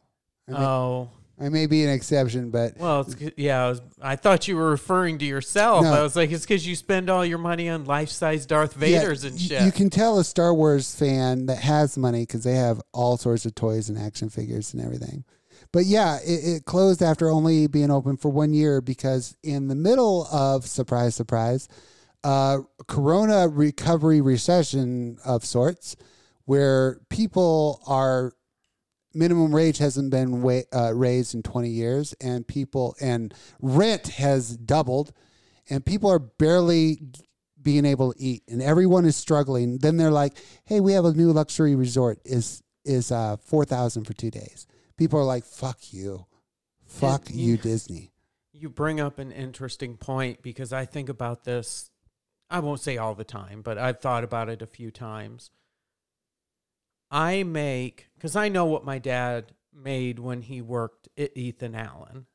I 0.48 0.52
may, 0.52 0.58
Oh, 0.58 1.10
I 1.40 1.50
may 1.50 1.68
be 1.68 1.84
an 1.84 1.92
exception, 1.92 2.50
but 2.50 2.76
well, 2.80 3.02
it's 3.02 3.16
yeah. 3.38 3.66
I, 3.66 3.70
was, 3.70 3.82
I 4.02 4.16
thought 4.16 4.48
you 4.48 4.56
were 4.56 4.72
referring 4.72 5.20
to 5.20 5.26
yourself. 5.26 5.84
No. 5.84 5.94
I 5.94 6.02
was 6.02 6.16
like, 6.16 6.32
it's 6.32 6.44
because 6.44 6.66
you 6.66 6.76
spend 6.76 7.12
all 7.12 7.24
your 7.24 7.38
money 7.38 7.70
on 7.70 7.86
life-size 7.86 8.48
Darth 8.48 8.76
yeah, 8.82 9.04
Vaders 9.04 9.24
and 9.24 9.40
shit. 9.40 9.62
You 9.62 9.72
can 9.72 9.92
tell 9.92 10.18
a 10.18 10.24
Star 10.24 10.52
Wars 10.56 10.96
fan 10.96 11.46
that 11.46 11.60
has 11.60 12.00
money 12.00 12.22
because 12.22 12.44
they 12.44 12.56
have 12.56 12.82
all 12.94 13.18
sorts 13.18 13.46
of 13.46 13.54
toys 13.54 13.90
and 13.90 13.98
action 14.00 14.30
figures 14.30 14.74
and 14.74 14.84
everything. 14.84 15.24
But 15.72 15.86
yeah, 15.86 16.18
it, 16.24 16.58
it 16.58 16.66
closed 16.66 17.02
after 17.02 17.30
only 17.30 17.68
being 17.68 17.92
open 17.92 18.18
for 18.18 18.30
one 18.30 18.54
year 18.54 18.82
because 18.82 19.36
in 19.44 19.68
the 19.68 19.76
middle 19.76 20.28
of 20.32 20.66
surprise, 20.66 21.16
surprise, 21.16 21.68
uh, 22.24 22.60
Corona 22.88 23.48
recovery 23.48 24.22
recession 24.22 25.18
of 25.26 25.46
sorts, 25.46 25.96
where 26.46 27.00
people 27.10 27.82
are 27.88 28.34
minimum 29.14 29.52
wage 29.52 29.78
hasn't 29.80 30.12
been 30.12 30.42
wa- 30.42 30.62
uh, 30.74 30.94
raised 30.94 31.34
in 31.34 31.44
20 31.44 31.70
years 31.70 32.14
and 32.22 32.48
people 32.48 32.96
and 33.02 33.34
rent 33.62 34.08
has 34.08 34.56
doubled 34.58 35.12
and 35.70 35.86
people 35.86 36.10
are 36.10 36.20
barely 36.20 37.00
being 37.62 37.84
able 37.86 38.14
to 38.14 38.22
eat 38.22 38.44
and 38.48 38.62
everyone 38.62 39.06
is 39.06 39.16
struggling. 39.16 39.80
Then 39.80 39.98
they're 39.98 40.12
like 40.12 40.38
hey 40.66 40.80
we 40.80 40.94
have 40.94 41.06
a 41.06 41.14
new 41.14 41.32
luxury 41.32 41.76
resort. 41.76 42.20
Is 42.26 42.62
is 42.86 43.12
uh 43.12 43.38
4000 43.38 44.06
for 44.06 44.14
2 44.14 44.32
days 44.32 44.68
people 44.98 45.20
are 45.20 45.24
like 45.26 45.46
fuck 45.46 45.94
you 45.94 46.26
fuck 46.86 47.30
you 47.30 47.52
you- 47.52 47.58
disney 47.58 48.12
You 48.52 48.70
bring 48.70 49.00
up 49.00 49.20
an 49.20 49.32
interesting 49.32 49.98
point 49.98 50.42
because 50.42 50.74
I 50.74 50.86
think 50.86 51.10
about 51.10 51.44
this. 51.44 51.92
I 52.50 52.60
won't 52.60 52.80
say 52.80 52.98
all 52.98 53.14
the 53.14 53.24
time, 53.24 53.62
but 53.62 53.78
I've 53.78 54.00
thought 54.00 54.24
about 54.24 54.50
it 54.50 54.62
a 54.64 54.66
few 54.68 54.90
times. 54.90 55.52
I 57.12 57.44
make, 57.44 58.08
because 58.16 58.36
I 58.36 58.50
know 58.50 58.66
what 58.66 58.84
my 58.84 58.98
dad 59.00 59.54
made 59.72 60.18
when 60.18 60.42
he 60.42 60.62
worked 60.62 61.08
at 61.18 61.38
Ethan 61.38 61.76
Allen. 61.76 62.26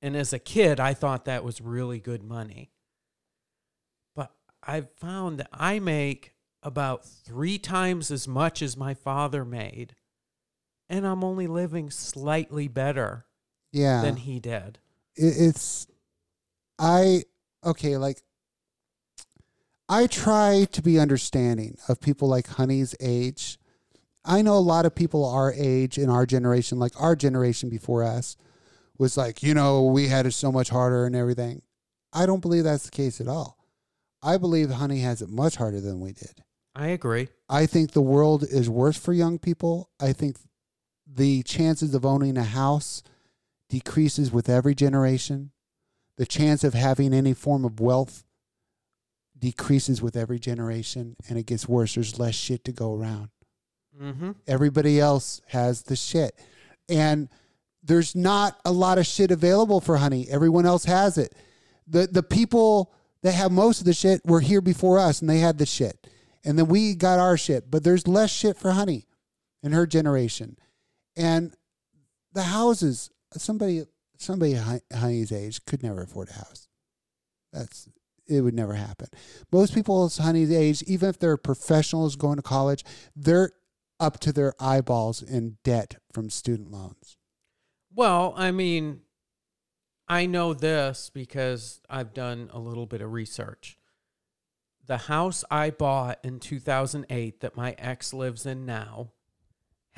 And 0.00 0.16
as 0.16 0.32
a 0.32 0.38
kid, 0.38 0.80
I 0.80 0.94
thought 0.94 1.26
that 1.26 1.44
was 1.44 1.60
really 1.60 2.00
good 2.00 2.22
money. 2.22 2.70
But 4.16 4.32
I've 4.62 4.90
found 4.92 5.38
that 5.38 5.48
I 5.52 5.80
make 5.80 6.32
about 6.62 7.04
three 7.04 7.58
times 7.58 8.10
as 8.10 8.26
much 8.26 8.62
as 8.62 8.76
my 8.76 8.94
father 8.94 9.44
made. 9.44 9.94
And 10.90 11.06
I'm 11.06 11.22
only 11.22 11.46
living 11.46 11.90
slightly 11.90 12.68
better 12.68 13.26
yeah 13.72 14.00
than 14.02 14.16
he 14.16 14.40
did. 14.40 14.78
it's 15.14 15.86
i 16.78 17.22
okay 17.64 17.98
like 17.98 18.22
i 19.88 20.06
try 20.06 20.66
to 20.72 20.80
be 20.80 20.98
understanding 20.98 21.76
of 21.88 22.00
people 22.00 22.28
like 22.28 22.46
honey's 22.46 22.94
age 23.00 23.58
i 24.24 24.40
know 24.40 24.54
a 24.54 24.58
lot 24.58 24.86
of 24.86 24.94
people 24.94 25.24
our 25.28 25.52
age 25.52 25.98
in 25.98 26.08
our 26.08 26.24
generation 26.24 26.78
like 26.78 26.98
our 26.98 27.14
generation 27.14 27.68
before 27.68 28.02
us 28.02 28.36
was 28.96 29.18
like 29.18 29.42
you 29.42 29.52
know 29.52 29.82
we 29.84 30.08
had 30.08 30.24
it 30.24 30.32
so 30.32 30.50
much 30.50 30.70
harder 30.70 31.04
and 31.04 31.14
everything 31.14 31.60
i 32.14 32.24
don't 32.24 32.40
believe 32.40 32.64
that's 32.64 32.84
the 32.84 32.90
case 32.90 33.20
at 33.20 33.28
all 33.28 33.58
i 34.22 34.38
believe 34.38 34.70
honey 34.70 35.00
has 35.00 35.20
it 35.20 35.28
much 35.28 35.56
harder 35.56 35.80
than 35.80 36.00
we 36.00 36.12
did 36.12 36.42
I 36.76 36.88
agree. 36.88 37.28
I 37.48 37.66
think 37.66 37.90
the 37.90 38.00
world 38.00 38.44
is 38.44 38.70
worse 38.70 38.96
for 38.96 39.12
young 39.12 39.40
people. 39.40 39.90
I 39.98 40.12
think 40.12 40.36
the 41.10 41.42
chances 41.42 41.94
of 41.94 42.04
owning 42.04 42.36
a 42.36 42.44
house 42.44 43.02
decreases 43.68 44.32
with 44.32 44.48
every 44.48 44.74
generation. 44.74 45.50
The 46.16 46.26
chance 46.26 46.64
of 46.64 46.74
having 46.74 47.14
any 47.14 47.32
form 47.32 47.64
of 47.64 47.80
wealth 47.80 48.24
decreases 49.38 50.02
with 50.02 50.16
every 50.16 50.38
generation 50.38 51.16
and 51.28 51.38
it 51.38 51.46
gets 51.46 51.68
worse. 51.68 51.94
There's 51.94 52.18
less 52.18 52.34
shit 52.34 52.64
to 52.64 52.72
go 52.72 52.94
around. 52.94 53.30
Mm-hmm. 54.00 54.32
Everybody 54.46 55.00
else 55.00 55.40
has 55.48 55.82
the 55.82 55.96
shit. 55.96 56.38
And 56.88 57.28
there's 57.82 58.14
not 58.14 58.58
a 58.64 58.72
lot 58.72 58.98
of 58.98 59.06
shit 59.06 59.30
available 59.30 59.80
for 59.80 59.96
honey. 59.96 60.26
Everyone 60.28 60.66
else 60.66 60.84
has 60.84 61.18
it. 61.18 61.34
The 61.86 62.06
the 62.06 62.22
people 62.22 62.92
that 63.22 63.32
have 63.32 63.50
most 63.50 63.80
of 63.80 63.86
the 63.86 63.92
shit 63.92 64.20
were 64.24 64.40
here 64.40 64.60
before 64.60 64.98
us 64.98 65.20
and 65.20 65.30
they 65.30 65.38
had 65.38 65.58
the 65.58 65.66
shit. 65.66 66.06
And 66.44 66.58
then 66.58 66.66
we 66.66 66.94
got 66.94 67.18
our 67.18 67.36
shit. 67.36 67.70
But 67.70 67.84
there's 67.84 68.06
less 68.06 68.30
shit 68.30 68.56
for 68.56 68.72
honey 68.72 69.06
in 69.62 69.72
her 69.72 69.86
generation. 69.86 70.56
And 71.18 71.54
the 72.32 72.44
houses, 72.44 73.10
somebody 73.32 73.82
somebody 74.16 74.54
Hon- 74.54 74.80
honey's 74.92 75.32
age 75.32 75.64
could 75.64 75.82
never 75.82 76.02
afford 76.02 76.30
a 76.30 76.34
house. 76.34 76.68
That's 77.52 77.88
it 78.26 78.42
would 78.42 78.54
never 78.54 78.74
happen. 78.74 79.08
Most 79.50 79.74
people's 79.74 80.18
honey's 80.18 80.52
age, 80.52 80.82
even 80.82 81.08
if 81.08 81.18
they're 81.18 81.36
professionals 81.36 82.14
going 82.14 82.36
to 82.36 82.42
college, 82.42 82.84
they're 83.16 83.52
up 83.98 84.20
to 84.20 84.32
their 84.32 84.54
eyeballs 84.60 85.22
in 85.22 85.56
debt 85.64 85.96
from 86.12 86.30
student 86.30 86.70
loans. 86.70 87.16
Well, 87.92 88.34
I 88.36 88.50
mean, 88.52 89.00
I 90.06 90.26
know 90.26 90.54
this 90.54 91.10
because 91.12 91.80
I've 91.88 92.14
done 92.14 92.50
a 92.52 92.58
little 92.58 92.86
bit 92.86 93.00
of 93.00 93.12
research. 93.12 93.78
The 94.86 94.98
house 94.98 95.42
I 95.50 95.70
bought 95.70 96.18
in 96.22 96.38
2008 96.38 97.40
that 97.40 97.56
my 97.56 97.74
ex 97.78 98.14
lives 98.14 98.46
in 98.46 98.64
now 98.64 99.12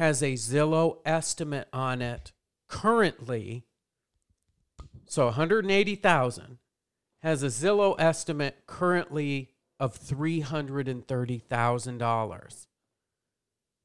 has 0.00 0.22
a 0.22 0.32
Zillow 0.32 0.96
estimate 1.04 1.68
on 1.74 2.00
it 2.00 2.32
currently. 2.70 3.66
So 5.06 5.26
180,000 5.26 6.56
has 7.22 7.42
a 7.42 7.48
Zillow 7.48 7.96
estimate 7.98 8.62
currently 8.66 9.50
of 9.78 10.00
$330,000. 10.00 12.66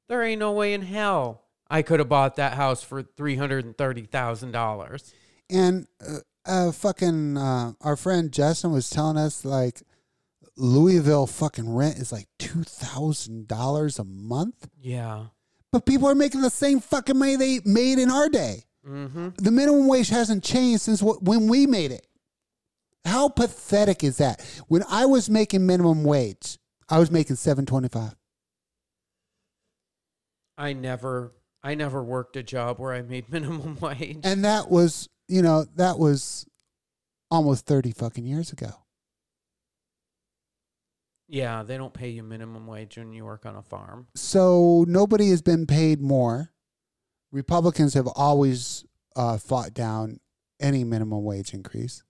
There 0.08 0.24
ain't 0.24 0.40
no 0.40 0.54
way 0.54 0.74
in 0.74 0.84
hell 0.84 1.42
I 1.70 1.82
could 1.82 2.00
have 2.00 2.08
bought 2.08 2.38
that 2.38 2.54
house 2.54 2.82
for 2.82 3.04
$330,000. 3.04 5.14
And 5.50 5.88
uh, 6.00 6.20
uh, 6.46 6.72
fucking 6.72 7.36
uh, 7.38 7.74
our 7.82 7.98
friend 7.98 8.32
Justin 8.32 8.72
was 8.72 8.90
telling 8.90 9.18
us 9.18 9.44
like 9.44 9.82
Louisville 10.56 11.28
fucking 11.28 11.76
rent 11.76 11.98
is 11.98 12.14
like 12.14 12.28
two 12.40 12.64
thousand 12.64 13.50
dollars 13.50 14.00
a 14.00 14.06
month, 14.06 14.70
Yeah. 14.80 15.26
But 15.76 15.86
people 15.86 16.08
are 16.08 16.16
making 16.16 16.40
the 16.40 16.50
same 16.50 16.80
fucking 16.80 17.20
money 17.20 17.36
they 17.36 17.60
made 17.66 18.00
in 18.00 18.10
our 18.10 18.30
day. 18.30 18.64
Mm-hmm. 18.88 19.32
The 19.36 19.52
minimum 19.52 19.88
wage 19.88 20.08
hasn't 20.08 20.42
changed 20.42 20.84
since 20.84 21.02
wh- 21.02 21.22
when 21.22 21.50
we 21.50 21.68
made 21.68 21.92
it. 21.92 22.08
How 23.04 23.28
pathetic 23.28 24.02
is 24.02 24.16
that? 24.20 24.40
When 24.70 24.86
I 24.90 25.06
was 25.06 25.30
making 25.30 25.66
minimum 25.66 26.06
wage, 26.06 26.60
I 26.88 26.98
was 26.98 27.12
making 27.12 27.36
seven 27.36 27.66
twenty 27.66 27.90
five. 27.90 28.16
I 30.58 30.72
never 30.72 31.34
I 31.62 31.76
never 31.76 32.02
worked 32.02 32.38
a 32.38 32.44
job 32.44 32.80
where 32.80 32.94
I 32.94 33.02
made 33.02 33.30
minimum 33.30 33.78
wage. 33.82 34.22
And 34.24 34.46
that 34.46 34.72
was, 34.72 35.10
you 35.28 35.42
know, 35.42 35.66
that 35.76 36.00
was 36.00 36.46
almost 37.30 37.66
30 37.66 37.92
fucking 37.92 38.26
years 38.26 38.54
ago. 38.54 38.70
Yeah, 41.28 41.64
they 41.64 41.78
don't 41.78 41.94
pay 41.94 42.10
you 42.10 42.24
minimum 42.24 42.68
wage 42.68 42.98
when 42.98 43.14
you 43.14 43.26
work 43.26 43.46
on 43.46 43.56
a 43.56 43.62
farm. 43.62 44.08
So 44.16 44.86
nobody 44.88 45.30
has 45.30 45.42
been 45.42 45.66
paid 45.66 46.02
more. 46.02 46.52
Republicans 47.32 47.94
have 47.96 48.08
always 48.08 48.86
uh, 49.16 49.38
fought 49.38 49.74
down 49.74 50.20
any 50.60 50.84
minimum 50.84 51.24
wage 51.24 51.54
increase. 51.54 52.04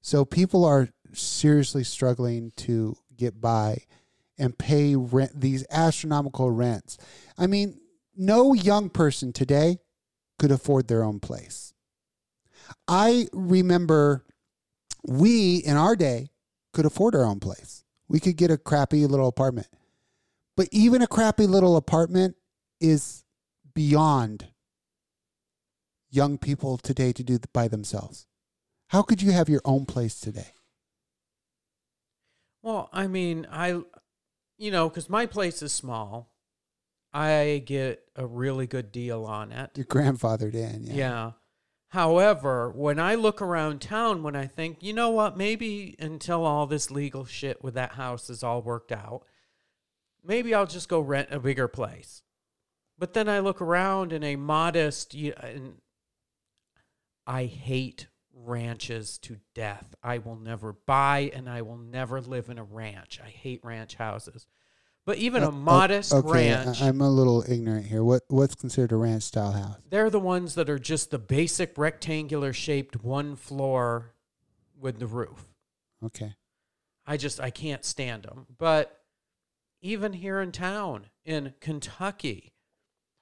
So 0.00 0.24
people 0.24 0.64
are 0.64 0.88
seriously 1.12 1.84
struggling 1.84 2.52
to 2.56 2.96
get 3.16 3.40
by 3.40 3.84
and 4.38 4.56
pay 4.58 4.94
rent 4.94 5.40
these 5.40 5.64
astronomical 5.70 6.50
rents. 6.50 6.98
I 7.38 7.46
mean, 7.46 7.80
no 8.16 8.52
young 8.52 8.90
person 8.90 9.32
today 9.32 9.78
could 10.38 10.50
afford 10.50 10.88
their 10.88 11.02
own 11.02 11.20
place. 11.20 11.72
I 12.86 13.28
remember 13.32 14.24
we 15.02 15.56
in 15.56 15.76
our 15.76 15.96
day 15.96 16.30
could 16.72 16.84
afford 16.84 17.14
our 17.14 17.24
own 17.24 17.40
place. 17.40 17.84
We 18.08 18.20
could 18.20 18.36
get 18.36 18.50
a 18.50 18.58
crappy 18.58 19.06
little 19.06 19.28
apartment. 19.28 19.68
But 20.56 20.68
even 20.72 21.02
a 21.02 21.06
crappy 21.06 21.46
little 21.46 21.76
apartment 21.76 22.36
is 22.80 23.24
beyond 23.74 24.48
young 26.10 26.38
people 26.38 26.78
today 26.78 27.12
to 27.12 27.22
do 27.22 27.38
by 27.52 27.68
themselves. 27.68 28.26
How 28.88 29.02
could 29.02 29.20
you 29.20 29.32
have 29.32 29.48
your 29.48 29.60
own 29.64 29.84
place 29.84 30.18
today? 30.18 30.52
Well, 32.62 32.88
I 32.92 33.06
mean, 33.06 33.46
I 33.50 33.82
you 34.58 34.70
know, 34.70 34.88
cuz 34.88 35.10
my 35.10 35.26
place 35.26 35.62
is 35.62 35.72
small. 35.72 36.32
I 37.12 37.62
get 37.64 38.04
a 38.14 38.26
really 38.26 38.66
good 38.66 38.92
deal 38.92 39.24
on 39.24 39.52
it. 39.52 39.70
Your 39.76 39.86
grandfather 39.86 40.50
did, 40.50 40.82
yeah. 40.82 40.94
Yeah. 40.94 41.32
However, 41.90 42.70
when 42.70 42.98
I 42.98 43.14
look 43.14 43.40
around 43.40 43.80
town, 43.80 44.22
when 44.22 44.34
I 44.34 44.46
think, 44.46 44.82
you 44.82 44.92
know 44.92 45.10
what, 45.10 45.36
maybe 45.36 45.94
until 45.98 46.44
all 46.44 46.66
this 46.66 46.90
legal 46.90 47.24
shit 47.24 47.62
with 47.62 47.74
that 47.74 47.92
house 47.92 48.28
is 48.28 48.42
all 48.42 48.60
worked 48.60 48.92
out, 48.92 49.22
maybe 50.24 50.52
I'll 50.52 50.66
just 50.66 50.88
go 50.88 51.00
rent 51.00 51.28
a 51.30 51.38
bigger 51.38 51.68
place. 51.68 52.22
But 52.98 53.14
then 53.14 53.28
I 53.28 53.38
look 53.38 53.60
around 53.60 54.12
in 54.12 54.24
a 54.24 54.36
modest, 54.36 55.14
you- 55.14 55.34
and 55.34 55.80
I 57.26 57.44
hate 57.44 58.08
ranches 58.32 59.18
to 59.18 59.40
death. 59.54 59.94
I 60.02 60.18
will 60.18 60.36
never 60.36 60.72
buy 60.72 61.30
and 61.34 61.48
I 61.48 61.62
will 61.62 61.78
never 61.78 62.20
live 62.20 62.48
in 62.48 62.58
a 62.58 62.64
ranch. 62.64 63.20
I 63.20 63.28
hate 63.28 63.64
ranch 63.64 63.94
houses. 63.94 64.46
But 65.06 65.18
even 65.18 65.44
Uh, 65.44 65.48
a 65.48 65.52
modest 65.52 66.12
o- 66.12 66.18
okay, 66.18 66.52
ranch. 66.52 66.82
I, 66.82 66.88
am 66.88 67.00
a 67.00 67.08
little 67.08 67.44
ignorant 67.48 67.86
here. 67.86 68.02
What 68.02 68.24
what's 68.28 68.56
considered 68.56 68.90
a 68.92 68.96
ranch 68.96 69.22
style 69.22 69.52
house? 69.52 69.76
They're 69.88 70.10
the 70.10 70.20
ones 70.20 70.56
that 70.56 70.68
are 70.68 70.80
just 70.80 71.10
the 71.12 71.18
basic 71.18 71.78
rectangular 71.78 72.52
shaped 72.52 73.02
one 73.02 73.36
floor 73.36 74.12
with 74.78 74.98
the 74.98 75.06
roof. 75.06 75.54
Okay. 76.04 76.34
I 77.06 77.16
just 77.16 77.40
I 77.40 77.50
can't 77.50 77.84
stand 77.84 78.24
them. 78.24 78.46
But 78.58 79.00
even 79.80 80.12
here 80.12 80.40
in 80.40 80.50
town 80.50 81.06
in 81.24 81.54
Kentucky, 81.60 82.52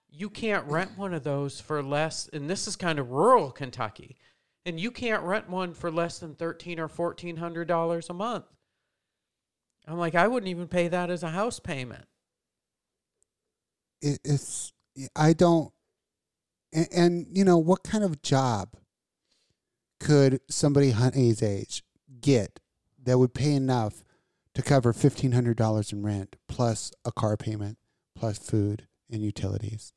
you 0.09 0.31
can't 0.31 0.65
rent 0.66 0.97
one 0.97 1.12
of 1.12 1.23
those 1.23 1.61
for 1.61 1.82
less 1.82 2.28
and 2.32 2.48
this 2.48 2.66
is 2.66 2.77
kind 2.77 2.98
of 2.98 3.11
rural 3.11 3.51
Kentucky. 3.51 4.16
And 4.65 4.81
you 4.81 4.90
can't 4.90 5.23
rent 5.23 5.51
one 5.51 5.74
for 5.74 5.90
less 5.93 6.19
than 6.19 6.35
thirteen 6.35 6.81
or 6.81 6.89
fourteen 6.89 7.36
hundred 7.36 7.69
dollars 7.69 8.09
a 8.09 8.15
month. 8.15 8.47
I'm 9.86 9.98
like, 9.98 10.15
I 10.15 10.28
wouldn't 10.28 10.51
even 10.51 10.69
pay 10.69 10.89
that 10.89 11.11
as 11.11 11.23
a 11.23 11.31
house 11.31 11.61
payment. 11.61 12.06
It, 14.01 14.19
it's 14.24 14.73
I 15.16 15.32
don't 15.32 15.73
and, 16.73 16.89
and 16.94 17.27
you 17.31 17.44
know 17.44 17.59
what 17.59 17.82
kind 17.85 18.05
of 18.05 18.23
job 18.23 18.70
could 20.01 20.40
somebody 20.51 20.90
Honey's 20.90 21.43
age 21.43 21.82
get 22.20 22.61
that 23.02 23.19
would 23.19 23.35
pay 23.35 23.52
enough 23.52 24.05
to 24.55 24.62
cover 24.62 24.93
fifteen 24.93 25.32
hundred 25.32 25.56
dollars 25.56 25.93
in 25.93 26.02
rent 26.02 26.36
plus 26.48 26.93
a 27.05 27.12
car 27.12 27.36
payment 27.36 27.78
plus 28.15 28.39
food 28.39 28.86
and 29.11 29.23
utilities? 29.23 29.93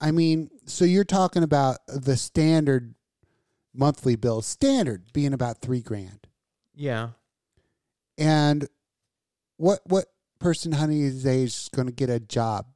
I 0.00 0.10
mean, 0.10 0.50
so 0.66 0.84
you're 0.84 1.04
talking 1.04 1.42
about 1.42 1.78
the 1.88 2.16
standard 2.16 2.94
monthly 3.74 4.16
bill, 4.16 4.42
standard 4.42 5.12
being 5.12 5.32
about 5.32 5.60
three 5.60 5.80
grand. 5.80 6.26
Yeah. 6.74 7.10
And 8.18 8.68
what 9.56 9.80
what 9.86 10.06
person 10.38 10.72
Honey's 10.72 11.26
age 11.26 11.48
is 11.48 11.70
going 11.74 11.86
to 11.86 11.92
get 11.92 12.10
a 12.10 12.20
job 12.20 12.66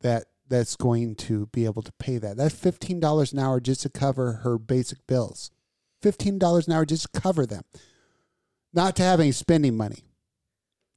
that 0.00 0.24
that's 0.48 0.76
going 0.76 1.14
to 1.14 1.46
be 1.46 1.64
able 1.64 1.82
to 1.82 1.92
pay 1.98 2.18
that? 2.18 2.36
That's 2.36 2.54
fifteen 2.54 3.00
dollars 3.00 3.32
an 3.32 3.38
hour 3.38 3.60
just 3.60 3.82
to 3.82 3.88
cover 3.88 4.32
her 4.44 4.58
basic 4.58 5.06
bills. 5.06 5.50
Fifteen 6.00 6.38
dollars 6.38 6.66
an 6.66 6.74
hour 6.74 6.84
just 6.84 7.12
to 7.12 7.20
cover 7.20 7.46
them, 7.46 7.62
not 8.72 8.96
to 8.96 9.02
have 9.02 9.20
any 9.20 9.32
spending 9.32 9.76
money. 9.76 10.04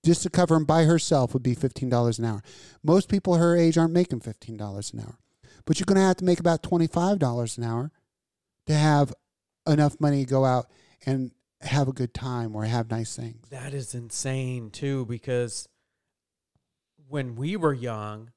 Just 0.04 0.22
to 0.22 0.30
cover 0.30 0.54
them 0.54 0.66
by 0.66 0.84
herself 0.84 1.34
would 1.34 1.42
be 1.42 1.56
fifteen 1.56 1.90
dollars 1.90 2.20
an 2.20 2.26
hour. 2.26 2.44
Most 2.84 3.10
people 3.10 3.36
her 3.36 3.58
age 3.58 3.78
aren't 3.78 3.94
making 3.94 4.20
fifteen 4.20 4.56
dollars 4.56 4.94
an 4.94 5.00
hour, 5.00 5.18
but 5.66 5.80
you're 5.80 5.86
going 5.86 5.96
to 5.96 6.02
have 6.02 6.18
to 6.18 6.26
make 6.26 6.40
about 6.40 6.62
twenty 6.62 6.88
five 6.88 7.18
dollars 7.18 7.58
an 7.58 7.64
hour 7.64 7.92
to 8.68 8.74
have 8.74 9.14
enough 9.68 10.00
money 10.00 10.24
to 10.24 10.30
go 10.30 10.46
out 10.46 10.68
and 11.08 11.32
have 11.66 11.88
a 11.88 11.94
good 11.94 12.14
time 12.14 12.56
or 12.56 12.64
have 12.66 12.90
nice 12.90 13.16
things. 13.16 13.48
That 13.50 13.74
is 13.74 13.94
insane 13.94 14.70
too, 14.70 15.06
because 15.06 15.68
when 17.08 17.36
we 17.36 17.56
were 17.56 17.74
young, 17.74 18.32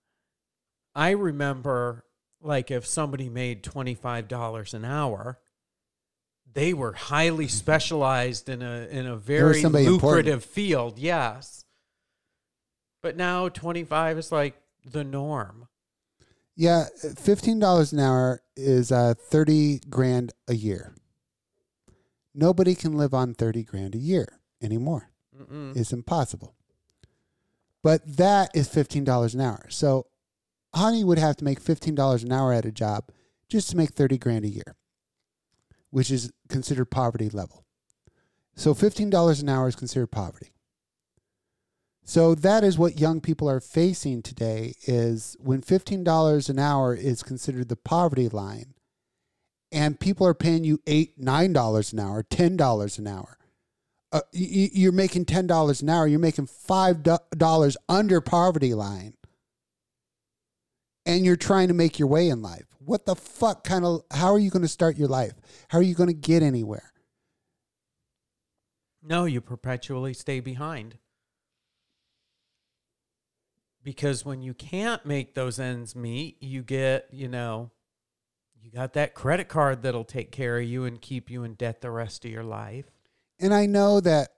I 0.94 1.10
remember 1.10 2.04
like 2.40 2.70
if 2.70 2.86
somebody 2.86 3.28
made 3.28 3.62
twenty 3.62 3.94
five 3.94 4.28
dollars 4.28 4.74
an 4.74 4.84
hour, 4.84 5.38
they 6.52 6.72
were 6.72 6.92
highly 6.92 7.48
specialized 7.48 8.48
in 8.48 8.62
a 8.62 8.86
in 8.90 9.06
a 9.06 9.16
very 9.16 9.62
lucrative 9.62 9.92
important. 9.94 10.44
field. 10.44 10.98
Yes, 10.98 11.64
but 13.02 13.16
now 13.16 13.48
twenty 13.48 13.84
five 13.84 14.18
is 14.18 14.32
like 14.32 14.60
the 14.84 15.04
norm. 15.04 15.68
Yeah, 16.56 16.86
fifteen 17.16 17.58
dollars 17.58 17.92
an 17.92 18.00
hour 18.00 18.42
is 18.56 18.90
uh, 18.90 19.14
thirty 19.16 19.80
grand 19.88 20.32
a 20.48 20.54
year. 20.54 20.94
Nobody 22.38 22.74
can 22.76 22.96
live 22.96 23.12
on 23.12 23.34
thirty 23.34 23.64
grand 23.64 23.94
a 23.96 23.98
year. 23.98 24.38
anymore. 24.62 25.10
It's 25.76 25.92
impossible. 25.92 26.54
But 27.82 28.16
that 28.16 28.50
is 28.54 28.68
$15 28.68 29.34
an 29.34 29.40
hour. 29.40 29.66
So 29.70 30.06
Honey 30.74 31.04
would 31.04 31.18
have 31.18 31.36
to 31.36 31.44
make 31.44 31.62
$15 31.62 32.24
an 32.24 32.32
hour 32.32 32.52
at 32.52 32.64
a 32.66 32.72
job 32.72 33.04
just 33.48 33.70
to 33.70 33.76
make 33.76 33.90
30 33.90 34.18
grand 34.18 34.44
a 34.44 34.48
year, 34.48 34.74
which 35.90 36.10
is 36.10 36.32
considered 36.48 36.86
poverty 36.86 37.30
level. 37.30 37.64
So 38.56 38.74
$15 38.74 39.40
an 39.40 39.48
hour 39.48 39.68
is 39.68 39.76
considered 39.76 40.10
poverty. 40.10 40.52
So 42.04 42.34
that 42.34 42.64
is 42.64 42.76
what 42.78 42.98
young 42.98 43.20
people 43.20 43.48
are 43.48 43.60
facing 43.60 44.22
today 44.22 44.74
is 44.86 45.36
when 45.38 45.60
$15 45.62 46.48
an 46.48 46.58
hour 46.58 46.94
is 46.94 47.22
considered 47.22 47.68
the 47.68 47.76
poverty 47.76 48.28
line 48.28 48.74
and 49.72 49.98
people 49.98 50.26
are 50.26 50.34
paying 50.34 50.64
you 50.64 50.80
eight, 50.86 51.18
nine 51.18 51.52
dollars 51.52 51.92
an 51.92 52.00
hour, 52.00 52.22
ten 52.22 52.56
dollars 52.56 52.98
an 52.98 53.06
hour. 53.06 53.38
Uh, 54.10 54.20
you, 54.32 54.68
you're 54.72 54.92
making 54.92 55.24
ten 55.24 55.46
dollars 55.46 55.82
an 55.82 55.90
hour. 55.90 56.06
You're 56.06 56.18
making 56.18 56.46
five 56.46 57.02
dollars 57.36 57.76
under 57.88 58.20
poverty 58.20 58.74
line, 58.74 59.14
and 61.04 61.24
you're 61.24 61.36
trying 61.36 61.68
to 61.68 61.74
make 61.74 61.98
your 61.98 62.08
way 62.08 62.28
in 62.28 62.40
life. 62.42 62.64
What 62.78 63.04
the 63.04 63.16
fuck 63.16 63.64
kind 63.64 63.84
of? 63.84 64.02
How 64.10 64.32
are 64.32 64.38
you 64.38 64.50
going 64.50 64.62
to 64.62 64.68
start 64.68 64.96
your 64.96 65.08
life? 65.08 65.34
How 65.68 65.78
are 65.78 65.82
you 65.82 65.94
going 65.94 66.08
to 66.08 66.14
get 66.14 66.42
anywhere? 66.42 66.92
No, 69.02 69.26
you 69.26 69.40
perpetually 69.40 70.14
stay 70.14 70.40
behind. 70.40 70.98
Because 73.84 74.24
when 74.24 74.42
you 74.42 74.52
can't 74.52 75.06
make 75.06 75.34
those 75.34 75.58
ends 75.58 75.94
meet, 75.94 76.42
you 76.42 76.62
get, 76.62 77.08
you 77.10 77.28
know, 77.28 77.70
you 78.62 78.70
got 78.70 78.92
that 78.94 79.14
credit 79.14 79.48
card 79.48 79.82
that'll 79.82 80.04
take 80.04 80.30
care 80.30 80.58
of 80.58 80.64
you 80.64 80.84
and 80.84 81.00
keep 81.00 81.30
you 81.30 81.44
in 81.44 81.54
debt 81.54 81.80
the 81.80 81.90
rest 81.90 82.24
of 82.24 82.30
your 82.30 82.44
life. 82.44 82.86
And 83.38 83.54
I 83.54 83.66
know 83.66 84.00
that 84.00 84.30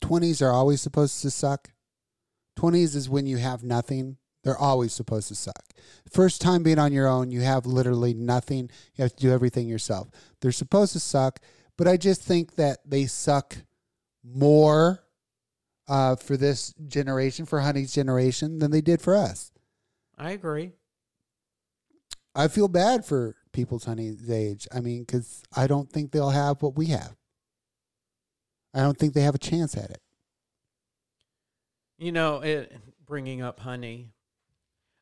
20s 0.00 0.42
are 0.42 0.52
always 0.52 0.80
supposed 0.80 1.22
to 1.22 1.30
suck. 1.30 1.70
20s 2.58 2.96
is 2.96 3.08
when 3.08 3.26
you 3.26 3.36
have 3.36 3.62
nothing. 3.62 4.16
They're 4.44 4.58
always 4.58 4.92
supposed 4.92 5.28
to 5.28 5.34
suck. 5.34 5.64
First 6.10 6.40
time 6.40 6.62
being 6.62 6.78
on 6.78 6.92
your 6.92 7.06
own, 7.06 7.30
you 7.30 7.40
have 7.42 7.66
literally 7.66 8.14
nothing. 8.14 8.70
You 8.94 9.02
have 9.02 9.14
to 9.14 9.22
do 9.22 9.32
everything 9.32 9.68
yourself. 9.68 10.10
They're 10.40 10.52
supposed 10.52 10.92
to 10.94 11.00
suck, 11.00 11.40
but 11.76 11.88
I 11.88 11.96
just 11.96 12.22
think 12.22 12.56
that 12.56 12.78
they 12.84 13.06
suck 13.06 13.56
more 14.24 15.04
uh, 15.88 16.16
for 16.16 16.36
this 16.36 16.74
generation, 16.86 17.46
for 17.46 17.60
Honey's 17.60 17.92
generation, 17.92 18.58
than 18.58 18.70
they 18.70 18.80
did 18.80 19.00
for 19.00 19.16
us. 19.16 19.52
I 20.16 20.32
agree. 20.32 20.72
I 22.38 22.46
feel 22.46 22.68
bad 22.68 23.04
for 23.04 23.34
people's 23.52 23.84
Honey's 23.84 24.30
age. 24.30 24.68
I 24.72 24.78
mean, 24.78 25.02
because 25.02 25.42
I 25.56 25.66
don't 25.66 25.90
think 25.90 26.12
they'll 26.12 26.30
have 26.30 26.62
what 26.62 26.76
we 26.76 26.86
have. 26.86 27.16
I 28.72 28.80
don't 28.82 28.96
think 28.96 29.12
they 29.12 29.22
have 29.22 29.34
a 29.34 29.38
chance 29.38 29.76
at 29.76 29.90
it. 29.90 30.00
You 31.98 32.12
know, 32.12 32.36
it, 32.40 32.72
bringing 33.04 33.42
up 33.42 33.58
Honey, 33.58 34.12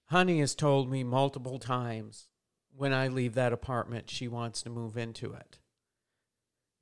Honey 0.06 0.40
has 0.40 0.54
told 0.54 0.90
me 0.90 1.04
multiple 1.04 1.58
times 1.58 2.28
when 2.74 2.94
I 2.94 3.08
leave 3.08 3.34
that 3.34 3.52
apartment, 3.52 4.08
she 4.08 4.28
wants 4.28 4.62
to 4.62 4.70
move 4.70 4.96
into 4.96 5.34
it. 5.34 5.58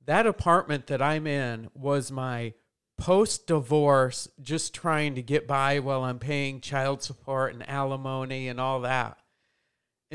That 0.05 0.25
apartment 0.25 0.87
that 0.87 1.01
I'm 1.01 1.27
in 1.27 1.67
was 1.73 2.13
my 2.13 2.53
post 2.97 3.47
divorce, 3.47 4.29
just 4.41 4.73
trying 4.73 5.15
to 5.15 5.21
get 5.21 5.47
by 5.47 5.79
while 5.79 6.05
I'm 6.05 6.19
paying 6.19 6.61
child 6.61 7.03
support 7.03 7.53
and 7.53 7.67
alimony 7.69 8.47
and 8.47 8.61
all 8.61 8.79
that. 8.81 9.17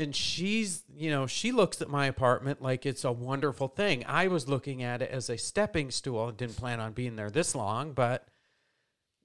And 0.01 0.15
she's, 0.15 0.83
you 0.93 1.09
know, 1.11 1.27
she 1.27 1.51
looks 1.51 1.81
at 1.81 1.87
my 1.89 2.07
apartment 2.07 2.61
like 2.61 2.85
it's 2.85 3.05
a 3.05 3.11
wonderful 3.11 3.67
thing. 3.67 4.03
I 4.07 4.27
was 4.27 4.49
looking 4.49 4.83
at 4.83 5.01
it 5.01 5.11
as 5.11 5.29
a 5.29 5.37
stepping 5.37 5.91
stool. 5.91 6.27
I 6.27 6.31
didn't 6.31 6.57
plan 6.57 6.79
on 6.79 6.91
being 6.93 7.15
there 7.15 7.29
this 7.29 7.55
long, 7.55 7.93
but, 7.93 8.27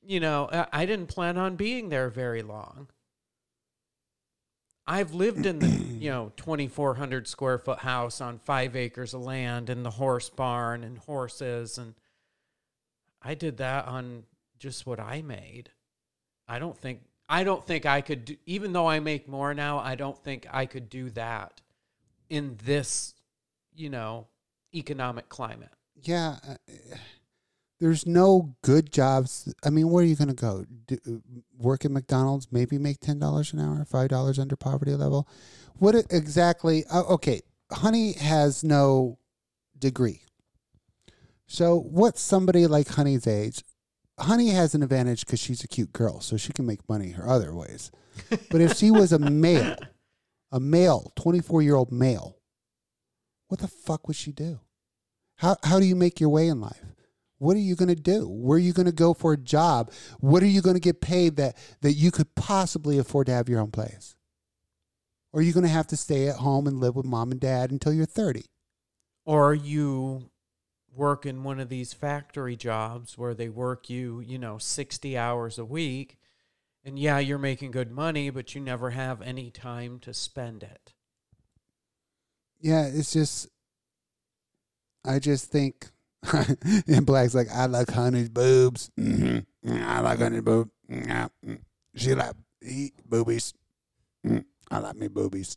you 0.02 0.20
know, 0.20 0.48
I- 0.52 0.68
I 0.82 0.86
didn't 0.86 1.06
plan 1.08 1.38
on 1.38 1.56
being 1.56 1.88
there 1.88 2.10
very 2.10 2.42
long. 2.42 2.88
I've 4.86 5.14
lived 5.14 5.46
in 5.46 5.58
the, 5.58 5.66
you 5.98 6.10
know, 6.10 6.32
2,400 6.36 7.26
square 7.26 7.58
foot 7.58 7.80
house 7.80 8.20
on 8.20 8.38
five 8.38 8.76
acres 8.76 9.14
of 9.14 9.22
land 9.22 9.68
and 9.70 9.84
the 9.84 9.90
horse 9.90 10.28
barn 10.30 10.84
and 10.84 10.98
horses. 10.98 11.78
And 11.78 11.94
I 13.22 13.34
did 13.34 13.56
that 13.56 13.86
on 13.86 14.24
just 14.58 14.86
what 14.86 15.00
I 15.00 15.22
made. 15.22 15.70
I 16.46 16.58
don't 16.58 16.78
think, 16.78 17.00
I 17.28 17.44
don't 17.44 17.64
think 17.66 17.86
I 17.86 18.00
could, 18.00 18.24
do, 18.24 18.36
even 18.46 18.72
though 18.72 18.86
I 18.86 19.00
make 19.00 19.28
more 19.28 19.52
now, 19.54 19.78
I 19.78 19.94
don't 19.94 20.16
think 20.22 20.46
I 20.50 20.66
could 20.66 20.88
do 20.88 21.10
that 21.10 21.60
in 22.30 22.56
this, 22.64 23.14
you 23.74 23.90
know, 23.90 24.28
economic 24.74 25.28
climate. 25.28 25.70
Yeah, 26.02 26.36
uh, 26.48 26.54
there's 27.80 28.06
no 28.06 28.54
good 28.62 28.92
jobs. 28.92 29.52
I 29.64 29.70
mean, 29.70 29.90
where 29.90 30.02
are 30.02 30.06
you 30.06 30.16
going 30.16 30.28
to 30.28 30.34
go? 30.34 30.64
Do, 30.86 31.22
work 31.58 31.84
at 31.84 31.90
McDonald's? 31.90 32.48
Maybe 32.50 32.78
make 32.78 33.00
ten 33.00 33.18
dollars 33.18 33.52
an 33.52 33.60
hour, 33.60 33.84
five 33.84 34.08
dollars 34.08 34.38
under 34.38 34.56
poverty 34.56 34.94
level. 34.94 35.28
What 35.78 35.94
exactly? 36.10 36.84
Uh, 36.90 37.02
okay, 37.02 37.42
Honey 37.72 38.12
has 38.12 38.64
no 38.64 39.18
degree. 39.78 40.22
So, 41.46 41.78
what's 41.78 42.20
somebody 42.20 42.66
like 42.66 42.88
Honey's 42.88 43.26
age? 43.26 43.62
Honey 44.18 44.50
has 44.50 44.74
an 44.74 44.82
advantage 44.82 45.26
because 45.26 45.40
she's 45.40 45.62
a 45.62 45.68
cute 45.68 45.92
girl, 45.92 46.20
so 46.20 46.36
she 46.36 46.52
can 46.52 46.66
make 46.66 46.88
money 46.88 47.10
her 47.10 47.28
other 47.28 47.54
ways. 47.54 47.90
But 48.50 48.60
if 48.60 48.74
she 48.74 48.90
was 48.90 49.12
a 49.12 49.18
male, 49.18 49.76
a 50.50 50.58
male, 50.58 51.12
24 51.16 51.62
year 51.62 51.74
old 51.74 51.92
male, 51.92 52.38
what 53.48 53.60
the 53.60 53.68
fuck 53.68 54.08
would 54.08 54.16
she 54.16 54.32
do? 54.32 54.60
How, 55.36 55.56
how 55.62 55.78
do 55.78 55.84
you 55.84 55.94
make 55.94 56.18
your 56.18 56.30
way 56.30 56.48
in 56.48 56.60
life? 56.60 56.82
What 57.38 57.56
are 57.56 57.60
you 57.60 57.76
going 57.76 57.94
to 57.94 57.94
do? 57.94 58.26
Where 58.26 58.56
are 58.56 58.60
you 58.60 58.72
going 58.72 58.86
to 58.86 58.92
go 58.92 59.12
for 59.12 59.34
a 59.34 59.36
job? 59.36 59.92
What 60.20 60.42
are 60.42 60.46
you 60.46 60.62
going 60.62 60.76
to 60.76 60.80
get 60.80 61.02
paid 61.02 61.36
that, 61.36 61.56
that 61.82 61.92
you 61.92 62.10
could 62.10 62.34
possibly 62.34 62.98
afford 62.98 63.26
to 63.26 63.32
have 63.34 63.50
your 63.50 63.60
own 63.60 63.70
place? 63.70 64.16
Or 65.32 65.40
are 65.40 65.42
you 65.42 65.52
going 65.52 65.66
to 65.66 65.70
have 65.70 65.86
to 65.88 65.96
stay 65.98 66.28
at 66.28 66.36
home 66.36 66.66
and 66.66 66.80
live 66.80 66.96
with 66.96 67.04
mom 67.04 67.30
and 67.32 67.40
dad 67.40 67.70
until 67.70 67.92
you're 67.92 68.06
30? 68.06 68.46
or 69.26 69.50
are 69.50 69.54
you 69.54 70.30
work 70.96 71.26
in 71.26 71.42
one 71.42 71.60
of 71.60 71.68
these 71.68 71.92
factory 71.92 72.56
jobs 72.56 73.18
where 73.18 73.34
they 73.34 73.48
work 73.48 73.90
you, 73.90 74.20
you 74.20 74.38
know, 74.38 74.58
60 74.58 75.16
hours 75.16 75.58
a 75.58 75.64
week. 75.64 76.18
And 76.84 76.98
yeah, 76.98 77.18
you're 77.18 77.38
making 77.38 77.72
good 77.72 77.90
money, 77.90 78.30
but 78.30 78.54
you 78.54 78.60
never 78.60 78.90
have 78.90 79.20
any 79.20 79.50
time 79.50 79.98
to 80.00 80.14
spend 80.14 80.62
it. 80.62 80.94
Yeah, 82.60 82.86
it's 82.86 83.12
just, 83.12 83.48
I 85.04 85.18
just 85.18 85.50
think, 85.50 85.90
and 86.86 87.04
Black's 87.04 87.34
like, 87.34 87.48
I 87.52 87.66
like 87.66 87.90
honey's 87.90 88.28
boobs. 88.28 88.90
hmm 88.96 89.38
I 89.68 90.00
like 90.00 90.20
honey's 90.20 90.42
boobs. 90.42 90.70
Yeah. 90.88 91.28
mm. 91.44 91.58
She 91.96 92.14
like 92.14 92.34
eat 92.62 92.94
boobies. 93.04 93.52
Mm. 94.24 94.44
I 94.70 94.78
like 94.78 94.96
me 94.96 95.08
boobies. 95.08 95.56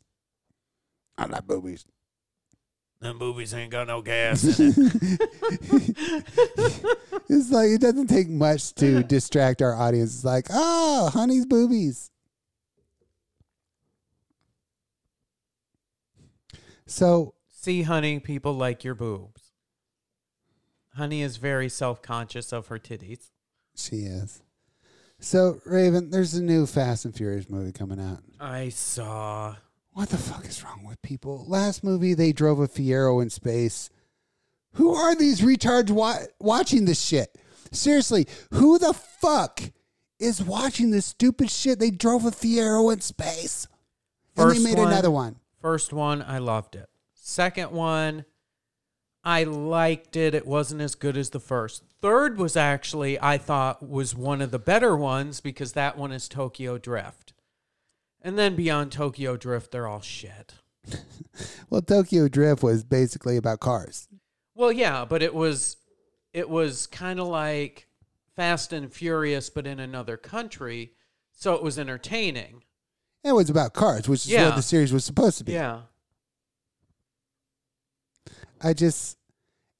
I 1.18 1.26
like 1.26 1.45
boobies. 1.45 1.86
Them 3.02 3.18
movies 3.18 3.54
ain't 3.54 3.72
got 3.72 3.88
no 3.88 4.02
gas 4.02 4.44
in 4.60 4.74
it. 4.76 4.76
it's 7.30 7.50
like 7.50 7.70
it 7.70 7.80
doesn't 7.80 8.08
take 8.08 8.28
much 8.28 8.74
to 8.76 9.04
distract 9.04 9.62
our 9.62 9.74
audience. 9.74 10.16
It's 10.16 10.26
like, 10.26 10.48
oh, 10.50 11.10
honey's 11.14 11.46
boobies. 11.46 12.12
So 16.88 17.36
See, 17.48 17.84
honey, 17.84 18.20
people 18.20 18.54
like 18.54 18.84
your 18.84 18.96
boobs. 18.96 19.44
Honey 20.96 21.22
is 21.22 21.38
very 21.38 21.70
self 21.70 22.02
conscious 22.02 22.52
of 22.52 22.68
her 22.68 22.80
titties. 22.80 23.30
she 23.76 23.98
is. 23.98 24.42
So 25.20 25.62
Raven, 25.66 26.10
there's 26.10 26.34
a 26.34 26.44
new 26.44 26.66
Fast 26.66 27.06
and 27.06 27.16
Furious 27.16 27.50
movie 27.50 27.72
coming 27.72 28.00
out. 28.00 28.20
I 28.40 28.70
saw. 28.70 29.56
What 29.94 30.10
the 30.10 30.18
fuck 30.18 30.45
is 30.45 30.64
wrong 30.64 30.84
with 30.86 31.02
people? 31.02 31.45
Last 31.48 31.84
movie 31.84 32.14
they 32.14 32.32
drove 32.32 32.60
a 32.60 32.68
Fiero 32.68 33.22
in 33.22 33.30
space. 33.30 33.90
Who 34.74 34.94
are 34.94 35.16
these 35.16 35.41
retards 35.41 35.90
wa- 35.90 36.20
watching 36.40 36.86
this 36.86 37.02
shit? 37.02 37.38
Seriously, 37.72 38.28
who 38.52 38.78
the 38.80 38.94
fuck 38.94 39.60
is 40.20 40.41
watching 40.44 40.91
this 40.91 41.07
stupid 41.07 41.49
shit? 41.49 41.80
They 41.80 41.91
drove 41.91 42.26
a 42.26 42.32
Fiero 42.32 42.91
in 42.94 43.02
space. 43.02 43.68
and 44.38 44.52
they 44.52 44.60
made 44.60 44.78
one- 44.78 44.88
another 44.88 45.11
one. 45.11 45.36
First 45.61 45.91
one, 45.91 46.22
I 46.22 46.38
loved 46.38 46.76
it. 46.76 46.88
Second 47.14 47.72
one, 47.72 48.24
I 49.24 49.44
liked 49.44 50.16
it. 50.16 50.34
It 50.34 50.48
wasn't 50.48 50.82
as 50.82 50.95
good 50.95 51.18
as 51.18 51.32
the 51.32 51.41
first. 51.41 51.84
Third 52.02 52.38
was 52.38 52.56
actually, 52.56 53.20
I 53.20 53.38
thought, 53.38 53.88
was 53.88 54.16
one 54.16 54.41
of 54.41 54.52
the 54.52 54.60
better 54.60 54.95
ones 54.95 55.41
because 55.41 55.74
that 55.74 55.98
one 55.98 56.14
is 56.14 56.30
Tokyo 56.30 56.78
Drift. 56.78 57.34
And 58.22 58.38
then 58.38 58.56
beyond 58.56 58.91
Tokyo 58.91 59.38
Drift, 59.38 59.72
they're 59.72 59.88
all 59.88 60.02
shit. 60.02 60.54
Well, 61.70 61.82
Tokyo 61.84 62.28
Drift 62.28 62.64
was 62.64 62.84
basically 62.84 63.38
about 63.38 63.60
cars. 63.60 64.08
Well, 64.56 64.72
yeah, 64.72 65.06
but 65.06 65.22
it 65.22 65.34
was 65.36 65.78
it 66.34 66.50
was 66.50 66.88
kind 66.88 67.20
of 67.20 67.28
like 67.28 67.88
Fast 68.36 68.74
and 68.74 68.91
Furious, 68.91 69.50
but 69.52 69.68
in 69.68 69.80
another 69.80 70.18
country. 70.18 70.94
So 71.32 71.54
it 71.54 71.62
was 71.64 71.78
entertaining. 71.80 72.64
It 73.24 73.34
was 73.34 73.50
about 73.50 73.74
cars, 73.74 74.10
which 74.10 74.22
is 74.26 74.32
Yeah. 74.32 74.48
what 74.48 74.56
the 74.56 74.62
series 74.64 74.91
was 74.91 75.06
supposed 75.06 75.38
to 75.38 75.44
be. 75.44 75.54
Yeah. 75.54 75.82
I 78.62 78.74
just 78.74 79.18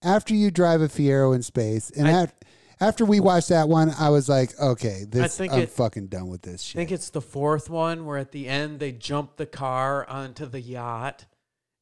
after 0.02 0.34
you 0.34 0.52
drive 0.52 0.82
a 0.82 0.88
Fiero 0.88 1.36
in 1.36 1.42
space, 1.42 1.90
and 1.90 2.08
I- 2.08 2.24
af- 2.24 2.34
After 2.82 3.04
we 3.04 3.20
watched 3.20 3.50
that 3.50 3.68
one, 3.68 3.92
I 4.00 4.10
was 4.10 4.30
like, 4.30 4.58
okay, 4.60 5.04
this 5.08 5.38
think 5.38 5.52
I'm 5.52 5.60
it- 5.62 5.70
fucking 5.70 6.08
done 6.08 6.28
with 6.28 6.42
this 6.44 6.72
I 6.74 6.78
think 6.80 6.92
it's 6.92 7.10
the 7.10 7.22
fourth 7.22 7.70
one 7.70 8.06
where 8.06 8.18
at 8.18 8.32
the 8.32 8.48
end 8.48 8.80
they 8.80 8.92
jump 8.92 9.36
the 9.36 9.46
car 9.46 10.08
onto 10.08 10.46
the 10.46 10.62
yacht 10.62 11.26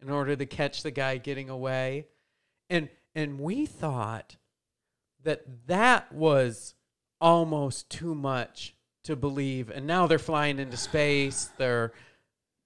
in 0.01 0.09
order 0.09 0.35
to 0.35 0.45
catch 0.45 0.83
the 0.83 0.91
guy 0.91 1.17
getting 1.17 1.49
away. 1.49 2.07
And 2.69 2.89
and 3.15 3.39
we 3.39 3.65
thought 3.65 4.37
that 5.23 5.43
that 5.67 6.11
was 6.11 6.75
almost 7.21 7.89
too 7.89 8.13
much 8.15 8.75
to 9.03 9.15
believe. 9.15 9.69
And 9.69 9.87
now 9.87 10.05
they're 10.07 10.19
flying 10.19 10.59
into 10.59 10.77
space. 10.77 11.49
They're 11.57 11.93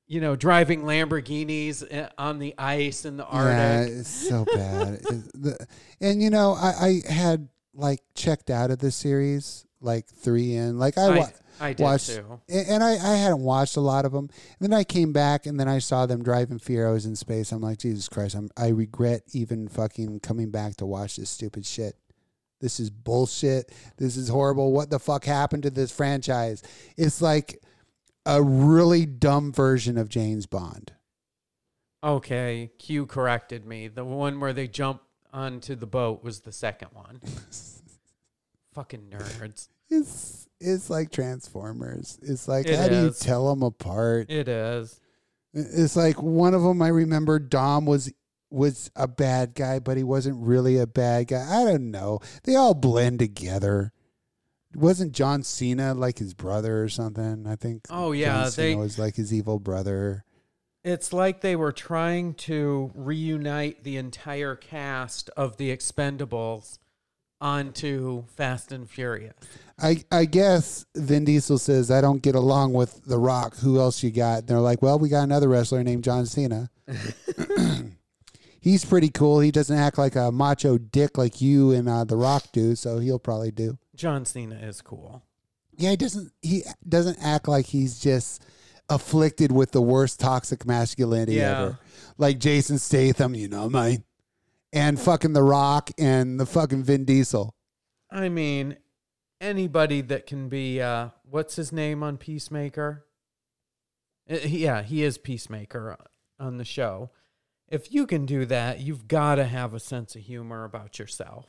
you 0.08 0.20
know, 0.20 0.36
driving 0.36 0.84
Lamborghinis 0.84 1.84
uh, 1.98 2.10
on 2.18 2.38
the 2.40 2.54
ice 2.58 3.06
in 3.06 3.16
the 3.16 3.24
Yeah, 3.32 3.80
Arctic. 3.80 3.94
it's 4.00 4.10
so 4.10 4.44
bad. 4.54 5.00
And 6.02 6.22
you 6.22 6.30
know, 6.30 6.52
I, 6.54 7.02
I 7.08 7.12
had 7.14 7.48
like 7.74 8.02
checked 8.16 8.50
out 8.50 8.72
of 8.72 8.80
the 8.80 8.92
series 8.92 9.66
like 9.82 10.06
three 10.08 10.56
in. 10.56 10.78
Like 10.78 10.98
I, 10.98 11.04
I, 11.04 11.18
wa- 11.18 11.28
I 11.60 11.74
did 11.74 11.84
watched, 11.84 12.10
too. 12.10 12.40
and 12.50 12.68
and 12.68 12.84
I, 12.84 12.92
I 12.92 13.16
hadn't 13.16 13.42
watched 13.42 13.78
a 13.78 13.82
lot 13.82 14.06
of 14.06 14.12
them. 14.12 14.30
And 14.60 14.72
then 14.72 14.74
I 14.74 14.84
came 14.84 15.12
back, 15.12 15.46
and 15.46 15.60
then 15.60 15.68
I 15.68 15.80
saw 15.80 16.06
them 16.06 16.24
driving 16.24 16.60
Fieros 16.60 17.06
in 17.06 17.16
space. 17.16 17.52
I'm 17.52 17.62
like, 17.62 17.80
Jesus 17.80 18.08
Christ! 18.08 18.36
I'm 18.36 18.50
I 18.56 18.70
regret 18.70 19.24
even 19.34 19.68
fucking 19.68 20.22
coming 20.22 20.52
back 20.52 20.78
to 20.78 20.86
watch 20.86 21.18
this 21.18 21.30
stupid 21.30 21.66
shit. 21.66 21.96
This 22.62 22.80
is 22.80 22.92
bullshit. 22.92 23.72
This 23.98 24.16
is 24.18 24.30
horrible. 24.30 24.72
What 24.72 24.92
the 24.92 25.00
fuck 25.00 25.26
happened 25.26 25.64
to 25.64 25.72
this 25.72 25.92
franchise? 25.92 26.62
It's 26.96 27.22
like 27.22 27.60
a 28.26 28.42
really 28.42 29.08
dumb 29.08 29.52
version 29.52 29.98
of 29.98 30.10
James 30.10 30.46
Bond. 30.46 30.94
Okay, 32.04 32.72
Q 32.78 33.08
corrected 33.08 33.66
me. 33.66 33.88
The 33.88 34.06
one 34.06 34.40
where 34.40 34.54
they 34.54 34.68
jump 34.68 35.02
onto 35.34 35.76
the 35.76 35.86
boat 35.88 36.24
was 36.24 36.42
the 36.42 36.52
second 36.52 36.90
one. 36.94 37.22
Fucking 38.74 39.10
nerds. 39.10 39.68
It's 39.90 40.48
it's 40.60 40.90
like 40.90 41.12
Transformers. 41.12 42.18
It's 42.22 42.48
like 42.48 42.68
It 42.68 42.80
how 42.80 42.88
do 42.88 42.96
you 43.04 43.12
tell 43.12 43.50
them 43.50 43.64
apart? 43.64 44.30
It 44.30 44.48
is. 44.48 45.00
It's 45.54 45.96
like 45.98 46.22
one 46.22 46.54
of 46.54 46.62
them. 46.62 46.82
I 46.82 46.88
remember 46.88 47.40
Dom 47.40 47.86
was 47.86 48.14
was 48.50 48.90
a 48.96 49.08
bad 49.08 49.56
guy, 49.56 49.80
but 49.80 49.98
he 49.98 50.04
wasn't 50.04 50.38
really 50.46 50.78
a 50.78 50.88
bad 50.88 51.28
guy. 51.28 51.46
I 51.62 51.66
don't 51.66 51.92
know. 51.92 52.20
They 52.44 52.56
all 52.56 52.74
blend 52.74 53.20
together. 53.20 53.92
Wasn't 54.74 55.12
John 55.12 55.44
Cena 55.44 55.94
like 55.94 56.20
his 56.20 56.34
brother 56.34 56.82
or 56.82 56.88
something? 56.88 57.46
I 57.46 57.58
think. 57.58 57.82
Oh, 57.90 58.14
yeah, 58.14 58.44
John 58.44 58.52
Cena 58.52 58.68
they- 58.70 58.76
was 58.76 58.98
like 58.98 59.16
his 59.16 59.34
evil 59.34 59.60
brother. 59.60 60.24
It's 60.84 61.14
like 61.14 61.42
they 61.42 61.56
were 61.56 61.72
trying 61.72 62.34
to 62.36 62.92
reunite 62.96 63.84
the 63.84 63.98
entire 63.98 64.56
cast 64.56 65.30
of 65.38 65.58
the 65.58 65.76
Expendables 65.76 66.80
onto 67.40 68.24
Fast 68.36 68.72
and 68.72 68.90
Furious. 68.90 69.36
I 69.80 70.04
I 70.12 70.26
guess 70.26 70.86
Vin 70.96 71.26
Diesel 71.26 71.58
says 71.58 71.92
I 71.92 72.02
don't 72.02 72.22
get 72.22 72.36
along 72.36 72.74
with 72.74 73.04
The 73.06 73.18
Rock. 73.18 73.58
Who 73.58 73.80
else 73.80 74.02
you 74.04 74.12
got? 74.12 74.40
And 74.40 74.48
they're 74.48 74.60
like, 74.60 74.82
well, 74.82 74.98
we 74.98 75.10
got 75.10 75.24
another 75.24 75.50
wrestler 75.50 75.84
named 75.84 76.04
John 76.04 76.26
Cena. 76.26 76.70
He's 78.62 78.86
pretty 78.86 79.10
cool. 79.10 79.40
He 79.40 79.50
doesn't 79.50 79.78
act 79.78 79.98
like 79.98 80.16
a 80.16 80.32
macho 80.32 80.78
dick 80.78 81.18
like 81.18 81.42
you 81.42 81.72
and 81.72 81.90
uh, 81.90 82.04
The 82.04 82.16
Rock 82.16 82.46
do, 82.54 82.76
so 82.76 83.00
he'll 83.00 83.18
probably 83.18 83.50
do. 83.50 83.80
John 83.96 84.24
Cena 84.24 84.56
is 84.56 84.82
cool. 84.82 85.24
Yeah, 85.78 85.92
he 85.92 85.98
doesn't. 85.98 86.32
He 86.44 86.64
doesn't 86.88 87.18
act 87.22 87.48
like 87.48 87.66
he's 87.66 88.00
just 88.00 88.44
afflicted 88.92 89.52
with 89.52 89.72
the 89.72 89.82
worst 89.82 90.20
toxic 90.20 90.66
masculinity 90.66 91.34
Yeah. 91.34 91.60
ever, 91.62 91.80
like 92.18 92.38
Jason 92.38 92.78
Statham. 92.78 93.34
You 93.34 93.48
know, 93.48 93.70
mine, 93.70 94.04
and 94.72 95.00
fucking 95.00 95.34
The 95.34 95.42
Rock 95.44 95.90
and 95.98 96.40
the 96.40 96.46
fucking 96.46 96.84
Vin 96.84 97.06
Diesel. 97.06 97.56
I 98.12 98.30
mean, 98.30 98.78
anybody 99.40 100.02
that 100.02 100.28
can 100.28 100.50
be 100.50 100.82
uh 100.82 101.10
what's 101.24 101.56
his 101.56 101.72
name 101.72 102.04
on 102.04 102.18
Peacemaker? 102.18 103.06
Uh, 104.30 104.36
yeah, 104.46 104.84
he 104.84 105.04
is 105.04 105.18
Peacemaker 105.18 105.98
on 106.40 106.58
the 106.58 106.66
show. 106.66 107.10
If 107.68 107.94
you 107.94 108.06
can 108.06 108.26
do 108.26 108.46
that, 108.48 108.82
you've 108.82 109.08
got 109.08 109.36
to 109.36 109.46
have 109.46 109.74
a 109.74 109.80
sense 109.80 110.16
of 110.16 110.22
humor 110.24 110.66
about 110.66 111.00
yourself. 111.00 111.48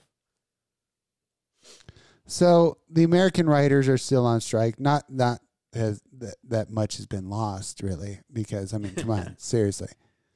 So 2.26 2.78
the 2.88 3.02
American 3.02 3.48
writers 3.48 3.88
are 3.88 3.98
still 3.98 4.24
on 4.26 4.40
strike. 4.40 4.78
Not 4.78 5.10
not 5.10 5.40
has 5.74 6.02
that 6.18 6.36
that 6.44 6.70
much 6.70 6.96
has 6.96 7.06
been 7.06 7.28
lost 7.28 7.82
really 7.82 8.20
because 8.32 8.74
I 8.74 8.78
mean, 8.78 8.94
come 8.94 9.10
on, 9.10 9.34
seriously. 9.38 9.88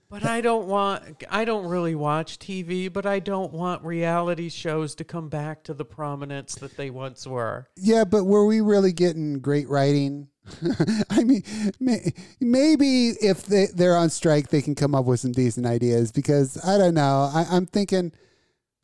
But 0.08 0.24
I 0.24 0.40
don't 0.40 0.68
want 0.68 1.24
I 1.30 1.44
don't 1.44 1.66
really 1.66 1.94
watch 1.94 2.38
TV, 2.38 2.92
but 2.92 3.06
I 3.06 3.18
don't 3.18 3.52
want 3.52 3.84
reality 3.84 4.48
shows 4.48 4.94
to 4.96 5.04
come 5.04 5.28
back 5.28 5.64
to 5.64 5.74
the 5.74 5.84
prominence 5.84 6.54
that 6.56 6.76
they 6.76 6.90
once 6.90 7.26
were. 7.26 7.66
Yeah, 7.76 8.04
but 8.04 8.24
were 8.24 8.46
we 8.46 8.60
really 8.60 8.92
getting 8.92 9.40
great 9.40 9.68
writing? 9.68 10.28
I 11.10 11.24
mean, 11.24 11.42
may, 11.80 12.12
maybe 12.40 13.08
if 13.20 13.46
they, 13.46 13.66
they're 13.74 13.96
on 13.96 14.10
strike, 14.10 14.48
they 14.48 14.62
can 14.62 14.76
come 14.76 14.94
up 14.94 15.04
with 15.04 15.20
some 15.20 15.32
decent 15.32 15.66
ideas. 15.66 16.12
Because 16.12 16.64
I 16.64 16.78
don't 16.78 16.94
know. 16.94 17.30
I, 17.34 17.46
I'm 17.50 17.66
thinking, 17.66 18.12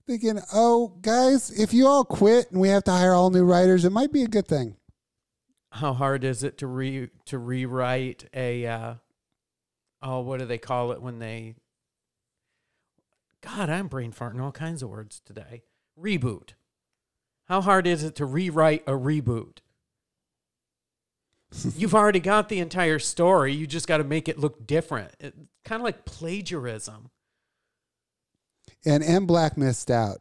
thinking, 0.06 0.40
oh, 0.52 0.96
guys, 1.02 1.50
if 1.50 1.72
you 1.72 1.86
all 1.86 2.04
quit 2.04 2.50
and 2.50 2.60
we 2.60 2.68
have 2.68 2.82
to 2.84 2.90
hire 2.90 3.14
all 3.14 3.30
new 3.30 3.44
writers, 3.44 3.84
it 3.84 3.92
might 3.92 4.12
be 4.12 4.22
a 4.22 4.28
good 4.28 4.48
thing. 4.48 4.76
How 5.72 5.92
hard 5.94 6.24
is 6.24 6.42
it 6.42 6.58
to 6.58 6.66
re 6.66 7.08
to 7.26 7.38
rewrite 7.38 8.28
a 8.34 8.66
uh 8.66 8.94
oh 10.02 10.20
what 10.20 10.38
do 10.38 10.46
they 10.46 10.58
call 10.58 10.92
it 10.92 11.02
when 11.02 11.18
they 11.18 11.56
God, 13.42 13.68
I'm 13.68 13.88
brain 13.88 14.12
farting 14.12 14.40
all 14.40 14.52
kinds 14.52 14.82
of 14.82 14.88
words 14.88 15.20
today. 15.24 15.62
Reboot. 16.00 16.50
How 17.46 17.60
hard 17.60 17.86
is 17.86 18.04
it 18.04 18.14
to 18.16 18.24
rewrite 18.24 18.84
a 18.86 18.92
reboot? 18.92 19.58
You've 21.76 21.94
already 21.94 22.20
got 22.20 22.48
the 22.48 22.60
entire 22.60 23.00
story. 23.00 23.52
You 23.52 23.66
just 23.66 23.88
got 23.88 23.98
to 23.98 24.04
make 24.04 24.28
it 24.28 24.38
look 24.38 24.66
different. 24.66 25.12
It's 25.18 25.36
kind 25.64 25.80
of 25.80 25.84
like 25.84 26.04
plagiarism. 26.04 27.10
And 28.84 29.02
M. 29.02 29.26
Black 29.26 29.56
missed 29.56 29.90
out. 29.90 30.18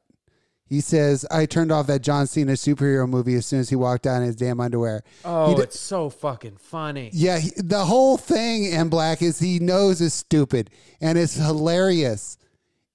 He 0.71 0.79
says, 0.79 1.25
I 1.29 1.45
turned 1.47 1.69
off 1.69 1.87
that 1.87 2.01
John 2.01 2.27
Cena 2.27 2.53
superhero 2.53 3.05
movie 3.05 3.35
as 3.35 3.45
soon 3.45 3.59
as 3.59 3.69
he 3.69 3.75
walked 3.75 4.07
out 4.07 4.21
in 4.21 4.27
his 4.27 4.37
damn 4.37 4.61
underwear. 4.61 5.03
Oh, 5.25 5.53
d- 5.53 5.63
it's 5.63 5.77
so 5.77 6.09
fucking 6.09 6.55
funny. 6.55 7.09
Yeah, 7.11 7.39
he, 7.39 7.51
the 7.57 7.83
whole 7.83 8.15
thing, 8.15 8.63
in 8.71 8.87
Black, 8.87 9.21
is 9.21 9.37
he 9.37 9.59
knows 9.59 9.99
is 9.99 10.13
stupid 10.13 10.69
and 11.01 11.17
it's 11.17 11.35
hilarious. 11.35 12.37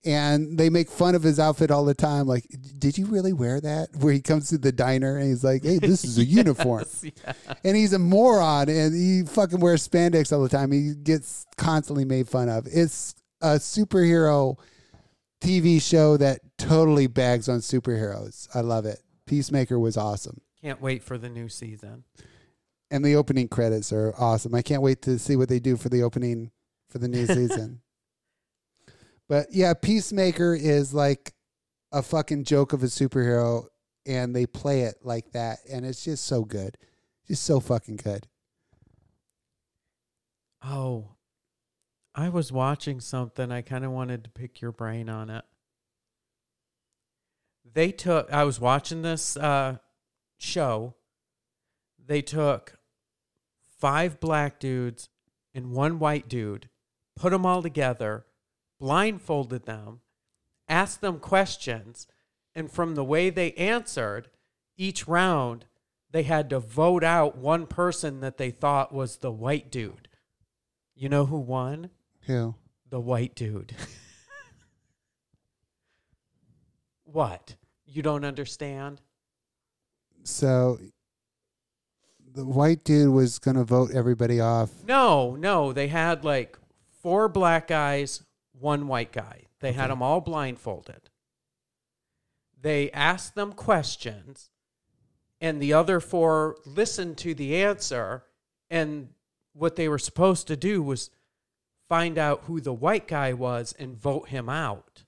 And 0.07 0.57
they 0.57 0.71
make 0.71 0.89
fun 0.89 1.15
of 1.15 1.23
his 1.23 1.39
outfit 1.39 1.71
all 1.71 1.85
the 1.85 1.93
time. 1.93 2.27
Like, 2.27 2.47
did 2.79 2.97
you 2.97 3.05
really 3.05 3.35
wear 3.35 3.61
that? 3.61 3.89
Where 3.97 4.15
he 4.15 4.23
comes 4.23 4.49
to 4.49 4.57
the 4.57 4.73
diner 4.73 5.19
and 5.19 5.29
he's 5.29 5.45
like, 5.45 5.63
hey, 5.63 5.79
this 5.79 6.03
is 6.03 6.17
a 6.17 6.25
uniform. 6.25 6.87
Yeah. 7.03 7.33
And 7.63 7.77
he's 7.77 7.93
a 7.93 7.99
moron 7.99 8.71
and 8.71 8.95
he 8.95 9.25
fucking 9.25 9.61
wears 9.61 9.87
spandex 9.87 10.33
all 10.33 10.43
the 10.43 10.49
time. 10.49 10.73
He 10.73 10.95
gets 10.95 11.45
constantly 11.59 12.07
made 12.07 12.27
fun 12.27 12.49
of. 12.49 12.67
It's 12.73 13.15
a 13.43 13.57
superhero 13.57 14.57
TV 15.41 15.81
show 15.81 16.17
that 16.17 16.41
totally 16.59 17.07
bags 17.07 17.49
on 17.49 17.59
superheroes. 17.59 18.49
I 18.55 18.61
love 18.61 18.87
it. 18.87 19.01
Peacemaker 19.27 19.79
was 19.79 19.97
awesome. 19.97 20.41
Can't 20.63 20.81
wait 20.81 21.03
for 21.03 21.19
the 21.19 21.29
new 21.29 21.49
season. 21.49 22.05
And 22.91 23.05
the 23.05 23.17
opening 23.17 23.49
credits 23.49 23.93
are 23.93 24.15
awesome. 24.17 24.55
I 24.55 24.63
can't 24.63 24.83
wait 24.83 25.03
to 25.03 25.19
see 25.19 25.37
what 25.37 25.49
they 25.49 25.59
do 25.59 25.77
for 25.77 25.89
the 25.89 26.03
opening 26.03 26.51
for 26.89 26.99
the 26.99 27.09
new 27.09 27.27
season. 27.27 27.81
But 29.29 29.49
yeah, 29.51 29.75
Peacemaker 29.75 30.55
is 30.55 30.95
like 30.95 31.35
a 31.93 32.03
fucking 32.03 32.45
joke 32.45 32.73
of 32.73 32.83
a 32.83 32.87
superhero 32.87 33.67
and 34.07 34.35
they 34.35 34.47
play 34.47 34.83
it 34.83 34.97
like 35.03 35.33
that 35.33 35.59
and 35.71 35.85
it's 35.85 36.05
just 36.05 36.25
so 36.25 36.45
good. 36.45 36.77
Just 37.27 37.43
so 37.43 37.59
fucking 37.59 37.97
good. 37.97 38.27
Oh, 40.65 41.16
I 42.19 42.31
was 42.31 42.51
watching 42.51 43.01
something. 43.01 43.53
I 43.53 43.61
kind 43.61 43.85
of 43.85 43.91
wanted 43.91 44.25
to 44.25 44.31
pick 44.31 44.63
your 44.63 44.73
brain 44.73 45.11
on 45.11 45.29
it. 45.29 45.45
They 47.71 47.93
took, 47.93 48.33
I 48.33 48.45
was 48.45 48.59
watching 48.59 49.03
this 49.03 49.37
uh, 49.37 49.77
show. 50.39 50.95
They 52.05 52.23
took 52.23 52.79
five 53.79 54.19
black 54.19 54.59
dudes 54.59 55.11
and 55.55 55.73
one 55.73 55.99
white 55.99 56.27
dude, 56.27 56.71
put 57.17 57.33
them 57.33 57.45
all 57.45 57.63
together, 57.63 58.25
blindfolded 58.81 59.67
them, 59.67 60.01
asked 60.69 61.03
them 61.03 61.19
questions, 61.19 62.07
and 62.55 62.71
from 62.71 62.95
the 62.95 63.05
way 63.05 63.29
they 63.29 63.53
answered 63.53 64.31
each 64.79 65.07
round, 65.07 65.67
they 66.11 66.23
had 66.23 66.49
to 66.49 66.61
vote 66.61 67.05
out 67.05 67.37
one 67.37 67.67
person 67.67 68.21
that 68.21 68.39
they 68.39 68.51
thought 68.51 68.95
was 68.95 69.19
the 69.19 69.31
white 69.31 69.71
dude. 69.71 70.09
You 70.95 71.11
know 71.11 71.27
who 71.27 71.39
won? 71.39 71.91
Who? 72.27 72.55
The 72.91 73.01
white 73.01 73.35
dude. 73.35 73.75
what? 77.05 77.57
You 77.87 78.03
don't 78.03 78.25
understand? 78.25 79.01
So 80.25 80.79
the 82.35 82.45
white 82.45 82.85
dude 82.85 83.13
was 83.13 83.39
going 83.39 83.57
to 83.57 83.65
vote 83.65 83.91
everybody 83.95 84.41
off. 84.41 84.71
No, 84.85 85.37
no. 85.37 85.73
They 85.73 85.89
had 85.89 86.25
like 86.25 86.59
four 87.01 87.29
black 87.29 87.69
guys, 87.69 88.25
one 88.53 88.89
white 88.89 89.13
guy. 89.13 89.45
They 89.61 89.73
had 89.73 89.91
them 89.91 90.03
all 90.03 90.21
blindfolded. 90.21 91.09
They 92.61 92.91
asked 92.91 93.35
them 93.35 93.53
questions, 93.53 94.51
and 95.41 95.63
the 95.63 95.73
other 95.73 96.01
four 96.01 96.57
listened 96.67 97.17
to 97.19 97.35
the 97.35 97.63
answer. 97.63 98.25
And 98.69 99.11
what 99.53 99.77
they 99.77 99.89
were 99.89 99.99
supposed 99.99 100.49
to 100.49 100.57
do 100.57 100.83
was 100.83 101.11
find 101.89 102.19
out 102.19 102.43
who 102.45 102.61
the 102.61 102.73
white 102.73 103.07
guy 103.09 103.33
was 103.33 103.75
and 103.79 103.97
vote 103.97 104.29
him 104.29 104.49
out. 104.49 105.05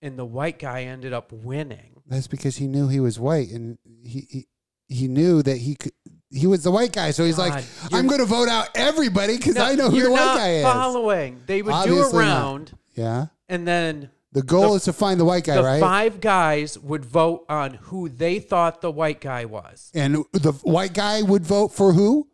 And 0.00 0.18
the 0.18 0.24
white 0.24 0.58
guy 0.58 0.82
ended 0.84 1.12
up 1.12 1.32
winning. 1.32 2.02
That's 2.06 2.28
because 2.28 2.56
he 2.56 2.66
knew 2.68 2.88
he 2.88 3.00
was 3.00 3.18
white, 3.18 3.50
and 3.50 3.78
he 4.04 4.26
he, 4.30 4.46
he 4.88 5.08
knew 5.08 5.42
that 5.42 5.56
he 5.58 5.74
could. 5.74 5.92
He 6.30 6.46
was 6.46 6.62
the 6.62 6.70
white 6.70 6.92
guy, 6.92 7.10
so 7.10 7.24
he's 7.24 7.36
like, 7.38 7.64
"I'm 7.92 8.06
going 8.06 8.20
to 8.20 8.26
vote 8.26 8.48
out 8.48 8.68
everybody 8.74 9.36
because 9.36 9.56
I 9.56 9.74
know 9.74 9.90
who 9.90 10.00
the 10.02 10.10
white 10.10 10.16
not 10.20 10.36
guy 10.36 10.50
is." 10.56 10.62
Following, 10.62 11.42
they 11.46 11.62
would 11.62 11.72
Obviously 11.74 12.10
do 12.12 12.16
a 12.16 12.20
round, 12.20 12.78
Yeah. 12.94 13.26
and 13.48 13.66
then 13.66 14.10
The 14.32 14.42
goal 14.42 14.70
The- 14.70 14.76
is 14.76 14.84
to 14.84 14.92
find 14.92 15.18
the 15.18 15.24
white 15.24 15.44
guy, 15.44 15.56
the 15.56 15.62
right? 15.64 15.80
five 15.80 16.20
guys 16.20 16.78
would 16.78 17.04
vote 17.04 17.44
on 17.48 17.74
who 17.74 18.08
they 18.08 18.38
thought 18.38 18.80
the 18.82 18.90
white 18.90 19.20
guy 19.20 19.46
was. 19.46 19.90
and 19.94 20.16
the 20.32 20.52
white 20.62 20.92
guy 20.94 21.22
would 21.22 21.44
vote 21.44 21.68
for 21.72 21.92
who? 21.94 22.28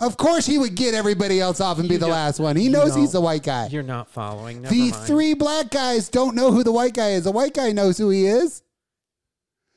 Of 0.00 0.16
course, 0.16 0.46
he 0.46 0.56
would 0.58 0.74
get 0.74 0.94
everybody 0.94 1.40
else 1.40 1.60
off 1.60 1.78
and 1.78 1.86
be 1.88 1.94
You 1.94 1.98
the 2.00 2.06
don't- 2.06 2.12
last 2.14 2.40
one. 2.40 2.56
He 2.56 2.64
you 2.64 2.70
knows 2.70 2.94
he's 2.94 3.12
the 3.12 3.20
white 3.20 3.42
guy. 3.42 3.66
You're 3.66 3.82
not 3.82 4.08
following. 4.08 4.62
Never 4.62 4.74
The 4.74 4.90
mind. 4.92 5.04
three 5.06 5.34
black 5.34 5.70
guys 5.70 6.08
don't 6.08 6.34
know 6.34 6.50
who 6.52 6.64
the 6.64 6.72
white 6.72 6.94
guy 6.94 7.10
is. 7.10 7.24
The 7.24 7.32
white 7.32 7.52
guy 7.54 7.72
knows 7.72 7.98
who 7.98 8.08
he 8.08 8.26
is. 8.26 8.62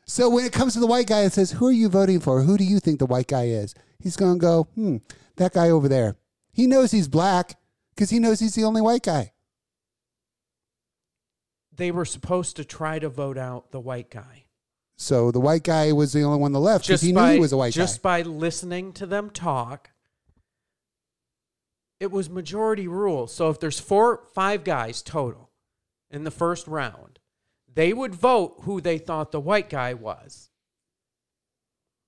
So 0.05 0.29
when 0.29 0.45
it 0.45 0.53
comes 0.53 0.73
to 0.73 0.79
the 0.79 0.87
white 0.87 1.07
guy, 1.07 1.21
it 1.21 1.33
says, 1.33 1.51
Who 1.51 1.67
are 1.67 1.71
you 1.73 1.89
voting 1.89 2.19
for? 2.21 2.41
Who 2.41 2.57
do 2.57 2.63
you 2.63 2.79
think 2.79 2.99
the 2.99 3.05
white 3.05 3.27
guy 3.27 3.47
is? 3.47 3.75
He's 3.99 4.15
going 4.15 4.35
to 4.35 4.39
go, 4.39 4.63
Hmm, 4.75 4.97
that 5.37 5.53
guy 5.53 5.69
over 5.69 5.87
there. 5.89 6.15
He 6.53 6.67
knows 6.67 6.91
he's 6.91 7.07
black 7.07 7.57
because 7.95 8.09
he 8.09 8.19
knows 8.19 8.39
he's 8.39 8.55
the 8.55 8.63
only 8.63 8.81
white 8.81 9.03
guy. 9.03 9.31
They 11.75 11.91
were 11.91 12.05
supposed 12.05 12.55
to 12.57 12.65
try 12.65 12.99
to 12.99 13.09
vote 13.09 13.37
out 13.37 13.71
the 13.71 13.79
white 13.79 14.09
guy. 14.11 14.45
So 14.95 15.31
the 15.31 15.39
white 15.39 15.63
guy 15.63 15.91
was 15.91 16.13
the 16.13 16.21
only 16.23 16.37
one 16.37 16.51
that 16.51 16.59
left 16.59 16.85
because 16.85 17.01
he 17.01 17.11
knew 17.11 17.25
he 17.25 17.39
was 17.39 17.51
a 17.51 17.57
white 17.57 17.73
guy. 17.73 17.81
just 17.81 18.03
guy. 18.03 18.21
by 18.23 18.29
listening 18.29 18.93
to 18.93 19.05
them 19.05 19.29
talk. 19.31 19.89
It 22.03 22.11
was 22.11 22.30
majority 22.30 22.85
rule. 22.85 23.27
So 23.27 23.49
if 23.49 23.61
there's 23.61 23.80
four, 23.80 24.23
five 24.34 24.65
guys 24.65 25.01
total 25.01 25.51
in 26.11 26.25
the 26.25 26.31
first 26.31 26.67
round, 26.67 27.19
they 27.73 27.93
would 27.93 28.13
vote 28.13 28.55
who 28.63 28.81
they 28.81 28.97
thought 28.97 29.31
the 29.31 29.39
white 29.39 29.69
guy 29.69 29.93
was. 29.93 30.49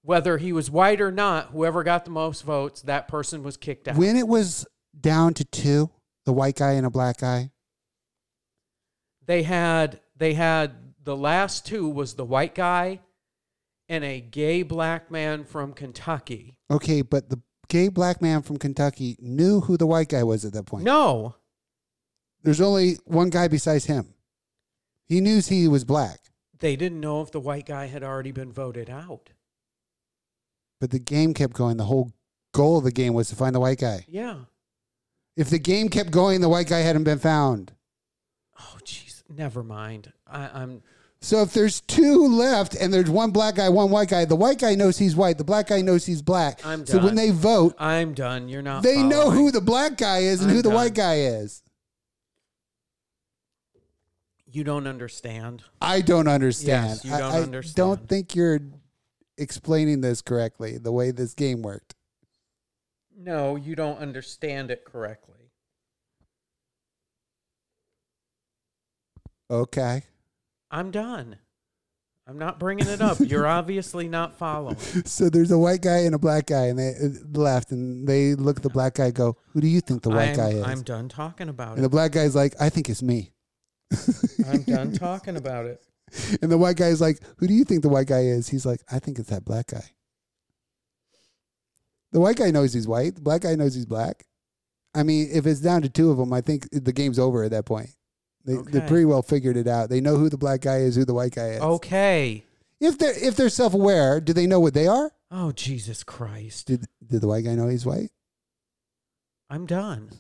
Whether 0.01 0.37
he 0.37 0.51
was 0.51 0.69
white 0.69 0.99
or 0.99 1.13
not, 1.13 1.51
whoever 1.51 1.81
got 1.81 2.03
the 2.03 2.11
most 2.11 2.41
votes, 2.41 2.81
that 2.81 3.07
person 3.07 3.41
was 3.41 3.55
kicked 3.55 3.87
out. 3.87 3.95
When 3.95 4.17
it 4.17 4.27
was 4.27 4.67
down 4.99 5.33
to 5.35 5.45
two, 5.45 5.89
the 6.25 6.33
white 6.33 6.57
guy 6.57 6.73
and 6.73 6.85
a 6.85 6.89
black 6.89 7.19
guy, 7.19 7.51
they 9.25 9.43
had 9.43 10.01
they 10.13 10.33
had 10.33 10.73
the 11.01 11.15
last 11.15 11.65
two 11.65 11.87
was 11.87 12.15
the 12.15 12.25
white 12.25 12.53
guy 12.53 12.99
and 13.87 14.03
a 14.03 14.19
gay 14.19 14.61
black 14.61 15.09
man 15.09 15.45
from 15.45 15.71
Kentucky. 15.71 16.57
okay, 16.69 17.01
but 17.01 17.29
the 17.29 17.39
gay 17.67 17.87
black 17.89 18.21
man 18.21 18.41
from 18.41 18.57
Kentucky 18.57 19.17
knew 19.19 19.61
who 19.61 19.77
the 19.77 19.87
white 19.87 20.09
guy 20.09 20.23
was 20.23 20.45
at 20.45 20.53
that 20.53 20.65
point. 20.65 20.83
No, 20.83 21.35
There's 22.43 22.61
only 22.61 22.95
one 23.05 23.29
guy 23.29 23.47
besides 23.47 23.85
him. 23.85 24.13
He 25.07 25.21
knew 25.21 25.39
he 25.41 25.67
was 25.67 25.83
black, 25.83 26.19
they 26.59 26.75
didn't 26.75 26.99
know 27.01 27.21
if 27.21 27.31
the 27.31 27.39
white 27.39 27.65
guy 27.65 27.85
had 27.87 28.03
already 28.03 28.31
been 28.31 28.51
voted 28.51 28.89
out. 28.89 29.29
but 30.79 30.89
the 30.91 30.99
game 30.99 31.33
kept 31.33 31.53
going. 31.53 31.77
The 31.77 31.85
whole 31.85 32.11
goal 32.53 32.77
of 32.77 32.83
the 32.83 32.91
game 32.91 33.13
was 33.13 33.29
to 33.29 33.35
find 33.35 33.53
the 33.53 33.59
white 33.59 33.79
guy. 33.79 34.05
Yeah. 34.07 34.45
If 35.35 35.49
the 35.49 35.59
game 35.59 35.89
kept 35.89 36.11
going, 36.11 36.41
the 36.41 36.49
white 36.49 36.67
guy 36.67 36.79
hadn't 36.79 37.03
been 37.03 37.19
found. 37.19 37.73
Oh, 38.59 38.77
jeez. 38.83 39.23
Never 39.29 39.63
mind. 39.63 40.13
I, 40.27 40.47
I'm. 40.61 40.81
So 41.25 41.41
if 41.41 41.53
there's 41.53 41.81
two 41.81 42.27
left 42.27 42.75
and 42.75 42.93
there's 42.93 43.09
one 43.09 43.31
black 43.31 43.55
guy, 43.55 43.67
one 43.69 43.89
white 43.89 44.09
guy, 44.09 44.25
the 44.25 44.35
white 44.35 44.59
guy 44.59 44.75
knows 44.75 44.99
he's 44.99 45.15
white, 45.15 45.39
the 45.39 45.43
black 45.43 45.65
guy 45.69 45.81
knows 45.81 46.05
he's 46.05 46.21
black. 46.21 46.63
I'm 46.63 46.85
so 46.85 46.99
when 46.99 47.15
they 47.15 47.31
vote, 47.31 47.73
I'm 47.79 48.13
done. 48.13 48.47
You're 48.47 48.61
not. 48.61 48.83
they 48.83 49.01
know 49.01 49.21
following. 49.23 49.37
who 49.39 49.51
the 49.51 49.59
black 49.59 49.97
guy 49.97 50.19
is 50.19 50.41
and 50.41 50.51
I'm 50.51 50.55
who 50.57 50.61
the 50.61 50.69
done. 50.69 50.75
white 50.75 50.93
guy 50.93 51.15
is. 51.21 51.63
You 54.45 54.63
don't 54.63 54.85
understand. 54.85 55.63
I 55.81 56.01
don't 56.01 56.27
understand. 56.27 56.89
Yes, 56.89 57.05
you 57.05 57.15
I- 57.15 57.19
don't 57.21 57.33
I, 57.33 57.39
understand. 57.39 57.75
don't 57.75 58.07
think 58.07 58.35
you're 58.35 58.59
explaining 59.35 60.01
this 60.01 60.21
correctly, 60.21 60.77
the 60.77 60.91
way 60.91 61.09
this 61.09 61.33
game 61.33 61.63
worked. 61.63 61.95
No, 63.17 63.55
you 63.55 63.75
don't 63.75 63.97
understand 63.97 64.69
it 64.69 64.85
correctly. 64.85 65.49
Okay. 69.49 70.03
I'm 70.75 70.91
done. 70.91 71.37
I'm 72.27 72.37
not 72.37 72.59
bringing 72.59 72.87
it 72.87 72.99
up. 72.99 73.17
You're 73.21 73.47
obviously 73.59 74.09
not 74.09 74.37
following. 74.37 74.75
So 75.05 75.29
there's 75.29 75.51
a 75.51 75.57
white 75.57 75.81
guy 75.81 75.99
and 75.99 76.13
a 76.13 76.19
black 76.19 76.47
guy, 76.47 76.65
and 76.65 76.77
they 76.77 76.89
uh, 77.01 77.39
left, 77.39 77.71
and 77.71 78.05
they 78.05 78.35
look 78.35 78.57
at 78.57 78.63
the 78.63 78.69
black 78.69 78.95
guy, 78.95 79.11
go, 79.11 79.37
"Who 79.53 79.61
do 79.61 79.67
you 79.67 79.79
think 79.79 80.03
the 80.03 80.09
white 80.09 80.31
I'm, 80.31 80.35
guy 80.35 80.49
is?" 80.49 80.63
I'm 80.63 80.81
done 80.81 81.07
talking 81.07 81.47
about 81.47 81.73
it. 81.73 81.75
and 81.75 81.83
the 81.85 81.89
black 81.89 82.11
guy's 82.11 82.35
like, 82.35 82.55
"I 82.59 82.69
think 82.69 82.89
it's 82.89 83.01
me." 83.01 83.31
I'm 84.49 84.63
done 84.63 84.91
talking 84.97 85.37
about 85.37 85.65
it. 85.65 85.81
And 86.41 86.51
the 86.51 86.57
white 86.57 86.75
guy's 86.75 86.99
like, 86.99 87.19
"Who 87.37 87.47
do 87.47 87.53
you 87.53 87.63
think 87.63 87.81
the 87.81 87.89
white 87.89 88.07
guy 88.07 88.23
is?" 88.23 88.49
He's 88.49 88.65
like, 88.65 88.81
"I 88.91 88.99
think 88.99 89.17
it's 89.17 89.29
that 89.29 89.45
black 89.45 89.67
guy." 89.67 89.93
The 92.11 92.19
white 92.19 92.35
guy 92.37 92.51
knows 92.51 92.73
he's 92.73 92.87
white. 92.87 93.15
The 93.15 93.21
black 93.21 93.43
guy 93.43 93.55
knows 93.55 93.75
he's 93.75 93.85
black. 93.85 94.25
I 94.93 95.03
mean, 95.03 95.29
if 95.31 95.45
it's 95.45 95.61
down 95.61 95.83
to 95.83 95.89
two 95.89 96.11
of 96.11 96.17
them, 96.17 96.33
I 96.33 96.41
think 96.41 96.67
the 96.71 96.93
game's 96.93 97.19
over 97.19 97.43
at 97.43 97.51
that 97.51 97.65
point. 97.65 97.91
They 98.45 98.57
they 98.57 98.81
pretty 98.81 99.05
well 99.05 99.23
figured 99.23 99.57
it 99.57 99.67
out. 99.67 99.89
They 99.89 100.01
know 100.01 100.17
who 100.17 100.29
the 100.29 100.37
black 100.37 100.61
guy 100.61 100.77
is, 100.77 100.95
who 100.95 101.03
the 101.03 101.15
white 101.15 101.33
guy 101.33 101.49
is. 101.51 101.61
Okay. 101.61 102.45
If 102.79 102.97
they're 102.99 103.17
if 103.17 103.35
they're 103.35 103.49
self 103.49 103.73
aware, 103.73 104.21
do 104.21 104.33
they 104.33 104.45
know 104.45 104.59
what 104.59 104.75
they 104.75 104.87
are? 104.87 105.11
Oh 105.31 105.51
Jesus 105.51 106.03
Christ. 106.03 106.67
Did 106.67 106.85
did 107.05 107.21
the 107.21 107.27
white 107.27 107.43
guy 107.43 107.55
know 107.55 107.67
he's 107.67 107.85
white? 107.85 108.11
I'm 109.49 109.65
done. 109.65 110.11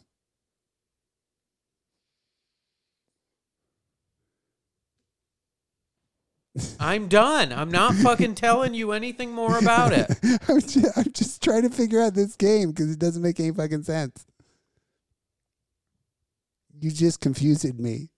I'm 6.79 7.07
done. 7.07 7.51
I'm 7.51 7.69
not 7.69 7.93
fucking 8.03 8.35
telling 8.35 8.73
you 8.73 8.91
anything 8.91 9.31
more 9.31 9.57
about 9.57 9.91
it. 9.91 10.09
I'm, 10.47 10.61
just, 10.61 10.97
I'm 10.97 11.11
just 11.11 11.43
trying 11.43 11.63
to 11.63 11.69
figure 11.69 12.01
out 12.01 12.13
this 12.13 12.35
game 12.35 12.69
because 12.69 12.91
it 12.91 12.99
doesn't 12.99 13.21
make 13.21 13.39
any 13.39 13.51
fucking 13.51 13.83
sense. 13.83 14.25
You 16.79 16.91
just 16.91 17.19
confused 17.19 17.77
me. 17.79 18.09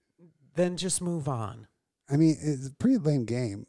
Then 0.58 0.76
just 0.76 1.04
move 1.04 1.30
on. 1.30 1.68
I 2.10 2.18
mean, 2.18 2.36
it's 2.42 2.68
a 2.68 2.74
pretty 2.74 2.98
lame 2.98 3.26
game. 3.26 3.68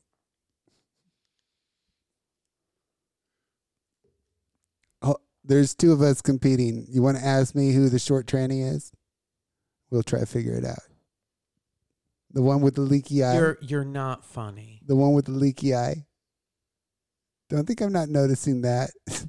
Oh, 5.02 5.18
there's 5.44 5.74
two 5.74 5.92
of 5.92 6.00
us 6.00 6.22
competing. 6.22 6.86
You 6.88 7.02
want 7.02 7.18
to 7.18 7.24
ask 7.24 7.54
me 7.54 7.72
who 7.72 7.90
the 7.90 7.98
short 7.98 8.26
tranny 8.26 8.66
is? 8.66 8.90
We'll 9.90 10.02
try 10.02 10.20
to 10.20 10.26
figure 10.26 10.54
it 10.54 10.64
out. 10.64 10.78
The 12.32 12.40
one 12.40 12.62
with 12.62 12.76
the 12.76 12.80
leaky 12.80 13.22
eye. 13.22 13.34
You're 13.34 13.58
you're 13.60 13.84
not 13.84 14.24
funny. 14.24 14.80
the 14.86 14.96
one 14.96 15.12
with 15.12 15.26
the 15.26 15.32
leaky 15.32 15.74
eye. 15.74 16.06
Don't 17.50 17.66
think 17.66 17.82
I'm 17.82 17.92
not 17.92 18.08
noticing 18.08 18.62
that. 18.62 18.92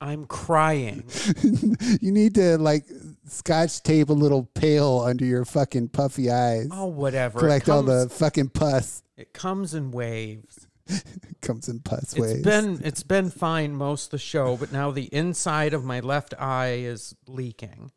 I'm 0.00 0.26
crying. 0.26 1.04
you 2.00 2.10
need 2.10 2.34
to 2.34 2.58
like 2.58 2.86
scotch 3.26 3.82
tape 3.82 4.08
a 4.08 4.12
little 4.12 4.44
pail 4.54 5.00
under 5.00 5.24
your 5.24 5.44
fucking 5.44 5.88
puffy 5.88 6.30
eyes. 6.30 6.68
Oh, 6.70 6.86
whatever. 6.86 7.38
Collect 7.38 7.68
it 7.68 7.70
all 7.70 7.82
the 7.82 8.08
fucking 8.08 8.50
pus. 8.50 9.02
It 9.16 9.32
comes 9.32 9.74
in 9.74 9.90
waves. 9.90 10.66
It 10.86 11.04
comes 11.40 11.68
in 11.68 11.80
pus 11.80 12.12
It's 12.12 12.18
waves. 12.18 12.42
been 12.42 12.80
it's 12.84 13.02
been 13.02 13.30
fine 13.30 13.74
most 13.74 14.06
of 14.06 14.10
the 14.12 14.18
show, 14.18 14.56
but 14.56 14.72
now 14.72 14.90
the 14.90 15.04
inside 15.14 15.72
of 15.72 15.84
my 15.84 16.00
left 16.00 16.34
eye 16.38 16.74
is 16.74 17.14
leaking. 17.26 17.90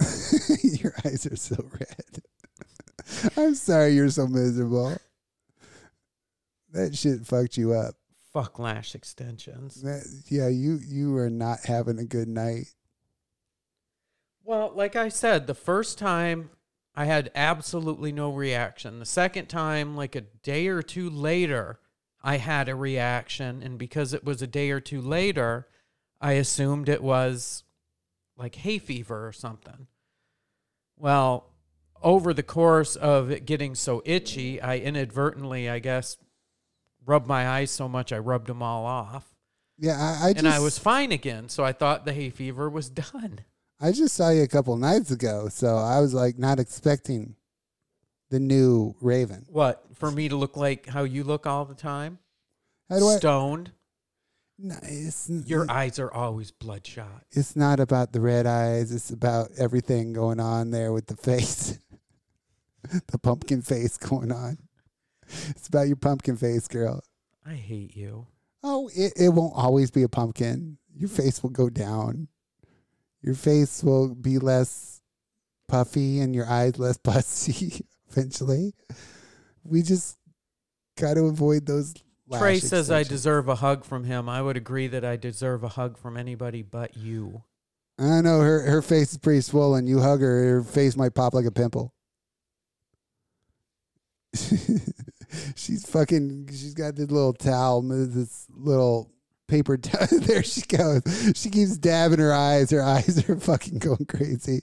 your 0.62 0.92
eyes 1.04 1.26
are 1.26 1.36
so 1.36 1.56
red. 1.78 2.22
I'm 3.36 3.54
sorry 3.54 3.90
you're 3.94 4.08
so 4.10 4.26
miserable. 4.26 4.96
That 6.72 6.96
shit 6.96 7.26
fucked 7.26 7.56
you 7.58 7.72
up. 7.74 7.94
Fuck 8.32 8.58
lash 8.58 8.94
extensions. 8.94 9.82
That, 9.82 10.04
yeah, 10.28 10.48
you 10.48 10.78
you 10.86 11.16
are 11.16 11.30
not 11.30 11.60
having 11.66 11.98
a 11.98 12.04
good 12.04 12.28
night. 12.28 12.74
Well, 14.44 14.72
like 14.74 14.96
I 14.96 15.08
said, 15.08 15.46
the 15.46 15.54
first 15.54 15.98
time 15.98 16.50
I 16.94 17.04
had 17.06 17.30
absolutely 17.34 18.12
no 18.12 18.32
reaction. 18.32 18.98
The 18.98 19.06
second 19.06 19.46
time, 19.46 19.96
like 19.96 20.14
a 20.14 20.22
day 20.22 20.66
or 20.68 20.82
two 20.82 21.08
later, 21.08 21.80
I 22.22 22.36
had 22.36 22.68
a 22.68 22.74
reaction. 22.74 23.62
And 23.62 23.78
because 23.78 24.12
it 24.12 24.24
was 24.24 24.42
a 24.42 24.46
day 24.46 24.70
or 24.70 24.80
two 24.80 25.00
later, 25.00 25.68
I 26.20 26.32
assumed 26.32 26.88
it 26.88 27.02
was 27.02 27.64
like 28.36 28.56
hay 28.56 28.78
fever 28.78 29.26
or 29.26 29.32
something. 29.32 29.86
Well, 30.96 31.50
over 32.02 32.34
the 32.34 32.42
course 32.42 32.96
of 32.96 33.30
it 33.30 33.46
getting 33.46 33.74
so 33.74 34.02
itchy, 34.04 34.60
I 34.60 34.78
inadvertently, 34.78 35.68
I 35.68 35.78
guess, 35.78 36.16
rubbed 37.06 37.26
my 37.26 37.48
eyes 37.48 37.70
so 37.70 37.88
much 37.88 38.12
I 38.12 38.18
rubbed 38.18 38.46
them 38.46 38.62
all 38.62 38.84
off. 38.86 39.34
Yeah, 39.78 39.96
I, 39.98 40.28
I 40.28 40.32
just 40.32 40.44
and 40.44 40.48
I 40.48 40.60
was 40.60 40.78
fine 40.78 41.12
again. 41.12 41.48
So 41.48 41.64
I 41.64 41.72
thought 41.72 42.04
the 42.04 42.12
hay 42.12 42.30
fever 42.30 42.68
was 42.70 42.88
done. 43.04 43.40
I 43.80 43.90
just 43.92 44.14
saw 44.14 44.30
you 44.30 44.42
a 44.42 44.48
couple 44.48 44.76
nights 44.76 45.10
ago, 45.10 45.48
so 45.48 45.76
I 45.76 46.00
was 46.00 46.14
like 46.14 46.38
not 46.38 46.60
expecting 46.60 47.34
the 48.30 48.38
new 48.38 48.94
Raven. 49.00 49.44
What 49.48 49.82
for 49.94 50.10
me 50.10 50.28
to 50.28 50.36
look 50.36 50.56
like 50.56 50.86
how 50.86 51.02
you 51.04 51.24
look 51.24 51.46
all 51.46 51.64
the 51.64 51.74
time? 51.74 52.18
How 52.88 52.98
do 52.98 53.08
I? 53.08 53.16
Stoned. 53.16 53.72
No, 54.58 54.76
it's, 54.82 55.28
Your 55.46 55.68
eyes 55.68 55.98
are 55.98 56.12
always 56.12 56.52
bloodshot. 56.52 57.24
it's 57.32 57.56
not 57.56 57.80
about 57.80 58.12
the 58.12 58.20
red 58.20 58.46
eyes. 58.46 58.92
It's 58.92 59.10
about 59.10 59.50
everything 59.58 60.12
going 60.12 60.38
on 60.38 60.70
there 60.70 60.92
with 60.92 61.06
the 61.08 61.16
face, 61.16 61.80
the 63.08 63.18
pumpkin 63.18 63.62
face 63.62 63.96
going 63.96 64.30
on. 64.30 64.58
It's 65.50 65.68
about 65.68 65.86
your 65.86 65.96
pumpkin 65.96 66.36
face, 66.36 66.68
girl. 66.68 67.02
I 67.46 67.54
hate 67.54 67.96
you. 67.96 68.26
Oh, 68.62 68.90
it, 68.94 69.12
it 69.16 69.28
won't 69.30 69.54
always 69.56 69.90
be 69.90 70.02
a 70.02 70.08
pumpkin. 70.08 70.78
Your 70.94 71.08
face 71.08 71.42
will 71.42 71.50
go 71.50 71.68
down. 71.68 72.28
Your 73.22 73.34
face 73.34 73.82
will 73.82 74.14
be 74.14 74.38
less 74.38 75.00
puffy 75.68 76.20
and 76.20 76.34
your 76.34 76.46
eyes 76.46 76.78
less 76.78 76.96
pussy 77.02 77.84
eventually. 78.10 78.74
We 79.64 79.82
just 79.82 80.18
got 80.96 81.14
to 81.14 81.22
avoid 81.26 81.66
those. 81.66 81.94
Trey 82.32 82.58
says 82.58 82.90
I 82.90 83.02
deserve 83.02 83.48
a 83.48 83.56
hug 83.56 83.84
from 83.84 84.04
him. 84.04 84.28
I 84.28 84.42
would 84.42 84.56
agree 84.56 84.86
that 84.88 85.04
I 85.04 85.16
deserve 85.16 85.64
a 85.64 85.68
hug 85.68 85.98
from 85.98 86.16
anybody 86.16 86.62
but 86.62 86.96
you. 86.96 87.42
I 87.98 88.20
know 88.22 88.40
her 88.40 88.62
her 88.62 88.82
face 88.82 89.12
is 89.12 89.18
pretty 89.18 89.42
swollen. 89.42 89.86
You 89.86 90.00
hug 90.00 90.20
her, 90.20 90.44
her 90.44 90.62
face 90.62 90.96
might 90.96 91.14
pop 91.14 91.34
like 91.34 91.44
a 91.44 91.50
pimple. 91.50 91.92
she's 95.56 95.86
fucking. 95.86 96.48
She's 96.50 96.74
got 96.74 96.96
this 96.96 97.10
little 97.10 97.32
towel, 97.32 97.82
this 97.82 98.46
little 98.50 99.10
paper 99.48 99.76
towel. 99.78 100.06
there 100.20 100.42
she 100.42 100.62
goes. 100.62 101.02
She 101.34 101.50
keeps 101.50 101.76
dabbing 101.76 102.18
her 102.18 102.32
eyes. 102.32 102.70
Her 102.70 102.82
eyes 102.82 103.28
are 103.28 103.38
fucking 103.38 103.78
going 103.78 104.06
crazy. 104.06 104.62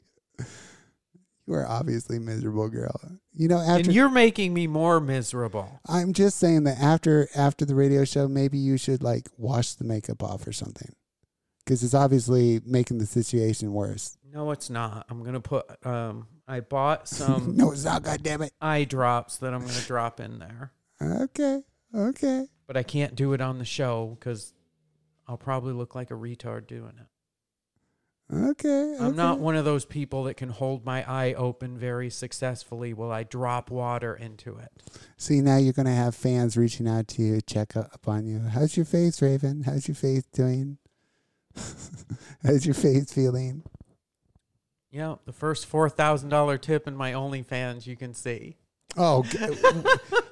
You 1.49 1.55
are 1.55 1.67
obviously 1.67 2.19
miserable, 2.19 2.69
girl. 2.69 3.01
You 3.33 3.47
know, 3.47 3.57
after 3.57 3.85
and 3.85 3.93
you're 3.93 4.09
making 4.09 4.53
me 4.53 4.67
more 4.67 4.99
miserable. 4.99 5.79
I'm 5.87 6.13
just 6.13 6.37
saying 6.37 6.65
that 6.65 6.79
after 6.79 7.27
after 7.35 7.65
the 7.65 7.73
radio 7.73 8.05
show, 8.05 8.27
maybe 8.27 8.59
you 8.59 8.77
should 8.77 9.01
like 9.01 9.29
wash 9.35 9.73
the 9.73 9.83
makeup 9.83 10.21
off 10.21 10.45
or 10.45 10.51
something, 10.51 10.93
because 11.65 11.83
it's 11.83 11.95
obviously 11.95 12.61
making 12.65 12.99
the 12.99 13.07
situation 13.07 13.73
worse. 13.73 14.15
No, 14.31 14.51
it's 14.51 14.69
not. 14.69 15.07
I'm 15.09 15.23
gonna 15.23 15.39
put. 15.39 15.65
Um, 15.83 16.27
I 16.49 16.59
bought 16.61 17.07
some 17.07 17.55
no, 17.55 17.71
it's 17.71 17.85
not. 17.85 18.03
God 18.03 18.23
damn 18.23 18.41
it. 18.41 18.51
eye 18.59 18.83
drops 18.83 19.37
that 19.37 19.53
I'm 19.53 19.61
gonna 19.61 19.81
drop 19.81 20.19
in 20.19 20.39
there, 20.39 20.71
Okay. 21.01 21.61
Okay. 21.95 22.45
but 22.67 22.75
I 22.77 22.83
can't 22.83 23.15
do 23.15 23.33
it 23.33 23.41
on 23.41 23.57
the 23.59 23.65
show 23.65 24.17
because 24.19 24.53
I'll 25.27 25.37
probably 25.37 25.73
look 25.73 25.95
like 25.95 26.11
a 26.11 26.15
retard 26.15 26.67
doing 26.67 26.93
it. 26.99 27.05
Okay. 28.31 28.95
I'm 28.99 29.15
not 29.15 29.33
okay. 29.33 29.41
one 29.41 29.55
of 29.55 29.65
those 29.65 29.85
people 29.85 30.25
that 30.25 30.35
can 30.35 30.49
hold 30.49 30.85
my 30.85 31.03
eye 31.09 31.33
open 31.33 31.79
very 31.79 32.11
successfully 32.11 32.93
while 32.93 33.11
I 33.11 33.23
drop 33.23 33.71
water 33.71 34.13
into 34.15 34.55
it. 34.57 34.69
See, 35.17 35.41
now 35.41 35.57
you're 35.57 35.73
going 35.73 35.87
to 35.87 35.91
have 35.91 36.13
fans 36.13 36.55
reaching 36.55 36.87
out 36.87 37.07
to 37.09 37.23
you, 37.23 37.41
check 37.41 37.75
up 37.75 38.07
on 38.07 38.27
you. 38.27 38.37
How's 38.39 38.77
your 38.77 38.85
face, 38.85 39.19
Raven? 39.23 39.63
How's 39.63 39.87
your 39.87 39.95
face 39.95 40.25
doing? 40.31 40.77
How's 42.43 42.67
your 42.67 42.75
face 42.75 43.11
feeling? 43.11 43.63
Yeah, 44.91 45.15
the 45.25 45.33
first 45.33 45.67
four 45.67 45.89
thousand 45.89 46.29
dollar 46.29 46.57
tip 46.57 46.87
in 46.87 46.95
my 46.95 47.13
OnlyFans 47.13 47.85
you 47.85 47.95
can 47.95 48.13
see. 48.13 48.57
Oh, 48.97 49.23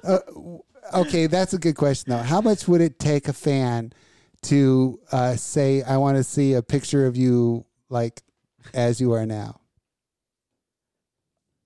uh, 0.04 0.18
okay. 0.98 1.26
That's 1.26 1.52
a 1.52 1.58
good 1.58 1.76
question, 1.76 2.10
though. 2.10 2.22
How 2.22 2.40
much 2.40 2.66
would 2.66 2.80
it 2.80 2.98
take 2.98 3.28
a 3.28 3.32
fan 3.32 3.92
to 4.42 4.98
uh, 5.12 5.36
say, 5.36 5.82
I 5.82 5.96
want 5.98 6.16
to 6.16 6.24
see 6.24 6.54
a 6.54 6.62
picture 6.62 7.06
of 7.06 7.16
you 7.16 7.66
like 7.88 8.22
as 8.74 9.00
you 9.00 9.12
are 9.12 9.26
now? 9.26 9.60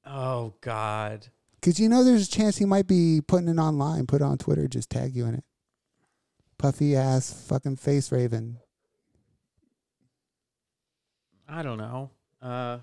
Oh 0.04 0.54
God. 0.60 1.28
Because 1.54 1.80
you 1.80 1.88
know 1.88 2.04
there's 2.04 2.28
a 2.28 2.30
chance 2.30 2.58
he 2.58 2.64
might 2.64 2.86
be 2.86 3.20
putting 3.26 3.48
it 3.48 3.58
online, 3.58 4.06
put 4.06 4.20
it 4.20 4.24
on 4.24 4.36
Twitter, 4.36 4.68
just 4.68 4.90
tag 4.90 5.14
you 5.14 5.26
in 5.26 5.34
it. 5.34 5.44
Puffy 6.58 6.94
ass 6.96 7.46
fucking 7.48 7.76
face 7.76 8.12
Raven. 8.12 8.58
I 11.48 11.62
don't 11.62 11.78
know. 11.78 12.10
Uh, 12.42 12.78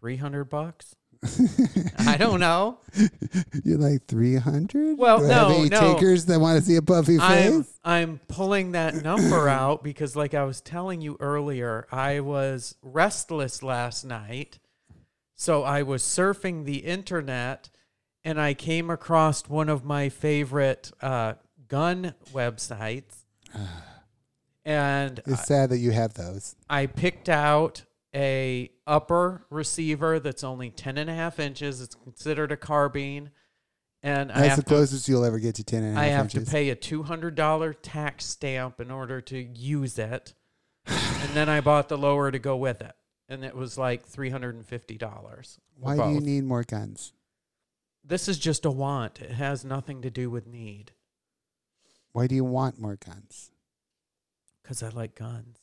three 0.00 0.16
hundred 0.16 0.44
bucks. 0.44 0.96
I 1.98 2.16
don't 2.16 2.40
know. 2.40 2.78
You're 3.62 3.78
like 3.78 4.06
300? 4.06 4.96
Well, 4.96 5.18
Do 5.18 5.26
I 5.26 5.28
have 5.28 5.48
no, 5.48 5.54
any 5.58 5.68
no. 5.68 5.80
takers 5.80 6.24
that 6.26 6.40
want 6.40 6.58
to 6.58 6.64
see 6.64 6.76
a 6.76 6.82
puffy 6.82 7.18
I'm 7.20 7.62
face? 7.62 7.78
I'm 7.84 8.20
pulling 8.26 8.72
that 8.72 9.02
number 9.02 9.48
out 9.50 9.84
because, 9.84 10.16
like 10.16 10.32
I 10.32 10.44
was 10.44 10.62
telling 10.62 11.02
you 11.02 11.18
earlier, 11.20 11.86
I 11.92 12.20
was 12.20 12.74
restless 12.80 13.62
last 13.62 14.04
night, 14.04 14.58
so 15.34 15.62
I 15.62 15.82
was 15.82 16.02
surfing 16.02 16.64
the 16.64 16.78
internet, 16.78 17.68
and 18.24 18.40
I 18.40 18.54
came 18.54 18.88
across 18.88 19.46
one 19.46 19.68
of 19.68 19.84
my 19.84 20.08
favorite 20.08 20.90
uh, 21.02 21.34
gun 21.68 22.14
websites, 22.32 23.24
and 24.64 25.20
It's 25.26 25.46
sad 25.46 25.70
that 25.70 25.78
you 25.78 25.90
have 25.92 26.14
those. 26.14 26.56
I 26.68 26.86
picked 26.86 27.28
out 27.28 27.84
a 28.14 28.70
upper 28.86 29.46
receiver 29.50 30.18
that's 30.18 30.42
only 30.44 30.70
10 30.70 30.98
and 30.98 31.08
a 31.08 31.14
half 31.14 31.38
inches. 31.38 31.80
It's 31.80 31.94
considered 31.94 32.52
a 32.52 32.56
carbine. 32.56 33.30
And 34.02 34.32
I 34.32 34.42
That's 34.42 34.56
the 34.56 34.62
to, 34.62 34.68
closest 34.68 35.08
you'll 35.08 35.24
ever 35.24 35.38
get 35.38 35.56
to 35.56 35.64
10 35.64 35.82
and 35.82 35.92
a 35.92 36.00
half 36.00 36.02
I 36.02 36.06
have 36.08 36.24
inches. 36.26 36.44
to 36.46 36.50
pay 36.50 36.70
a 36.70 36.76
$200 36.76 37.76
tax 37.82 38.24
stamp 38.24 38.80
in 38.80 38.90
order 38.90 39.20
to 39.20 39.38
use 39.38 39.98
it. 39.98 40.34
and 40.86 41.30
then 41.34 41.48
I 41.50 41.60
bought 41.60 41.88
the 41.90 41.98
lower 41.98 42.30
to 42.30 42.38
go 42.38 42.56
with 42.56 42.80
it. 42.80 42.92
And 43.28 43.44
it 43.44 43.54
was 43.54 43.76
like 43.78 44.08
$350. 44.08 44.68
for 44.98 45.60
Why 45.78 45.96
do 45.96 46.14
you 46.14 46.20
need 46.20 46.44
more 46.44 46.64
guns? 46.64 47.12
This 48.02 48.26
is 48.26 48.38
just 48.38 48.64
a 48.64 48.70
want. 48.70 49.20
It 49.20 49.32
has 49.32 49.64
nothing 49.64 50.00
to 50.02 50.10
do 50.10 50.30
with 50.30 50.46
need 50.46 50.92
Why 52.12 52.26
do 52.26 52.34
you 52.34 52.44
want 52.44 52.80
more 52.80 52.96
guns? 52.96 53.50
Because 54.70 54.84
I 54.84 54.88
like 54.90 55.16
guns. 55.16 55.58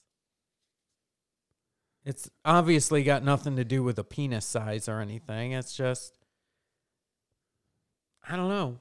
It's 2.04 2.30
obviously 2.44 3.04
got 3.04 3.24
nothing 3.24 3.56
to 3.56 3.64
do 3.64 3.82
with 3.82 3.98
a 4.00 4.04
penis 4.04 4.46
size 4.46 4.90
or 4.90 5.00
anything. 5.00 5.54
It's 5.54 5.74
just, 5.74 6.18
I 8.30 8.36
don't 8.36 8.50
know. 8.50 8.80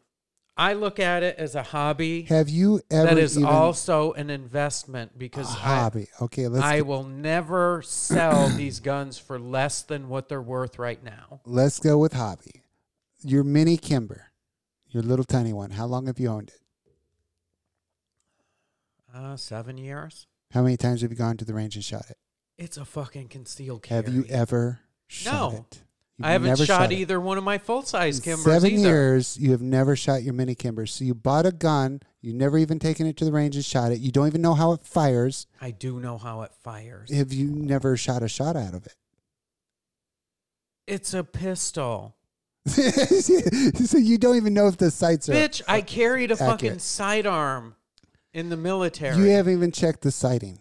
I 0.56 0.72
look 0.72 0.98
at 0.98 1.22
it 1.22 1.36
as 1.38 1.54
a 1.54 1.62
hobby 1.62 2.22
Have 2.22 2.48
you 2.48 2.80
ever 2.90 3.06
that 3.14 3.18
is 3.18 3.36
even 3.38 3.48
also 3.48 4.14
an 4.14 4.30
investment 4.30 5.16
because 5.16 5.54
a 5.54 5.58
I, 5.58 5.60
hobby? 5.60 6.08
Okay, 6.20 6.48
let's 6.48 6.64
I 6.64 6.76
get- 6.78 6.86
will 6.86 7.04
never 7.04 7.82
sell 7.82 8.48
these 8.56 8.80
guns 8.80 9.18
for 9.18 9.38
less 9.38 9.82
than 9.82 10.08
what 10.08 10.28
they're 10.28 10.42
worth 10.42 10.76
right 10.80 11.02
now. 11.04 11.40
let's 11.44 11.78
go 11.78 11.98
with 11.98 12.14
hobby. 12.14 12.62
Your 13.22 13.44
mini 13.44 13.76
Kimber, 13.76 14.32
your 14.88 15.04
little 15.04 15.24
tiny 15.24 15.52
one. 15.52 15.70
How 15.70 15.86
long 15.86 16.06
have 16.08 16.18
you 16.18 16.28
owned 16.28 16.48
it? 16.48 16.60
Uh, 19.16 19.34
seven 19.36 19.78
years. 19.78 20.26
How 20.52 20.62
many 20.62 20.76
times 20.76 21.00
have 21.00 21.10
you 21.10 21.16
gone 21.16 21.38
to 21.38 21.44
the 21.46 21.54
range 21.54 21.74
and 21.74 21.84
shot 21.84 22.04
it? 22.10 22.18
It's 22.58 22.76
a 22.76 22.84
fucking 22.84 23.28
concealed 23.28 23.82
carry. 23.82 24.04
Have 24.04 24.12
you 24.14 24.24
ever 24.28 24.80
shot 25.08 25.52
No. 25.52 25.58
it? 25.58 25.82
You've 26.18 26.26
I 26.26 26.32
haven't 26.32 26.48
never 26.48 26.64
shot, 26.66 26.92
it. 26.92 26.96
either 26.98 27.18
one 27.20 27.36
of 27.38 27.44
my 27.44 27.58
full 27.58 27.82
size 27.82 28.20
Kimbers 28.20 28.44
seven 28.44 28.72
either. 28.72 28.88
years, 28.88 29.36
you 29.38 29.50
have 29.52 29.60
never 29.62 29.96
shot 29.96 30.22
your 30.22 30.32
mini 30.34 30.54
Kimber. 30.54 30.86
So 30.86 31.04
you 31.04 31.14
bought 31.14 31.44
a 31.46 31.52
gun. 31.52 32.00
You 32.22 32.32
never 32.34 32.56
even 32.58 32.78
taken 32.78 33.06
it 33.06 33.16
to 33.18 33.24
the 33.26 33.32
range 33.32 33.54
and 33.56 33.64
shot 33.64 33.92
it. 33.92 34.00
You 34.00 34.10
don't 34.12 34.26
even 34.26 34.40
know 34.42 34.54
how 34.54 34.72
it 34.72 34.82
fires. 34.82 35.46
I 35.60 35.70
do 35.72 35.98
know 36.00 36.16
how 36.18 36.42
it 36.42 36.52
fires. 36.62 37.10
Have 37.12 37.32
you 37.32 37.48
never 37.48 37.96
shot 37.96 38.22
a 38.22 38.28
shot 38.28 38.56
out 38.56 38.74
of 38.74 38.86
it? 38.86 38.94
it's 40.86 41.12
a 41.14 41.24
pistol. 41.24 42.14
so 42.66 43.98
you 43.98 44.18
don't 44.18 44.36
even 44.36 44.54
know 44.54 44.68
if 44.68 44.76
the 44.76 44.90
sights 44.90 45.28
are. 45.28 45.32
Bitch, 45.32 45.60
I 45.66 45.80
carried 45.82 46.30
a 46.30 46.36
fucking 46.36 46.78
sidearm 46.78 47.74
in 48.36 48.50
the 48.50 48.56
military. 48.56 49.16
You 49.16 49.30
haven't 49.30 49.54
even 49.54 49.72
checked 49.72 50.02
the 50.02 50.10
sighting. 50.10 50.58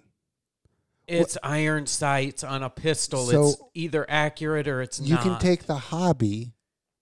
it's 1.08 1.38
iron 1.44 1.86
sights 1.86 2.44
on 2.44 2.64
a 2.64 2.70
pistol. 2.70 3.26
So- 3.26 3.50
it's 3.50 3.62
either 3.76 4.10
accurate 4.10 4.68
or 4.68 4.82
it's 4.82 5.00
You 5.00 5.16
not. 5.16 5.26
You 5.26 5.32
can 5.32 5.40
take 5.40 5.66
the 5.66 5.76
hobby 5.76 6.54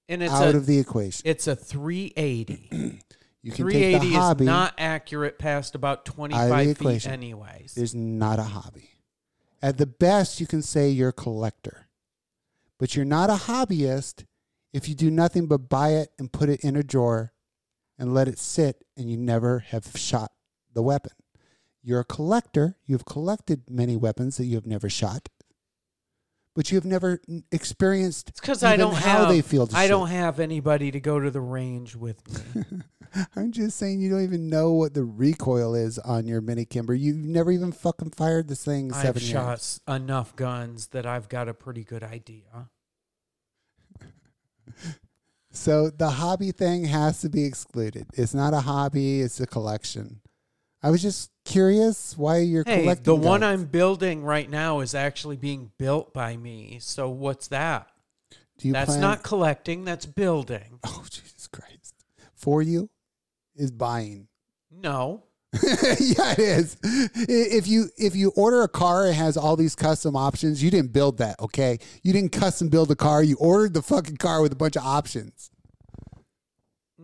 and 0.10 0.22
it's 0.24 0.34
out 0.34 0.56
a, 0.56 0.58
of 0.58 0.66
the 0.66 0.80
equation. 0.80 1.22
it's 1.26 1.48
a 1.48 1.56
380. 1.56 3.00
You 3.45 3.52
can 3.52 3.66
take 3.68 3.74
380 3.74 4.08
the 4.08 4.16
hobby. 4.16 4.44
is 4.45 4.48
not 4.48 4.74
accurate 4.78 5.38
past 5.38 5.76
about 5.76 6.06
25 6.06 6.66
the 6.66 6.76
feet 6.76 7.06
anyways. 7.06 7.76
is 7.76 7.94
not 7.94 8.40
a 8.40 8.44
hobby. 8.44 8.91
At 9.62 9.78
the 9.78 9.86
best, 9.86 10.40
you 10.40 10.48
can 10.48 10.62
say 10.62 10.88
you're 10.90 11.10
a 11.10 11.14
collector, 11.14 11.90
but 12.80 12.95
you're 12.95 13.04
not 13.04 13.30
a 13.30 13.34
hobbyist 13.34 14.24
if 14.72 14.88
you 14.88 14.95
do 14.95 15.12
nothing 15.12 15.48
but 15.48 15.68
buy 15.68 15.90
it 15.90 16.14
and 16.18 16.32
put 16.32 16.48
it 16.48 16.62
in 16.62 16.78
a 16.78 16.84
drawer 16.84 17.34
and 18.00 18.14
let 18.14 18.30
it 18.30 18.40
sit 18.40 18.86
and 18.95 19.12
you 19.12 19.18
never 19.18 19.60
have 19.60 19.91
shot 19.94 20.32
the 20.74 20.84
weapon. 20.84 21.12
You're 21.82 22.00
a 22.02 22.06
collector. 22.06 22.78
You've 22.86 23.06
collected 23.06 23.64
many 23.70 23.95
weapons 23.98 24.38
that 24.38 24.45
you 24.45 24.56
have 24.56 24.66
never 24.66 24.90
shot, 24.90 25.30
but 26.56 26.72
you 26.72 26.78
have 26.78 26.86
never 26.86 27.20
experienced 27.52 28.30
It's 28.30 28.40
because 28.40 28.64
I 28.64 28.78
don't 28.78 28.94
how 28.95 29.20
have. 29.26 29.30
they 29.30 29.41
feel. 29.41 29.68
To 29.68 29.76
I 29.76 29.84
shoot. 29.84 29.90
don't 29.90 30.08
have 30.10 30.40
anybody 30.40 30.91
to 30.91 31.00
go 31.00 31.20
to 31.20 31.30
the 31.30 31.41
range 31.41 31.95
with 31.95 32.56
me. 32.56 32.64
I'm 33.36 33.52
just 33.52 33.78
saying 33.78 34.02
you 34.02 34.10
don't 34.10 34.24
even 34.24 34.50
know 34.50 34.72
what 34.72 34.94
the 34.95 35.04
recoil 35.04 35.76
is 35.76 36.00
on 36.00 36.26
your 36.26 36.41
mini 36.41 36.66
Kimber. 36.66 36.95
You've 36.95 37.18
never 37.18 37.52
even 37.52 37.72
fucking 37.72 38.10
fired 38.12 38.48
this 38.48 38.64
thing 38.66 38.91
I've 38.91 39.02
seven 39.04 39.22
shot 39.22 39.50
years. 39.50 39.82
enough 39.88 40.36
guns 40.36 40.88
that 40.88 41.06
I've 41.06 41.30
got 41.30 41.48
a 41.48 41.54
pretty 41.54 41.84
good 41.84 42.04
idea. 42.04 42.70
So 45.56 45.91
the 45.91 46.10
hobby 46.10 46.52
thing 46.52 46.86
has 46.86 47.22
to 47.22 47.30
be 47.30 47.44
excluded. 47.45 48.08
It's 48.16 48.34
not 48.34 48.56
a 48.56 48.62
hobby, 48.62 49.22
it's 49.22 49.40
a 49.40 49.45
collection. 49.45 50.20
I 50.84 50.89
was 50.91 51.01
just 51.01 51.31
curious 51.45 52.18
why 52.18 52.39
you're 52.39 52.65
Hey, 52.65 52.81
collecting 52.81 53.03
the 53.05 53.15
one. 53.15 53.41
I'm 53.41 53.65
building 53.65 54.23
right 54.23 54.49
now 54.49 54.81
is 54.81 54.93
actually 54.93 55.38
being 55.38 55.72
built 55.80 56.14
by 56.14 56.35
me. 56.35 56.77
So 56.81 57.10
what's 57.10 57.47
that? 57.47 57.88
Do 58.57 58.68
you 58.68 58.73
That's 58.73 58.91
plan- 58.91 59.01
not 59.01 59.23
collecting. 59.23 59.85
That's 59.85 60.05
building. 60.05 60.80
Oh 60.85 61.05
Jesus 61.10 61.47
Christ. 61.47 61.95
For 62.35 62.61
you 62.61 62.89
is 63.55 63.72
buying. 63.72 64.27
No. 64.69 65.23
yeah, 65.53 66.31
it 66.34 66.39
is. 66.39 66.77
If 66.84 67.68
you 67.68 67.85
if 67.95 68.15
you 68.15 68.31
order 68.35 68.64
a 68.64 68.68
car, 68.68 69.07
it 69.07 69.14
has 69.14 69.38
all 69.38 69.55
these 69.55 69.76
custom 69.76 70.15
options. 70.15 70.64
You 70.64 70.72
didn't 70.72 70.91
build 70.91 71.19
that, 71.19 71.39
okay? 71.39 71.77
You 72.01 72.11
didn't 72.11 72.31
custom 72.31 72.69
build 72.69 72.89
a 72.89 72.95
car. 72.95 73.23
You 73.23 73.38
ordered 73.39 73.76
the 73.76 73.84
fucking 73.84 74.18
car 74.18 74.41
with 74.41 74.51
a 74.51 74.55
bunch 74.55 74.76
of 74.76 74.84
options. 74.84 75.51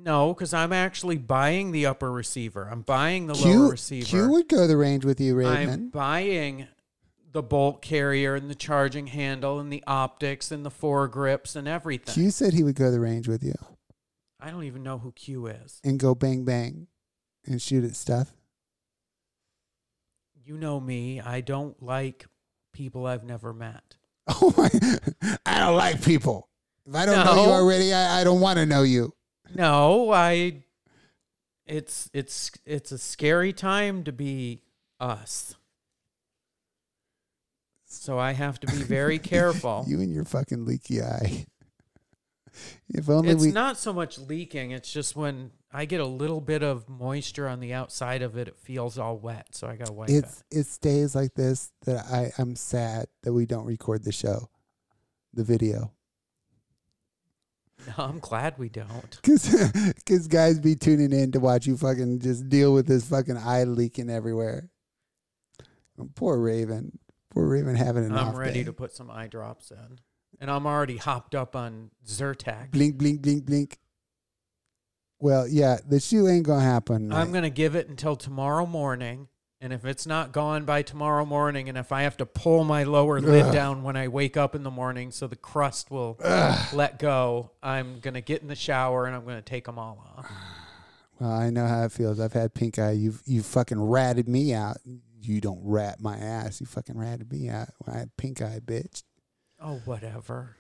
No, 0.04 0.34
because 0.34 0.54
I'm 0.54 0.72
actually 0.72 1.18
buying 1.18 1.72
the 1.72 1.86
upper 1.86 2.12
receiver. 2.12 2.68
I'm 2.72 2.82
buying 2.82 3.28
the 3.28 3.34
Q, 3.34 3.60
lower 3.60 3.72
receiver. 3.72 4.06
Q 4.06 4.30
would 4.30 4.48
go 4.48 4.66
the 4.68 4.78
range 4.78 5.04
with 5.06 5.20
you, 5.20 5.36
Raymond. 5.36 5.58
I'm 5.58 5.68
Raven. 5.68 5.90
buying 5.90 6.68
the 7.32 7.44
bolt 7.44 7.82
carrier 7.82 8.36
and 8.36 8.50
the 8.50 8.56
charging 8.56 9.08
handle 9.08 9.60
and 9.60 9.72
the 9.72 9.84
optics 9.86 10.52
and 10.52 10.66
the 10.66 10.72
foregrips 10.72 11.56
and 11.56 11.68
everything. 11.68 12.14
Q 12.14 12.32
said 12.32 12.54
he 12.54 12.64
would 12.64 12.76
go 12.76 12.92
the 12.92 13.00
range 13.00 13.28
with 13.28 13.44
you 13.44 13.54
I 14.40 14.52
don't 14.52 14.64
even 14.64 14.84
know 14.84 14.98
who 15.00 15.12
Q 15.12 15.48
is. 15.48 15.82
and 15.84 16.00
go 16.00 16.16
bang 16.16 16.46
bang 16.46 16.88
and 17.46 17.62
shoot 17.62 17.84
at 17.84 17.96
stuff. 17.96 18.34
You 20.46 20.58
know 20.58 20.80
me. 20.80 21.20
I 21.20 21.42
don't 21.42 21.82
like 21.84 22.26
people 22.74 23.06
I've 23.06 23.24
never 23.24 23.54
met. 23.54 23.96
Oh 24.42 24.54
my! 24.56 24.70
I 25.46 25.60
don't 25.60 25.76
like 25.76 26.04
people. 26.04 26.50
If 26.86 26.94
I 26.94 27.06
don't 27.08 27.26
know 27.26 27.46
you 27.46 27.52
already, 27.52 27.92
I, 27.94 28.22
I 28.22 28.24
don't 28.24 28.40
want 28.40 28.58
to 28.58 28.66
know 28.68 28.84
you. 28.84 29.14
No, 29.56 30.12
I. 30.12 30.64
It's 31.66 32.10
it's 32.14 32.52
it's 32.66 32.92
a 32.92 32.98
scary 32.98 33.54
time 33.54 34.04
to 34.06 34.12
be 34.12 34.64
us. 35.00 35.56
So 37.86 38.18
I 38.18 38.32
have 38.32 38.60
to 38.62 38.68
be 38.68 38.74
very 38.84 39.20
careful. 39.20 39.86
You 39.88 40.02
and 40.02 40.14
your 40.14 40.26
fucking 40.26 40.66
leaky 40.66 41.02
eye. 41.02 41.46
If 42.90 43.10
only 43.10 43.30
it's 43.30 43.44
we. 43.44 43.52
not 43.52 43.78
so 43.78 43.94
much 43.94 44.18
leaking. 44.18 44.72
It's 44.72 44.92
just 44.92 45.16
when 45.16 45.52
I 45.72 45.86
get 45.86 46.02
a 46.02 46.06
little 46.06 46.42
bit 46.42 46.64
of 46.64 46.90
moisture 46.90 47.48
on 47.48 47.60
the 47.60 47.74
outside 47.74 48.22
of 48.24 48.38
it, 48.38 48.48
it 48.48 48.58
feels 48.58 48.98
all 48.98 49.18
wet. 49.18 49.50
So 49.52 49.68
I 49.68 49.76
gotta 49.76 49.94
wipe 49.94 50.10
it's 50.10 50.44
it 50.52 50.66
stays 50.66 51.16
like 51.16 51.36
this 51.36 51.72
that 51.86 52.06
I 52.12 52.32
I'm 52.38 52.56
sad 52.56 53.06
that 53.24 53.34
we 53.34 53.46
don't 53.46 53.66
record 53.66 54.04
the 54.04 54.12
show, 54.12 54.50
the 55.34 55.44
video. 55.44 55.94
No, 57.98 58.04
I'm 58.06 58.20
glad 58.20 58.58
we 58.58 58.70
don't. 58.70 59.20
because 59.24 60.28
guys 60.28 60.60
be 60.60 60.76
tuning 60.76 61.12
in 61.14 61.32
to 61.32 61.40
watch 61.40 61.66
you 61.66 61.78
fucking 61.78 62.20
just 62.20 62.50
deal 62.50 62.74
with 62.74 62.88
this 62.88 63.08
fucking 63.10 63.38
eye 63.38 63.64
leaking 63.64 64.10
everywhere. 64.10 64.70
Poor 66.16 66.38
Raven, 66.38 66.98
poor 67.30 67.48
Raven 67.48 67.76
having 67.76 68.06
an 68.06 68.14
I'm 68.18 68.36
ready 68.36 68.60
day. 68.60 68.64
to 68.66 68.74
put 68.74 68.94
some 68.94 69.10
eye 69.10 69.28
drops 69.28 69.72
in, 69.72 70.00
and 70.40 70.50
I'm 70.52 70.66
already 70.66 70.98
hopped 70.98 71.36
up 71.36 71.56
on 71.56 71.92
Zyrtec. 72.06 72.72
blink 72.72 72.98
blink 72.98 73.22
blink 73.22 73.46
blink. 73.46 73.80
Well, 75.20 75.48
yeah, 75.48 75.78
the 75.86 76.00
shoe 76.00 76.28
ain't 76.28 76.46
gonna 76.46 76.62
happen. 76.62 77.12
I'm 77.12 77.32
gonna 77.34 77.50
give 77.50 77.76
it 77.76 77.90
until 77.90 78.16
tomorrow 78.16 78.66
morning, 78.66 79.28
and 79.62 79.74
if 79.74 79.84
it's 79.86 80.06
not 80.08 80.32
gone 80.32 80.66
by 80.66 80.82
tomorrow 80.82 81.26
morning, 81.26 81.68
and 81.70 81.78
if 81.78 81.92
I 81.92 82.04
have 82.04 82.18
to 82.18 82.26
pull 82.26 82.64
my 82.64 82.84
lower 82.84 83.20
lid 83.20 83.52
down 83.52 83.84
when 83.84 83.98
I 83.98 84.08
wake 84.08 84.38
up 84.38 84.56
in 84.56 84.64
the 84.64 84.72
morning 84.72 85.12
so 85.12 85.28
the 85.28 85.36
crust 85.36 85.92
will 85.92 86.18
let 86.74 87.00
go, 87.00 87.52
I'm 87.62 88.00
gonna 88.00 88.22
get 88.22 88.42
in 88.42 88.48
the 88.48 88.56
shower 88.56 89.06
and 89.06 89.16
I'm 89.16 89.26
gonna 89.26 89.42
take 89.42 89.66
them 89.66 89.78
all 89.78 90.06
off. 90.18 90.32
Well, 91.20 91.32
I 91.32 91.50
know 91.50 91.68
how 91.68 91.84
it 91.84 91.92
feels. 91.92 92.20
I've 92.20 92.34
had 92.34 92.54
pink 92.54 92.80
eye. 92.80 92.92
You've 92.92 93.22
you 93.26 93.44
fucking 93.44 93.82
ratted 93.82 94.30
me 94.30 94.54
out. 94.54 94.78
You 95.22 95.42
don't 95.42 95.60
rat 95.62 96.00
my 96.00 96.18
ass. 96.18 96.62
You 96.62 96.66
fucking 96.66 96.98
ratted 96.98 97.30
me 97.32 97.50
out 97.50 97.68
when 97.80 97.96
I 97.96 98.00
had 98.00 98.16
pink 98.16 98.42
eye, 98.42 98.62
bitch. 98.64 99.04
Oh, 99.62 99.82
whatever. 99.84 100.56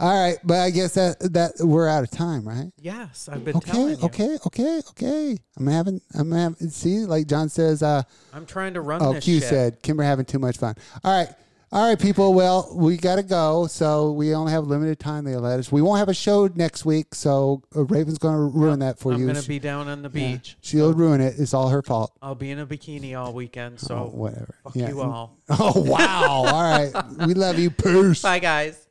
All 0.00 0.14
right, 0.14 0.38
but 0.44 0.58
I 0.60 0.70
guess 0.70 0.94
that 0.94 1.18
that 1.32 1.54
we're 1.58 1.88
out 1.88 2.04
of 2.04 2.10
time, 2.10 2.46
right? 2.46 2.70
Yes, 2.80 3.28
I've 3.30 3.44
been 3.44 3.56
Okay, 3.56 3.70
telling 3.72 3.98
you. 3.98 4.04
okay, 4.04 4.38
okay, 4.46 4.80
okay. 4.90 5.36
I'm 5.56 5.66
having, 5.66 6.00
I'm 6.14 6.30
having. 6.30 6.70
See, 6.70 6.98
like 7.00 7.26
John 7.26 7.48
says. 7.48 7.82
Uh, 7.82 8.02
I'm 8.32 8.46
trying 8.46 8.74
to 8.74 8.80
run 8.80 9.02
oh, 9.02 9.14
this 9.14 9.24
Q 9.24 9.40
shit. 9.40 9.48
said, 9.48 9.82
Kimber 9.82 10.04
having 10.04 10.24
too 10.24 10.38
much 10.38 10.56
fun. 10.58 10.76
All 11.02 11.18
right, 11.18 11.34
all 11.72 11.88
right, 11.88 11.98
people. 12.00 12.32
Well, 12.32 12.70
we 12.76 12.96
gotta 12.96 13.24
go, 13.24 13.66
so 13.66 14.12
we 14.12 14.34
only 14.36 14.52
have 14.52 14.68
limited 14.68 15.00
time. 15.00 15.24
They 15.24 15.34
let 15.34 15.58
us. 15.58 15.72
We 15.72 15.82
won't 15.82 15.98
have 15.98 16.08
a 16.08 16.14
show 16.14 16.46
next 16.54 16.84
week, 16.84 17.12
so 17.12 17.62
uh, 17.74 17.82
Raven's 17.84 18.18
gonna 18.18 18.38
ruin 18.38 18.78
that 18.78 19.00
for 19.00 19.10
you. 19.12 19.18
I'm 19.22 19.26
gonna 19.26 19.42
She- 19.42 19.48
be 19.48 19.58
down 19.58 19.88
on 19.88 20.02
the 20.02 20.10
yeah, 20.14 20.32
beach. 20.34 20.56
She'll 20.60 20.94
ruin 20.94 21.20
it. 21.20 21.34
It's 21.38 21.52
all 21.54 21.70
her 21.70 21.82
fault. 21.82 22.12
I'll 22.22 22.36
be 22.36 22.52
in 22.52 22.60
a 22.60 22.66
bikini 22.66 23.18
all 23.18 23.32
weekend. 23.32 23.80
So 23.80 23.96
oh, 23.96 24.16
whatever. 24.16 24.54
fuck 24.62 24.76
Yeah. 24.76 24.88
you 24.90 25.00
all. 25.00 25.36
Oh 25.50 25.80
wow! 25.80 26.44
all 26.46 26.62
right, 26.62 26.92
we 27.26 27.34
love 27.34 27.58
you. 27.58 27.70
Peace. 27.72 28.22
Bye, 28.22 28.38
guys. 28.38 28.84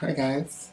Hi 0.00 0.12
guys. 0.12 0.70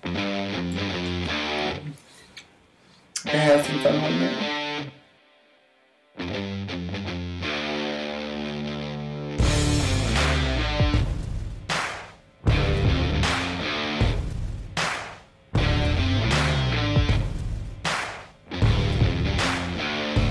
I 3.26 3.30
had 3.30 3.66
some 3.66 3.80
fun 3.82 4.02
one 4.02 4.20
night. 4.20 4.92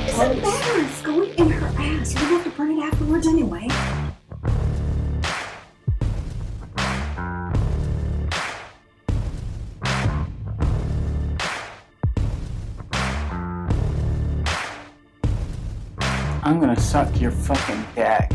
Doesn't 0.07 0.41
matter. 0.41 0.81
It's 0.81 1.03
going 1.03 1.35
in 1.35 1.51
her 1.51 1.67
ass. 1.79 2.15
You 2.15 2.21
have 2.21 2.45
to 2.45 2.51
burn 2.51 2.79
it 2.79 2.83
afterwards 2.83 3.27
anyway. 3.27 3.69
I'm 16.47 16.61
gonna 16.61 16.79
suck 16.79 17.21
your 17.21 17.33
fucking 17.33 17.85
dick. 17.97 18.31